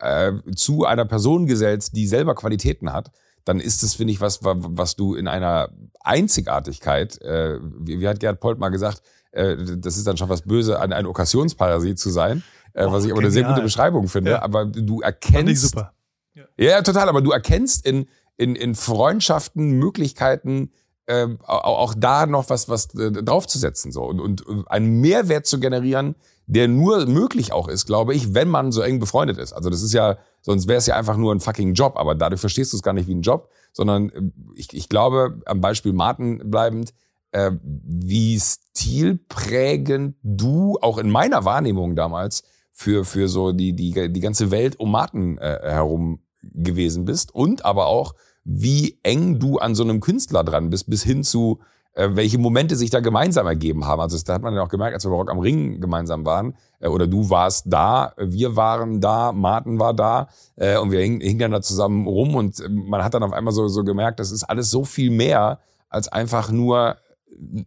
äh, 0.00 0.32
zu 0.54 0.84
einer 0.84 1.04
Person 1.04 1.46
gesellst, 1.46 1.96
die 1.96 2.06
selber 2.06 2.34
Qualitäten 2.34 2.92
hat, 2.92 3.10
dann 3.44 3.60
ist 3.60 3.82
es, 3.82 3.94
finde 3.94 4.12
ich, 4.12 4.20
was, 4.20 4.40
was 4.42 4.96
du 4.96 5.14
in 5.14 5.28
einer 5.28 5.70
Einzigartigkeit, 6.00 7.20
äh, 7.22 7.58
wie, 7.60 8.00
wie 8.00 8.08
hat 8.08 8.20
Gerd 8.20 8.40
Polt 8.40 8.58
mal 8.58 8.68
gesagt, 8.68 9.02
äh, 9.32 9.56
das 9.78 9.96
ist 9.96 10.06
dann 10.06 10.16
schon 10.16 10.28
was 10.28 10.42
Böse, 10.42 10.80
ein, 10.80 10.92
ein 10.92 11.06
Okkasionsparasit 11.06 11.98
zu 11.98 12.10
sein, 12.10 12.42
äh, 12.74 12.84
oh, 12.84 12.92
was 12.92 13.04
ich 13.04 13.12
aber 13.12 13.20
eine 13.20 13.30
sehr 13.30 13.44
gute 13.44 13.62
Beschreibung 13.62 14.08
finde. 14.08 14.32
Ja. 14.32 14.42
Aber 14.42 14.66
du 14.66 15.00
erkennst. 15.00 15.70
Super. 15.70 15.94
Ja. 16.34 16.44
ja, 16.56 16.82
total, 16.82 17.08
aber 17.08 17.22
du 17.22 17.32
erkennst 17.32 17.84
in, 17.84 18.06
in, 18.36 18.54
in 18.54 18.74
Freundschaften 18.74 19.72
Möglichkeiten, 19.72 20.70
äh, 21.06 21.26
auch, 21.46 21.78
auch 21.78 21.94
da 21.96 22.26
noch 22.26 22.50
was, 22.50 22.68
was 22.68 22.94
äh, 22.94 23.10
draufzusetzen 23.10 23.90
so 23.90 24.04
und, 24.04 24.20
und 24.20 24.42
äh, 24.42 24.62
einen 24.66 25.00
Mehrwert 25.00 25.46
zu 25.46 25.58
generieren, 25.58 26.14
der 26.50 26.66
nur 26.66 27.06
möglich 27.06 27.52
auch 27.52 27.68
ist, 27.68 27.86
glaube 27.86 28.12
ich, 28.12 28.34
wenn 28.34 28.48
man 28.48 28.72
so 28.72 28.80
eng 28.80 28.98
befreundet 28.98 29.38
ist. 29.38 29.52
Also 29.52 29.70
das 29.70 29.82
ist 29.82 29.92
ja, 29.92 30.18
sonst 30.42 30.66
wäre 30.66 30.78
es 30.78 30.86
ja 30.86 30.96
einfach 30.96 31.16
nur 31.16 31.32
ein 31.32 31.38
fucking 31.38 31.74
Job, 31.74 31.96
aber 31.96 32.16
dadurch 32.16 32.40
verstehst 32.40 32.72
du 32.72 32.76
es 32.76 32.82
gar 32.82 32.92
nicht 32.92 33.06
wie 33.06 33.14
ein 33.14 33.22
Job, 33.22 33.48
sondern 33.72 34.10
äh, 34.10 34.22
ich, 34.56 34.74
ich 34.74 34.88
glaube, 34.88 35.40
am 35.46 35.60
Beispiel 35.60 35.92
Martin 35.92 36.50
bleibend, 36.50 36.92
äh, 37.30 37.52
wie 37.62 38.40
stilprägend 38.40 40.16
du 40.24 40.76
auch 40.82 40.98
in 40.98 41.08
meiner 41.08 41.44
Wahrnehmung 41.44 41.94
damals 41.94 42.42
für, 42.72 43.04
für 43.04 43.28
so 43.28 43.52
die, 43.52 43.74
die, 43.74 44.12
die 44.12 44.20
ganze 44.20 44.50
Welt 44.50 44.80
um 44.80 44.90
Martin 44.90 45.38
äh, 45.38 45.60
herum 45.62 46.18
gewesen 46.42 47.04
bist 47.04 47.32
und 47.32 47.64
aber 47.64 47.86
auch, 47.86 48.16
wie 48.42 48.98
eng 49.04 49.38
du 49.38 49.58
an 49.58 49.76
so 49.76 49.84
einem 49.84 50.00
Künstler 50.00 50.42
dran 50.42 50.70
bist, 50.70 50.90
bis 50.90 51.04
hin 51.04 51.22
zu, 51.22 51.60
welche 51.94 52.38
Momente 52.38 52.76
sich 52.76 52.90
da 52.90 53.00
gemeinsam 53.00 53.46
ergeben 53.46 53.84
haben. 53.84 54.00
Also 54.00 54.16
da 54.24 54.34
hat 54.34 54.42
man 54.42 54.54
ja 54.54 54.62
auch 54.62 54.68
gemerkt, 54.68 54.94
als 54.94 55.04
wir 55.04 55.10
bei 55.10 55.16
Rock 55.16 55.30
am 55.30 55.40
Ring 55.40 55.80
gemeinsam 55.80 56.24
waren, 56.24 56.54
äh, 56.78 56.88
oder 56.88 57.06
du 57.06 57.30
warst 57.30 57.64
da, 57.68 58.14
wir 58.16 58.56
waren 58.56 59.00
da, 59.00 59.32
Martin 59.32 59.78
war 59.78 59.94
da 59.94 60.28
äh, 60.56 60.78
und 60.78 60.90
wir 60.90 61.00
hingen, 61.00 61.20
hingen 61.20 61.38
dann 61.38 61.50
da 61.52 61.62
zusammen 61.62 62.06
rum 62.06 62.34
und 62.34 62.60
äh, 62.60 62.68
man 62.68 63.02
hat 63.02 63.14
dann 63.14 63.22
auf 63.22 63.32
einmal 63.32 63.52
so, 63.52 63.68
so 63.68 63.84
gemerkt, 63.84 64.20
das 64.20 64.30
ist 64.30 64.44
alles 64.44 64.70
so 64.70 64.84
viel 64.84 65.10
mehr 65.10 65.60
als 65.88 66.08
einfach 66.08 66.50
nur, 66.50 66.96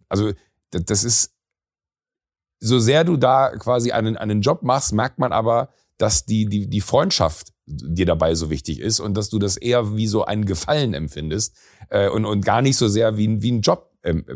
also 0.09 0.32
das 0.71 1.03
ist, 1.03 1.32
so 2.59 2.80
sehr 2.80 3.03
du 3.03 3.17
da 3.17 3.49
quasi 3.57 3.91
einen, 3.91 4.15
einen 4.15 4.41
Job 4.41 4.63
machst, 4.63 4.93
merkt 4.93 5.19
man 5.19 5.34
aber, 5.34 5.69
dass 5.97 6.26
die, 6.26 6.45
die, 6.45 6.69
die 6.69 6.82
Freundschaft 6.82 7.53
dir 7.65 8.05
dabei 8.05 8.36
so 8.36 8.49
wichtig 8.49 8.80
ist 8.80 9.01
und 9.01 9.15
dass 9.15 9.30
du 9.30 9.38
das 9.38 9.57
eher 9.57 9.95
wie 9.95 10.07
so 10.07 10.24
einen 10.24 10.45
Gefallen 10.45 10.93
empfindest 10.93 11.57
äh, 11.89 12.09
und, 12.09 12.26
und 12.26 12.45
gar 12.45 12.61
nicht 12.61 12.78
so 12.78 12.88
sehr 12.88 13.17
wie, 13.17 13.41
wie 13.41 13.51
einen 13.51 13.61
Job 13.61 13.92
ähm, 14.03 14.25
äh, 14.27 14.35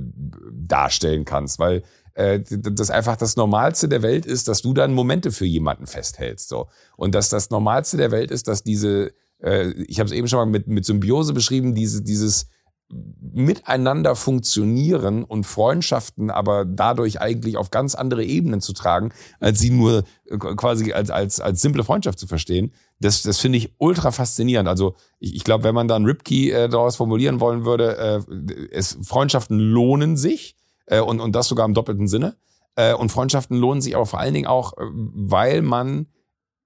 darstellen 0.51 1.26
kannst, 1.26 1.59
weil 1.59 1.84
äh, 2.13 2.39
das 2.49 2.89
einfach 2.89 3.15
das 3.15 3.36
Normalste 3.36 3.88
der 3.88 4.01
Welt 4.01 4.26
ist, 4.26 4.47
dass 4.47 4.61
du 4.61 4.74
dann 4.74 4.93
Momente 4.93 5.32
für 5.32 5.45
jemanden 5.45 5.88
festhältst. 5.88 6.49
So. 6.49 6.68
Und 6.95 7.13
dass 7.13 7.30
das 7.30 7.49
Normalste 7.49 7.97
der 7.97 8.11
Welt 8.11 8.32
ist, 8.32 8.47
dass 8.47 8.63
diese, 8.63 9.13
äh, 9.41 9.70
ich 9.84 9.99
habe 9.99 10.07
es 10.07 10.13
eben 10.13 10.28
schon 10.28 10.39
mal 10.39 10.45
mit, 10.45 10.68
mit 10.68 10.86
Symbiose 10.86 11.34
beschrieben, 11.34 11.76
diese, 11.76 12.01
dieses 12.01 12.47
miteinander 12.89 14.15
funktionieren 14.15 15.24
und 15.24 15.43
Freundschaften 15.43 16.32
aber 16.32 16.63
dadurch 16.63 17.20
eigentlich 17.20 17.57
auf 17.57 17.70
ganz 17.70 17.95
andere 17.95 18.24
Ebenen 18.24 18.61
zu 18.61 18.72
tragen, 18.72 19.11
als 19.39 19.59
sie 19.59 19.70
nur 19.70 20.05
äh, 20.26 20.38
quasi 20.38 20.93
als, 20.93 21.09
als, 21.09 21.41
als 21.41 21.61
simple 21.61 21.84
Freundschaft 21.84 22.18
zu 22.18 22.28
verstehen. 22.28 22.72
Das, 23.00 23.22
das 23.22 23.39
finde 23.39 23.60
ich 23.60 23.74
ultra 23.78 24.12
faszinierend. 24.12 24.68
Also 24.68 24.95
ich, 25.20 25.36
ich 25.36 25.43
glaube, 25.43 25.64
wenn 25.64 25.76
man 25.76 25.88
da 25.88 25.95
einen 25.95 26.06
Ripkey 26.06 26.52
äh, 26.52 26.70
daraus 26.70 26.95
formulieren 26.95 27.39
wollen 27.39 27.66
würde, 27.66 27.98
äh, 27.98 28.68
es, 28.72 28.98
Freundschaften 29.04 29.60
lohnen 29.60 30.18
sich 30.18 30.56
äh, 30.88 31.00
und, 31.00 31.20
und 31.20 31.36
das 31.36 31.48
sogar 31.48 31.66
im 31.66 31.74
doppelten 31.74 32.08
Sinne. 32.08 32.36
Äh, 32.76 32.93
und 32.93 33.12
Freundschaften 33.12 33.58
lohnen 33.58 33.82
sich 33.82 33.95
aber 33.95 34.06
vor 34.06 34.20
allen 34.20 34.34
Dingen 34.34 34.48
auch, 34.48 34.74
äh, 34.74 34.82
weil 34.89 35.62
man 35.62 36.08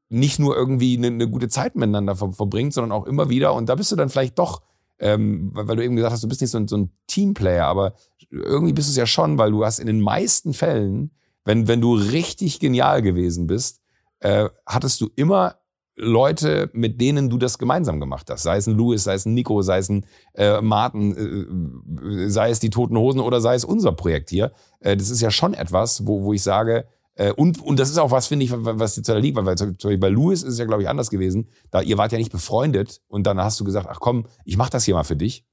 nicht 0.09 0.39
nur 0.39 0.55
irgendwie 0.55 0.97
eine, 0.97 1.07
eine 1.07 1.29
gute 1.29 1.49
Zeit 1.49 1.75
miteinander 1.75 2.15
ver 2.15 2.31
verbringt, 2.31 2.73
sondern 2.73 2.91
auch 2.91 3.05
immer 3.05 3.29
wieder, 3.29 3.53
und 3.53 3.67
da 3.67 3.75
bist 3.75 3.91
du 3.91 3.95
dann 3.95 4.09
vielleicht 4.09 4.39
doch 4.39 4.61
ähm, 5.01 5.49
weil, 5.53 5.67
weil, 5.67 5.75
du 5.75 5.83
eben 5.83 5.95
gesagt 5.95 6.13
hast, 6.13 6.23
du 6.23 6.27
bist 6.27 6.41
nicht 6.41 6.51
so 6.51 6.59
ein, 6.59 6.67
so 6.67 6.77
ein 6.77 6.91
Teamplayer, 7.07 7.65
aber 7.65 7.95
irgendwie 8.29 8.73
bist 8.73 8.87
du 8.87 8.91
es 8.91 8.97
ja 8.97 9.07
schon, 9.07 9.37
weil 9.37 9.51
du 9.51 9.65
hast 9.65 9.79
in 9.79 9.87
den 9.87 9.99
meisten 9.99 10.53
Fällen, 10.53 11.11
wenn, 11.43 11.67
wenn 11.67 11.81
du 11.81 11.95
richtig 11.95 12.59
genial 12.59 13.01
gewesen 13.01 13.47
bist, 13.47 13.81
äh, 14.19 14.47
hattest 14.65 15.01
du 15.01 15.09
immer 15.15 15.55
Leute, 16.01 16.69
mit 16.73 16.99
denen 16.99 17.29
du 17.29 17.37
das 17.37 17.59
gemeinsam 17.59 17.99
gemacht 17.99 18.29
hast. 18.29 18.43
Sei 18.43 18.57
es 18.57 18.67
ein 18.67 18.75
Louis, 18.75 19.03
sei 19.03 19.13
es 19.13 19.25
ein 19.25 19.33
Nico, 19.33 19.61
sei 19.61 19.77
es 19.77 19.89
ein 19.89 20.05
äh, 20.33 20.59
Martin, 20.61 22.25
äh, 22.25 22.29
sei 22.29 22.49
es 22.49 22.59
die 22.59 22.71
Toten 22.71 22.97
Hosen 22.97 23.21
oder 23.21 23.39
sei 23.39 23.53
es 23.53 23.63
unser 23.63 23.91
Projekt 23.91 24.31
hier. 24.31 24.51
Äh, 24.79 24.97
das 24.97 25.11
ist 25.11 25.21
ja 25.21 25.29
schon 25.29 25.53
etwas, 25.53 26.07
wo, 26.07 26.23
wo 26.23 26.33
ich 26.33 26.41
sage, 26.41 26.85
äh, 27.15 27.31
und, 27.33 27.61
und 27.61 27.79
das 27.79 27.89
ist 27.89 27.99
auch 27.99 28.09
was, 28.09 28.27
finde 28.27 28.45
ich, 28.45 28.51
was 28.51 28.95
dir 28.95 29.03
zu 29.03 29.15
liegt, 29.17 29.37
weil, 29.37 29.45
weil 29.45 29.57
zum 29.57 29.75
Beispiel 29.75 29.97
bei 29.97 30.09
Louis 30.09 30.41
ist 30.41 30.53
es 30.53 30.59
ja, 30.59 30.65
glaube 30.65 30.81
ich, 30.81 30.89
anders 30.89 31.11
gewesen. 31.11 31.49
Da 31.69 31.81
ihr 31.81 31.97
wart 31.97 32.11
ja 32.11 32.17
nicht 32.17 32.31
befreundet 32.31 33.01
und 33.07 33.27
dann 33.27 33.39
hast 33.39 33.59
du 33.59 33.63
gesagt, 33.63 33.87
ach 33.89 33.99
komm, 33.99 34.25
ich 34.43 34.57
mach 34.57 34.69
das 34.69 34.85
hier 34.85 34.95
mal 34.95 35.03
für 35.03 35.15
dich. 35.15 35.45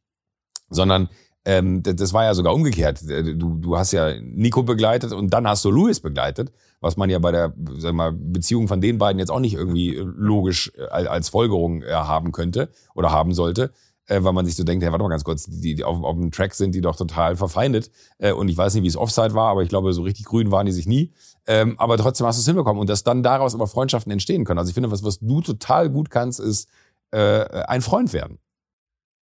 Sondern 0.70 1.08
ähm, 1.44 1.82
das 1.82 2.12
war 2.12 2.24
ja 2.24 2.34
sogar 2.34 2.54
umgekehrt. 2.54 3.02
Äh, 3.02 3.34
du, 3.34 3.56
du 3.56 3.76
hast 3.76 3.92
ja 3.92 4.20
Nico 4.20 4.62
begleitet 4.62 5.12
und 5.12 5.30
dann 5.30 5.48
hast 5.48 5.64
du 5.64 5.70
Louis 5.70 6.00
begleitet, 6.00 6.52
was 6.80 6.96
man 6.96 7.10
ja 7.10 7.18
bei 7.18 7.32
der 7.32 7.54
sag 7.76 7.94
mal, 7.94 8.12
Beziehung 8.12 8.68
von 8.68 8.80
den 8.80 8.98
beiden 8.98 9.18
jetzt 9.18 9.30
auch 9.30 9.40
nicht 9.40 9.54
irgendwie 9.54 10.00
logisch 10.02 10.72
äh, 10.76 11.06
als 11.06 11.28
Folgerung 11.28 11.82
haben 11.84 12.32
könnte 12.32 12.70
oder 12.94 13.10
haben 13.10 13.34
sollte 13.34 13.72
äh, 14.08 14.24
weil 14.24 14.32
man 14.32 14.46
sich 14.46 14.56
so 14.56 14.64
denkt, 14.64 14.82
hey, 14.82 14.90
warte 14.90 15.02
mal 15.02 15.10
ganz 15.10 15.24
kurz, 15.24 15.46
die, 15.46 15.74
die 15.74 15.84
auf, 15.84 16.02
auf 16.02 16.16
dem 16.16 16.30
Track 16.30 16.54
sind 16.54 16.74
die 16.74 16.80
doch 16.80 16.96
total 16.96 17.36
verfeindet. 17.36 17.90
Äh, 18.18 18.32
und 18.32 18.48
ich 18.48 18.56
weiß 18.56 18.74
nicht, 18.74 18.82
wie 18.82 18.88
es 18.88 18.96
Offside 18.96 19.34
war, 19.34 19.50
aber 19.50 19.62
ich 19.62 19.68
glaube, 19.68 19.92
so 19.92 20.02
richtig 20.02 20.26
grün 20.26 20.50
waren 20.50 20.66
die 20.66 20.72
sich 20.72 20.86
nie. 20.86 21.12
Ähm, 21.46 21.78
aber 21.78 21.96
trotzdem 21.96 22.26
hast 22.26 22.36
du 22.36 22.40
es 22.40 22.46
hinbekommen 22.46 22.80
und 22.80 22.90
dass 22.90 23.04
dann 23.04 23.22
daraus 23.22 23.54
aber 23.54 23.66
Freundschaften 23.66 24.10
entstehen 24.10 24.44
können. 24.44 24.58
Also 24.58 24.70
ich 24.70 24.74
finde, 24.74 24.90
was, 24.90 25.04
was 25.04 25.20
du 25.20 25.40
total 25.40 25.90
gut 25.90 26.10
kannst, 26.10 26.40
ist 26.40 26.68
äh, 27.10 27.44
ein 27.66 27.82
Freund 27.82 28.12
werden. 28.12 28.38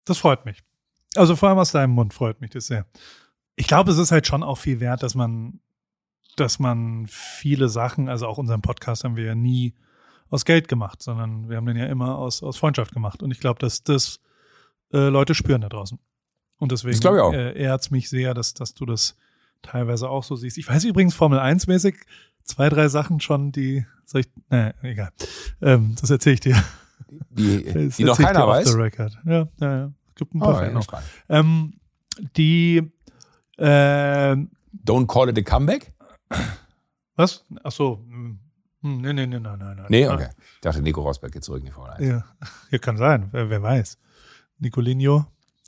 Das 0.06 0.20
freut 0.20 0.46
mich. 0.46 0.64
Also 1.16 1.36
vor 1.36 1.50
allem 1.50 1.58
aus 1.58 1.72
deinem 1.72 1.92
Mund 1.92 2.14
freut 2.14 2.40
mich 2.42 2.52
das 2.52 2.68
sehr. 2.68 2.86
Ich 3.56 3.68
glaube, 3.68 3.92
es 3.92 3.98
ist 3.98 4.12
halt 4.12 4.28
schon 4.28 4.44
auch 4.44 4.58
viel 4.58 4.80
wert, 4.80 5.02
dass 5.02 5.16
man, 5.16 5.60
dass 6.40 6.60
man 6.60 7.06
viele 7.08 7.70
Sachen, 7.70 8.10
also 8.10 8.28
auch 8.28 8.38
unseren 8.38 8.62
Podcast 8.62 9.04
haben 9.04 9.16
wir 9.16 9.26
ja 9.26 9.36
nie 9.36 9.74
aus 10.30 10.46
Geld 10.46 10.68
gemacht, 10.68 11.02
sondern 11.02 11.50
wir 11.50 11.58
haben 11.58 11.66
den 11.66 11.78
ja 11.78 11.86
immer 11.86 12.18
aus, 12.18 12.44
aus 12.44 12.58
Freundschaft 12.58 12.94
gemacht. 12.94 13.24
Und 13.24 13.32
ich 13.32 13.40
glaube, 13.40 13.60
dass 13.60 13.84
das 13.84 14.20
äh, 14.94 15.10
Leute 15.10 15.36
spüren 15.36 15.62
da 15.62 15.70
draußen. 15.70 16.00
Und 16.60 16.72
deswegen 16.72 17.34
äh, 17.34 17.58
ehrt 17.58 17.82
es 17.82 17.92
mich 17.92 18.10
sehr, 18.10 18.34
dass, 18.34 18.54
dass 18.54 18.74
du 18.74 18.86
das 18.86 19.16
teilweise 19.62 20.10
auch 20.10 20.24
so 20.24 20.36
siehst. 20.36 20.58
Ich 20.58 20.68
weiß 20.68 20.84
übrigens 20.86 21.16
Formel 21.16 21.40
1 21.40 21.68
mäßig 21.68 21.96
zwei, 22.44 22.70
drei 22.70 22.88
Sachen 22.88 23.20
schon, 23.20 23.52
die 23.52 23.86
soll 24.06 24.22
ich, 24.22 24.28
naja, 24.50 24.74
egal. 24.82 25.12
Ähm, 25.62 25.96
das 26.00 26.10
erzähle 26.10 26.34
ich 26.36 26.40
dir. 26.40 26.64
Die, 27.30 27.90
die 27.98 28.04
noch 28.04 28.18
keiner 28.18 28.48
weiß. 28.48 28.76
Ja, 28.76 29.22
ja, 29.26 29.48
ja. 29.60 29.92
Es 30.10 30.16
gibt 30.16 30.34
ein 30.34 30.40
paar 30.40 30.68
oh, 30.68 30.74
noch. 30.74 30.88
Ähm, 31.30 31.80
die 32.36 32.92
äh, 33.58 34.36
Don't 34.86 35.08
call 35.08 35.30
it 35.30 35.38
a 35.38 35.42
comeback? 35.42 35.94
Was? 37.16 37.46
Ach 37.64 37.72
so. 37.72 38.04
Hm, 38.08 38.40
nee, 38.82 39.14
nee, 39.14 39.28
nee, 39.28 39.40
nein, 39.40 39.60
nein, 39.60 39.76
nein. 39.78 39.86
Nee, 39.90 40.08
okay. 40.08 40.30
Ich 40.56 40.62
dachte, 40.62 40.82
Nico 40.82 41.02
Rosberg 41.02 41.34
geht 41.34 41.44
zurück 41.44 41.60
in 41.60 41.66
die 41.66 41.72
Formel 41.72 41.92
1. 41.94 42.08
Ja, 42.08 42.26
ja 42.72 42.78
kann 42.78 42.98
sein. 42.98 43.30
Wer, 43.32 43.50
wer 43.50 43.62
weiß. 43.62 43.98
Nicolinho. 44.60 45.26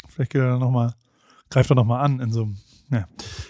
Vielleicht 0.07 0.31
geht 0.31 0.41
er 0.41 0.57
noch 0.57 0.71
mal, 0.71 0.95
greift 1.49 1.69
er 1.71 1.75
noch 1.75 1.85
mal 1.85 2.01
an 2.01 2.19
in 2.19 2.31
so 2.31 2.43
einem. 2.43 2.57
Ja. 2.91 3.07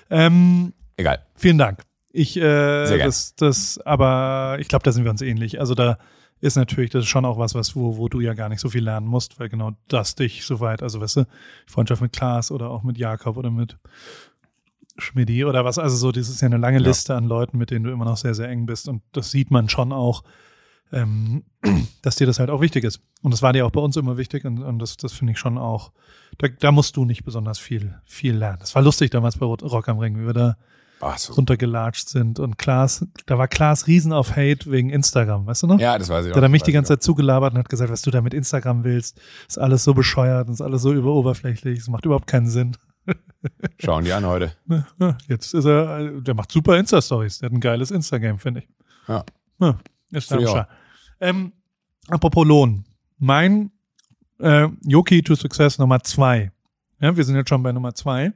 Ähm, 0.09 0.73
Egal. 0.97 1.25
Vielen 1.35 1.57
Dank. 1.57 1.83
Ich, 2.11 2.35
äh, 2.37 2.85
Sehr 2.85 2.97
das, 2.97 3.35
das, 3.35 3.79
aber 3.85 4.57
ich 4.59 4.67
glaube, 4.67 4.83
da 4.83 4.91
sind 4.91 5.03
wir 5.03 5.11
uns 5.11 5.21
ähnlich. 5.21 5.59
Also 5.59 5.75
da 5.75 5.97
ist 6.41 6.55
natürlich, 6.55 6.89
das 6.89 7.03
ist 7.03 7.09
schon 7.09 7.25
auch 7.25 7.37
was, 7.37 7.53
was, 7.53 7.75
wo, 7.75 7.97
wo 7.97 8.07
du 8.07 8.21
ja 8.21 8.33
gar 8.33 8.49
nicht 8.49 8.61
so 8.61 8.69
viel 8.69 8.83
lernen 8.83 9.07
musst, 9.07 9.39
weil 9.39 9.49
genau 9.49 9.73
das 9.87 10.15
dich 10.15 10.45
soweit, 10.45 10.81
also 10.81 11.01
weißt 11.01 11.17
du, 11.17 11.27
Freundschaft 11.67 12.01
mit 12.01 12.13
Klaas 12.13 12.51
oder 12.51 12.69
auch 12.69 12.83
mit 12.83 12.97
Jakob 12.97 13.37
oder 13.37 13.51
mit 13.51 13.77
Schmidi 14.99 15.45
oder 15.45 15.65
was, 15.65 15.77
also 15.77 15.95
so, 15.95 16.11
das 16.11 16.29
ist 16.29 16.41
ja 16.41 16.47
eine 16.47 16.57
lange 16.57 16.79
ja. 16.79 16.83
Liste 16.83 17.15
an 17.15 17.25
Leuten, 17.25 17.57
mit 17.57 17.71
denen 17.71 17.85
du 17.85 17.91
immer 17.91 18.05
noch 18.05 18.17
sehr, 18.17 18.33
sehr 18.33 18.49
eng 18.49 18.65
bist 18.65 18.87
und 18.87 19.01
das 19.11 19.31
sieht 19.31 19.51
man 19.51 19.69
schon 19.69 19.91
auch, 19.91 20.23
ähm, 20.91 21.43
dass 22.01 22.15
dir 22.15 22.27
das 22.27 22.39
halt 22.39 22.49
auch 22.49 22.61
wichtig 22.61 22.83
ist. 22.83 23.01
Und 23.21 23.31
das 23.31 23.41
war 23.41 23.53
dir 23.53 23.65
auch 23.65 23.71
bei 23.71 23.81
uns 23.81 23.95
immer 23.97 24.17
wichtig 24.17 24.45
und, 24.45 24.59
und 24.63 24.79
das, 24.79 24.97
das 24.97 25.13
finde 25.13 25.33
ich 25.33 25.39
schon 25.39 25.57
auch, 25.57 25.91
da, 26.37 26.47
da 26.47 26.71
musst 26.71 26.97
du 26.97 27.05
nicht 27.05 27.23
besonders 27.23 27.59
viel, 27.59 27.95
viel 28.05 28.35
lernen. 28.35 28.59
Das 28.59 28.75
war 28.75 28.81
lustig 28.81 29.11
damals 29.11 29.37
bei 29.37 29.45
Rock 29.45 29.89
am 29.89 29.99
Ring, 29.99 30.19
wie 30.19 30.25
wir 30.25 30.33
da 30.33 30.57
so. 31.17 31.33
runtergelatscht 31.33 32.09
sind 32.09 32.39
und 32.39 32.57
Klaas, 32.57 33.05
da 33.25 33.37
war 33.37 33.47
Klaas 33.47 33.87
riesen 33.87 34.11
auf 34.11 34.31
Hate 34.31 34.69
wegen 34.69 34.89
Instagram, 34.89 35.45
weißt 35.45 35.63
du 35.63 35.67
noch? 35.67 35.79
Ja, 35.79 35.97
das 35.97 36.09
weiß 36.09 36.25
ich 36.25 36.31
auch. 36.31 36.35
Da 36.35 36.41
hat 36.41 36.43
er 36.43 36.49
mich 36.49 36.63
die 36.63 36.71
ganze 36.71 36.93
Zeit 36.93 37.03
zugelabert 37.03 37.53
und 37.53 37.59
hat 37.59 37.69
gesagt, 37.69 37.91
was 37.91 38.01
du 38.01 38.11
da 38.11 38.21
mit 38.21 38.33
Instagram 38.33 38.83
willst, 38.83 39.19
ist 39.47 39.57
alles 39.57 39.83
so 39.83 39.93
bescheuert 39.93 40.47
und 40.47 40.53
ist 40.53 40.61
alles 40.61 40.81
so 40.81 40.93
überoberflächlich, 40.93 41.79
es 41.79 41.87
macht 41.87 42.05
überhaupt 42.05 42.27
keinen 42.27 42.49
Sinn. 42.49 42.75
Schauen 43.79 44.03
die 44.03 44.11
an 44.11 44.25
heute. 44.25 44.53
Jetzt 45.27 45.53
ist 45.53 45.65
er, 45.65 46.21
der 46.21 46.33
macht 46.33 46.51
super 46.51 46.77
Insta-Stories, 46.77 47.39
der 47.39 47.47
hat 47.47 47.53
ein 47.53 47.61
geiles 47.61 47.91
Instagram, 47.91 48.39
finde 48.39 48.61
ich. 48.61 48.67
Ja. 49.07 49.23
ja. 49.59 49.79
Ist 50.11 50.31
dann 50.31 50.65
ähm, 51.21 51.53
apropos 52.07 52.45
Lohn. 52.45 52.85
Mein 53.17 53.71
äh, 54.39 54.67
Yoki 54.85 55.21
to 55.21 55.35
Success 55.35 55.77
Nummer 55.77 56.01
zwei. 56.03 56.51
Ja, 57.01 57.15
wir 57.15 57.23
sind 57.23 57.35
jetzt 57.35 57.49
schon 57.49 57.63
bei 57.63 57.71
Nummer 57.71 57.93
zwei. 57.93 58.33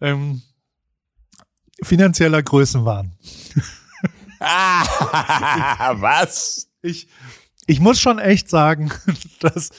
Ähm, 0.00 0.42
finanzieller 1.82 2.42
Größenwahn. 2.42 3.12
ah, 4.40 5.94
was? 6.00 6.70
Ich, 6.82 7.08
ich 7.66 7.80
muss 7.80 8.00
schon 8.00 8.18
echt 8.18 8.48
sagen, 8.48 8.90
dass, 9.40 9.70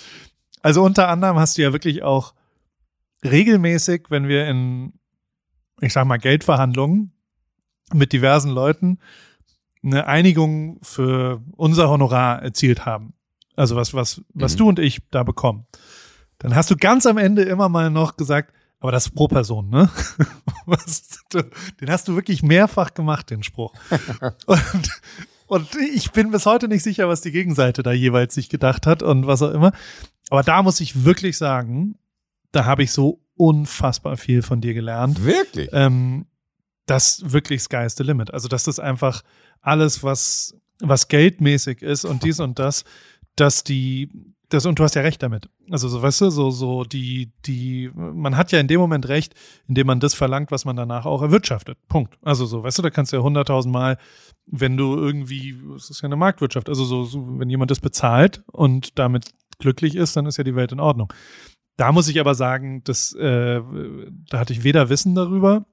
also 0.62 0.84
unter 0.84 1.10
anderem 1.10 1.38
hast 1.38 1.58
du 1.58 1.64
ja 1.64 1.74
wirklich 1.74 2.04
auch 2.04 2.35
regelmäßig, 3.26 4.06
wenn 4.10 4.28
wir 4.28 4.48
in, 4.48 4.94
ich 5.82 5.94
sag 5.94 6.06
mal, 6.06 6.18
Geldverhandlungen 6.18 7.12
mit 7.94 8.14
diversen 8.14 8.52
Leuten 8.52 9.00
eine 9.84 10.08
Einigung 10.08 10.80
für 10.82 11.42
unser 11.56 11.90
Honorar 11.90 12.42
erzielt 12.42 12.86
haben. 12.86 13.14
Also 13.56 13.76
was, 13.76 13.94
was, 13.94 14.22
was 14.34 14.54
mhm. 14.54 14.58
du 14.58 14.70
und 14.70 14.80
ich 14.80 15.02
da 15.12 15.24
bekommen. 15.24 15.66
Dann 16.40 16.56
hast 16.56 16.72
du 16.72 16.76
ganz 16.76 17.06
am 17.06 17.18
Ende 17.18 17.44
immer 17.44 17.70
mal 17.70 17.90
noch 17.90 18.18
gesagt, 18.18 18.54
Aber 18.80 18.92
das 18.92 19.08
ist 19.08 19.16
pro 19.16 19.28
Person, 19.28 19.70
ne? 19.70 19.90
den 21.82 21.90
hast 21.90 22.08
du 22.08 22.16
wirklich 22.16 22.44
mehrfach 22.44 22.94
gemacht, 22.94 23.30
den 23.30 23.44
Spruch. 23.44 23.74
Und, 24.46 25.02
und 25.48 25.76
ich 25.94 26.12
bin 26.12 26.32
bis 26.32 26.46
heute 26.48 26.68
nicht 26.68 26.82
sicher, 26.82 27.08
was 27.08 27.22
die 27.22 27.32
Gegenseite 27.32 27.84
da 27.84 27.92
jeweils 27.92 28.34
sich 28.34 28.50
gedacht 28.50 28.88
hat 28.88 29.04
und 29.04 29.28
was 29.28 29.44
auch 29.44 29.52
immer. 29.52 29.74
Aber 30.32 30.42
da 30.42 30.64
muss 30.64 30.80
ich 30.80 31.06
wirklich 31.06 31.38
sagen, 31.38 32.00
da 32.52 32.66
habe 32.66 32.84
ich 32.84 32.92
so 32.92 33.22
unfassbar 33.36 34.18
viel 34.18 34.42
von 34.42 34.62
dir 34.62 34.74
gelernt. 34.74 35.24
Wirklich? 35.24 35.70
Ähm, 35.72 36.26
das 36.86 37.32
wirklich 37.32 37.62
sky's 37.62 37.96
the 37.96 38.04
limit. 38.04 38.34
Also, 38.34 38.48
dass 38.48 38.64
das 38.64 38.80
einfach 38.80 39.24
alles, 39.62 40.04
was, 40.04 40.56
was 40.80 41.08
geldmäßig 41.08 41.82
ist 41.82 42.06
und 42.06 42.24
dies 42.24 42.40
und 42.40 42.60
das, 42.60 42.84
dass 43.36 43.64
die, 43.64 44.10
das, 44.50 44.66
und 44.66 44.78
du 44.78 44.84
hast 44.84 44.96
ja 44.96 45.02
recht 45.02 45.24
damit. 45.24 45.50
Also, 45.70 45.90
so, 45.90 46.02
weißt 46.02 46.22
du, 46.22 46.30
so, 46.30 46.52
so, 46.52 46.84
die, 46.84 47.32
die, 47.46 47.90
man 47.94 48.38
hat 48.38 48.52
ja 48.52 48.60
in 48.60 48.68
dem 48.68 48.80
Moment 48.80 49.08
recht, 49.10 49.34
indem 49.68 49.88
man 49.88 50.00
das 50.00 50.14
verlangt, 50.14 50.52
was 50.52 50.66
man 50.66 50.76
danach 50.76 51.06
auch 51.06 51.22
erwirtschaftet. 51.22 51.78
Punkt. 51.88 52.18
Also, 52.22 52.46
so, 52.46 52.64
weißt 52.64 52.78
du, 52.78 52.82
da 52.84 52.92
kannst 52.92 53.12
du 53.12 53.18
ja 53.18 53.24
hunderttausendmal, 53.24 53.98
wenn 54.46 54.78
du 54.78 54.96
irgendwie, 54.96 55.60
es 55.76 55.90
ist 55.90 56.02
ja 56.02 56.06
eine 56.06 56.16
Marktwirtschaft, 56.16 56.70
also 56.70 56.86
so, 56.86 57.04
so, 57.04 57.40
wenn 57.40 57.50
jemand 57.50 57.72
das 57.72 57.80
bezahlt 57.80 58.44
und 58.52 59.00
damit 59.00 59.32
glücklich 59.58 59.96
ist, 59.96 60.16
dann 60.16 60.28
ist 60.28 60.38
ja 60.38 60.44
die 60.44 60.56
Welt 60.56 60.72
in 60.72 60.80
Ordnung. 60.80 61.12
Da 61.78 61.92
muss 61.92 62.08
ich 62.08 62.20
aber 62.20 62.36
sagen, 62.36 62.84
dass, 62.84 63.14
äh, 63.14 63.62
da 64.30 64.40
hatte 64.40 64.54
ich 64.54 64.64
weder 64.64 64.90
Wissen 64.90 65.16
darüber, 65.16 65.66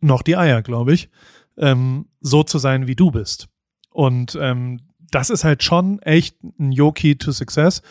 noch 0.00 0.22
die 0.22 0.36
Eier, 0.36 0.62
glaube 0.62 0.92
ich, 0.92 1.08
ähm, 1.56 2.06
so 2.20 2.42
zu 2.42 2.58
sein, 2.58 2.86
wie 2.86 2.96
du 2.96 3.10
bist. 3.10 3.48
Und 3.90 4.36
ähm, 4.40 4.80
das 4.98 5.30
ist 5.30 5.44
halt 5.44 5.62
schon 5.62 6.00
echt 6.02 6.42
ein 6.42 6.72
Yoki 6.72 7.16
to 7.16 7.32
Success, 7.32 7.82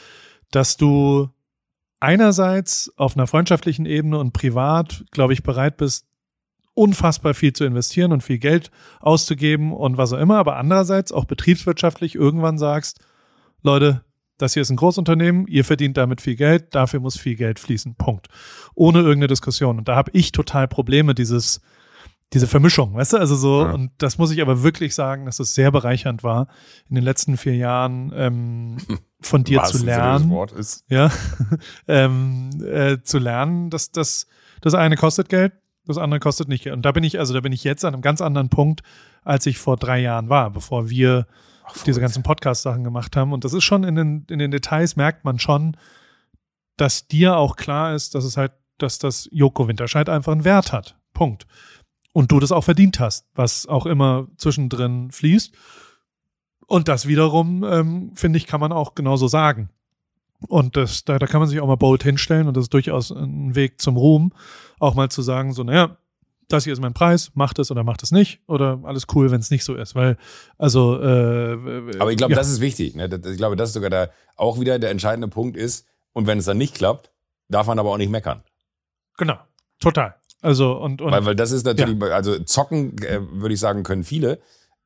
dass 0.52 0.78
du 0.78 1.30
einerseits 2.00 2.92
auf 2.98 3.16
einer 3.16 3.28
freundschaftlichen 3.28 3.86
Ebene 3.86 4.20
und 4.20 4.34
privat, 4.34 5.06
glaube 5.12 5.34
ich, 5.34 5.42
bereit 5.42 5.78
bist, 5.78 6.06
unfassbar 6.74 7.34
viel 7.34 7.54
zu 7.54 7.64
investieren 7.64 8.12
und 8.12 8.24
viel 8.24 8.40
Geld 8.40 8.72
auszugeben 9.00 9.72
und 9.72 9.98
was 9.98 10.12
auch 10.12 10.18
immer, 10.18 10.38
aber 10.38 10.58
andererseits 10.58 11.12
auch 11.12 11.26
betriebswirtschaftlich 11.26 12.16
irgendwann 12.16 12.58
sagst, 12.58 13.00
Leute, 13.62 14.04
das 14.38 14.54
hier 14.54 14.62
ist 14.62 14.70
ein 14.70 14.78
Großunternehmen, 14.78 15.48
ihr 15.48 15.64
verdient 15.64 15.98
damit 15.98 16.22
viel 16.22 16.36
Geld, 16.36 16.74
dafür 16.76 17.00
muss 17.00 17.18
viel 17.18 17.36
Geld 17.36 17.60
fließen. 17.60 17.96
Punkt. 17.96 18.28
Ohne 18.76 19.00
irgendeine 19.00 19.28
Diskussion. 19.28 19.78
Und 19.78 19.88
da 19.88 19.96
habe 19.96 20.12
ich 20.14 20.32
total 20.32 20.68
Probleme, 20.68 21.14
dieses, 21.14 21.62
diese 22.34 22.48
Vermischung, 22.48 22.96
weißt 22.96 23.14
du? 23.14 23.18
Also 23.18 23.36
so, 23.36 23.64
ja. 23.64 23.72
und 23.72 23.92
das 24.00 24.18
muss 24.18 24.32
ich 24.32 24.42
aber 24.42 24.64
wirklich 24.64 24.96
sagen, 24.96 25.26
dass 25.26 25.40
es 25.40 25.54
sehr 25.54 25.72
bereichernd 25.72 26.24
war, 26.24 26.48
in 26.90 26.96
den 26.96 27.04
letzten 27.04 27.38
vier 27.38 27.56
Jahren 27.56 28.12
ähm, 28.16 28.78
von 29.22 29.44
dir 29.44 29.64
zu 29.64 29.86
lernen. 29.86 30.30
Wort 30.30 30.52
ist. 30.52 30.86
Ja, 30.90 31.12
ähm, 31.88 32.50
äh, 32.66 33.02
zu 33.04 33.20
lernen, 33.20 33.70
dass 33.70 33.92
das, 33.92 34.28
das 34.62 34.74
eine 34.74 34.98
kostet 34.98 35.30
Geld, 35.30 35.54
das 35.86 35.98
andere 35.98 36.20
kostet 36.20 36.48
nicht 36.48 36.64
Geld. 36.64 36.76
Und 36.76 36.84
da 36.84 36.92
bin 36.92 37.04
ich, 37.04 37.20
also 37.20 37.34
da 37.34 37.42
bin 37.42 37.52
ich 37.52 37.64
jetzt 37.64 37.86
an 37.86 37.94
einem 37.94 38.02
ganz 38.02 38.20
anderen 38.22 38.50
Punkt, 38.50 38.82
als 39.24 39.46
ich 39.46 39.58
vor 39.60 39.78
drei 39.78 40.00
Jahren 40.00 40.30
war, 40.30 40.50
bevor 40.50 40.90
wir 40.90 41.28
Ach, 41.66 41.84
diese 41.84 42.02
ganzen 42.02 42.24
Podcast-Sachen 42.24 42.84
gemacht 42.84 43.16
haben. 43.16 43.34
Und 43.34 43.44
das 43.44 43.54
ist 43.54 43.64
schon 43.64 43.84
in 43.84 43.96
den, 43.96 44.26
in 44.30 44.40
den 44.40 44.52
Details 44.52 44.96
merkt 44.96 45.26
man 45.26 45.40
schon, 45.40 45.78
dass 46.78 47.08
dir 47.08 47.38
auch 47.38 47.56
klar 47.56 47.94
ist, 47.94 48.16
dass 48.16 48.24
es 48.24 48.38
halt, 48.38 48.52
dass 48.78 49.00
das 49.00 49.30
Joko 49.32 49.68
Winterscheid 49.68 50.10
einfach 50.10 50.32
einen 50.32 50.46
Wert 50.46 50.72
hat. 50.72 50.98
Punkt 51.14 51.46
und 52.14 52.32
du 52.32 52.40
das 52.40 52.52
auch 52.52 52.64
verdient 52.64 53.00
hast, 53.00 53.28
was 53.36 53.68
auch 53.68 53.86
immer 53.86 54.28
zwischendrin 54.38 55.12
fließt. 55.12 55.54
Und 56.68 56.88
das 56.88 57.08
wiederum, 57.08 57.64
ähm, 57.64 58.12
finde 58.16 58.38
ich, 58.38 58.48
kann 58.48 58.62
man 58.62 58.72
auch 58.72 58.96
genauso 58.96 59.28
sagen. 59.28 59.70
Und 60.48 60.78
das, 60.78 61.04
da, 61.04 61.20
da 61.20 61.28
kann 61.28 61.40
man 61.40 61.50
sich 61.50 61.60
auch 61.60 61.68
mal 61.68 61.76
bold 61.76 62.04
hinstellen 62.04 62.48
und 62.48 62.56
das 62.56 62.66
ist 62.66 62.74
durchaus 62.74 63.12
ein 63.12 63.56
Weg 63.56 63.82
zum 63.82 63.98
Ruhm, 63.98 64.32
auch 64.80 64.94
mal 64.94 65.10
zu 65.10 65.22
sagen, 65.22 65.54
so, 65.54 65.64
naja, 65.64 65.98
das 66.48 66.64
hier 66.64 66.74
ist 66.74 66.82
mein 66.82 66.94
Preis, 66.94 67.32
macht 67.34 67.60
es 67.60 67.72
oder 67.72 67.84
macht 67.84 68.04
es 68.04 68.12
nicht 68.12 68.42
oder 68.48 68.80
alles 68.84 69.06
cool, 69.14 69.32
wenn 69.32 69.40
es 69.40 69.52
nicht 69.52 69.64
so 69.64 69.76
ist, 69.76 69.96
weil 69.96 70.18
also 70.58 71.02
äh, 71.02 71.54
aber 72.00 72.12
ich 72.12 72.18
glaube, 72.18 72.34
ja. 72.34 72.38
das 72.38 72.50
ist 72.50 72.62
wichtig. 72.62 72.96
Ne? 72.96 73.10
Ich 73.26 73.38
glaube, 73.38 73.56
das 73.56 73.70
ist 73.70 73.74
sogar 73.74 73.90
da 73.90 74.10
auch 74.36 74.60
wieder 74.60 74.80
der 74.80 74.92
entscheidende 74.92 75.28
Punkt 75.28 75.58
ist 75.58 75.88
und 76.14 76.28
wenn 76.28 76.38
es 76.38 76.46
dann 76.46 76.58
nicht 76.58 76.76
klappt, 76.76 77.12
darf 77.50 77.68
man 77.68 77.80
aber 77.80 77.92
auch 77.92 77.98
nicht 77.98 78.12
meckern. 78.12 78.44
Genau, 79.18 79.38
total. 79.80 80.16
Also 80.42 80.74
und, 80.74 81.02
und 81.02 81.12
weil, 81.12 81.26
weil 81.26 81.36
das 81.36 81.52
ist 81.52 81.66
natürlich, 81.66 82.00
ja. 82.02 82.08
also 82.08 82.38
zocken, 82.40 82.98
äh, 83.04 83.20
würde 83.32 83.54
ich 83.54 83.60
sagen, 83.60 83.84
können 83.84 84.04
viele, 84.04 84.40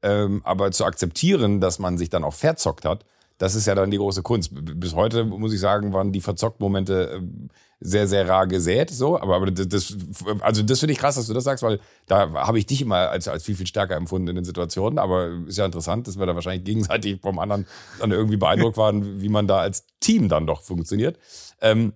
ähm, 0.04 0.42
aber 0.44 0.72
zu 0.72 0.86
akzeptieren, 0.86 1.60
dass 1.60 1.80
man 1.80 1.98
sich 1.98 2.10
dann 2.10 2.24
auch 2.24 2.34
verzockt 2.34 2.86
hat, 2.86 3.06
das 3.38 3.56
ist 3.56 3.68
ja 3.68 3.76
dann 3.76 3.92
die 3.92 3.98
große 3.98 4.24
Kunst. 4.24 4.52
Bis 4.54 4.96
heute 4.96 5.24
muss 5.24 5.54
ich 5.54 5.60
sagen, 5.60 5.94
waren 5.94 6.12
die 6.12 6.22
verzockt 6.22 6.60
Momente 6.60 7.22
äh, 7.22 7.48
sehr, 7.80 8.08
sehr 8.08 8.28
rar 8.28 8.48
gesät, 8.48 8.90
so. 8.90 9.20
Aber, 9.20 9.36
aber 9.36 9.52
das, 9.52 9.96
also 10.40 10.64
das 10.64 10.80
finde 10.80 10.94
ich 10.94 11.00
krass, 11.00 11.16
dass 11.16 11.28
du 11.28 11.34
das 11.34 11.44
sagst, 11.44 11.64
weil 11.64 11.80
da 12.08 12.32
habe 12.34 12.58
ich 12.58 12.66
dich 12.66 12.82
immer 12.82 13.10
als, 13.10 13.28
als 13.28 13.44
viel, 13.44 13.56
viel 13.56 13.68
stärker 13.68 13.96
empfunden 13.96 14.30
in 14.30 14.36
den 14.36 14.46
Situationen. 14.46 14.98
Aber 14.98 15.30
ist 15.46 15.58
ja 15.58 15.66
interessant, 15.66 16.08
dass 16.08 16.18
wir 16.18 16.26
da 16.26 16.34
wahrscheinlich 16.34 16.64
gegenseitig 16.64 17.22
vom 17.22 17.38
anderen 17.38 17.68
dann 18.00 18.12
irgendwie 18.12 18.38
beeindruckt 18.38 18.78
waren, 18.78 19.22
wie 19.22 19.30
man 19.30 19.48
da 19.48 19.60
als 19.60 19.86
Team 20.00 20.30
dann 20.30 20.48
doch 20.48 20.64
funktioniert. 20.64 21.20
Ähm, 21.62 21.94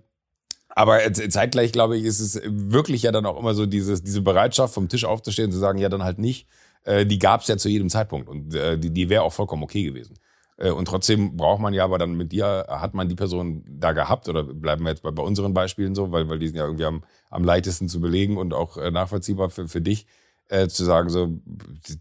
aber 0.69 0.99
zeitgleich, 1.11 1.71
glaube 1.71 1.97
ich, 1.97 2.05
ist 2.05 2.19
es 2.19 2.39
wirklich 2.45 3.01
ja 3.01 3.11
dann 3.11 3.25
auch 3.25 3.37
immer 3.37 3.55
so 3.55 3.65
dieses, 3.65 4.03
diese 4.03 4.21
Bereitschaft, 4.21 4.73
vom 4.73 4.87
Tisch 4.87 5.05
aufzustehen 5.05 5.47
und 5.47 5.51
zu 5.51 5.59
sagen, 5.59 5.79
ja, 5.79 5.89
dann 5.89 6.03
halt 6.03 6.19
nicht. 6.19 6.47
Äh, 6.83 7.05
die 7.05 7.19
gab 7.19 7.41
es 7.41 7.47
ja 7.47 7.57
zu 7.57 7.69
jedem 7.69 7.89
Zeitpunkt 7.89 8.29
und 8.29 8.55
äh, 8.55 8.77
die, 8.77 8.91
die 8.91 9.09
wäre 9.09 9.23
auch 9.23 9.33
vollkommen 9.33 9.63
okay 9.63 9.83
gewesen. 9.83 10.15
Äh, 10.57 10.71
und 10.71 10.85
trotzdem 10.85 11.37
braucht 11.37 11.61
man 11.61 11.73
ja, 11.73 11.83
aber 11.83 11.97
dann 11.97 12.15
mit 12.15 12.31
dir 12.31 12.65
hat 12.69 12.93
man 12.93 13.09
die 13.09 13.15
Person 13.15 13.63
da 13.67 13.91
gehabt 13.93 14.29
oder 14.29 14.43
bleiben 14.43 14.83
wir 14.83 14.89
jetzt 14.91 15.03
bei, 15.03 15.11
bei 15.11 15.23
unseren 15.23 15.53
Beispielen 15.53 15.95
so, 15.95 16.11
weil, 16.11 16.29
weil 16.29 16.39
die 16.39 16.47
sind 16.47 16.57
ja 16.57 16.65
irgendwie 16.65 16.85
am, 16.85 17.03
am 17.29 17.43
leichtesten 17.43 17.87
zu 17.87 17.99
belegen 17.99 18.37
und 18.37 18.53
auch 18.53 18.77
äh, 18.77 18.91
nachvollziehbar 18.91 19.49
für, 19.49 19.67
für 19.67 19.81
dich, 19.81 20.07
äh, 20.49 20.67
zu 20.67 20.83
sagen, 20.83 21.09
so, 21.09 21.29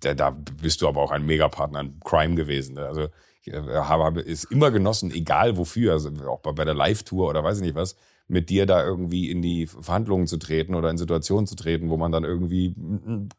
da, 0.01 0.15
da 0.15 0.31
bist 0.31 0.83
du 0.83 0.89
aber 0.89 1.01
auch 1.01 1.13
ein 1.13 1.25
Megapartner, 1.25 1.79
ein 1.79 2.01
Crime 2.05 2.35
gewesen. 2.35 2.79
Also 2.79 3.09
ich 3.43 3.53
äh, 3.53 3.63
habe 3.63 4.21
es 4.21 4.45
immer 4.45 4.71
genossen, 4.71 5.11
egal 5.13 5.57
wofür, 5.57 5.93
also 5.93 6.11
auch 6.29 6.41
bei, 6.41 6.53
bei 6.53 6.65
der 6.65 6.75
Live-Tour 6.75 7.29
oder 7.29 7.45
weiß 7.45 7.59
ich 7.59 7.65
nicht 7.65 7.77
was, 7.77 7.97
mit 8.27 8.49
dir 8.49 8.67
da 8.67 8.85
irgendwie 8.85 9.31
in 9.31 9.43
die 9.43 9.67
Verhandlungen 9.67 10.27
zu 10.27 10.37
treten 10.37 10.75
oder 10.75 10.91
in 10.91 10.99
Situationen 10.99 11.47
zu 11.47 11.57
treten, 11.57 11.91
wo 11.91 11.97
man 11.97 12.13
dann 12.13 12.25
irgendwie 12.25 12.75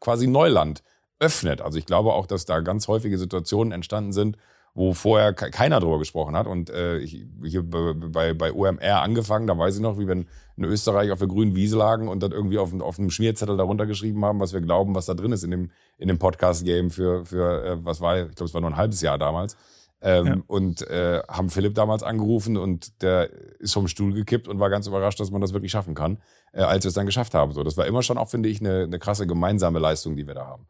quasi 0.00 0.26
Neuland 0.26 0.82
öffnet. 1.18 1.62
Also 1.62 1.78
ich 1.78 1.86
glaube 1.86 2.12
auch, 2.12 2.26
dass 2.26 2.44
da 2.44 2.60
ganz 2.60 2.88
häufige 2.88 3.16
Situationen 3.16 3.72
entstanden 3.72 4.12
sind, 4.12 4.36
wo 4.74 4.94
vorher 4.94 5.34
keiner 5.34 5.80
drüber 5.80 5.98
gesprochen 5.98 6.34
hat. 6.34 6.46
Und 6.46 6.70
äh, 6.70 6.98
ich, 6.98 7.26
hier 7.44 7.62
bei, 7.62 8.32
bei 8.32 8.52
OMR 8.52 9.02
angefangen, 9.02 9.46
da 9.46 9.56
weiß 9.56 9.76
ich 9.76 9.82
noch, 9.82 9.98
wie 9.98 10.06
wenn 10.06 10.26
in 10.56 10.64
Österreich 10.64 11.10
auf 11.10 11.18
der 11.18 11.28
grünen 11.28 11.54
Wiese 11.54 11.76
lagen 11.76 12.08
und 12.08 12.22
dann 12.22 12.32
irgendwie 12.32 12.58
auf, 12.58 12.72
auf 12.80 12.98
einem 12.98 13.10
Schmierzettel 13.10 13.56
darunter 13.56 13.86
geschrieben 13.86 14.24
haben, 14.24 14.40
was 14.40 14.52
wir 14.52 14.60
glauben, 14.60 14.94
was 14.94 15.06
da 15.06 15.14
drin 15.14 15.32
ist 15.32 15.44
in 15.44 15.50
dem, 15.50 15.70
in 15.98 16.08
dem 16.08 16.18
Podcast-Game 16.18 16.90
für, 16.90 17.24
für 17.26 17.64
äh, 17.64 17.84
was 17.84 18.00
war, 18.00 18.18
ich 18.18 18.34
glaube, 18.34 18.48
es 18.48 18.54
war 18.54 18.60
nur 18.60 18.70
ein 18.70 18.76
halbes 18.76 19.02
Jahr 19.02 19.18
damals. 19.18 19.56
Ähm, 20.00 20.26
ja. 20.26 20.36
Und 20.48 20.82
äh, 20.88 21.22
haben 21.28 21.48
Philipp 21.48 21.74
damals 21.74 22.02
angerufen 22.02 22.56
und 22.56 23.02
der 23.02 23.30
ist 23.60 23.72
vom 23.74 23.86
Stuhl 23.86 24.12
gekippt 24.12 24.48
und 24.48 24.58
war 24.58 24.68
ganz 24.68 24.88
überrascht, 24.88 25.20
dass 25.20 25.30
man 25.30 25.40
das 25.40 25.52
wirklich 25.52 25.70
schaffen 25.70 25.94
kann, 25.94 26.18
äh, 26.52 26.62
als 26.62 26.84
wir 26.84 26.88
es 26.88 26.94
dann 26.94 27.06
geschafft 27.06 27.34
haben. 27.34 27.52
So, 27.52 27.62
das 27.62 27.76
war 27.76 27.86
immer 27.86 28.02
schon 28.02 28.18
auch, 28.18 28.28
finde 28.28 28.48
ich, 28.48 28.60
eine, 28.60 28.82
eine 28.82 28.98
krasse 28.98 29.28
gemeinsame 29.28 29.78
Leistung, 29.78 30.16
die 30.16 30.26
wir 30.26 30.34
da 30.34 30.46
haben. 30.46 30.66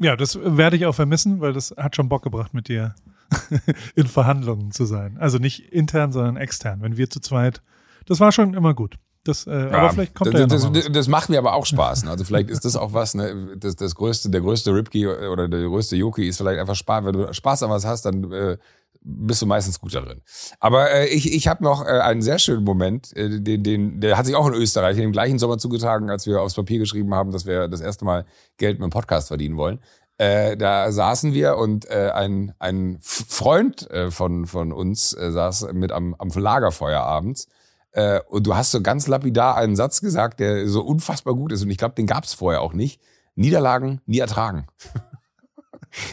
Ja, 0.00 0.16
das 0.16 0.38
werde 0.42 0.76
ich 0.76 0.86
auch 0.86 0.94
vermissen, 0.94 1.40
weil 1.40 1.52
das 1.52 1.74
hat 1.76 1.94
schon 1.94 2.08
Bock 2.08 2.22
gebracht, 2.22 2.54
mit 2.54 2.68
dir 2.68 2.94
in 3.94 4.06
Verhandlungen 4.06 4.72
zu 4.72 4.86
sein. 4.86 5.18
Also 5.18 5.38
nicht 5.38 5.72
intern, 5.72 6.10
sondern 6.10 6.36
extern. 6.36 6.80
Wenn 6.80 6.96
wir 6.96 7.10
zu 7.10 7.20
zweit, 7.20 7.62
das 8.06 8.18
war 8.18 8.32
schon 8.32 8.54
immer 8.54 8.74
gut. 8.74 8.96
Das, 9.24 9.46
äh, 9.46 9.50
ja, 9.50 9.72
aber 9.72 9.90
vielleicht 9.90 10.14
kommt 10.14 10.32
das, 10.32 10.40
ja 10.40 10.46
das, 10.46 10.72
das, 10.72 10.90
das 10.90 11.08
macht 11.08 11.28
mir 11.28 11.38
aber 11.38 11.52
auch 11.52 11.66
Spaß. 11.66 12.04
Ne? 12.04 12.10
Also 12.10 12.24
vielleicht 12.24 12.48
ist 12.48 12.64
das 12.64 12.74
auch 12.76 12.94
was, 12.94 13.14
ne? 13.14 13.54
das, 13.58 13.76
das 13.76 13.94
größte, 13.94 14.30
der 14.30 14.40
größte 14.40 14.74
Ripkey 14.74 15.06
oder 15.06 15.46
der 15.46 15.60
größte 15.60 15.96
Yoki 15.96 16.26
ist 16.26 16.38
vielleicht 16.38 16.58
einfach 16.58 16.74
Spaß. 16.74 17.04
Wenn 17.04 17.12
du 17.12 17.32
Spaß 17.32 17.62
an 17.64 17.70
was 17.70 17.84
hast, 17.84 18.06
dann 18.06 18.32
äh, 18.32 18.56
bist 19.02 19.40
du 19.42 19.46
meistens 19.46 19.80
gut 19.80 19.94
darin. 19.94 20.20
Aber 20.58 20.90
äh, 20.90 21.06
ich, 21.06 21.32
ich 21.32 21.48
habe 21.48 21.64
noch 21.64 21.84
äh, 21.84 21.88
einen 21.88 22.22
sehr 22.22 22.38
schönen 22.38 22.64
Moment, 22.64 23.16
äh, 23.16 23.40
den, 23.40 23.62
den, 23.62 24.00
der 24.00 24.18
hat 24.18 24.26
sich 24.26 24.34
auch 24.34 24.46
in 24.46 24.54
Österreich 24.54 24.96
in 24.96 25.02
dem 25.02 25.12
gleichen 25.12 25.38
Sommer 25.38 25.58
zugetragen, 25.58 26.10
als 26.10 26.26
wir 26.26 26.42
aufs 26.42 26.54
Papier 26.54 26.78
geschrieben 26.78 27.14
haben, 27.14 27.32
dass 27.32 27.46
wir 27.46 27.68
das 27.68 27.80
erste 27.80 28.04
Mal 28.04 28.26
Geld 28.58 28.78
mit 28.78 28.88
dem 28.88 28.92
Podcast 28.92 29.28
verdienen 29.28 29.56
wollen. 29.56 29.80
Äh, 30.18 30.56
da 30.58 30.92
saßen 30.92 31.32
wir 31.32 31.56
und 31.56 31.88
äh, 31.90 32.10
ein, 32.12 32.52
ein 32.58 32.98
Freund 33.00 33.90
äh, 33.90 34.10
von, 34.10 34.46
von 34.46 34.72
uns 34.72 35.14
äh, 35.14 35.32
saß 35.32 35.72
mit 35.72 35.92
am, 35.92 36.14
am 36.18 36.28
Lagerfeuer 36.28 37.00
abends 37.00 37.48
äh, 37.92 38.20
und 38.28 38.46
du 38.46 38.54
hast 38.54 38.70
so 38.70 38.82
ganz 38.82 39.06
lapidar 39.06 39.56
einen 39.56 39.76
Satz 39.76 40.00
gesagt, 40.00 40.40
der 40.40 40.68
so 40.68 40.82
unfassbar 40.82 41.34
gut 41.34 41.52
ist. 41.52 41.62
Und 41.62 41.70
ich 41.70 41.78
glaube, 41.78 41.94
den 41.94 42.06
gab 42.06 42.24
es 42.24 42.34
vorher 42.34 42.62
auch 42.62 42.72
nicht. 42.72 43.00
Niederlagen 43.34 44.00
nie 44.06 44.18
ertragen. 44.18 44.66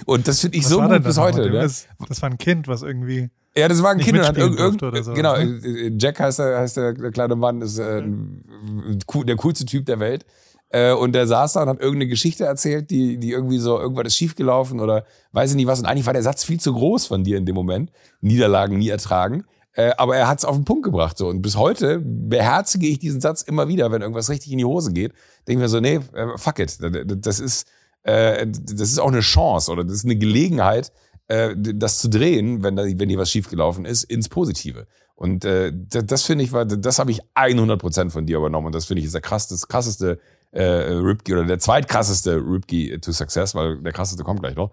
und 0.05 0.28
das 0.28 0.39
finde 0.39 0.57
ich 0.57 0.63
was 0.63 0.71
so 0.71 0.82
gut 0.82 1.03
bis 1.03 1.17
heute. 1.17 1.49
Ne? 1.49 1.61
Das, 1.61 1.88
das 2.07 2.21
war 2.21 2.30
ein 2.30 2.38
Kind, 2.38 2.67
was 2.67 2.82
irgendwie. 2.82 3.30
Ja, 3.55 3.67
das 3.67 3.82
war 3.82 3.91
ein 3.91 3.97
Kind 3.97 4.19
und 4.19 4.25
hat 4.25 4.38
irgend, 4.38 4.59
irgend 4.59 5.03
so, 5.03 5.13
genau, 5.13 5.36
ne? 5.36 5.91
Jack 5.97 6.19
heißt 6.19 6.39
der, 6.39 6.59
heißt 6.59 6.78
der, 6.78 6.93
kleine 6.93 7.36
Mann, 7.36 7.61
ist 7.61 7.80
äh, 7.80 8.03
der 8.03 9.36
coolste 9.36 9.65
Typ 9.65 9.88
der 9.88 9.99
Welt. 9.99 10.25
Äh, 10.69 10.91
und 10.91 11.13
der 11.13 11.28
saß 11.28 11.53
da 11.53 11.63
und 11.63 11.69
hat 11.69 11.80
irgendeine 11.80 12.07
Geschichte 12.07 12.43
erzählt, 12.43 12.91
die, 12.91 13.17
die 13.17 13.32
irgendwie 13.32 13.57
so, 13.57 13.80
irgendwas 13.80 14.07
ist 14.07 14.17
schiefgelaufen 14.17 14.80
oder 14.80 15.05
weiß 15.32 15.51
ich 15.51 15.55
nicht 15.55 15.67
was. 15.67 15.80
Und 15.80 15.86
eigentlich 15.86 16.05
war 16.05 16.13
der 16.13 16.23
Satz 16.23 16.43
viel 16.43 16.59
zu 16.59 16.73
groß 16.73 17.07
von 17.07 17.23
dir 17.23 17.38
in 17.38 17.45
dem 17.45 17.55
Moment. 17.55 17.91
Niederlagen 18.21 18.78
nie 18.78 18.89
ertragen. 18.89 19.45
Äh, 19.73 19.91
aber 19.97 20.17
er 20.17 20.28
hat 20.28 20.39
es 20.39 20.45
auf 20.45 20.55
den 20.55 20.65
Punkt 20.65 20.84
gebracht. 20.84 21.17
So. 21.17 21.28
Und 21.28 21.41
bis 21.41 21.55
heute 21.55 21.99
beherzige 22.03 22.88
ich 22.88 22.99
diesen 22.99 23.21
Satz 23.21 23.43
immer 23.43 23.67
wieder, 23.67 23.91
wenn 23.91 24.01
irgendwas 24.01 24.30
richtig 24.30 24.51
in 24.51 24.57
die 24.57 24.65
Hose 24.65 24.91
geht. 24.91 25.13
Denken 25.47 25.61
wir 25.61 25.69
so, 25.69 25.80
nee, 25.80 25.99
äh, 26.13 26.38
fuck 26.38 26.59
it. 26.59 26.78
Das 26.80 27.39
ist, 27.39 27.67
äh, 28.07 28.47
das 28.47 28.89
ist 28.89 28.99
auch 28.99 29.09
eine 29.09 29.19
Chance 29.19 29.71
oder 29.71 29.83
das 29.83 29.93
ist 29.95 30.05
eine 30.05 30.15
Gelegenheit, 30.15 30.91
äh, 31.27 31.53
das 31.57 31.99
zu 31.99 32.09
drehen, 32.09 32.63
wenn, 32.63 32.75
da, 32.75 32.83
wenn 32.85 33.09
hier 33.09 33.17
was 33.17 33.29
schiefgelaufen 33.29 33.85
ist, 33.85 34.03
ins 34.03 34.29
Positive. 34.29 34.87
Und 35.15 35.43
äh, 35.45 35.73
das, 35.73 36.05
das 36.05 36.23
finde 36.23 36.45
ich, 36.45 36.51
das 36.51 36.99
habe 36.99 37.11
ich 37.11 37.21
100% 37.35 38.11
von 38.11 38.25
dir 38.25 38.37
übernommen. 38.37 38.67
Und 38.67 38.75
das 38.75 38.85
finde 38.85 38.99
ich 38.99 39.07
ist 39.07 39.13
der 39.13 39.21
krasseste, 39.21 39.67
krasseste 39.67 40.19
äh, 40.51 40.63
Ripkey 40.63 41.33
oder 41.33 41.43
der 41.43 41.59
zweitkrasseste 41.59 42.35
Ripkey 42.35 42.99
to 43.01 43.11
Success, 43.11 43.53
weil 43.55 43.81
der 43.81 43.91
krasseste 43.91 44.23
kommt 44.23 44.41
gleich 44.41 44.55
noch, 44.55 44.71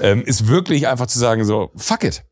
ähm, 0.00 0.22
ist 0.22 0.46
wirklich 0.46 0.86
einfach 0.86 1.06
zu 1.06 1.18
sagen 1.18 1.44
so, 1.44 1.70
fuck 1.74 2.04
it. 2.04 2.22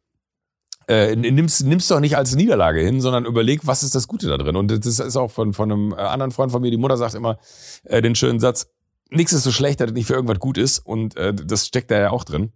Äh, 0.87 1.17
nimmst, 1.17 1.67
nimmst 1.67 1.91
doch 1.91 2.01
nicht 2.01 2.17
als 2.17 2.35
Niederlage 2.35 2.81
hin, 2.81 3.01
sondern 3.01 3.27
überleg, 3.27 3.67
was 3.67 3.83
ist 3.83 3.95
das 3.95 4.09
Gute 4.09 4.29
da 4.29 4.39
drin. 4.39 4.57
Und 4.57 4.71
das 4.71 4.99
ist 4.99 5.17
auch 5.17 5.31
von, 5.31 5.53
von 5.53 5.71
einem 5.71 5.93
äh, 5.93 5.97
anderen 5.97 6.31
Freund 6.31 6.53
von 6.53 6.63
mir, 6.63 6.71
die 6.71 6.79
Mutter 6.79 6.97
sagt 6.97 7.15
immer 7.15 7.39
äh, 7.85 8.01
den 8.01 8.15
schönen 8.15 8.41
Satz, 8.41 8.69
nichts 9.11 9.33
ist 9.33 9.45
so 9.45 9.53
schlecht, 9.53 9.81
dass 9.81 9.89
es 9.89 9.95
nicht 9.95 10.07
für 10.07 10.15
irgendwas 10.15 10.39
gut 10.39 10.59
ist. 10.59 10.79
Und 10.81 11.17
äh, 11.17 11.35
das 11.35 11.67
steckt 11.67 11.91
da 11.91 11.99
ja 11.99 12.11
auch 12.11 12.25
drin. 12.25 12.53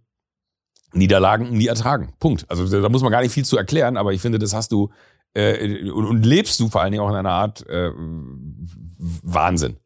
Niederlagen 0.93 1.49
nie 1.49 1.67
ertragen. 1.67 2.13
Punkt. 2.19 2.45
Also 2.49 2.81
da 2.81 2.87
muss 2.89 3.01
man 3.01 3.11
gar 3.11 3.21
nicht 3.21 3.33
viel 3.33 3.45
zu 3.45 3.57
erklären, 3.57 3.97
aber 3.97 4.13
ich 4.13 4.21
finde, 4.21 4.39
das 4.39 4.53
hast 4.53 4.71
du 4.71 4.91
äh, 5.33 5.89
und, 5.89 6.05
und 6.05 6.25
lebst 6.25 6.59
du 6.59 6.69
vor 6.69 6.81
allen 6.81 6.91
Dingen 6.91 7.03
auch 7.03 7.09
in 7.09 7.15
einer 7.15 7.31
Art 7.31 7.67
äh, 7.67 7.91
Wahnsinn. 7.95 9.77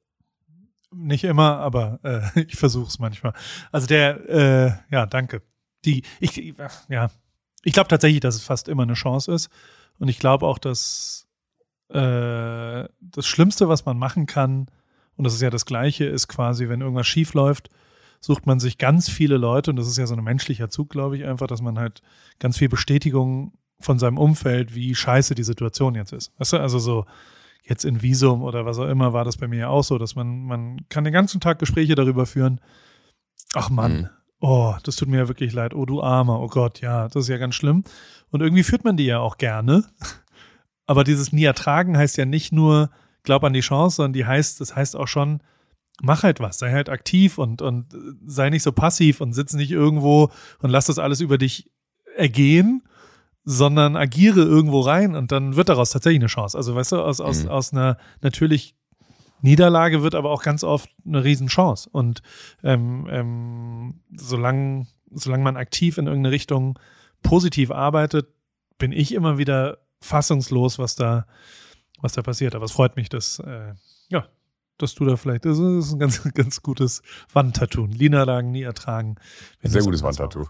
Nicht 0.93 1.24
immer, 1.24 1.57
aber 1.57 1.99
äh, 2.03 2.41
ich 2.47 2.55
versuche 2.55 2.88
es 2.88 2.99
manchmal. 2.99 3.34
Also 3.72 3.88
der, 3.88 4.30
äh, 4.30 4.93
ja, 4.93 5.05
danke. 5.05 5.41
Die, 5.86 6.03
ich, 6.20 6.55
ja, 6.89 7.09
ich 7.63 7.74
glaube 7.74 7.88
tatsächlich, 7.88 8.20
dass 8.20 8.36
es 8.36 8.43
fast 8.43 8.68
immer 8.68 8.84
eine 8.84 8.95
Chance 8.95 9.32
ist. 9.34 9.49
Und 9.99 10.09
ich 10.09 10.20
glaube 10.20 10.45
auch, 10.45 10.57
dass 10.57 11.28
äh, 11.89 12.86
das 12.99 13.26
Schlimmste, 13.26 13.70
was 13.70 13.86
man 13.86 13.97
machen 13.97 14.26
kann, 14.26 14.68
und 15.18 15.24
das 15.24 15.34
ist 15.34 15.41
ja 15.41 15.49
das 15.49 15.65
Gleiche, 15.65 16.05
ist 16.05 16.28
quasi, 16.28 16.70
wenn 16.70 16.82
irgendwas 16.82 17.07
schief 17.07 17.34
läuft, 17.34 17.70
sucht 18.20 18.45
man 18.45 18.59
sich 18.59 18.78
ganz 18.78 19.09
viele 19.09 19.38
Leute, 19.38 19.72
und 19.72 19.78
das 19.78 19.88
ist 19.88 19.97
ja 19.97 20.07
so 20.07 20.15
ein 20.15 20.24
menschlicher 20.24 20.70
Zug, 20.70 20.89
glaube 20.89 21.18
ich, 21.18 21.26
einfach, 21.26 21.47
dass 21.47 21.61
man 21.61 21.78
halt 21.78 22.01
ganz 22.39 22.57
viel 22.57 22.70
Bestätigung 22.70 23.53
von 23.80 23.99
seinem 23.99 24.18
Umfeld, 24.18 24.74
wie 24.74 24.95
scheiße 24.95 25.36
die 25.36 25.43
Situation 25.43 25.95
jetzt 25.95 26.13
ist. 26.13 26.32
Weißt 26.39 26.53
du, 26.53 26.57
also 26.57 26.80
so 26.80 27.05
jetzt 27.63 27.86
in 27.86 28.01
Visum 28.01 28.41
oder 28.43 28.65
was 28.65 28.80
auch 28.80 28.88
immer 28.88 29.13
war 29.13 29.26
das 29.26 29.38
bei 29.38 29.47
mir 29.47 29.59
ja 29.59 29.68
auch 29.70 29.84
so, 29.84 29.97
dass 29.97 30.15
man, 30.15 30.43
man 30.43 30.86
kann 30.89 31.03
den 31.03 31.13
ganzen 31.13 31.41
Tag 31.41 31.59
Gespräche 31.59 31.95
darüber 31.95 32.26
führen. 32.26 32.61
Ach 33.53 33.70
Mann, 33.70 33.97
mhm. 33.97 34.09
oh, 34.39 34.76
das 34.84 34.95
tut 34.95 35.09
mir 35.09 35.18
ja 35.18 35.28
wirklich 35.28 35.53
leid. 35.53 35.74
Oh, 35.74 35.86
du 35.86 36.01
Armer, 36.01 36.39
oh 36.39 36.47
Gott, 36.47 36.82
ja, 36.82 37.07
das 37.07 37.24
ist 37.24 37.30
ja 37.30 37.38
ganz 37.38 37.55
schlimm. 37.55 37.84
Und 38.30 38.41
irgendwie 38.41 38.63
führt 38.63 38.84
man 38.84 38.97
die 38.97 39.05
ja 39.05 39.20
auch 39.20 39.38
gerne. 39.38 39.84
Aber 40.86 41.03
dieses 41.03 41.34
nie 41.34 41.43
ertragen 41.43 41.97
heißt 41.97 42.18
ja 42.18 42.26
nicht 42.26 42.53
nur, 42.53 42.89
glaub 43.28 43.43
an 43.43 43.53
die 43.53 43.59
Chance, 43.59 43.97
sondern 43.97 44.13
die 44.13 44.25
heißt, 44.25 44.59
das 44.61 44.75
heißt 44.75 44.95
auch 44.95 45.07
schon, 45.07 45.41
mach 46.01 46.23
halt 46.23 46.39
was, 46.39 46.57
sei 46.57 46.71
halt 46.71 46.89
aktiv 46.89 47.38
und, 47.38 47.61
und 47.61 47.88
sei 48.25 48.49
nicht 48.49 48.63
so 48.63 48.71
passiv 48.71 49.21
und 49.21 49.34
sitz 49.34 49.53
nicht 49.53 49.71
irgendwo 49.71 50.32
und 50.59 50.69
lass 50.69 50.86
das 50.86 50.97
alles 50.97 51.19
über 51.19 51.38
dich 51.38 51.69
ergehen, 52.15 52.84
sondern 53.43 53.95
agiere 53.95 54.41
irgendwo 54.41 54.80
rein 54.80 55.15
und 55.15 55.32
dann 55.32 55.55
wird 55.55 55.69
daraus 55.69 55.91
tatsächlich 55.91 56.21
eine 56.21 56.28
Chance. 56.28 56.57
Also 56.57 56.73
weißt 56.73 56.93
du, 56.93 57.01
aus, 57.01 57.19
aus, 57.19 57.43
mhm. 57.43 57.49
aus 57.49 57.73
einer 57.73 57.97
natürlich 58.21 58.75
Niederlage 59.41 60.01
wird 60.01 60.15
aber 60.15 60.32
auch 60.32 60.41
ganz 60.41 60.63
oft 60.63 60.89
eine 61.05 61.23
Riesenchance. 61.23 61.89
Und 61.91 62.21
ähm, 62.63 63.07
ähm, 63.09 64.01
solange, 64.15 64.88
solange 65.11 65.43
man 65.43 65.57
aktiv 65.57 65.97
in 65.97 66.07
irgendeine 66.07 66.34
Richtung 66.34 66.80
positiv 67.23 67.71
arbeitet, 67.71 68.30
bin 68.78 68.91
ich 68.91 69.13
immer 69.13 69.38
wieder 69.38 69.80
fassungslos, 69.99 70.80
was 70.80 70.95
da, 70.95 71.25
was 72.01 72.13
da 72.13 72.21
passiert. 72.21 72.55
Aber 72.55 72.65
es 72.65 72.71
freut 72.71 72.95
mich, 72.95 73.09
dass, 73.09 73.39
äh, 73.39 73.73
ja, 74.09 74.27
dass 74.77 74.95
du 74.95 75.05
da 75.05 75.15
vielleicht, 75.17 75.45
das 75.45 75.59
ist 75.59 75.93
ein 75.93 75.99
ganz, 75.99 76.23
ganz 76.33 76.61
gutes 76.61 77.01
Wandtattoo. 77.33 77.87
Niederlagen 77.87 78.51
nie 78.51 78.63
ertragen. 78.63 79.15
Sehr 79.61 79.83
gutes 79.83 80.03
Wandtattoo. 80.03 80.47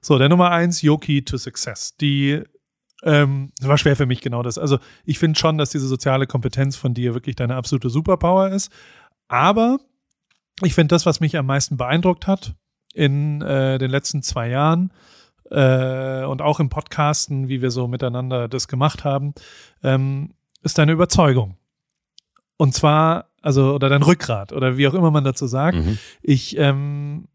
So, 0.00 0.18
der 0.18 0.28
Nummer 0.28 0.50
eins, 0.50 0.82
Yoki 0.82 1.24
to 1.24 1.36
Success. 1.36 1.96
Die 1.96 2.42
ähm, 3.04 3.52
das 3.58 3.68
war 3.68 3.78
schwer 3.78 3.96
für 3.96 4.06
mich 4.06 4.20
genau 4.20 4.42
das. 4.42 4.58
Also 4.58 4.78
ich 5.04 5.18
finde 5.18 5.38
schon, 5.38 5.58
dass 5.58 5.70
diese 5.70 5.86
soziale 5.86 6.26
Kompetenz 6.26 6.76
von 6.76 6.94
dir 6.94 7.14
wirklich 7.14 7.36
deine 7.36 7.54
absolute 7.54 7.90
Superpower 7.90 8.48
ist. 8.48 8.72
Aber 9.28 9.78
ich 10.62 10.74
finde 10.74 10.94
das, 10.94 11.06
was 11.06 11.20
mich 11.20 11.36
am 11.36 11.46
meisten 11.46 11.76
beeindruckt 11.76 12.26
hat 12.26 12.54
in 12.94 13.42
äh, 13.42 13.78
den 13.78 13.90
letzten 13.90 14.22
zwei 14.22 14.48
Jahren 14.48 14.92
äh, 15.50 16.24
und 16.24 16.42
auch 16.42 16.58
im 16.58 16.68
Podcasten, 16.68 17.48
wie 17.48 17.62
wir 17.62 17.70
so 17.70 17.86
miteinander 17.86 18.48
das 18.48 18.66
gemacht 18.66 19.04
haben, 19.04 19.34
ähm, 19.82 20.34
ist 20.62 20.78
deine 20.78 20.92
Überzeugung. 20.92 21.56
Und 22.56 22.74
zwar, 22.74 23.30
also, 23.40 23.74
oder 23.74 23.88
dein 23.88 24.02
Rückgrat 24.02 24.52
oder 24.52 24.76
wie 24.76 24.88
auch 24.88 24.94
immer 24.94 25.10
man 25.10 25.24
dazu 25.24 25.46
sagt. 25.46 25.78
Mhm. 25.78 25.98
Ich 26.22 26.56
ähm, 26.58 27.28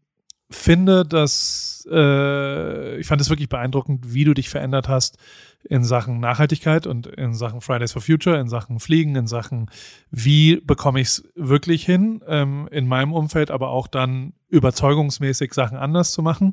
finde, 0.50 1.04
dass 1.04 1.86
äh, 1.90 2.98
ich 2.98 3.06
fand 3.06 3.20
es 3.20 3.30
wirklich 3.30 3.48
beeindruckend, 3.48 4.12
wie 4.12 4.24
du 4.24 4.34
dich 4.34 4.48
verändert 4.48 4.88
hast 4.88 5.18
in 5.64 5.84
Sachen 5.84 6.20
Nachhaltigkeit 6.20 6.86
und 6.86 7.06
in 7.06 7.34
Sachen 7.34 7.60
Fridays 7.60 7.92
for 7.92 8.02
Future, 8.02 8.38
in 8.38 8.48
Sachen 8.48 8.80
Fliegen, 8.80 9.16
in 9.16 9.26
Sachen, 9.26 9.70
wie 10.10 10.56
bekomme 10.56 11.00
ich 11.00 11.08
es 11.08 11.24
wirklich 11.34 11.84
hin, 11.84 12.22
ähm, 12.26 12.68
in 12.70 12.86
meinem 12.86 13.12
Umfeld, 13.12 13.50
aber 13.50 13.70
auch 13.70 13.86
dann 13.86 14.34
überzeugungsmäßig 14.48 15.54
Sachen 15.54 15.78
anders 15.78 16.12
zu 16.12 16.22
machen. 16.22 16.52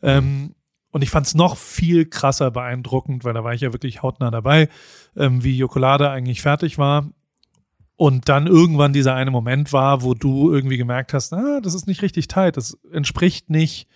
Ähm, 0.00 0.54
und 0.92 1.02
ich 1.02 1.10
fand 1.10 1.26
es 1.26 1.34
noch 1.34 1.56
viel 1.56 2.04
krasser 2.04 2.50
beeindruckend, 2.50 3.24
weil 3.24 3.34
da 3.34 3.42
war 3.42 3.54
ich 3.54 3.62
ja 3.62 3.72
wirklich 3.72 4.02
hautnah 4.02 4.30
dabei, 4.30 4.68
ähm, 5.16 5.42
wie 5.42 5.56
Jokolade 5.56 6.10
eigentlich 6.10 6.42
fertig 6.42 6.78
war 6.78 7.08
und 7.96 8.28
dann 8.28 8.46
irgendwann 8.46 8.92
dieser 8.92 9.14
eine 9.14 9.30
Moment 9.30 9.72
war, 9.72 10.02
wo 10.02 10.14
du 10.14 10.52
irgendwie 10.52 10.76
gemerkt 10.76 11.14
hast, 11.14 11.32
ah, 11.32 11.60
das 11.60 11.74
ist 11.74 11.86
nicht 11.86 12.02
richtig 12.02 12.28
tight, 12.28 12.56
das 12.56 12.78
entspricht 12.92 13.50
nicht 13.50 13.88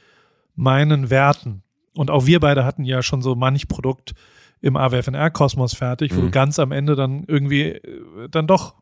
meinen 0.54 1.10
Werten. 1.10 1.62
Und 1.94 2.10
auch 2.10 2.26
wir 2.26 2.40
beide 2.40 2.64
hatten 2.64 2.84
ja 2.84 3.02
schon 3.02 3.22
so 3.22 3.34
manch 3.34 3.68
Produkt 3.68 4.14
im 4.60 4.76
AWFNR-Kosmos 4.76 5.74
fertig, 5.74 6.14
wo 6.14 6.20
mhm. 6.20 6.24
du 6.26 6.30
ganz 6.30 6.58
am 6.58 6.72
Ende 6.72 6.96
dann 6.96 7.24
irgendwie 7.26 7.62
äh, 7.62 8.28
dann 8.30 8.46
doch 8.46 8.74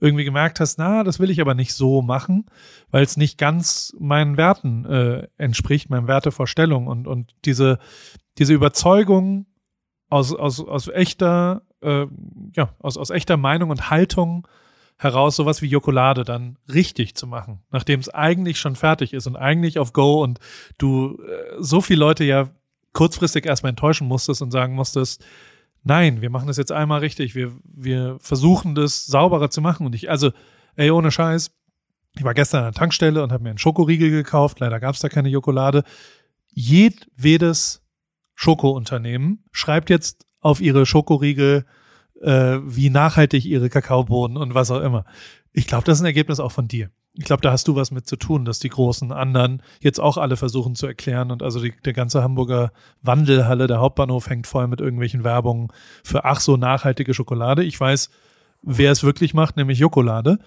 irgendwie 0.00 0.24
gemerkt 0.24 0.60
hast, 0.60 0.78
na, 0.78 1.04
das 1.04 1.20
will 1.20 1.30
ich 1.30 1.40
aber 1.40 1.54
nicht 1.54 1.74
so 1.74 2.02
machen, 2.02 2.46
weil 2.90 3.04
es 3.04 3.16
nicht 3.16 3.38
ganz 3.38 3.94
meinen 3.98 4.36
Werten 4.36 4.84
äh, 4.86 5.28
entspricht, 5.36 5.90
meinen 5.90 6.08
Wertevorstellungen. 6.08 6.88
Und 6.88 7.06
und 7.06 7.34
diese 7.44 7.78
diese 8.38 8.54
Überzeugung 8.54 9.46
aus 10.08 10.34
aus 10.34 10.60
aus 10.60 10.88
echter 10.88 11.62
äh, 11.82 12.06
ja 12.56 12.74
aus 12.78 12.96
aus 12.96 13.10
echter 13.10 13.36
Meinung 13.36 13.70
und 13.70 13.90
Haltung 13.90 14.46
heraus, 14.96 15.36
sowas 15.36 15.62
wie 15.62 15.66
Jokolade 15.66 16.24
dann 16.24 16.58
richtig 16.72 17.14
zu 17.14 17.26
machen, 17.26 17.62
nachdem 17.70 18.00
es 18.00 18.10
eigentlich 18.10 18.58
schon 18.60 18.76
fertig 18.76 19.14
ist 19.14 19.26
und 19.26 19.36
eigentlich 19.36 19.78
auf 19.78 19.92
Go 19.94 20.22
und 20.22 20.40
du 20.76 21.18
äh, 21.22 21.56
so 21.58 21.80
viele 21.80 22.00
Leute 22.00 22.24
ja 22.24 22.50
kurzfristig 22.92 23.46
erstmal 23.46 23.70
enttäuschen 23.70 24.08
musstest 24.08 24.42
und 24.42 24.50
sagen 24.50 24.74
musstest, 24.74 25.24
nein, 25.82 26.20
wir 26.20 26.30
machen 26.30 26.46
das 26.46 26.56
jetzt 26.56 26.72
einmal 26.72 27.00
richtig, 27.00 27.34
wir, 27.34 27.52
wir 27.64 28.18
versuchen 28.20 28.74
das 28.74 29.06
sauberer 29.06 29.50
zu 29.50 29.60
machen 29.60 29.86
und 29.86 29.94
ich, 29.94 30.10
also, 30.10 30.32
ey, 30.76 30.90
ohne 30.90 31.10
Scheiß, 31.10 31.50
ich 32.16 32.24
war 32.24 32.34
gestern 32.34 32.64
an 32.64 32.72
der 32.72 32.78
Tankstelle 32.78 33.22
und 33.22 33.32
habe 33.32 33.42
mir 33.42 33.50
einen 33.50 33.58
Schokoriegel 33.58 34.10
gekauft, 34.10 34.60
leider 34.60 34.80
gab 34.80 34.94
es 34.94 35.00
da 35.00 35.08
keine 35.08 35.28
Jokolade. 35.28 35.84
Jedwedes 36.48 37.82
Schokounternehmen 38.34 39.44
schreibt 39.52 39.90
jetzt 39.90 40.26
auf 40.40 40.60
ihre 40.60 40.86
Schokoriegel 40.86 41.66
äh, 42.20 42.58
wie 42.64 42.90
nachhaltig 42.90 43.44
ihre 43.44 43.68
Kakaobohnen 43.68 44.36
und 44.36 44.54
was 44.54 44.70
auch 44.70 44.80
immer. 44.80 45.04
Ich 45.52 45.66
glaube, 45.66 45.84
das 45.84 45.98
ist 45.98 46.02
ein 46.02 46.06
Ergebnis 46.06 46.40
auch 46.40 46.52
von 46.52 46.68
dir. 46.68 46.90
Ich 47.14 47.24
glaube, 47.24 47.42
da 47.42 47.50
hast 47.50 47.66
du 47.66 47.74
was 47.74 47.90
mit 47.90 48.06
zu 48.06 48.16
tun, 48.16 48.44
dass 48.44 48.60
die 48.60 48.68
großen 48.68 49.10
anderen 49.12 49.62
jetzt 49.80 49.98
auch 49.98 50.16
alle 50.16 50.36
versuchen 50.36 50.74
zu 50.74 50.86
erklären 50.86 51.30
und 51.30 51.42
also 51.42 51.60
die, 51.60 51.74
der 51.84 51.92
ganze 51.92 52.22
Hamburger 52.22 52.72
Wandelhalle, 53.02 53.66
der 53.66 53.80
Hauptbahnhof 53.80 54.28
hängt 54.28 54.46
voll 54.46 54.68
mit 54.68 54.80
irgendwelchen 54.80 55.24
Werbungen 55.24 55.68
für 56.04 56.24
ach 56.24 56.40
so 56.40 56.56
nachhaltige 56.56 57.12
Schokolade. 57.12 57.64
Ich 57.64 57.78
weiß, 57.78 58.10
wer 58.62 58.92
es 58.92 59.02
wirklich 59.02 59.34
macht, 59.34 59.56
nämlich 59.56 59.78
Jokolade. 59.78 60.38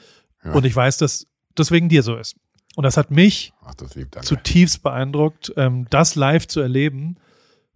Ja. 0.44 0.54
Und 0.54 0.66
ich 0.66 0.76
weiß, 0.76 0.98
dass 0.98 1.28
das 1.56 1.72
wegen 1.72 1.90
dir 1.90 2.02
so 2.02 2.16
ist. 2.16 2.36
Und 2.76 2.84
das 2.84 2.98
hat 2.98 3.12
mich 3.12 3.54
ach, 3.64 3.76
das 3.76 4.26
zutiefst 4.26 4.82
beeindruckt, 4.82 5.54
ähm, 5.58 5.86
das 5.90 6.16
live 6.16 6.48
zu 6.48 6.60
erleben 6.60 7.18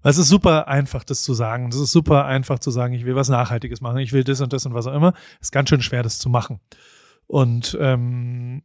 es 0.09 0.17
ist 0.17 0.29
super 0.29 0.67
einfach, 0.67 1.03
das 1.03 1.23
zu 1.23 1.33
sagen. 1.33 1.69
Es 1.69 1.75
ist 1.75 1.91
super 1.91 2.25
einfach 2.25 2.59
zu 2.59 2.71
sagen, 2.71 2.93
ich 2.93 3.05
will 3.05 3.15
was 3.15 3.29
Nachhaltiges 3.29 3.81
machen, 3.81 3.97
ich 3.97 4.13
will 4.13 4.23
das 4.23 4.41
und 4.41 4.53
das 4.53 4.65
und 4.65 4.73
was 4.73 4.87
auch 4.87 4.93
immer. 4.93 5.13
Es 5.41 5.47
ist 5.47 5.51
ganz 5.51 5.69
schön 5.69 5.81
schwer, 5.81 6.03
das 6.03 6.19
zu 6.19 6.29
machen. 6.29 6.59
Und 7.25 7.77
ähm, 7.79 8.63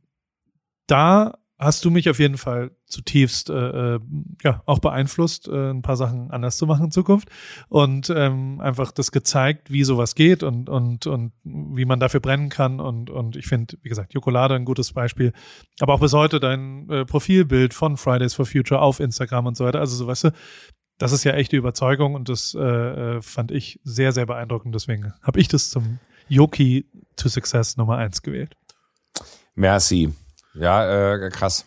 da 0.86 1.34
hast 1.62 1.84
du 1.84 1.90
mich 1.90 2.10
auf 2.10 2.18
jeden 2.18 2.38
Fall 2.38 2.72
zutiefst 2.86 3.48
äh, 3.48 3.94
äh, 3.94 4.00
ja 4.42 4.62
auch 4.66 4.80
beeinflusst, 4.80 5.48
äh, 5.48 5.70
ein 5.70 5.82
paar 5.82 5.96
Sachen 5.96 6.30
anders 6.30 6.56
zu 6.56 6.66
machen 6.66 6.86
in 6.86 6.90
Zukunft 6.90 7.28
und 7.68 8.10
ähm, 8.10 8.60
einfach 8.60 8.90
das 8.90 9.12
gezeigt, 9.12 9.70
wie 9.70 9.84
sowas 9.84 10.14
geht 10.14 10.42
und 10.42 10.68
und 10.68 11.06
und 11.06 11.32
wie 11.44 11.84
man 11.84 12.00
dafür 12.00 12.20
brennen 12.20 12.48
kann 12.48 12.80
und 12.80 13.10
und 13.10 13.36
ich 13.36 13.46
finde, 13.46 13.76
wie 13.82 13.88
gesagt, 13.88 14.12
Jokolade 14.12 14.54
ein 14.54 14.64
gutes 14.64 14.92
Beispiel, 14.92 15.32
aber 15.80 15.94
auch 15.94 16.00
bis 16.00 16.12
heute 16.12 16.40
dein 16.40 16.88
äh, 16.90 17.04
Profilbild 17.04 17.74
von 17.74 17.96
Fridays 17.96 18.34
for 18.34 18.44
Future 18.44 18.80
auf 18.80 19.00
Instagram 19.00 19.46
und 19.46 19.56
so 19.56 19.64
weiter. 19.64 19.80
Also 19.80 19.96
so 19.96 20.06
weißt 20.06 20.24
du, 20.24 20.30
das 20.98 21.12
ist 21.12 21.24
ja 21.24 21.32
echte 21.32 21.56
Überzeugung 21.56 22.14
und 22.14 22.28
das 22.28 22.54
äh, 22.58 22.60
äh 22.60 23.22
fand 23.22 23.50
ich 23.50 23.80
sehr, 23.84 24.12
sehr 24.12 24.26
beeindruckend. 24.26 24.74
Deswegen 24.74 25.12
habe 25.22 25.40
ich 25.40 25.48
das 25.48 25.70
zum 25.70 26.00
Yoki 26.28 26.86
to 27.16 27.28
Success 27.28 27.76
Nummer 27.76 27.98
eins 27.98 28.22
gewählt. 28.22 28.56
Merci. 29.54 30.12
Ja, 30.54 31.14
äh, 31.14 31.30
krass. 31.30 31.66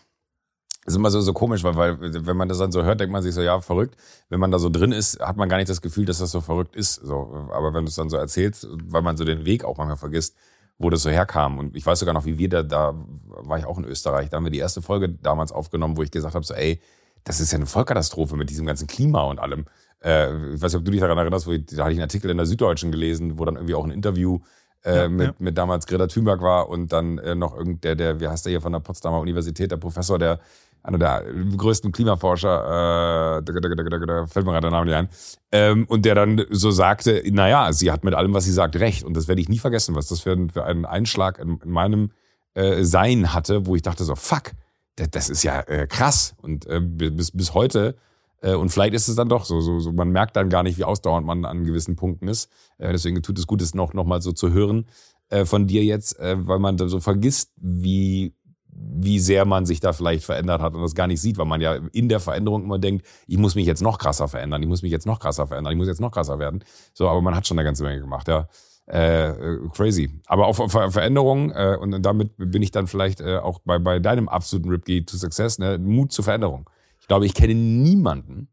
Das 0.84 0.94
ist 0.94 0.98
immer 0.98 1.10
so, 1.10 1.20
so 1.20 1.32
komisch, 1.32 1.64
weil, 1.64 1.76
weil 1.76 2.26
wenn 2.26 2.36
man 2.36 2.48
das 2.48 2.58
dann 2.58 2.70
so 2.70 2.84
hört, 2.84 3.00
denkt 3.00 3.12
man 3.12 3.20
sich 3.20 3.34
so, 3.34 3.42
ja, 3.42 3.60
verrückt. 3.60 3.96
Wenn 4.28 4.38
man 4.38 4.52
da 4.52 4.60
so 4.60 4.70
drin 4.70 4.92
ist, 4.92 5.18
hat 5.18 5.36
man 5.36 5.48
gar 5.48 5.56
nicht 5.56 5.68
das 5.68 5.82
Gefühl, 5.82 6.04
dass 6.04 6.18
das 6.18 6.30
so 6.30 6.40
verrückt 6.40 6.76
ist. 6.76 6.94
So, 6.94 7.48
aber 7.52 7.74
wenn 7.74 7.84
du 7.84 7.88
es 7.88 7.96
dann 7.96 8.08
so 8.08 8.16
erzählst, 8.16 8.68
weil 8.84 9.02
man 9.02 9.16
so 9.16 9.24
den 9.24 9.44
Weg 9.44 9.64
auch 9.64 9.78
manchmal 9.78 9.96
vergisst, 9.96 10.36
wo 10.78 10.88
das 10.88 11.02
so 11.02 11.10
herkam. 11.10 11.58
Und 11.58 11.76
ich 11.76 11.84
weiß 11.84 11.98
sogar 11.98 12.14
noch, 12.14 12.24
wie 12.24 12.38
wir 12.38 12.48
da, 12.48 12.62
da 12.62 12.94
war 13.24 13.58
ich 13.58 13.64
auch 13.64 13.78
in 13.78 13.84
Österreich, 13.84 14.30
da 14.30 14.36
haben 14.36 14.44
wir 14.44 14.52
die 14.52 14.58
erste 14.58 14.80
Folge 14.80 15.08
damals 15.08 15.50
aufgenommen, 15.50 15.96
wo 15.96 16.02
ich 16.02 16.10
gesagt 16.12 16.34
habe, 16.34 16.44
so, 16.44 16.54
ey, 16.54 16.80
das 17.24 17.40
ist 17.40 17.50
ja 17.50 17.56
eine 17.56 17.66
Vollkatastrophe 17.66 18.36
mit 18.36 18.50
diesem 18.50 18.66
ganzen 18.66 18.86
Klima 18.86 19.22
und 19.22 19.40
allem. 19.40 19.64
Äh, 20.04 20.54
ich 20.54 20.62
weiß 20.62 20.72
nicht, 20.72 20.78
ob 20.78 20.84
du 20.84 20.92
dich 20.92 21.00
daran 21.00 21.18
erinnerst, 21.18 21.48
wo 21.48 21.52
ich, 21.52 21.66
da 21.66 21.82
hatte 21.82 21.92
ich 21.92 21.98
einen 21.98 22.02
Artikel 22.02 22.30
in 22.30 22.36
der 22.36 22.46
Süddeutschen 22.46 22.92
gelesen, 22.92 23.38
wo 23.38 23.44
dann 23.44 23.56
irgendwie 23.56 23.74
auch 23.74 23.84
ein 23.84 23.90
Interview 23.90 24.38
äh, 24.86 25.02
ja, 25.02 25.08
mit, 25.08 25.26
ja. 25.26 25.34
mit 25.38 25.58
damals 25.58 25.86
Greta 25.86 26.06
Thunberg 26.06 26.40
war 26.40 26.68
und 26.68 26.92
dann 26.92 27.18
äh, 27.18 27.34
noch 27.34 27.56
irgendein, 27.56 27.98
der, 27.98 28.20
wie 28.20 28.28
heißt 28.28 28.46
der 28.46 28.50
hier 28.50 28.60
von 28.60 28.72
der 28.72 28.80
Potsdamer 28.80 29.20
Universität, 29.20 29.70
der 29.70 29.76
Professor, 29.76 30.18
der 30.18 30.40
einer 30.82 30.98
der 30.98 31.24
größten 31.56 31.90
Klimaforscher, 31.90 33.38
äh, 33.38 33.42
da, 33.42 33.52
da, 33.52 33.68
da, 33.68 33.98
da, 33.98 34.26
fällt 34.26 34.46
mir 34.46 34.52
gerade 34.52 34.68
der 34.68 34.70
Name 34.70 34.86
nicht 34.86 34.94
ein, 34.94 35.08
ähm, 35.50 35.84
und 35.88 36.04
der 36.04 36.14
dann 36.14 36.44
so 36.50 36.70
sagte, 36.70 37.22
naja, 37.30 37.72
sie 37.72 37.90
hat 37.90 38.04
mit 38.04 38.14
allem, 38.14 38.32
was 38.34 38.44
sie 38.44 38.52
sagt, 38.52 38.76
recht. 38.76 39.02
Und 39.02 39.16
das 39.16 39.26
werde 39.26 39.40
ich 39.40 39.48
nie 39.48 39.58
vergessen, 39.58 39.96
was 39.96 40.06
das 40.06 40.20
für, 40.20 40.32
ein, 40.32 40.50
für 40.50 40.64
einen 40.64 40.84
Einschlag 40.84 41.38
in, 41.40 41.58
in 41.58 41.70
meinem 41.70 42.12
äh, 42.54 42.84
Sein 42.84 43.34
hatte, 43.34 43.66
wo 43.66 43.74
ich 43.74 43.82
dachte 43.82 44.04
so, 44.04 44.14
fuck, 44.14 44.52
das, 44.94 45.10
das 45.10 45.28
ist 45.28 45.42
ja 45.42 45.60
äh, 45.62 45.88
krass. 45.88 46.34
Und 46.40 46.66
äh, 46.66 46.80
bis, 46.80 47.32
bis 47.32 47.52
heute 47.52 47.96
und 48.42 48.70
vielleicht 48.70 48.94
ist 48.94 49.08
es 49.08 49.16
dann 49.16 49.28
doch 49.28 49.44
so, 49.44 49.60
so, 49.60 49.80
so, 49.80 49.92
man 49.92 50.10
merkt 50.10 50.36
dann 50.36 50.50
gar 50.50 50.62
nicht, 50.62 50.78
wie 50.78 50.84
ausdauernd 50.84 51.26
man 51.26 51.44
an 51.44 51.64
gewissen 51.64 51.96
Punkten 51.96 52.28
ist. 52.28 52.50
Äh, 52.78 52.92
deswegen 52.92 53.22
tut 53.22 53.38
es 53.38 53.46
gut, 53.46 53.62
es 53.62 53.74
noch, 53.74 53.94
noch 53.94 54.04
mal 54.04 54.20
so 54.20 54.32
zu 54.32 54.52
hören 54.52 54.86
äh, 55.30 55.44
von 55.44 55.66
dir 55.66 55.84
jetzt, 55.84 56.18
weil 56.20 56.58
man 56.58 56.76
dann 56.76 56.88
so 56.88 57.00
vergisst, 57.00 57.52
wie, 57.56 58.34
wie 58.68 59.18
sehr 59.18 59.44
man 59.44 59.66
sich 59.66 59.80
da 59.80 59.92
vielleicht 59.92 60.24
verändert 60.24 60.60
hat 60.60 60.74
und 60.74 60.82
das 60.82 60.94
gar 60.94 61.06
nicht 61.06 61.20
sieht, 61.20 61.38
weil 61.38 61.46
man 61.46 61.60
ja 61.60 61.78
in 61.92 62.08
der 62.08 62.20
Veränderung 62.20 62.64
immer 62.64 62.78
denkt, 62.78 63.06
ich 63.26 63.38
muss 63.38 63.54
mich 63.54 63.66
jetzt 63.66 63.82
noch 63.82 63.98
krasser 63.98 64.28
verändern, 64.28 64.62
ich 64.62 64.68
muss 64.68 64.82
mich 64.82 64.92
jetzt 64.92 65.06
noch 65.06 65.18
krasser 65.18 65.46
verändern, 65.46 65.72
ich 65.72 65.78
muss 65.78 65.88
jetzt 65.88 66.00
noch 66.00 66.10
krasser 66.12 66.38
werden. 66.38 66.62
So, 66.92 67.08
aber 67.08 67.22
man 67.22 67.34
hat 67.34 67.46
schon 67.46 67.58
eine 67.58 67.64
ganze 67.64 67.84
Menge 67.84 68.00
gemacht, 68.00 68.28
ja. 68.28 68.48
Äh, 68.86 69.58
crazy. 69.74 70.10
Aber 70.26 70.46
auf, 70.46 70.60
auf 70.60 70.70
Veränderung, 70.70 71.50
äh, 71.50 71.76
und 71.80 72.02
damit 72.02 72.30
bin 72.36 72.62
ich 72.62 72.70
dann 72.70 72.86
vielleicht 72.86 73.20
äh, 73.20 73.38
auch 73.38 73.58
bei, 73.64 73.80
bei 73.80 73.98
deinem 73.98 74.28
absoluten 74.28 74.70
Ripkey 74.70 75.04
to 75.04 75.16
Success, 75.16 75.58
ne, 75.58 75.78
Mut 75.78 76.12
zur 76.12 76.24
Veränderung. 76.24 76.70
Ich 77.06 77.08
glaube, 77.08 77.24
ich 77.24 77.34
kenne 77.34 77.54
niemanden, 77.54 78.48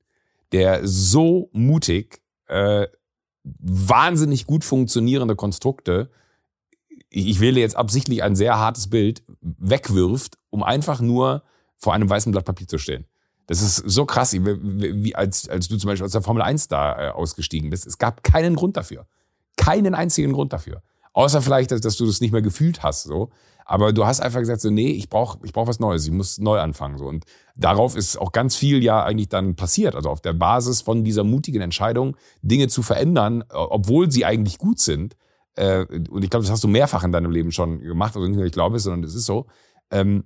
der 0.51 0.87
so 0.87 1.49
mutig 1.53 2.21
äh, 2.45 2.85
wahnsinnig 3.43 4.45
gut 4.45 4.63
funktionierende 4.63 5.35
Konstrukte, 5.35 6.11
ich, 7.09 7.39
wähle 7.39 7.59
jetzt 7.59 7.75
absichtlich 7.75 8.21
ein 8.21 8.35
sehr 8.35 8.59
hartes 8.59 8.91
Bild, 8.91 9.23
wegwirft, 9.41 10.37
um 10.51 10.61
einfach 10.61 11.01
nur 11.01 11.41
vor 11.77 11.95
einem 11.95 12.07
weißen 12.07 12.31
Blatt 12.31 12.45
Papier 12.45 12.67
zu 12.67 12.77
stehen. 12.77 13.05
Das 13.47 13.63
ist 13.63 13.77
so 13.77 14.05
krass, 14.05 14.33
wie, 14.33 14.45
wie 15.03 15.15
als, 15.15 15.49
als 15.49 15.67
du 15.67 15.77
zum 15.77 15.87
Beispiel 15.87 16.05
aus 16.05 16.11
der 16.11 16.21
Formel 16.21 16.43
1 16.43 16.67
da 16.67 17.07
äh, 17.07 17.09
ausgestiegen 17.09 17.71
bist. 17.71 17.87
Es 17.87 17.97
gab 17.97 18.23
keinen 18.23 18.55
Grund 18.55 18.77
dafür. 18.77 19.07
Keinen 19.57 19.95
einzigen 19.95 20.33
Grund 20.33 20.53
dafür. 20.53 20.83
Außer 21.13 21.41
vielleicht, 21.41 21.71
dass, 21.71 21.81
dass 21.81 21.95
du 21.95 22.05
das 22.05 22.21
nicht 22.21 22.31
mehr 22.31 22.41
gefühlt 22.41 22.83
hast. 22.83 23.03
So. 23.03 23.29
Aber 23.65 23.93
du 23.93 24.05
hast 24.05 24.19
einfach 24.19 24.39
gesagt, 24.39 24.61
so, 24.61 24.69
nee, 24.69 24.91
ich 24.91 25.09
brauche 25.09 25.39
ich 25.43 25.53
brauch 25.53 25.67
was 25.67 25.79
Neues, 25.79 26.05
ich 26.05 26.11
muss 26.11 26.39
neu 26.39 26.59
anfangen. 26.59 26.97
So. 26.97 27.05
Und 27.05 27.25
darauf 27.55 27.95
ist 27.95 28.17
auch 28.17 28.31
ganz 28.31 28.55
viel 28.55 28.83
ja 28.83 29.03
eigentlich 29.03 29.29
dann 29.29 29.55
passiert. 29.55 29.95
Also 29.95 30.09
auf 30.09 30.21
der 30.21 30.33
Basis 30.33 30.81
von 30.81 31.03
dieser 31.03 31.23
mutigen 31.23 31.61
Entscheidung, 31.61 32.17
Dinge 32.41 32.67
zu 32.67 32.81
verändern, 32.81 33.43
obwohl 33.49 34.11
sie 34.11 34.25
eigentlich 34.25 34.57
gut 34.57 34.79
sind. 34.79 35.15
Äh, 35.55 35.85
und 36.09 36.23
ich 36.23 36.29
glaube, 36.29 36.43
das 36.43 36.51
hast 36.51 36.63
du 36.63 36.67
mehrfach 36.67 37.03
in 37.03 37.11
deinem 37.11 37.31
Leben 37.31 37.51
schon 37.51 37.79
gemacht. 37.79 38.15
Also 38.15 38.27
nicht 38.27 38.37
nur 38.37 38.45
ich 38.45 38.51
glaube 38.51 38.77
es, 38.77 38.83
sondern 38.83 39.03
es 39.03 39.15
ist 39.15 39.25
so. 39.25 39.45
Ähm, 39.91 40.25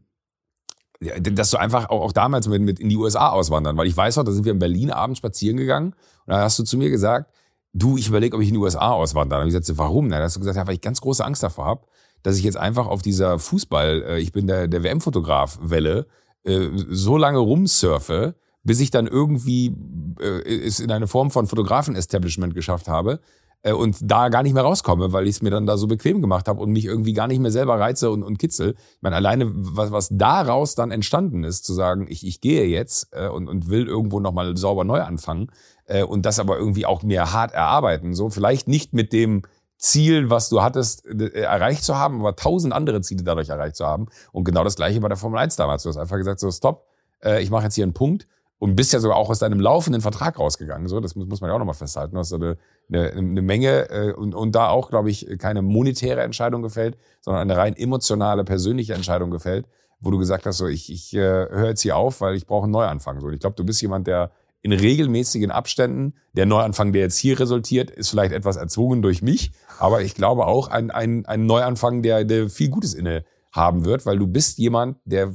dass 0.99 1.51
du 1.51 1.57
einfach 1.57 1.89
auch, 1.89 2.01
auch 2.01 2.11
damals 2.11 2.47
mit, 2.47 2.61
mit 2.61 2.79
in 2.79 2.89
die 2.89 2.97
USA 2.97 3.29
auswandern, 3.29 3.77
weil 3.77 3.85
ich 3.85 3.95
weiß 3.95 4.15
noch, 4.15 4.23
da 4.23 4.31
sind 4.31 4.45
wir 4.45 4.51
in 4.51 4.57
Berlin 4.57 4.89
abends 4.89 5.19
spazieren 5.19 5.57
gegangen 5.57 5.93
und 6.25 6.33
da 6.33 6.41
hast 6.41 6.57
du 6.57 6.63
zu 6.63 6.75
mir 6.75 6.89
gesagt, 6.89 7.31
du, 7.73 7.97
ich 7.97 8.07
überlege, 8.07 8.35
ob 8.35 8.41
ich 8.41 8.49
in 8.49 8.55
die 8.55 8.59
USA 8.59 8.91
auswandere. 8.91 9.41
Und 9.41 9.47
ich 9.47 9.53
sagte, 9.53 9.77
warum? 9.77 10.09
Da 10.09 10.19
hast 10.19 10.35
du 10.35 10.39
gesagt, 10.39 10.57
ja, 10.57 10.67
weil 10.67 10.75
ich 10.75 10.81
ganz 10.81 11.01
große 11.01 11.23
Angst 11.23 11.43
davor 11.43 11.65
habe, 11.65 11.81
dass 12.23 12.37
ich 12.37 12.43
jetzt 12.43 12.57
einfach 12.57 12.87
auf 12.87 13.01
dieser 13.01 13.39
Fußball, 13.39 14.03
äh, 14.07 14.19
ich 14.19 14.31
bin 14.31 14.47
der, 14.47 14.67
der 14.67 14.83
WM-Fotograf-Welle, 14.83 16.07
äh, 16.43 16.69
so 16.89 17.17
lange 17.17 17.39
rumsurfe, 17.39 18.35
bis 18.63 18.79
ich 18.79 18.91
dann 18.91 19.07
irgendwie 19.07 19.75
äh, 20.19 20.65
es 20.65 20.79
in 20.79 20.91
eine 20.91 21.07
Form 21.07 21.31
von 21.31 21.47
Fotografen-Establishment 21.47 22.53
geschafft 22.53 22.87
habe 22.87 23.21
äh, 23.63 23.71
und 23.71 23.97
da 24.01 24.29
gar 24.29 24.43
nicht 24.43 24.53
mehr 24.53 24.63
rauskomme, 24.63 25.13
weil 25.13 25.25
ich 25.25 25.37
es 25.37 25.41
mir 25.41 25.49
dann 25.49 25.65
da 25.65 25.77
so 25.77 25.87
bequem 25.87 26.21
gemacht 26.21 26.47
habe 26.47 26.61
und 26.61 26.71
mich 26.71 26.85
irgendwie 26.85 27.13
gar 27.13 27.27
nicht 27.27 27.39
mehr 27.39 27.51
selber 27.51 27.79
reize 27.79 28.11
und, 28.11 28.23
und 28.23 28.39
kitzel. 28.39 28.75
Ich 28.77 29.01
meine, 29.01 29.15
alleine, 29.15 29.49
was, 29.53 29.91
was 29.91 30.09
daraus 30.11 30.75
dann 30.75 30.91
entstanden 30.91 31.43
ist, 31.43 31.65
zu 31.65 31.73
sagen, 31.73 32.07
ich, 32.09 32.25
ich 32.25 32.41
gehe 32.41 32.65
jetzt 32.65 33.09
äh, 33.11 33.29
und, 33.29 33.47
und 33.47 33.69
will 33.69 33.87
irgendwo 33.87 34.19
nochmal 34.19 34.57
sauber 34.57 34.83
neu 34.83 35.01
anfangen 35.01 35.49
äh, 35.87 36.03
und 36.03 36.25
das 36.25 36.39
aber 36.39 36.57
irgendwie 36.57 36.85
auch 36.85 37.03
mir 37.03 37.33
hart 37.33 37.53
erarbeiten. 37.53 38.13
So, 38.13 38.29
vielleicht 38.29 38.67
nicht 38.67 38.93
mit 38.93 39.11
dem 39.13 39.41
Ziel, 39.77 40.29
was 40.29 40.49
du 40.49 40.61
hattest, 40.61 41.05
äh, 41.05 41.41
erreicht 41.41 41.83
zu 41.83 41.97
haben, 41.97 42.19
aber 42.19 42.35
tausend 42.35 42.73
andere 42.73 43.01
Ziele 43.01 43.23
dadurch 43.23 43.49
erreicht 43.49 43.75
zu 43.75 43.85
haben. 43.85 44.07
Und 44.31 44.43
genau 44.43 44.63
das 44.63 44.75
gleiche 44.75 44.99
bei 44.99 45.07
der 45.07 45.17
Formel 45.17 45.39
1 45.39 45.55
damals. 45.55 45.83
Du 45.83 45.89
hast 45.89 45.97
einfach 45.97 46.17
gesagt, 46.17 46.39
so 46.39 46.51
stopp, 46.51 46.85
äh, 47.23 47.41
ich 47.41 47.49
mache 47.49 47.65
jetzt 47.65 47.75
hier 47.75 47.83
einen 47.83 47.93
Punkt 47.93 48.27
und 48.59 48.75
bist 48.75 48.91
ja 48.91 48.99
sogar 48.99 49.17
auch 49.17 49.29
aus 49.29 49.39
deinem 49.39 49.59
laufenden 49.59 50.01
Vertrag 50.01 50.39
rausgegangen. 50.39 50.87
So, 50.87 50.99
das 50.99 51.15
muss, 51.15 51.27
muss 51.27 51.41
man 51.41 51.49
ja 51.49 51.55
auch 51.55 51.59
nochmal 51.59 51.75
festhalten. 51.75 52.13
Du 52.13 52.19
hast 52.19 52.33
eine, 52.33 52.57
eine, 52.91 53.11
eine 53.11 53.41
Menge 53.41 53.89
äh, 53.89 54.13
und, 54.13 54.33
und 54.33 54.55
da 54.55 54.69
auch, 54.69 54.89
glaube 54.89 55.11
ich, 55.11 55.27
keine 55.37 55.61
monetäre 55.61 56.21
Entscheidung 56.21 56.63
gefällt, 56.63 56.97
sondern 57.21 57.43
eine 57.43 57.55
rein 57.55 57.75
emotionale, 57.75 58.43
persönliche 58.43 58.95
Entscheidung 58.95 59.29
gefällt, 59.29 59.67
wo 59.99 60.09
du 60.09 60.17
gesagt 60.17 60.47
hast, 60.47 60.57
so 60.57 60.67
ich, 60.67 60.91
ich 60.91 61.13
äh, 61.13 61.19
höre 61.19 61.67
jetzt 61.67 61.81
hier 61.81 61.97
auf, 61.97 62.19
weil 62.21 62.35
ich 62.35 62.47
brauche 62.47 62.63
einen 62.63 62.71
Neuanfang. 62.71 63.19
So, 63.19 63.27
und 63.27 63.33
ich 63.33 63.39
glaube, 63.39 63.55
du 63.55 63.63
bist 63.63 63.81
jemand, 63.81 64.07
der 64.07 64.31
in 64.61 64.71
regelmäßigen 64.71 65.51
Abständen. 65.51 66.15
Der 66.33 66.45
Neuanfang, 66.45 66.93
der 66.93 67.03
jetzt 67.03 67.17
hier 67.17 67.39
resultiert, 67.39 67.91
ist 67.91 68.09
vielleicht 68.09 68.33
etwas 68.33 68.57
erzwungen 68.57 69.01
durch 69.01 69.21
mich, 69.21 69.51
aber 69.79 70.01
ich 70.01 70.15
glaube 70.15 70.45
auch 70.45 70.67
ein, 70.67 70.91
ein, 70.91 71.25
ein 71.25 71.45
Neuanfang, 71.45 72.01
der, 72.01 72.25
der 72.25 72.49
viel 72.49 72.69
Gutes 72.69 72.93
inne 72.93 73.23
haben 73.51 73.85
wird, 73.85 74.05
weil 74.05 74.17
du 74.17 74.27
bist 74.27 74.57
jemand, 74.57 74.97
der 75.05 75.33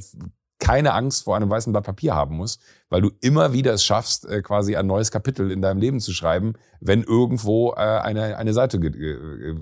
keine 0.59 0.93
Angst 0.93 1.25
vor 1.25 1.35
einem 1.35 1.49
weißen 1.49 1.73
Blatt 1.73 1.83
Papier 1.83 2.15
haben 2.15 2.37
muss, 2.37 2.57
weil 2.89 3.01
du 3.01 3.11
immer 3.19 3.51
wieder 3.51 3.73
es 3.73 3.83
schaffst, 3.83 4.25
äh, 4.25 4.41
quasi 4.41 4.77
ein 4.77 4.87
neues 4.87 5.11
Kapitel 5.11 5.51
in 5.51 5.61
deinem 5.61 5.79
Leben 5.79 5.99
zu 5.99 6.13
schreiben, 6.13 6.53
wenn 6.79 7.03
irgendwo 7.03 7.73
äh, 7.73 7.79
eine, 7.79 8.37
eine 8.37 8.53
Seite 8.53 8.79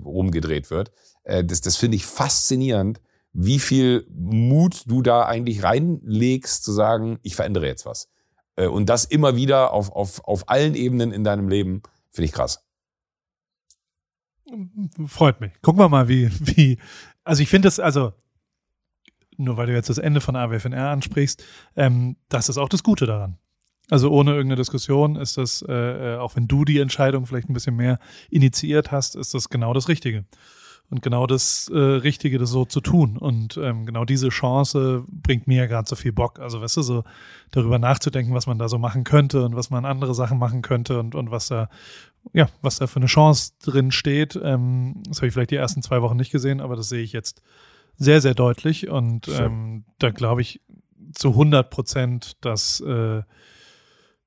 rumgedreht 0.04 0.70
wird. 0.70 0.92
Äh, 1.24 1.44
das 1.44 1.60
das 1.60 1.76
finde 1.76 1.96
ich 1.96 2.06
faszinierend, 2.06 3.00
wie 3.32 3.58
viel 3.58 4.06
Mut 4.14 4.84
du 4.86 5.02
da 5.02 5.24
eigentlich 5.24 5.64
reinlegst, 5.64 6.62
zu 6.62 6.70
sagen, 6.70 7.18
ich 7.22 7.34
verändere 7.34 7.66
jetzt 7.66 7.84
was. 7.84 8.08
Äh, 8.56 8.66
und 8.66 8.88
das 8.88 9.04
immer 9.04 9.36
wieder 9.36 9.72
auf, 9.72 9.90
auf, 9.90 10.24
auf 10.24 10.48
allen 10.48 10.74
Ebenen 10.74 11.12
in 11.12 11.24
deinem 11.24 11.48
Leben, 11.48 11.82
finde 12.10 12.26
ich 12.26 12.32
krass. 12.32 12.64
Freut 15.06 15.40
mich. 15.40 15.52
Gucken 15.62 15.80
wir 15.80 15.88
mal, 15.88 16.08
wie, 16.08 16.30
wie, 16.40 16.78
also 17.24 17.42
ich 17.42 17.48
finde 17.48 17.68
es, 17.68 17.80
also, 17.80 18.12
nur 19.36 19.56
weil 19.56 19.66
du 19.66 19.72
jetzt 19.72 19.88
das 19.88 19.98
Ende 19.98 20.20
von 20.20 20.36
AWFNR 20.36 20.90
ansprichst, 20.90 21.42
ähm, 21.76 22.16
das 22.28 22.48
ist 22.48 22.58
auch 22.58 22.68
das 22.68 22.82
Gute 22.82 23.06
daran. 23.06 23.38
Also 23.90 24.10
ohne 24.10 24.32
irgendeine 24.32 24.56
Diskussion 24.56 25.16
ist 25.16 25.36
das, 25.36 25.62
äh, 25.68 26.14
äh, 26.14 26.16
auch 26.18 26.36
wenn 26.36 26.48
du 26.48 26.64
die 26.64 26.78
Entscheidung 26.78 27.26
vielleicht 27.26 27.48
ein 27.48 27.54
bisschen 27.54 27.76
mehr 27.76 27.98
initiiert 28.30 28.90
hast, 28.90 29.16
ist 29.16 29.34
das 29.34 29.48
genau 29.48 29.72
das 29.74 29.88
Richtige 29.88 30.24
und 30.92 31.00
genau 31.00 31.26
das 31.26 31.70
äh, 31.72 31.78
Richtige, 31.78 32.36
das 32.36 32.50
so 32.50 32.66
zu 32.66 32.82
tun. 32.82 33.16
Und 33.16 33.56
ähm, 33.56 33.86
genau 33.86 34.04
diese 34.04 34.28
Chance 34.28 35.04
bringt 35.08 35.46
mir 35.46 35.56
ja 35.62 35.66
gerade 35.66 35.88
so 35.88 35.96
viel 35.96 36.12
Bock. 36.12 36.38
Also, 36.38 36.60
weißt 36.60 36.76
du, 36.76 36.82
so 36.82 37.04
darüber 37.50 37.78
nachzudenken, 37.78 38.34
was 38.34 38.46
man 38.46 38.58
da 38.58 38.68
so 38.68 38.76
machen 38.76 39.02
könnte 39.02 39.42
und 39.46 39.56
was 39.56 39.70
man 39.70 39.86
andere 39.86 40.14
Sachen 40.14 40.36
machen 40.38 40.60
könnte 40.60 41.00
und, 41.00 41.14
und 41.14 41.30
was 41.30 41.48
da, 41.48 41.70
ja, 42.34 42.50
was 42.60 42.76
da 42.76 42.86
für 42.86 42.98
eine 42.98 43.06
Chance 43.06 43.52
drin 43.64 43.90
steht. 43.90 44.38
Ähm, 44.42 45.02
das 45.08 45.18
habe 45.18 45.28
ich 45.28 45.32
vielleicht 45.32 45.50
die 45.52 45.56
ersten 45.56 45.80
zwei 45.80 46.02
Wochen 46.02 46.18
nicht 46.18 46.30
gesehen, 46.30 46.60
aber 46.60 46.76
das 46.76 46.90
sehe 46.90 47.02
ich 47.02 47.14
jetzt 47.14 47.40
sehr, 47.96 48.20
sehr 48.20 48.34
deutlich. 48.34 48.90
Und 48.90 49.28
ähm, 49.28 49.84
da 49.98 50.10
glaube 50.10 50.42
ich 50.42 50.60
zu 51.14 51.30
100 51.30 51.70
Prozent, 51.70 52.36
dass, 52.42 52.80
äh, 52.80 53.22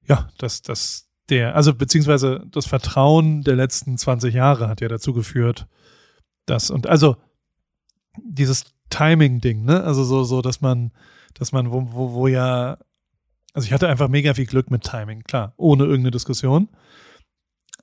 ja, 0.07 0.30
dass, 0.40 0.64
dass 0.64 1.11
der, 1.30 1.56
also 1.56 1.76
beziehungsweise 1.76 2.44
das 2.49 2.65
Vertrauen 2.65 3.44
der 3.44 3.56
letzten 3.56 3.99
20 3.99 4.34
Jahre 4.34 4.68
hat 4.68 4.81
ja 4.81 4.88
dazu 4.88 5.14
geführt, 5.14 5.68
das 6.45 6.69
und 6.69 6.88
also 6.88 7.17
dieses 8.23 8.65
Timing-Ding, 8.89 9.65
ne? 9.65 9.84
Also 9.84 10.03
so, 10.03 10.23
so, 10.23 10.41
dass 10.41 10.61
man, 10.61 10.91
dass 11.34 11.51
man, 11.51 11.72
wo, 11.72 11.88
wo, 11.91 12.13
wo 12.13 12.27
ja, 12.27 12.77
also 13.53 13.65
ich 13.65 13.73
hatte 13.73 13.88
einfach 13.88 14.07
mega 14.09 14.34
viel 14.34 14.45
Glück 14.45 14.69
mit 14.72 14.84
Timing, 14.84 15.23
klar, 15.23 15.53
ohne 15.57 15.84
irgendeine 15.84 16.11
Diskussion. 16.11 16.69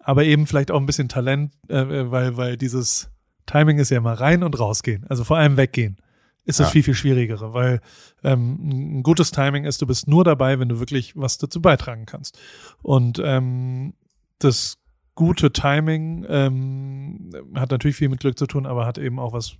Aber 0.00 0.24
eben 0.24 0.46
vielleicht 0.46 0.70
auch 0.70 0.80
ein 0.80 0.86
bisschen 0.86 1.08
Talent, 1.08 1.52
äh, 1.68 2.10
weil, 2.10 2.36
weil 2.36 2.56
dieses 2.56 3.10
Timing 3.46 3.78
ist 3.78 3.90
ja 3.90 3.98
immer 3.98 4.14
rein 4.14 4.42
und 4.42 4.58
rausgehen, 4.58 5.04
also 5.08 5.24
vor 5.24 5.36
allem 5.38 5.56
weggehen. 5.56 5.96
ist 6.44 6.58
das 6.58 6.68
Ja. 6.68 6.72
viel, 6.72 6.82
viel 6.82 6.94
schwierigere, 6.94 7.52
weil 7.54 7.80
ähm, 8.24 8.98
ein 8.98 9.02
gutes 9.04 9.30
Timing 9.30 9.64
ist, 9.64 9.80
du 9.80 9.86
bist 9.86 10.08
nur 10.08 10.24
dabei, 10.24 10.58
wenn 10.58 10.68
du 10.68 10.80
wirklich 10.80 11.16
was 11.16 11.38
dazu 11.38 11.60
beitragen 11.60 12.04
kannst. 12.06 12.38
Und 12.82 13.20
ähm, 13.24 13.94
das 14.38 14.78
gute 15.14 15.52
Timing 15.52 16.24
ähm, 16.28 17.30
hat 17.54 17.70
natürlich 17.70 17.96
viel 17.96 18.08
mit 18.08 18.20
Glück 18.20 18.38
zu 18.38 18.46
tun, 18.46 18.66
aber 18.66 18.86
hat 18.86 18.98
eben 18.98 19.18
auch 19.18 19.32
was, 19.32 19.56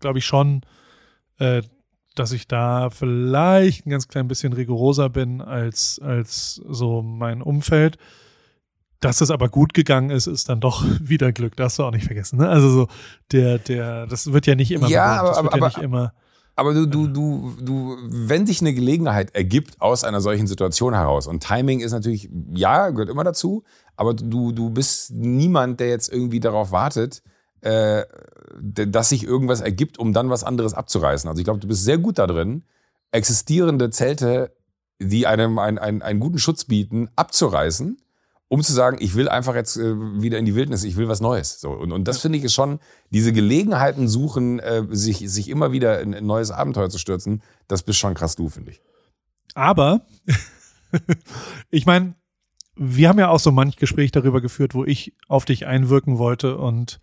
glaube 0.00 0.18
ich, 0.18 0.24
schon, 0.26 0.62
äh, 1.38 1.62
dass 2.14 2.32
ich 2.32 2.48
da 2.48 2.90
vielleicht 2.90 3.86
ein 3.86 3.90
ganz 3.90 4.08
klein 4.08 4.26
bisschen 4.26 4.52
rigoroser 4.52 5.08
bin 5.10 5.40
als, 5.42 6.00
als 6.02 6.60
so 6.68 7.02
mein 7.02 7.42
Umfeld. 7.42 7.98
Dass 9.00 9.20
es 9.20 9.30
aber 9.30 9.50
gut 9.50 9.74
gegangen 9.74 10.08
ist, 10.10 10.26
ist 10.26 10.48
dann 10.48 10.60
doch 10.60 10.82
wieder 11.00 11.30
Glück. 11.32 11.54
Das 11.56 11.72
hast 11.72 11.78
du 11.78 11.84
auch 11.84 11.90
nicht 11.92 12.06
vergessen. 12.06 12.38
Ne? 12.38 12.48
Also 12.48 12.70
so 12.70 12.88
der, 13.32 13.58
der, 13.58 14.06
das 14.06 14.32
wird 14.32 14.46
ja 14.46 14.54
nicht 14.54 14.70
immer 14.72 14.88
Ja, 14.88 15.20
aber- 15.20 15.28
wird 15.28 15.36
ja 15.36 15.52
aber- 15.52 15.66
nicht 15.66 15.78
immer. 15.78 16.12
Aber 16.58 16.72
du, 16.72 16.86
du, 16.86 17.06
du, 17.06 17.52
du, 17.60 17.98
wenn 18.08 18.46
sich 18.46 18.62
eine 18.62 18.72
Gelegenheit 18.72 19.34
ergibt 19.34 19.78
aus 19.78 20.04
einer 20.04 20.22
solchen 20.22 20.46
Situation 20.46 20.94
heraus, 20.94 21.26
und 21.26 21.42
Timing 21.42 21.80
ist 21.80 21.92
natürlich, 21.92 22.30
ja, 22.54 22.88
gehört 22.88 23.10
immer 23.10 23.24
dazu, 23.24 23.62
aber 23.96 24.14
du, 24.14 24.52
du 24.52 24.70
bist 24.70 25.12
niemand, 25.12 25.80
der 25.80 25.88
jetzt 25.88 26.12
irgendwie 26.12 26.40
darauf 26.40 26.70
wartet, 26.70 27.22
äh, 27.62 28.04
dass 28.60 29.08
sich 29.08 29.24
irgendwas 29.24 29.60
ergibt, 29.60 29.98
um 29.98 30.12
dann 30.12 30.30
was 30.30 30.44
anderes 30.44 30.74
abzureißen. 30.74 31.28
Also 31.28 31.40
ich 31.40 31.44
glaube, 31.44 31.60
du 31.60 31.68
bist 31.68 31.84
sehr 31.84 31.98
gut 31.98 32.18
da 32.18 32.26
drin, 32.26 32.64
existierende 33.10 33.90
Zelte, 33.90 34.54
die 34.98 35.26
einem 35.26 35.58
einen, 35.58 35.78
einen, 35.78 36.02
einen 36.02 36.20
guten 36.20 36.38
Schutz 36.38 36.64
bieten, 36.64 37.08
abzureißen, 37.16 37.98
um 38.48 38.62
zu 38.62 38.72
sagen, 38.72 38.98
ich 39.00 39.14
will 39.14 39.28
einfach 39.28 39.54
jetzt 39.54 39.76
äh, 39.76 39.94
wieder 40.20 40.38
in 40.38 40.44
die 40.44 40.54
Wildnis, 40.54 40.84
ich 40.84 40.96
will 40.96 41.08
was 41.08 41.20
Neues. 41.20 41.60
So 41.60 41.70
und, 41.70 41.92
und 41.92 42.06
das 42.06 42.18
finde 42.18 42.38
ich 42.38 42.44
ist 42.44 42.54
schon 42.54 42.78
diese 43.10 43.32
Gelegenheiten 43.32 44.08
suchen, 44.08 44.60
äh, 44.60 44.84
sich 44.90 45.18
sich 45.30 45.48
immer 45.48 45.72
wieder 45.72 46.00
in 46.00 46.14
ein 46.14 46.26
neues 46.26 46.50
Abenteuer 46.50 46.88
zu 46.88 46.98
stürzen. 46.98 47.42
Das 47.68 47.82
bist 47.82 47.98
schon 47.98 48.14
krass 48.14 48.36
du, 48.36 48.48
finde 48.48 48.70
ich. 48.70 48.80
Aber 49.54 50.06
ich 51.70 51.86
meine, 51.86 52.14
wir 52.76 53.08
haben 53.08 53.18
ja 53.18 53.28
auch 53.30 53.40
so 53.40 53.50
manch 53.52 53.76
Gespräch 53.76 54.12
darüber 54.12 54.40
geführt, 54.40 54.74
wo 54.74 54.84
ich 54.84 55.14
auf 55.28 55.44
dich 55.44 55.66
einwirken 55.66 56.18
wollte 56.18 56.56
und 56.58 57.00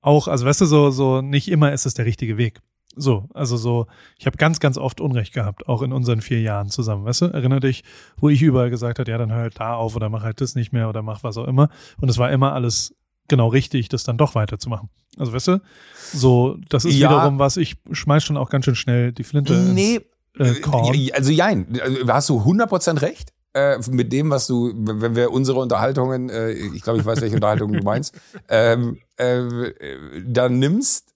auch, 0.00 0.28
also 0.28 0.46
weißt 0.46 0.60
du, 0.62 0.66
so, 0.66 0.90
so 0.90 1.20
nicht 1.22 1.48
immer 1.50 1.72
ist 1.72 1.86
es 1.86 1.94
der 1.94 2.06
richtige 2.06 2.38
Weg. 2.38 2.60
So, 2.94 3.28
also 3.34 3.56
so, 3.56 3.86
ich 4.18 4.26
habe 4.26 4.36
ganz, 4.36 4.58
ganz 4.60 4.76
oft 4.76 5.00
Unrecht 5.00 5.32
gehabt, 5.32 5.68
auch 5.68 5.82
in 5.82 5.92
unseren 5.92 6.20
vier 6.20 6.40
Jahren 6.40 6.68
zusammen, 6.70 7.04
weißt 7.04 7.22
du? 7.22 7.24
Erinner 7.26 7.60
dich, 7.60 7.84
wo 8.16 8.28
ich 8.28 8.42
überall 8.42 8.70
gesagt 8.70 8.98
habe, 8.98 9.10
ja, 9.10 9.18
dann 9.18 9.30
hör 9.32 9.42
halt 9.42 9.60
da 9.60 9.74
auf 9.74 9.94
oder 9.94 10.08
mach 10.08 10.22
halt 10.22 10.40
das 10.40 10.54
nicht 10.54 10.72
mehr 10.72 10.88
oder 10.88 11.02
mach 11.02 11.22
was 11.22 11.36
auch 11.36 11.46
immer. 11.46 11.68
Und 12.00 12.08
es 12.08 12.18
war 12.18 12.30
immer 12.32 12.54
alles 12.54 12.94
genau 13.28 13.48
richtig, 13.48 13.88
das 13.88 14.04
dann 14.04 14.18
doch 14.18 14.34
weiterzumachen. 14.34 14.88
Also 15.16 15.32
weißt 15.32 15.48
du, 15.48 15.60
so, 16.12 16.56
das 16.68 16.84
ist 16.84 16.94
Ja. 16.96 17.10
wiederum 17.10 17.38
was, 17.38 17.56
ich 17.56 17.76
schmeiß 17.92 18.24
schon 18.24 18.36
auch 18.36 18.50
ganz 18.50 18.64
schön 18.64 18.74
schnell 18.74 19.12
die 19.12 19.24
Flinte 19.24 19.54
Nee, 19.54 20.00
ins 20.36 20.58
äh, 20.58 20.60
Korn. 20.60 20.96
Also 21.12 21.30
jein, 21.30 21.78
also, 21.80 22.08
hast 22.08 22.28
du 22.30 22.40
100% 22.40 23.02
recht. 23.02 23.32
Äh, 23.54 23.78
mit 23.90 24.12
dem, 24.12 24.30
was 24.30 24.46
du, 24.46 24.72
wenn 24.76 25.16
wir 25.16 25.30
unsere 25.32 25.58
Unterhaltungen, 25.60 26.28
äh, 26.28 26.50
ich 26.50 26.82
glaube, 26.82 26.98
ich 27.00 27.06
weiß, 27.06 27.20
welche 27.22 27.34
Unterhaltungen 27.36 27.78
du 27.78 27.82
meinst, 27.82 28.14
ähm, 28.48 28.98
äh, 29.16 29.42
dann 30.26 30.58
nimmst, 30.58 31.14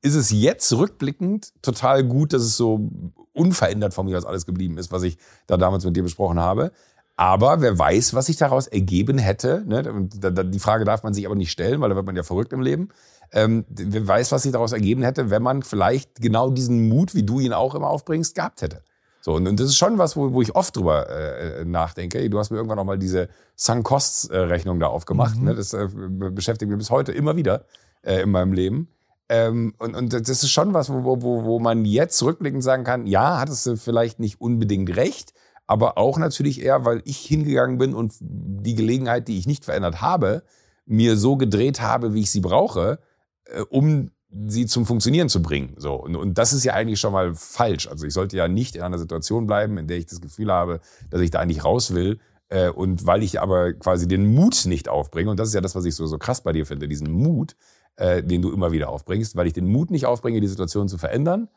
ist 0.00 0.14
es 0.14 0.30
jetzt 0.30 0.72
rückblickend 0.72 1.52
total 1.60 2.04
gut, 2.04 2.32
dass 2.32 2.42
es 2.42 2.56
so 2.56 2.88
unverändert 3.32 3.94
von 3.94 4.06
mir 4.06 4.16
aus 4.16 4.24
alles 4.24 4.46
geblieben 4.46 4.78
ist, 4.78 4.92
was 4.92 5.02
ich 5.02 5.18
da 5.46 5.56
damals 5.56 5.84
mit 5.84 5.96
dir 5.96 6.02
besprochen 6.04 6.38
habe. 6.38 6.70
Aber 7.16 7.60
wer 7.60 7.78
weiß, 7.78 8.14
was 8.14 8.26
sich 8.26 8.36
daraus 8.36 8.66
ergeben 8.68 9.18
hätte. 9.18 9.62
Ne? 9.66 10.08
Da- 10.18 10.30
da- 10.30 10.42
Die 10.44 10.58
Frage 10.58 10.84
darf 10.84 11.02
man 11.02 11.12
sich 11.14 11.26
aber 11.26 11.34
nicht 11.34 11.50
stellen, 11.50 11.80
weil 11.80 11.90
da 11.90 11.96
wird 11.96 12.06
man 12.06 12.16
ja 12.16 12.22
verrückt 12.22 12.52
im 12.52 12.60
Leben. 12.62 12.88
Ähm, 13.32 13.64
wer 13.68 14.06
weiß, 14.06 14.32
was 14.32 14.42
sich 14.44 14.52
daraus 14.52 14.72
ergeben 14.72 15.02
hätte, 15.02 15.30
wenn 15.30 15.42
man 15.42 15.62
vielleicht 15.62 16.20
genau 16.20 16.50
diesen 16.50 16.88
Mut, 16.88 17.14
wie 17.14 17.22
du 17.22 17.38
ihn 17.40 17.52
auch 17.52 17.74
immer 17.74 17.88
aufbringst, 17.90 18.34
gehabt 18.34 18.62
hätte. 18.62 18.82
So, 19.24 19.34
und, 19.34 19.46
und 19.46 19.60
das 19.60 19.68
ist 19.68 19.76
schon 19.76 19.98
was, 19.98 20.16
wo, 20.16 20.32
wo 20.32 20.42
ich 20.42 20.56
oft 20.56 20.76
drüber 20.76 21.08
äh, 21.08 21.64
nachdenke. 21.64 22.18
Ey, 22.18 22.28
Du 22.28 22.40
hast 22.40 22.50
mir 22.50 22.56
irgendwann 22.56 22.76
noch 22.76 22.84
mal 22.84 22.98
diese 22.98 23.28
Sunk-Costs-Rechnung 23.54 24.80
da 24.80 24.88
aufgemacht. 24.88 25.36
Mhm. 25.36 25.44
Ne? 25.44 25.54
Das 25.54 25.72
äh, 25.72 25.88
beschäftigt 25.88 26.68
mich 26.68 26.78
bis 26.78 26.90
heute 26.90 27.12
immer 27.12 27.36
wieder 27.36 27.64
äh, 28.02 28.20
in 28.22 28.32
meinem 28.32 28.52
Leben. 28.52 28.88
Ähm, 29.28 29.74
und, 29.78 29.94
und 29.94 30.12
das 30.12 30.28
ist 30.28 30.50
schon 30.50 30.74
was, 30.74 30.90
wo, 30.90 31.22
wo, 31.22 31.44
wo 31.44 31.60
man 31.60 31.84
jetzt 31.84 32.20
rückblickend 32.20 32.64
sagen 32.64 32.82
kann, 32.82 33.06
ja, 33.06 33.38
hattest 33.38 33.64
du 33.64 33.76
vielleicht 33.76 34.18
nicht 34.18 34.40
unbedingt 34.40 34.96
recht, 34.96 35.32
aber 35.68 35.98
auch 35.98 36.18
natürlich 36.18 36.60
eher, 36.60 36.84
weil 36.84 37.00
ich 37.04 37.18
hingegangen 37.18 37.78
bin 37.78 37.94
und 37.94 38.14
die 38.20 38.74
Gelegenheit, 38.74 39.28
die 39.28 39.38
ich 39.38 39.46
nicht 39.46 39.64
verändert 39.64 40.02
habe, 40.02 40.42
mir 40.84 41.16
so 41.16 41.36
gedreht 41.36 41.80
habe, 41.80 42.12
wie 42.12 42.22
ich 42.22 42.30
sie 42.32 42.40
brauche, 42.40 42.98
äh, 43.44 43.60
um 43.70 44.10
sie 44.46 44.66
zum 44.66 44.86
Funktionieren 44.86 45.28
zu 45.28 45.42
bringen. 45.42 45.74
So 45.76 45.94
und, 45.94 46.16
und 46.16 46.38
das 46.38 46.52
ist 46.52 46.64
ja 46.64 46.74
eigentlich 46.74 47.00
schon 47.00 47.12
mal 47.12 47.34
falsch. 47.34 47.86
Also 47.88 48.06
ich 48.06 48.14
sollte 48.14 48.36
ja 48.36 48.48
nicht 48.48 48.76
in 48.76 48.82
einer 48.82 48.98
Situation 48.98 49.46
bleiben, 49.46 49.78
in 49.78 49.86
der 49.86 49.98
ich 49.98 50.06
das 50.06 50.20
Gefühl 50.20 50.50
habe, 50.50 50.80
dass 51.10 51.20
ich 51.20 51.30
da 51.30 51.40
eigentlich 51.40 51.64
raus 51.64 51.94
will. 51.94 52.18
Äh, 52.48 52.70
und 52.70 53.06
weil 53.06 53.22
ich 53.22 53.40
aber 53.40 53.72
quasi 53.74 54.08
den 54.08 54.34
Mut 54.34 54.66
nicht 54.66 54.88
aufbringe, 54.88 55.30
und 55.30 55.38
das 55.38 55.48
ist 55.48 55.54
ja 55.54 55.60
das, 55.60 55.74
was 55.74 55.84
ich 55.84 55.94
so, 55.94 56.06
so 56.06 56.18
krass 56.18 56.42
bei 56.42 56.52
dir 56.52 56.66
finde, 56.66 56.88
diesen 56.88 57.10
Mut, 57.10 57.56
äh, 57.96 58.22
den 58.22 58.42
du 58.42 58.52
immer 58.52 58.72
wieder 58.72 58.88
aufbringst, 58.88 59.36
weil 59.36 59.46
ich 59.46 59.52
den 59.52 59.66
Mut 59.66 59.90
nicht 59.90 60.06
aufbringe, 60.06 60.40
die 60.40 60.48
Situation 60.48 60.88
zu 60.88 60.98
verändern, 60.98 61.48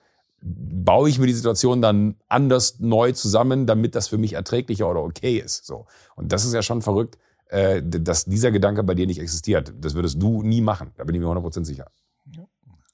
baue 0.41 1.09
ich 1.09 1.17
mir 1.17 1.27
die 1.27 1.33
Situation 1.33 1.81
dann 1.81 2.15
anders 2.27 2.79
neu 2.79 3.13
zusammen, 3.13 3.65
damit 3.65 3.95
das 3.95 4.07
für 4.07 4.17
mich 4.17 4.33
erträglicher 4.33 4.89
oder 4.89 5.01
okay 5.01 5.37
ist. 5.37 5.65
So. 5.65 5.85
Und 6.15 6.31
das 6.31 6.45
ist 6.45 6.53
ja 6.53 6.61
schon 6.61 6.81
verrückt, 6.81 7.17
äh, 7.47 7.81
dass 7.83 8.25
dieser 8.25 8.51
Gedanke 8.51 8.83
bei 8.83 8.95
dir 8.95 9.07
nicht 9.07 9.19
existiert. 9.19 9.73
Das 9.79 9.95
würdest 9.95 10.21
du 10.21 10.43
nie 10.43 10.61
machen. 10.61 10.91
Da 10.97 11.03
bin 11.03 11.15
ich 11.15 11.21
mir 11.21 11.27
100% 11.27 11.65
sicher. 11.65 11.87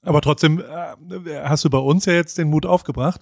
Aber 0.02 0.20
trotzdem 0.20 0.60
äh, 0.60 1.40
hast 1.44 1.64
du 1.64 1.70
bei 1.70 1.78
uns 1.78 2.04
ja 2.06 2.12
jetzt 2.14 2.38
den 2.38 2.48
Mut 2.48 2.66
aufgebracht. 2.66 3.20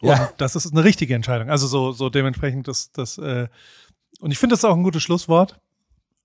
Und 0.00 0.08
Ja. 0.08 0.30
das 0.38 0.56
ist 0.56 0.70
eine 0.72 0.84
richtige 0.84 1.14
Entscheidung. 1.14 1.50
Also 1.50 1.66
so, 1.66 1.92
so 1.92 2.10
dementsprechend 2.10 2.68
das, 2.68 2.92
das, 2.92 3.18
äh, 3.18 3.48
und 4.20 4.30
ich 4.30 4.38
finde 4.38 4.54
das 4.54 4.64
auch 4.64 4.76
ein 4.76 4.82
gutes 4.82 5.02
Schlusswort 5.02 5.58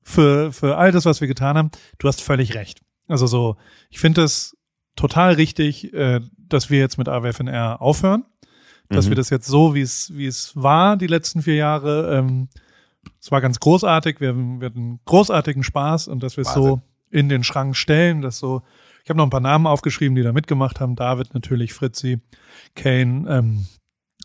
für, 0.03 0.51
für 0.51 0.77
all 0.77 0.91
das, 0.91 1.05
was 1.05 1.21
wir 1.21 1.27
getan 1.27 1.57
haben. 1.57 1.71
Du 1.97 2.07
hast 2.07 2.21
völlig 2.21 2.55
recht. 2.55 2.81
Also 3.07 3.27
so, 3.27 3.55
ich 3.89 3.99
finde 3.99 4.23
es 4.23 4.57
total 4.95 5.33
richtig, 5.33 5.93
äh, 5.93 6.21
dass 6.37 6.69
wir 6.69 6.79
jetzt 6.79 6.97
mit 6.97 7.07
AWFNR 7.09 7.81
aufhören. 7.81 8.25
Dass 8.89 9.05
Mhm. 9.05 9.09
wir 9.11 9.15
das 9.15 9.29
jetzt 9.29 9.47
so, 9.47 9.73
wie 9.75 9.81
es, 9.81 10.15
wie 10.15 10.27
es 10.27 10.51
war, 10.55 10.95
die 10.97 11.07
letzten 11.07 11.41
vier 11.41 11.55
Jahre, 11.55 12.15
ähm, 12.17 12.49
es 13.19 13.31
war 13.31 13.41
ganz 13.41 13.59
großartig, 13.59 14.19
wir, 14.21 14.29
hatten- 14.29 14.59
wir 14.61 14.67
hatten 14.67 14.99
großartigen 15.05 15.63
Spaß 15.63 16.07
und 16.07 16.21
dass 16.21 16.37
wir 16.37 16.43
es 16.43 16.53
so 16.53 16.81
in 17.09 17.27
den 17.29 17.43
Schrank 17.43 17.75
stellen, 17.75 18.21
dass 18.21 18.37
so, 18.39 18.61
ich 19.05 19.09
habe 19.09 19.19
noch 19.19 19.27
ein 19.27 19.29
paar 19.29 19.39
Namen 19.39 19.67
aufgeschrieben, 19.67 20.15
die 20.15 20.23
da 20.23 20.33
mitgemacht 20.33 20.79
haben. 20.79 20.95
David 20.95 21.35
natürlich, 21.35 21.73
Fritzi, 21.73 22.19
Kane, 22.75 23.25
ähm, 23.29 23.65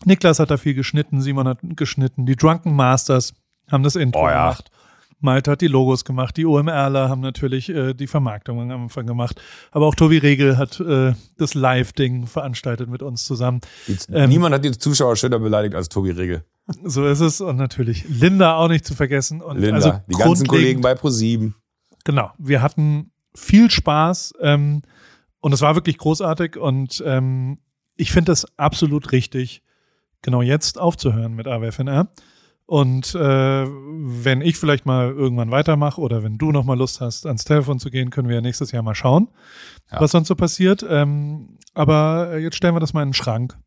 Niklas 0.05 0.39
hat 0.39 0.49
da 0.49 0.57
viel 0.57 0.73
geschnitten, 0.73 1.21
Simon 1.21 1.47
hat 1.47 1.59
geschnitten, 1.61 2.25
die 2.25 2.35
Drunken 2.35 2.75
Masters 2.75 3.35
haben 3.69 3.83
das 3.83 3.95
Intro 3.95 4.23
Oh 4.23 4.27
ja. 4.27 4.49
gemacht. 4.49 4.71
Malte 5.19 5.51
hat 5.51 5.61
die 5.61 5.67
Logos 5.67 6.03
gemacht, 6.03 6.35
die 6.35 6.47
OMRler 6.47 7.09
haben 7.09 7.21
natürlich 7.21 7.69
äh, 7.69 7.93
die 7.93 8.07
Vermarktung 8.07 8.71
am 8.71 8.83
Anfang 8.85 9.05
gemacht, 9.05 9.39
aber 9.69 9.85
auch 9.85 9.93
Tobi 9.93 10.17
Regel 10.17 10.57
hat 10.57 10.79
äh, 10.79 11.13
das 11.37 11.53
Live-Ding 11.53 12.25
veranstaltet 12.25 12.89
mit 12.89 13.03
uns 13.03 13.23
zusammen. 13.25 13.61
Ähm, 14.11 14.29
niemand 14.31 14.55
hat 14.55 14.65
die 14.65 14.71
Zuschauer 14.71 15.15
schöner 15.15 15.37
beleidigt 15.37 15.75
als 15.75 15.89
Tobi 15.89 16.09
Regel. 16.09 16.43
So 16.83 17.05
ist 17.05 17.19
es 17.19 17.39
und 17.39 17.57
natürlich 17.57 18.05
Linda 18.09 18.55
auch 18.55 18.67
nicht 18.67 18.83
zu 18.83 18.95
vergessen 18.95 19.41
und 19.41 19.59
Linda, 19.59 19.75
also 19.75 20.01
die 20.07 20.15
ganzen 20.15 20.47
Kollegen 20.47 20.81
bei 20.81 20.95
ProSieben. 20.95 21.53
Genau, 22.03 22.31
wir 22.39 22.63
hatten 22.63 23.10
viel 23.35 23.69
Spaß 23.71 24.33
ähm, 24.41 24.81
und 25.39 25.53
es 25.53 25.61
war 25.61 25.75
wirklich 25.75 25.97
großartig 25.97 26.57
und 26.57 27.01
ähm, 27.05 27.59
ich 27.95 28.11
finde 28.11 28.31
es 28.31 28.45
absolut 28.57 29.11
richtig, 29.11 29.63
genau 30.21 30.41
jetzt 30.41 30.79
aufzuhören 30.79 31.33
mit 31.33 31.47
AWFNR. 31.47 32.09
Und 32.65 33.15
äh, 33.15 33.65
wenn 33.67 34.39
ich 34.41 34.57
vielleicht 34.57 34.85
mal 34.85 35.09
irgendwann 35.09 35.51
weitermache 35.51 35.99
oder 35.99 36.23
wenn 36.23 36.37
du 36.37 36.51
noch 36.53 36.63
mal 36.63 36.77
Lust 36.77 37.01
hast, 37.01 37.25
ans 37.25 37.43
Telefon 37.43 37.79
zu 37.79 37.89
gehen, 37.89 38.11
können 38.11 38.29
wir 38.29 38.35
ja 38.35 38.41
nächstes 38.41 38.71
Jahr 38.71 38.81
mal 38.81 38.95
schauen, 38.95 39.27
Ja. 39.91 39.99
was 39.99 40.11
sonst 40.11 40.29
so 40.29 40.35
passiert. 40.35 40.85
Ähm, 40.87 41.57
aber 41.73 42.29
äh, 42.33 42.37
jetzt 42.37 42.55
stellen 42.55 42.73
wir 42.75 42.79
das 42.79 42.93
mal 42.93 43.01
in 43.03 43.09
den 43.09 43.13
Schrank. 43.13 43.57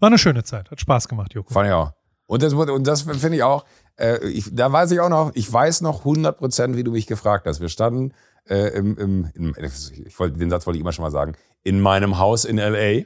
War 0.00 0.08
eine 0.08 0.18
schöne 0.18 0.42
Zeit, 0.42 0.70
hat 0.72 0.80
Spaß 0.80 1.06
gemacht, 1.08 1.34
Joko. 1.34 1.52
Fand 1.52 1.68
ich 1.68 1.72
auch. 1.72 1.92
Und 2.26 2.42
das, 2.42 2.52
und 2.52 2.86
das 2.86 3.02
finde 3.02 3.36
ich 3.36 3.42
auch, 3.44 3.64
äh, 3.96 4.26
ich, 4.26 4.52
da 4.52 4.72
weiß 4.72 4.90
ich 4.90 4.98
auch 5.00 5.08
noch, 5.08 5.30
ich 5.34 5.50
weiß 5.52 5.80
noch 5.82 6.00
100 6.00 6.36
Prozent, 6.36 6.76
wie 6.76 6.82
du 6.84 6.90
mich 6.90 7.06
gefragt 7.06 7.46
hast. 7.46 7.60
Wir 7.60 7.68
standen 7.68 8.12
äh, 8.48 8.68
im, 8.76 8.96
im, 8.96 9.30
im, 9.34 9.54
ich 9.58 10.18
wollte, 10.18 10.38
den 10.38 10.50
Satz 10.50 10.66
wollte 10.66 10.78
ich 10.78 10.82
immer 10.82 10.92
schon 10.92 11.04
mal 11.04 11.10
sagen, 11.10 11.34
in 11.62 11.80
meinem 11.80 12.18
Haus 12.18 12.44
in 12.44 12.58
L.A. 12.58 13.04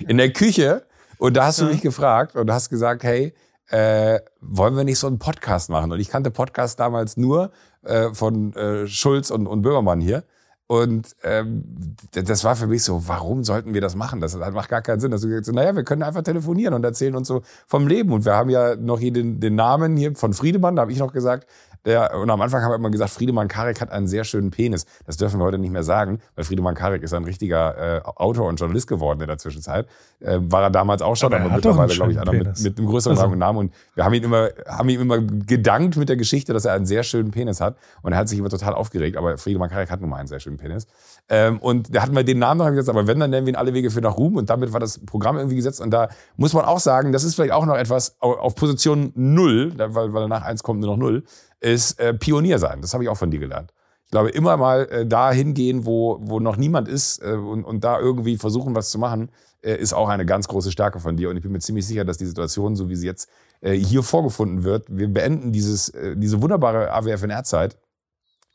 in 0.08 0.16
der 0.16 0.32
Küche. 0.32 0.86
Und 1.18 1.36
da 1.36 1.46
hast 1.46 1.60
du 1.60 1.66
mich 1.66 1.80
gefragt 1.80 2.34
und 2.34 2.50
hast 2.50 2.70
gesagt, 2.70 3.04
hey, 3.04 3.34
äh, 3.68 4.20
wollen 4.40 4.76
wir 4.76 4.84
nicht 4.84 4.98
so 4.98 5.06
einen 5.06 5.18
Podcast 5.18 5.70
machen? 5.70 5.92
Und 5.92 6.00
ich 6.00 6.08
kannte 6.08 6.30
Podcast 6.30 6.80
damals 6.80 7.16
nur 7.16 7.52
äh, 7.82 8.12
von 8.12 8.54
äh, 8.54 8.86
Schulz 8.86 9.30
und, 9.30 9.46
und 9.46 9.62
Böhmermann 9.62 10.00
hier. 10.00 10.24
Und 10.66 11.14
ähm, 11.22 11.96
das 12.12 12.44
war 12.44 12.56
für 12.56 12.66
mich 12.66 12.82
so, 12.82 13.06
warum 13.06 13.44
sollten 13.44 13.74
wir 13.74 13.82
das 13.82 13.94
machen? 13.94 14.22
Das 14.22 14.34
macht 14.36 14.70
gar 14.70 14.80
keinen 14.80 15.00
Sinn. 15.00 15.10
Dass 15.10 15.20
du 15.20 15.28
gesagt 15.28 15.46
hast, 15.46 15.54
naja, 15.54 15.76
wir 15.76 15.84
können 15.84 16.02
einfach 16.02 16.22
telefonieren 16.22 16.72
und 16.72 16.82
erzählen 16.82 17.14
uns 17.14 17.28
so 17.28 17.42
vom 17.66 17.86
Leben. 17.86 18.10
Und 18.12 18.24
wir 18.24 18.34
haben 18.34 18.48
ja 18.48 18.76
noch 18.76 18.98
hier 18.98 19.12
den, 19.12 19.38
den 19.38 19.54
Namen 19.54 19.96
hier 19.96 20.14
von 20.14 20.32
Friedemann, 20.32 20.76
da 20.76 20.82
habe 20.82 20.92
ich 20.92 20.98
noch 20.98 21.12
gesagt, 21.12 21.46
der, 21.84 22.16
und 22.16 22.30
am 22.30 22.40
Anfang 22.40 22.62
haben 22.62 22.70
wir 22.70 22.76
immer 22.76 22.90
gesagt, 22.90 23.10
Friedemann 23.10 23.48
Karik 23.48 23.80
hat 23.80 23.90
einen 23.90 24.06
sehr 24.06 24.22
schönen 24.22 24.50
Penis. 24.50 24.86
Das 25.04 25.16
dürfen 25.16 25.40
wir 25.40 25.44
heute 25.44 25.58
nicht 25.58 25.72
mehr 25.72 25.82
sagen, 25.82 26.20
weil 26.36 26.44
Friedemann 26.44 26.76
Karik 26.76 27.02
ist 27.02 27.12
ein 27.12 27.24
richtiger 27.24 27.96
äh, 27.96 28.00
Autor 28.04 28.48
und 28.48 28.60
Journalist 28.60 28.86
geworden 28.86 29.20
in 29.20 29.26
der 29.26 29.38
Zwischenzeit. 29.38 29.86
Äh, 30.20 30.38
war 30.40 30.62
er 30.62 30.70
damals 30.70 31.02
auch 31.02 31.16
schon, 31.16 31.32
aber, 31.34 31.44
aber 31.44 31.54
mittlerweile, 31.54 31.92
glaube 31.92 32.12
ich, 32.12 32.20
einer 32.20 32.32
mit, 32.32 32.60
mit 32.60 32.78
einem 32.78 32.86
größeren 32.86 33.18
also. 33.18 33.34
Namen. 33.34 33.58
Und 33.58 33.74
wir 33.94 34.04
haben 34.04 34.14
ihn 34.14 34.22
immer, 34.22 34.50
haben 34.66 34.88
ihm 34.88 35.00
immer 35.00 35.20
gedankt 35.20 35.96
mit 35.96 36.08
der 36.08 36.16
Geschichte, 36.16 36.52
dass 36.52 36.64
er 36.64 36.74
einen 36.74 36.86
sehr 36.86 37.02
schönen 37.02 37.32
Penis 37.32 37.60
hat. 37.60 37.76
Und 38.02 38.12
er 38.12 38.18
hat 38.18 38.28
sich 38.28 38.38
immer 38.38 38.50
total 38.50 38.74
aufgeregt, 38.74 39.16
aber 39.16 39.36
Friedemann 39.36 39.68
Karik 39.68 39.90
hat 39.90 40.00
nun 40.00 40.10
mal 40.10 40.18
einen 40.18 40.28
sehr 40.28 40.40
schönen 40.40 40.58
Penis. 40.58 40.86
Ähm, 41.28 41.58
und 41.58 41.94
da 41.94 42.02
hatten 42.02 42.14
wir 42.14 42.22
den 42.22 42.38
Namen 42.38 42.58
noch 42.58 42.68
gesetzt, 42.68 42.90
aber 42.90 43.08
wenn, 43.08 43.18
dann 43.18 43.30
nennen 43.30 43.46
wir 43.46 43.54
ihn 43.54 43.56
alle 43.56 43.74
Wege 43.74 43.90
für 43.90 44.00
nach 44.00 44.16
Ruhm. 44.16 44.36
Und 44.36 44.50
damit 44.50 44.72
war 44.72 44.78
das 44.78 45.00
Programm 45.04 45.36
irgendwie 45.36 45.56
gesetzt. 45.56 45.80
Und 45.80 45.90
da 45.90 46.08
muss 46.36 46.52
man 46.52 46.64
auch 46.64 46.78
sagen, 46.78 47.12
das 47.12 47.24
ist 47.24 47.34
vielleicht 47.34 47.52
auch 47.52 47.66
noch 47.66 47.76
etwas 47.76 48.16
auf 48.20 48.54
Position 48.54 49.12
null, 49.16 49.72
weil, 49.76 50.12
weil 50.12 50.22
danach 50.22 50.42
eins 50.42 50.62
kommt 50.62 50.78
nur 50.80 50.90
noch 50.90 50.96
null 50.96 51.24
ist 51.62 51.98
äh, 52.00 52.14
Pionier 52.14 52.58
sein. 52.58 52.80
Das 52.80 52.92
habe 52.92 53.04
ich 53.04 53.10
auch 53.10 53.16
von 53.16 53.30
dir 53.30 53.40
gelernt. 53.40 53.72
Ich 54.04 54.10
glaube, 54.10 54.30
immer 54.30 54.56
mal 54.56 54.88
äh, 54.90 55.06
da 55.06 55.32
hingehen, 55.32 55.86
wo, 55.86 56.18
wo 56.20 56.40
noch 56.40 56.56
niemand 56.56 56.88
ist 56.88 57.22
äh, 57.22 57.32
und, 57.32 57.64
und 57.64 57.82
da 57.82 57.98
irgendwie 57.98 58.36
versuchen, 58.36 58.74
was 58.74 58.90
zu 58.90 58.98
machen, 58.98 59.30
äh, 59.62 59.76
ist 59.76 59.94
auch 59.94 60.08
eine 60.08 60.26
ganz 60.26 60.48
große 60.48 60.70
Stärke 60.70 61.00
von 61.00 61.16
dir. 61.16 61.30
Und 61.30 61.36
ich 61.36 61.42
bin 61.42 61.52
mir 61.52 61.60
ziemlich 61.60 61.86
sicher, 61.86 62.04
dass 62.04 62.18
die 62.18 62.26
Situation, 62.26 62.76
so 62.76 62.88
wie 62.88 62.96
sie 62.96 63.06
jetzt 63.06 63.28
äh, 63.60 63.72
hier 63.72 64.02
vorgefunden 64.02 64.64
wird, 64.64 64.86
wir 64.88 65.08
beenden 65.08 65.52
dieses, 65.52 65.88
äh, 65.90 66.16
diese 66.16 66.42
wunderbare 66.42 66.92
AWFNR-Zeit. 66.92 67.78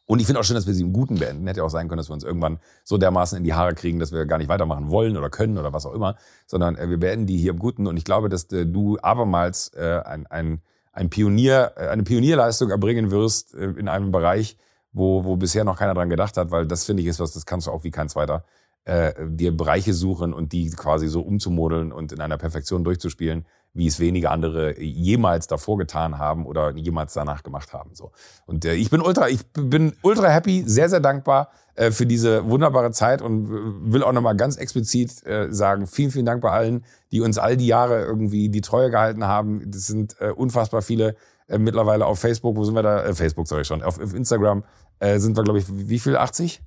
Und 0.05 0.19
ich 0.19 0.25
finde 0.25 0.39
auch 0.39 0.43
schön, 0.43 0.55
dass 0.55 0.67
wir 0.67 0.73
sie 0.73 0.83
im 0.83 0.93
Guten 0.93 1.15
beenden. 1.17 1.47
Hätte 1.47 1.63
auch 1.63 1.69
sein 1.69 1.87
können, 1.89 1.97
dass 1.97 2.09
wir 2.09 2.13
uns 2.13 2.23
irgendwann 2.23 2.59
so 2.83 2.97
dermaßen 2.97 3.37
in 3.37 3.43
die 3.43 3.53
Haare 3.53 3.73
kriegen, 3.73 3.99
dass 3.99 4.13
wir 4.13 4.25
gar 4.25 4.37
nicht 4.37 4.47
weitermachen 4.47 4.89
wollen 4.89 5.17
oder 5.17 5.29
können 5.29 5.57
oder 5.57 5.73
was 5.73 5.85
auch 5.85 5.93
immer, 5.93 6.15
sondern 6.45 6.77
äh, 6.77 6.89
wir 6.89 6.99
beenden 6.99 7.25
die 7.25 7.37
hier 7.37 7.51
im 7.51 7.59
Guten. 7.59 7.87
Und 7.87 7.97
ich 7.97 8.05
glaube, 8.05 8.29
dass 8.29 8.45
äh, 8.51 8.65
du 8.65 8.97
abermals 8.99 9.73
äh, 9.75 10.01
ein, 10.05 10.27
ein 10.27 10.61
ein 10.97 11.09
Pionier, 11.09 11.73
äh, 11.77 11.87
eine 11.87 12.03
Pionierleistung 12.03 12.71
erbringen 12.71 13.11
wirst 13.11 13.53
äh, 13.53 13.65
in 13.65 13.87
einem 13.87 14.11
Bereich, 14.11 14.57
wo, 14.91 15.23
wo 15.23 15.35
bisher 15.37 15.63
noch 15.63 15.77
keiner 15.77 15.93
dran 15.93 16.09
gedacht 16.09 16.37
hat, 16.37 16.51
weil 16.51 16.65
das 16.65 16.85
finde 16.85 17.03
ich 17.03 17.07
ist 17.07 17.19
was, 17.19 17.33
das 17.33 17.45
kannst 17.45 17.67
du 17.67 17.71
auch 17.71 17.83
wie 17.83 17.91
kein 17.91 18.09
zweiter, 18.09 18.43
äh, 18.85 19.13
dir 19.27 19.55
Bereiche 19.55 19.93
suchen 19.93 20.33
und 20.33 20.53
die 20.53 20.71
quasi 20.71 21.07
so 21.07 21.21
umzumodeln 21.21 21.91
und 21.91 22.11
in 22.11 22.19
einer 22.19 22.37
Perfektion 22.37 22.83
durchzuspielen, 22.83 23.45
wie 23.77 23.87
es 23.87 23.99
wenige 23.99 24.31
andere 24.31 24.79
jemals 24.81 25.47
davor 25.47 25.77
getan 25.77 26.17
haben 26.17 26.45
oder 26.45 26.75
jemals 26.75 27.13
danach 27.13 27.43
gemacht 27.43 27.73
haben. 27.73 27.91
So. 27.93 28.11
Und 28.45 28.65
äh, 28.65 28.73
ich 28.73 28.89
bin 28.89 29.01
ultra, 29.01 29.29
ich 29.29 29.45
bin 29.53 29.93
ultra 30.01 30.27
happy, 30.27 30.63
sehr, 30.65 30.89
sehr 30.89 30.99
dankbar 30.99 31.51
äh, 31.75 31.91
für 31.91 32.07
diese 32.07 32.49
wunderbare 32.49 32.91
Zeit 32.91 33.21
und 33.21 33.91
will 33.91 34.03
auch 34.03 34.11
nochmal 34.11 34.35
ganz 34.35 34.57
explizit 34.57 35.25
äh, 35.25 35.53
sagen, 35.53 35.85
vielen, 35.85 36.11
vielen 36.11 36.25
Dank 36.25 36.41
bei 36.41 36.51
allen, 36.51 36.83
die 37.11 37.21
uns 37.21 37.37
all 37.37 37.55
die 37.55 37.67
Jahre 37.67 38.03
irgendwie 38.03 38.49
die 38.49 38.61
Treue 38.61 38.89
gehalten 38.89 39.25
haben. 39.25 39.69
Das 39.69 39.85
sind 39.85 40.19
äh, 40.19 40.31
unfassbar 40.31 40.81
viele 40.81 41.15
äh, 41.47 41.59
mittlerweile 41.59 42.05
auf 42.05 42.19
Facebook, 42.19 42.55
wo 42.55 42.63
sind 42.63 42.73
wir 42.73 42.83
da? 42.83 43.03
Äh, 43.03 43.13
Facebook, 43.13 43.45
ich 43.51 43.67
schon. 43.67 43.83
Auf, 43.83 43.99
auf 43.99 44.13
Instagram 44.13 44.63
äh, 44.99 45.19
sind 45.19 45.37
wir, 45.37 45.43
glaube 45.43 45.59
ich, 45.59 45.65
wie 45.69 45.99
viel? 45.99 46.17
80? 46.17 46.61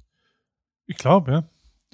Ich 0.87 0.97
glaube, 0.97 1.33
ja. 1.33 1.45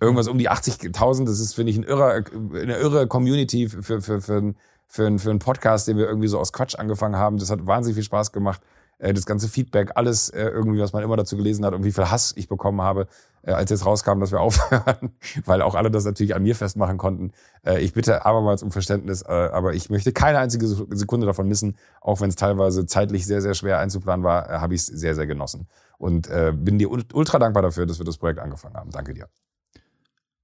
Irgendwas 0.00 0.28
um 0.28 0.36
die 0.36 0.50
80.000. 0.50 1.24
Das 1.24 1.40
ist, 1.40 1.54
finde 1.54 1.70
ich, 1.70 1.78
ein 1.78 1.84
irrer, 1.84 2.22
eine 2.52 2.76
irre 2.76 3.06
Community 3.06 3.68
für, 3.68 4.02
für, 4.02 4.20
für, 4.20 4.54
für, 4.86 5.06
für, 5.06 5.18
für 5.18 5.30
einen 5.30 5.38
Podcast, 5.38 5.88
den 5.88 5.96
wir 5.96 6.06
irgendwie 6.06 6.28
so 6.28 6.38
aus 6.38 6.52
Quatsch 6.52 6.76
angefangen 6.76 7.16
haben. 7.16 7.38
Das 7.38 7.50
hat 7.50 7.66
wahnsinnig 7.66 7.96
viel 7.96 8.04
Spaß 8.04 8.32
gemacht. 8.32 8.60
Äh, 8.98 9.12
das 9.12 9.26
ganze 9.26 9.48
Feedback, 9.48 9.92
alles 9.94 10.30
äh, 10.30 10.48
irgendwie, 10.48 10.80
was 10.80 10.92
man 10.92 11.02
immer 11.02 11.16
dazu 11.16 11.36
gelesen 11.36 11.64
hat 11.64 11.74
und 11.74 11.84
wie 11.84 11.92
viel 11.92 12.10
Hass 12.10 12.32
ich 12.36 12.48
bekommen 12.48 12.80
habe, 12.80 13.08
äh, 13.42 13.52
als 13.52 13.70
jetzt 13.70 13.84
rauskam, 13.84 14.20
dass 14.20 14.32
wir 14.32 14.40
aufhören, 14.46 15.12
weil 15.44 15.60
auch 15.62 15.74
alle 15.74 15.90
das 15.90 16.04
natürlich 16.04 16.34
an 16.34 16.42
mir 16.42 16.54
festmachen 16.54 16.98
konnten. 16.98 17.32
Ich 17.80 17.94
bitte 17.94 18.24
abermals 18.24 18.62
um 18.62 18.70
Verständnis, 18.70 19.24
aber 19.24 19.74
ich 19.74 19.90
möchte 19.90 20.12
keine 20.12 20.38
einzige 20.38 20.68
Sekunde 20.68 21.26
davon 21.26 21.48
missen, 21.48 21.76
auch 22.00 22.20
wenn 22.20 22.28
es 22.28 22.36
teilweise 22.36 22.86
zeitlich 22.86 23.26
sehr, 23.26 23.42
sehr 23.42 23.54
schwer 23.54 23.80
einzuplanen 23.80 24.24
war, 24.24 24.60
habe 24.60 24.74
ich 24.74 24.82
es 24.82 24.86
sehr, 24.86 25.16
sehr 25.16 25.26
genossen. 25.26 25.66
Und 25.98 26.30
bin 26.30 26.78
dir 26.78 26.90
ultra 26.90 27.40
dankbar 27.40 27.64
dafür, 27.64 27.86
dass 27.86 27.98
wir 27.98 28.04
das 28.04 28.18
Projekt 28.18 28.38
angefangen 28.38 28.76
haben. 28.76 28.90
Danke 28.90 29.14
dir. 29.14 29.26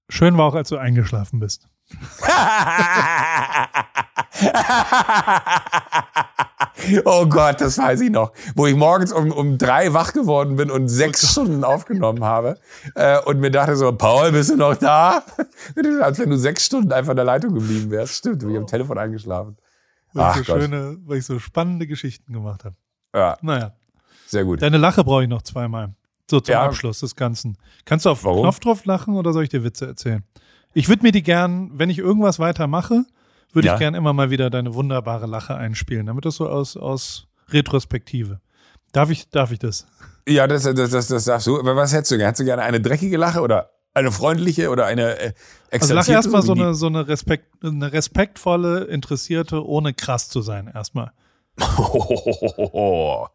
Schön 0.09 0.37
war 0.37 0.47
auch, 0.47 0.55
als 0.55 0.69
du 0.69 0.79
eingeschlafen 0.79 1.39
bist. 1.39 1.69
oh 7.05 7.27
Gott, 7.27 7.61
das 7.61 7.79
weiß 7.79 8.01
ich 8.01 8.11
noch. 8.11 8.33
Wo 8.55 8.67
ich 8.67 8.75
morgens 8.75 9.13
um, 9.13 9.31
um 9.31 9.59
drei 9.59 9.93
wach 9.93 10.13
geworden 10.13 10.57
bin 10.57 10.71
und 10.71 10.89
sechs 10.89 11.31
Stunden 11.31 11.65
aufgenommen 11.65 12.25
habe 12.25 12.59
äh, 12.95 13.21
und 13.21 13.41
mir 13.41 13.51
dachte 13.51 13.77
so, 13.77 13.93
Paul, 13.93 14.33
bist 14.33 14.51
du 14.51 14.57
noch 14.57 14.77
da? 14.77 15.23
Als 16.01 16.19
wenn 16.19 16.31
du 16.31 16.39
sechs 16.39 16.67
Stunden 16.67 16.93
einfach 16.93 17.11
in 17.11 17.17
der 17.17 17.27
Leitung 17.27 17.55
geblieben 17.55 17.91
wärst. 17.91 18.17
Stimmt, 18.17 18.43
du 18.43 18.47
bist 18.47 18.59
am 18.59 18.67
Telefon 18.67 18.99
eingeschlafen. 18.99 19.57
Weil 20.13 20.25
Ach 20.25 20.37
ich 20.37 20.47
so 20.47 20.59
schöne, 20.59 20.99
weil 21.05 21.19
ich 21.19 21.27
so 21.27 21.39
spannende 21.39 21.87
Geschichten 21.87 22.33
gemacht 22.33 22.65
habe. 22.65 22.77
Ja. 23.15 23.37
Naja. 23.43 23.73
Sehr 24.27 24.45
gut. 24.45 24.63
Deine 24.63 24.79
Lache 24.79 25.05
brauche 25.05 25.25
ich 25.25 25.29
noch 25.29 25.43
zweimal. 25.43 25.95
So 26.31 26.41
zum 26.41 26.53
ja. 26.53 26.65
Abschluss 26.65 27.01
des 27.01 27.17
Ganzen. 27.17 27.59
Kannst 27.85 28.07
du 28.07 28.11
auf 28.11 28.25
Warum? 28.25 28.43
Knopf 28.43 28.61
drauf 28.61 28.85
lachen 28.87 29.17
oder 29.17 29.33
soll 29.33 29.45
ich 29.45 29.51
dir 29.51 29.65
Witze 29.65 29.87
erzählen? 29.87 30.25
Ich 30.73 30.89
würde 30.89 31.03
mir 31.03 31.13
die 31.13 31.23
gern, 31.23 31.71
wenn 31.75 31.91
ich 31.91 31.99
irgendwas 31.99 32.39
weitermache, 32.39 33.05
würde 33.53 33.69
ja. 33.69 33.75
ich 33.75 33.79
gern 33.79 33.95
immer 33.95 34.13
mal 34.13 34.31
wieder 34.31 34.51
deine 34.51 34.75
wunderbare 34.75 35.27
Lache 35.27 35.55
einspielen, 35.55 36.07
damit 36.07 36.25
das 36.25 36.37
so 36.37 36.49
aus, 36.49 36.77
aus 36.77 37.29
Retrospektive. 37.49 38.41
Darf 38.93 39.11
ich, 39.11 39.29
darf 39.31 39.53
ich 39.53 39.59
das? 39.59 39.87
Ja, 40.29 40.47
das, 40.47 40.63
das, 40.63 40.91
das, 40.91 41.09
das 41.09 41.25
darfst 41.25 41.47
du. 41.47 41.59
Aber 41.59 41.77
was 41.77 41.93
hättest 41.93 42.13
du 42.13 42.17
gerne? 42.17 42.29
Hättest 42.29 42.41
du 42.41 42.45
gerne 42.45 42.63
eine 42.63 42.81
dreckige 42.81 43.17
Lache 43.17 43.41
oder 43.41 43.71
eine 43.95 44.11
freundliche 44.13 44.71
oder 44.71 44.87
eine 44.87 45.19
äh, 45.19 45.33
Also 45.71 45.95
lach 45.95 46.09
erstmal 46.09 46.43
so 46.43 46.53
eine, 46.53 46.75
so 46.75 46.87
eine, 46.87 47.09
Respekt, 47.09 47.65
eine 47.65 47.93
respektvolle, 47.93 48.85
interessierte, 48.85 49.67
ohne 49.67 49.93
krass 49.95 50.29
zu 50.29 50.41
sein, 50.43 50.71
erstmal. 50.73 51.13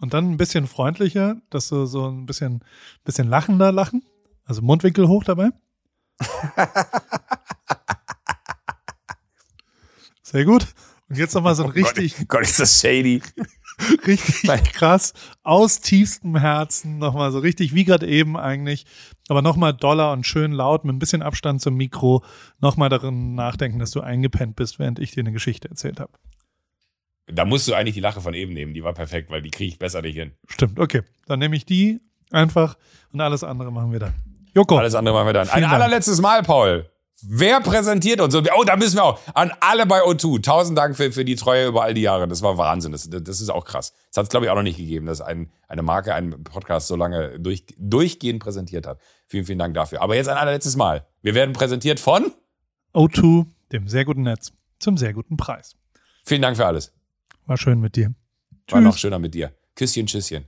Und 0.00 0.14
dann 0.14 0.30
ein 0.30 0.36
bisschen 0.36 0.66
freundlicher, 0.66 1.36
dass 1.50 1.68
du 1.68 1.86
so 1.86 2.08
ein 2.08 2.26
bisschen, 2.26 2.62
bisschen 3.04 3.28
lachender 3.28 3.72
lachen. 3.72 4.04
Also 4.44 4.62
Mundwinkel 4.62 5.08
hoch 5.08 5.24
dabei. 5.24 5.50
Sehr 10.30 10.44
gut. 10.44 10.66
Und 11.08 11.16
jetzt 11.16 11.34
nochmal 11.34 11.54
so 11.54 11.64
ein 11.64 11.70
richtig. 11.70 12.14
Oh 12.14 12.18
Gott, 12.18 12.28
Gott, 12.28 12.42
ist 12.42 12.60
das 12.60 12.80
shady. 12.80 13.22
richtig 14.06 14.72
krass, 14.72 15.14
aus 15.42 15.80
tiefstem 15.80 16.36
Herzen, 16.36 16.98
nochmal 16.98 17.32
so 17.32 17.38
richtig 17.38 17.74
wie 17.74 17.84
gerade 17.84 18.06
eben 18.06 18.36
eigentlich, 18.36 18.84
aber 19.28 19.40
nochmal 19.40 19.72
doller 19.72 20.12
und 20.12 20.26
schön 20.26 20.52
laut, 20.52 20.84
mit 20.84 20.96
ein 20.96 20.98
bisschen 20.98 21.22
Abstand 21.22 21.62
zum 21.62 21.76
Mikro, 21.76 22.24
nochmal 22.60 22.88
darin 22.88 23.36
nachdenken, 23.36 23.78
dass 23.78 23.92
du 23.92 24.00
eingepennt 24.00 24.56
bist, 24.56 24.78
während 24.78 24.98
ich 24.98 25.12
dir 25.12 25.20
eine 25.20 25.32
Geschichte 25.32 25.68
erzählt 25.68 26.00
habe. 26.00 26.12
Da 27.26 27.44
musst 27.44 27.68
du 27.68 27.74
eigentlich 27.74 27.94
die 27.94 28.00
Lache 28.00 28.20
von 28.20 28.34
eben 28.34 28.52
nehmen, 28.52 28.74
die 28.74 28.82
war 28.82 28.94
perfekt, 28.94 29.30
weil 29.30 29.42
die 29.42 29.50
kriege 29.50 29.68
ich 29.68 29.78
besser 29.78 30.02
nicht 30.02 30.16
hin. 30.16 30.32
Stimmt, 30.48 30.78
okay. 30.78 31.02
Dann 31.26 31.38
nehme 31.38 31.56
ich 31.56 31.64
die 31.64 32.00
einfach 32.32 32.76
und 33.12 33.20
alles 33.20 33.44
andere 33.44 33.70
machen 33.70 33.92
wir 33.92 34.00
dann. 34.00 34.14
Joko. 34.54 34.76
Alles 34.76 34.94
andere 34.94 35.14
machen 35.14 35.26
wir 35.26 35.34
dann. 35.34 35.48
Ein 35.48 35.64
allerletztes 35.64 36.20
Mal, 36.20 36.42
Paul. 36.42 36.90
Wer 37.22 37.60
präsentiert 37.60 38.20
uns? 38.20 38.34
Oh, 38.34 38.64
da 38.64 38.76
müssen 38.76 38.96
wir 38.96 39.04
auch. 39.04 39.20
An 39.34 39.50
alle 39.60 39.86
bei 39.86 40.02
O2. 40.02 40.42
Tausend 40.42 40.78
Dank 40.78 40.96
für, 40.96 41.10
für 41.10 41.24
die 41.24 41.34
Treue 41.34 41.66
über 41.66 41.82
all 41.82 41.94
die 41.94 42.02
Jahre. 42.02 42.28
Das 42.28 42.42
war 42.42 42.58
Wahnsinn. 42.58 42.92
Das, 42.92 43.08
das 43.10 43.40
ist 43.40 43.48
auch 43.48 43.64
krass. 43.64 43.92
Das 44.10 44.18
hat 44.18 44.24
es, 44.24 44.28
glaube 44.30 44.46
ich, 44.46 44.50
auch 44.50 44.56
noch 44.56 44.62
nicht 44.62 44.76
gegeben, 44.76 45.06
dass 45.06 45.20
ein, 45.20 45.50
eine 45.66 45.82
Marke 45.82 46.14
einen 46.14 46.44
Podcast 46.44 46.86
so 46.86 46.94
lange 46.94 47.40
durch, 47.40 47.64
durchgehend 47.76 48.40
präsentiert 48.40 48.86
hat. 48.86 49.00
Vielen, 49.26 49.44
vielen 49.44 49.58
Dank 49.58 49.74
dafür. 49.74 50.00
Aber 50.00 50.14
jetzt 50.14 50.28
ein 50.28 50.36
allerletztes 50.36 50.76
Mal. 50.76 51.06
Wir 51.22 51.34
werden 51.34 51.52
präsentiert 51.54 51.98
von 51.98 52.32
O2, 52.94 53.46
dem 53.72 53.88
sehr 53.88 54.04
guten 54.04 54.22
Netz, 54.22 54.52
zum 54.78 54.96
sehr 54.96 55.12
guten 55.12 55.36
Preis. 55.36 55.76
Vielen 56.24 56.42
Dank 56.42 56.56
für 56.56 56.66
alles. 56.66 56.92
War 57.46 57.56
schön 57.56 57.80
mit 57.80 57.96
dir. 57.96 58.14
War 58.68 58.78
Tschüss. 58.78 58.84
noch 58.84 58.96
schöner 58.96 59.18
mit 59.18 59.34
dir. 59.34 59.52
Küsschen, 59.74 60.06
Tschüsschen. 60.06 60.44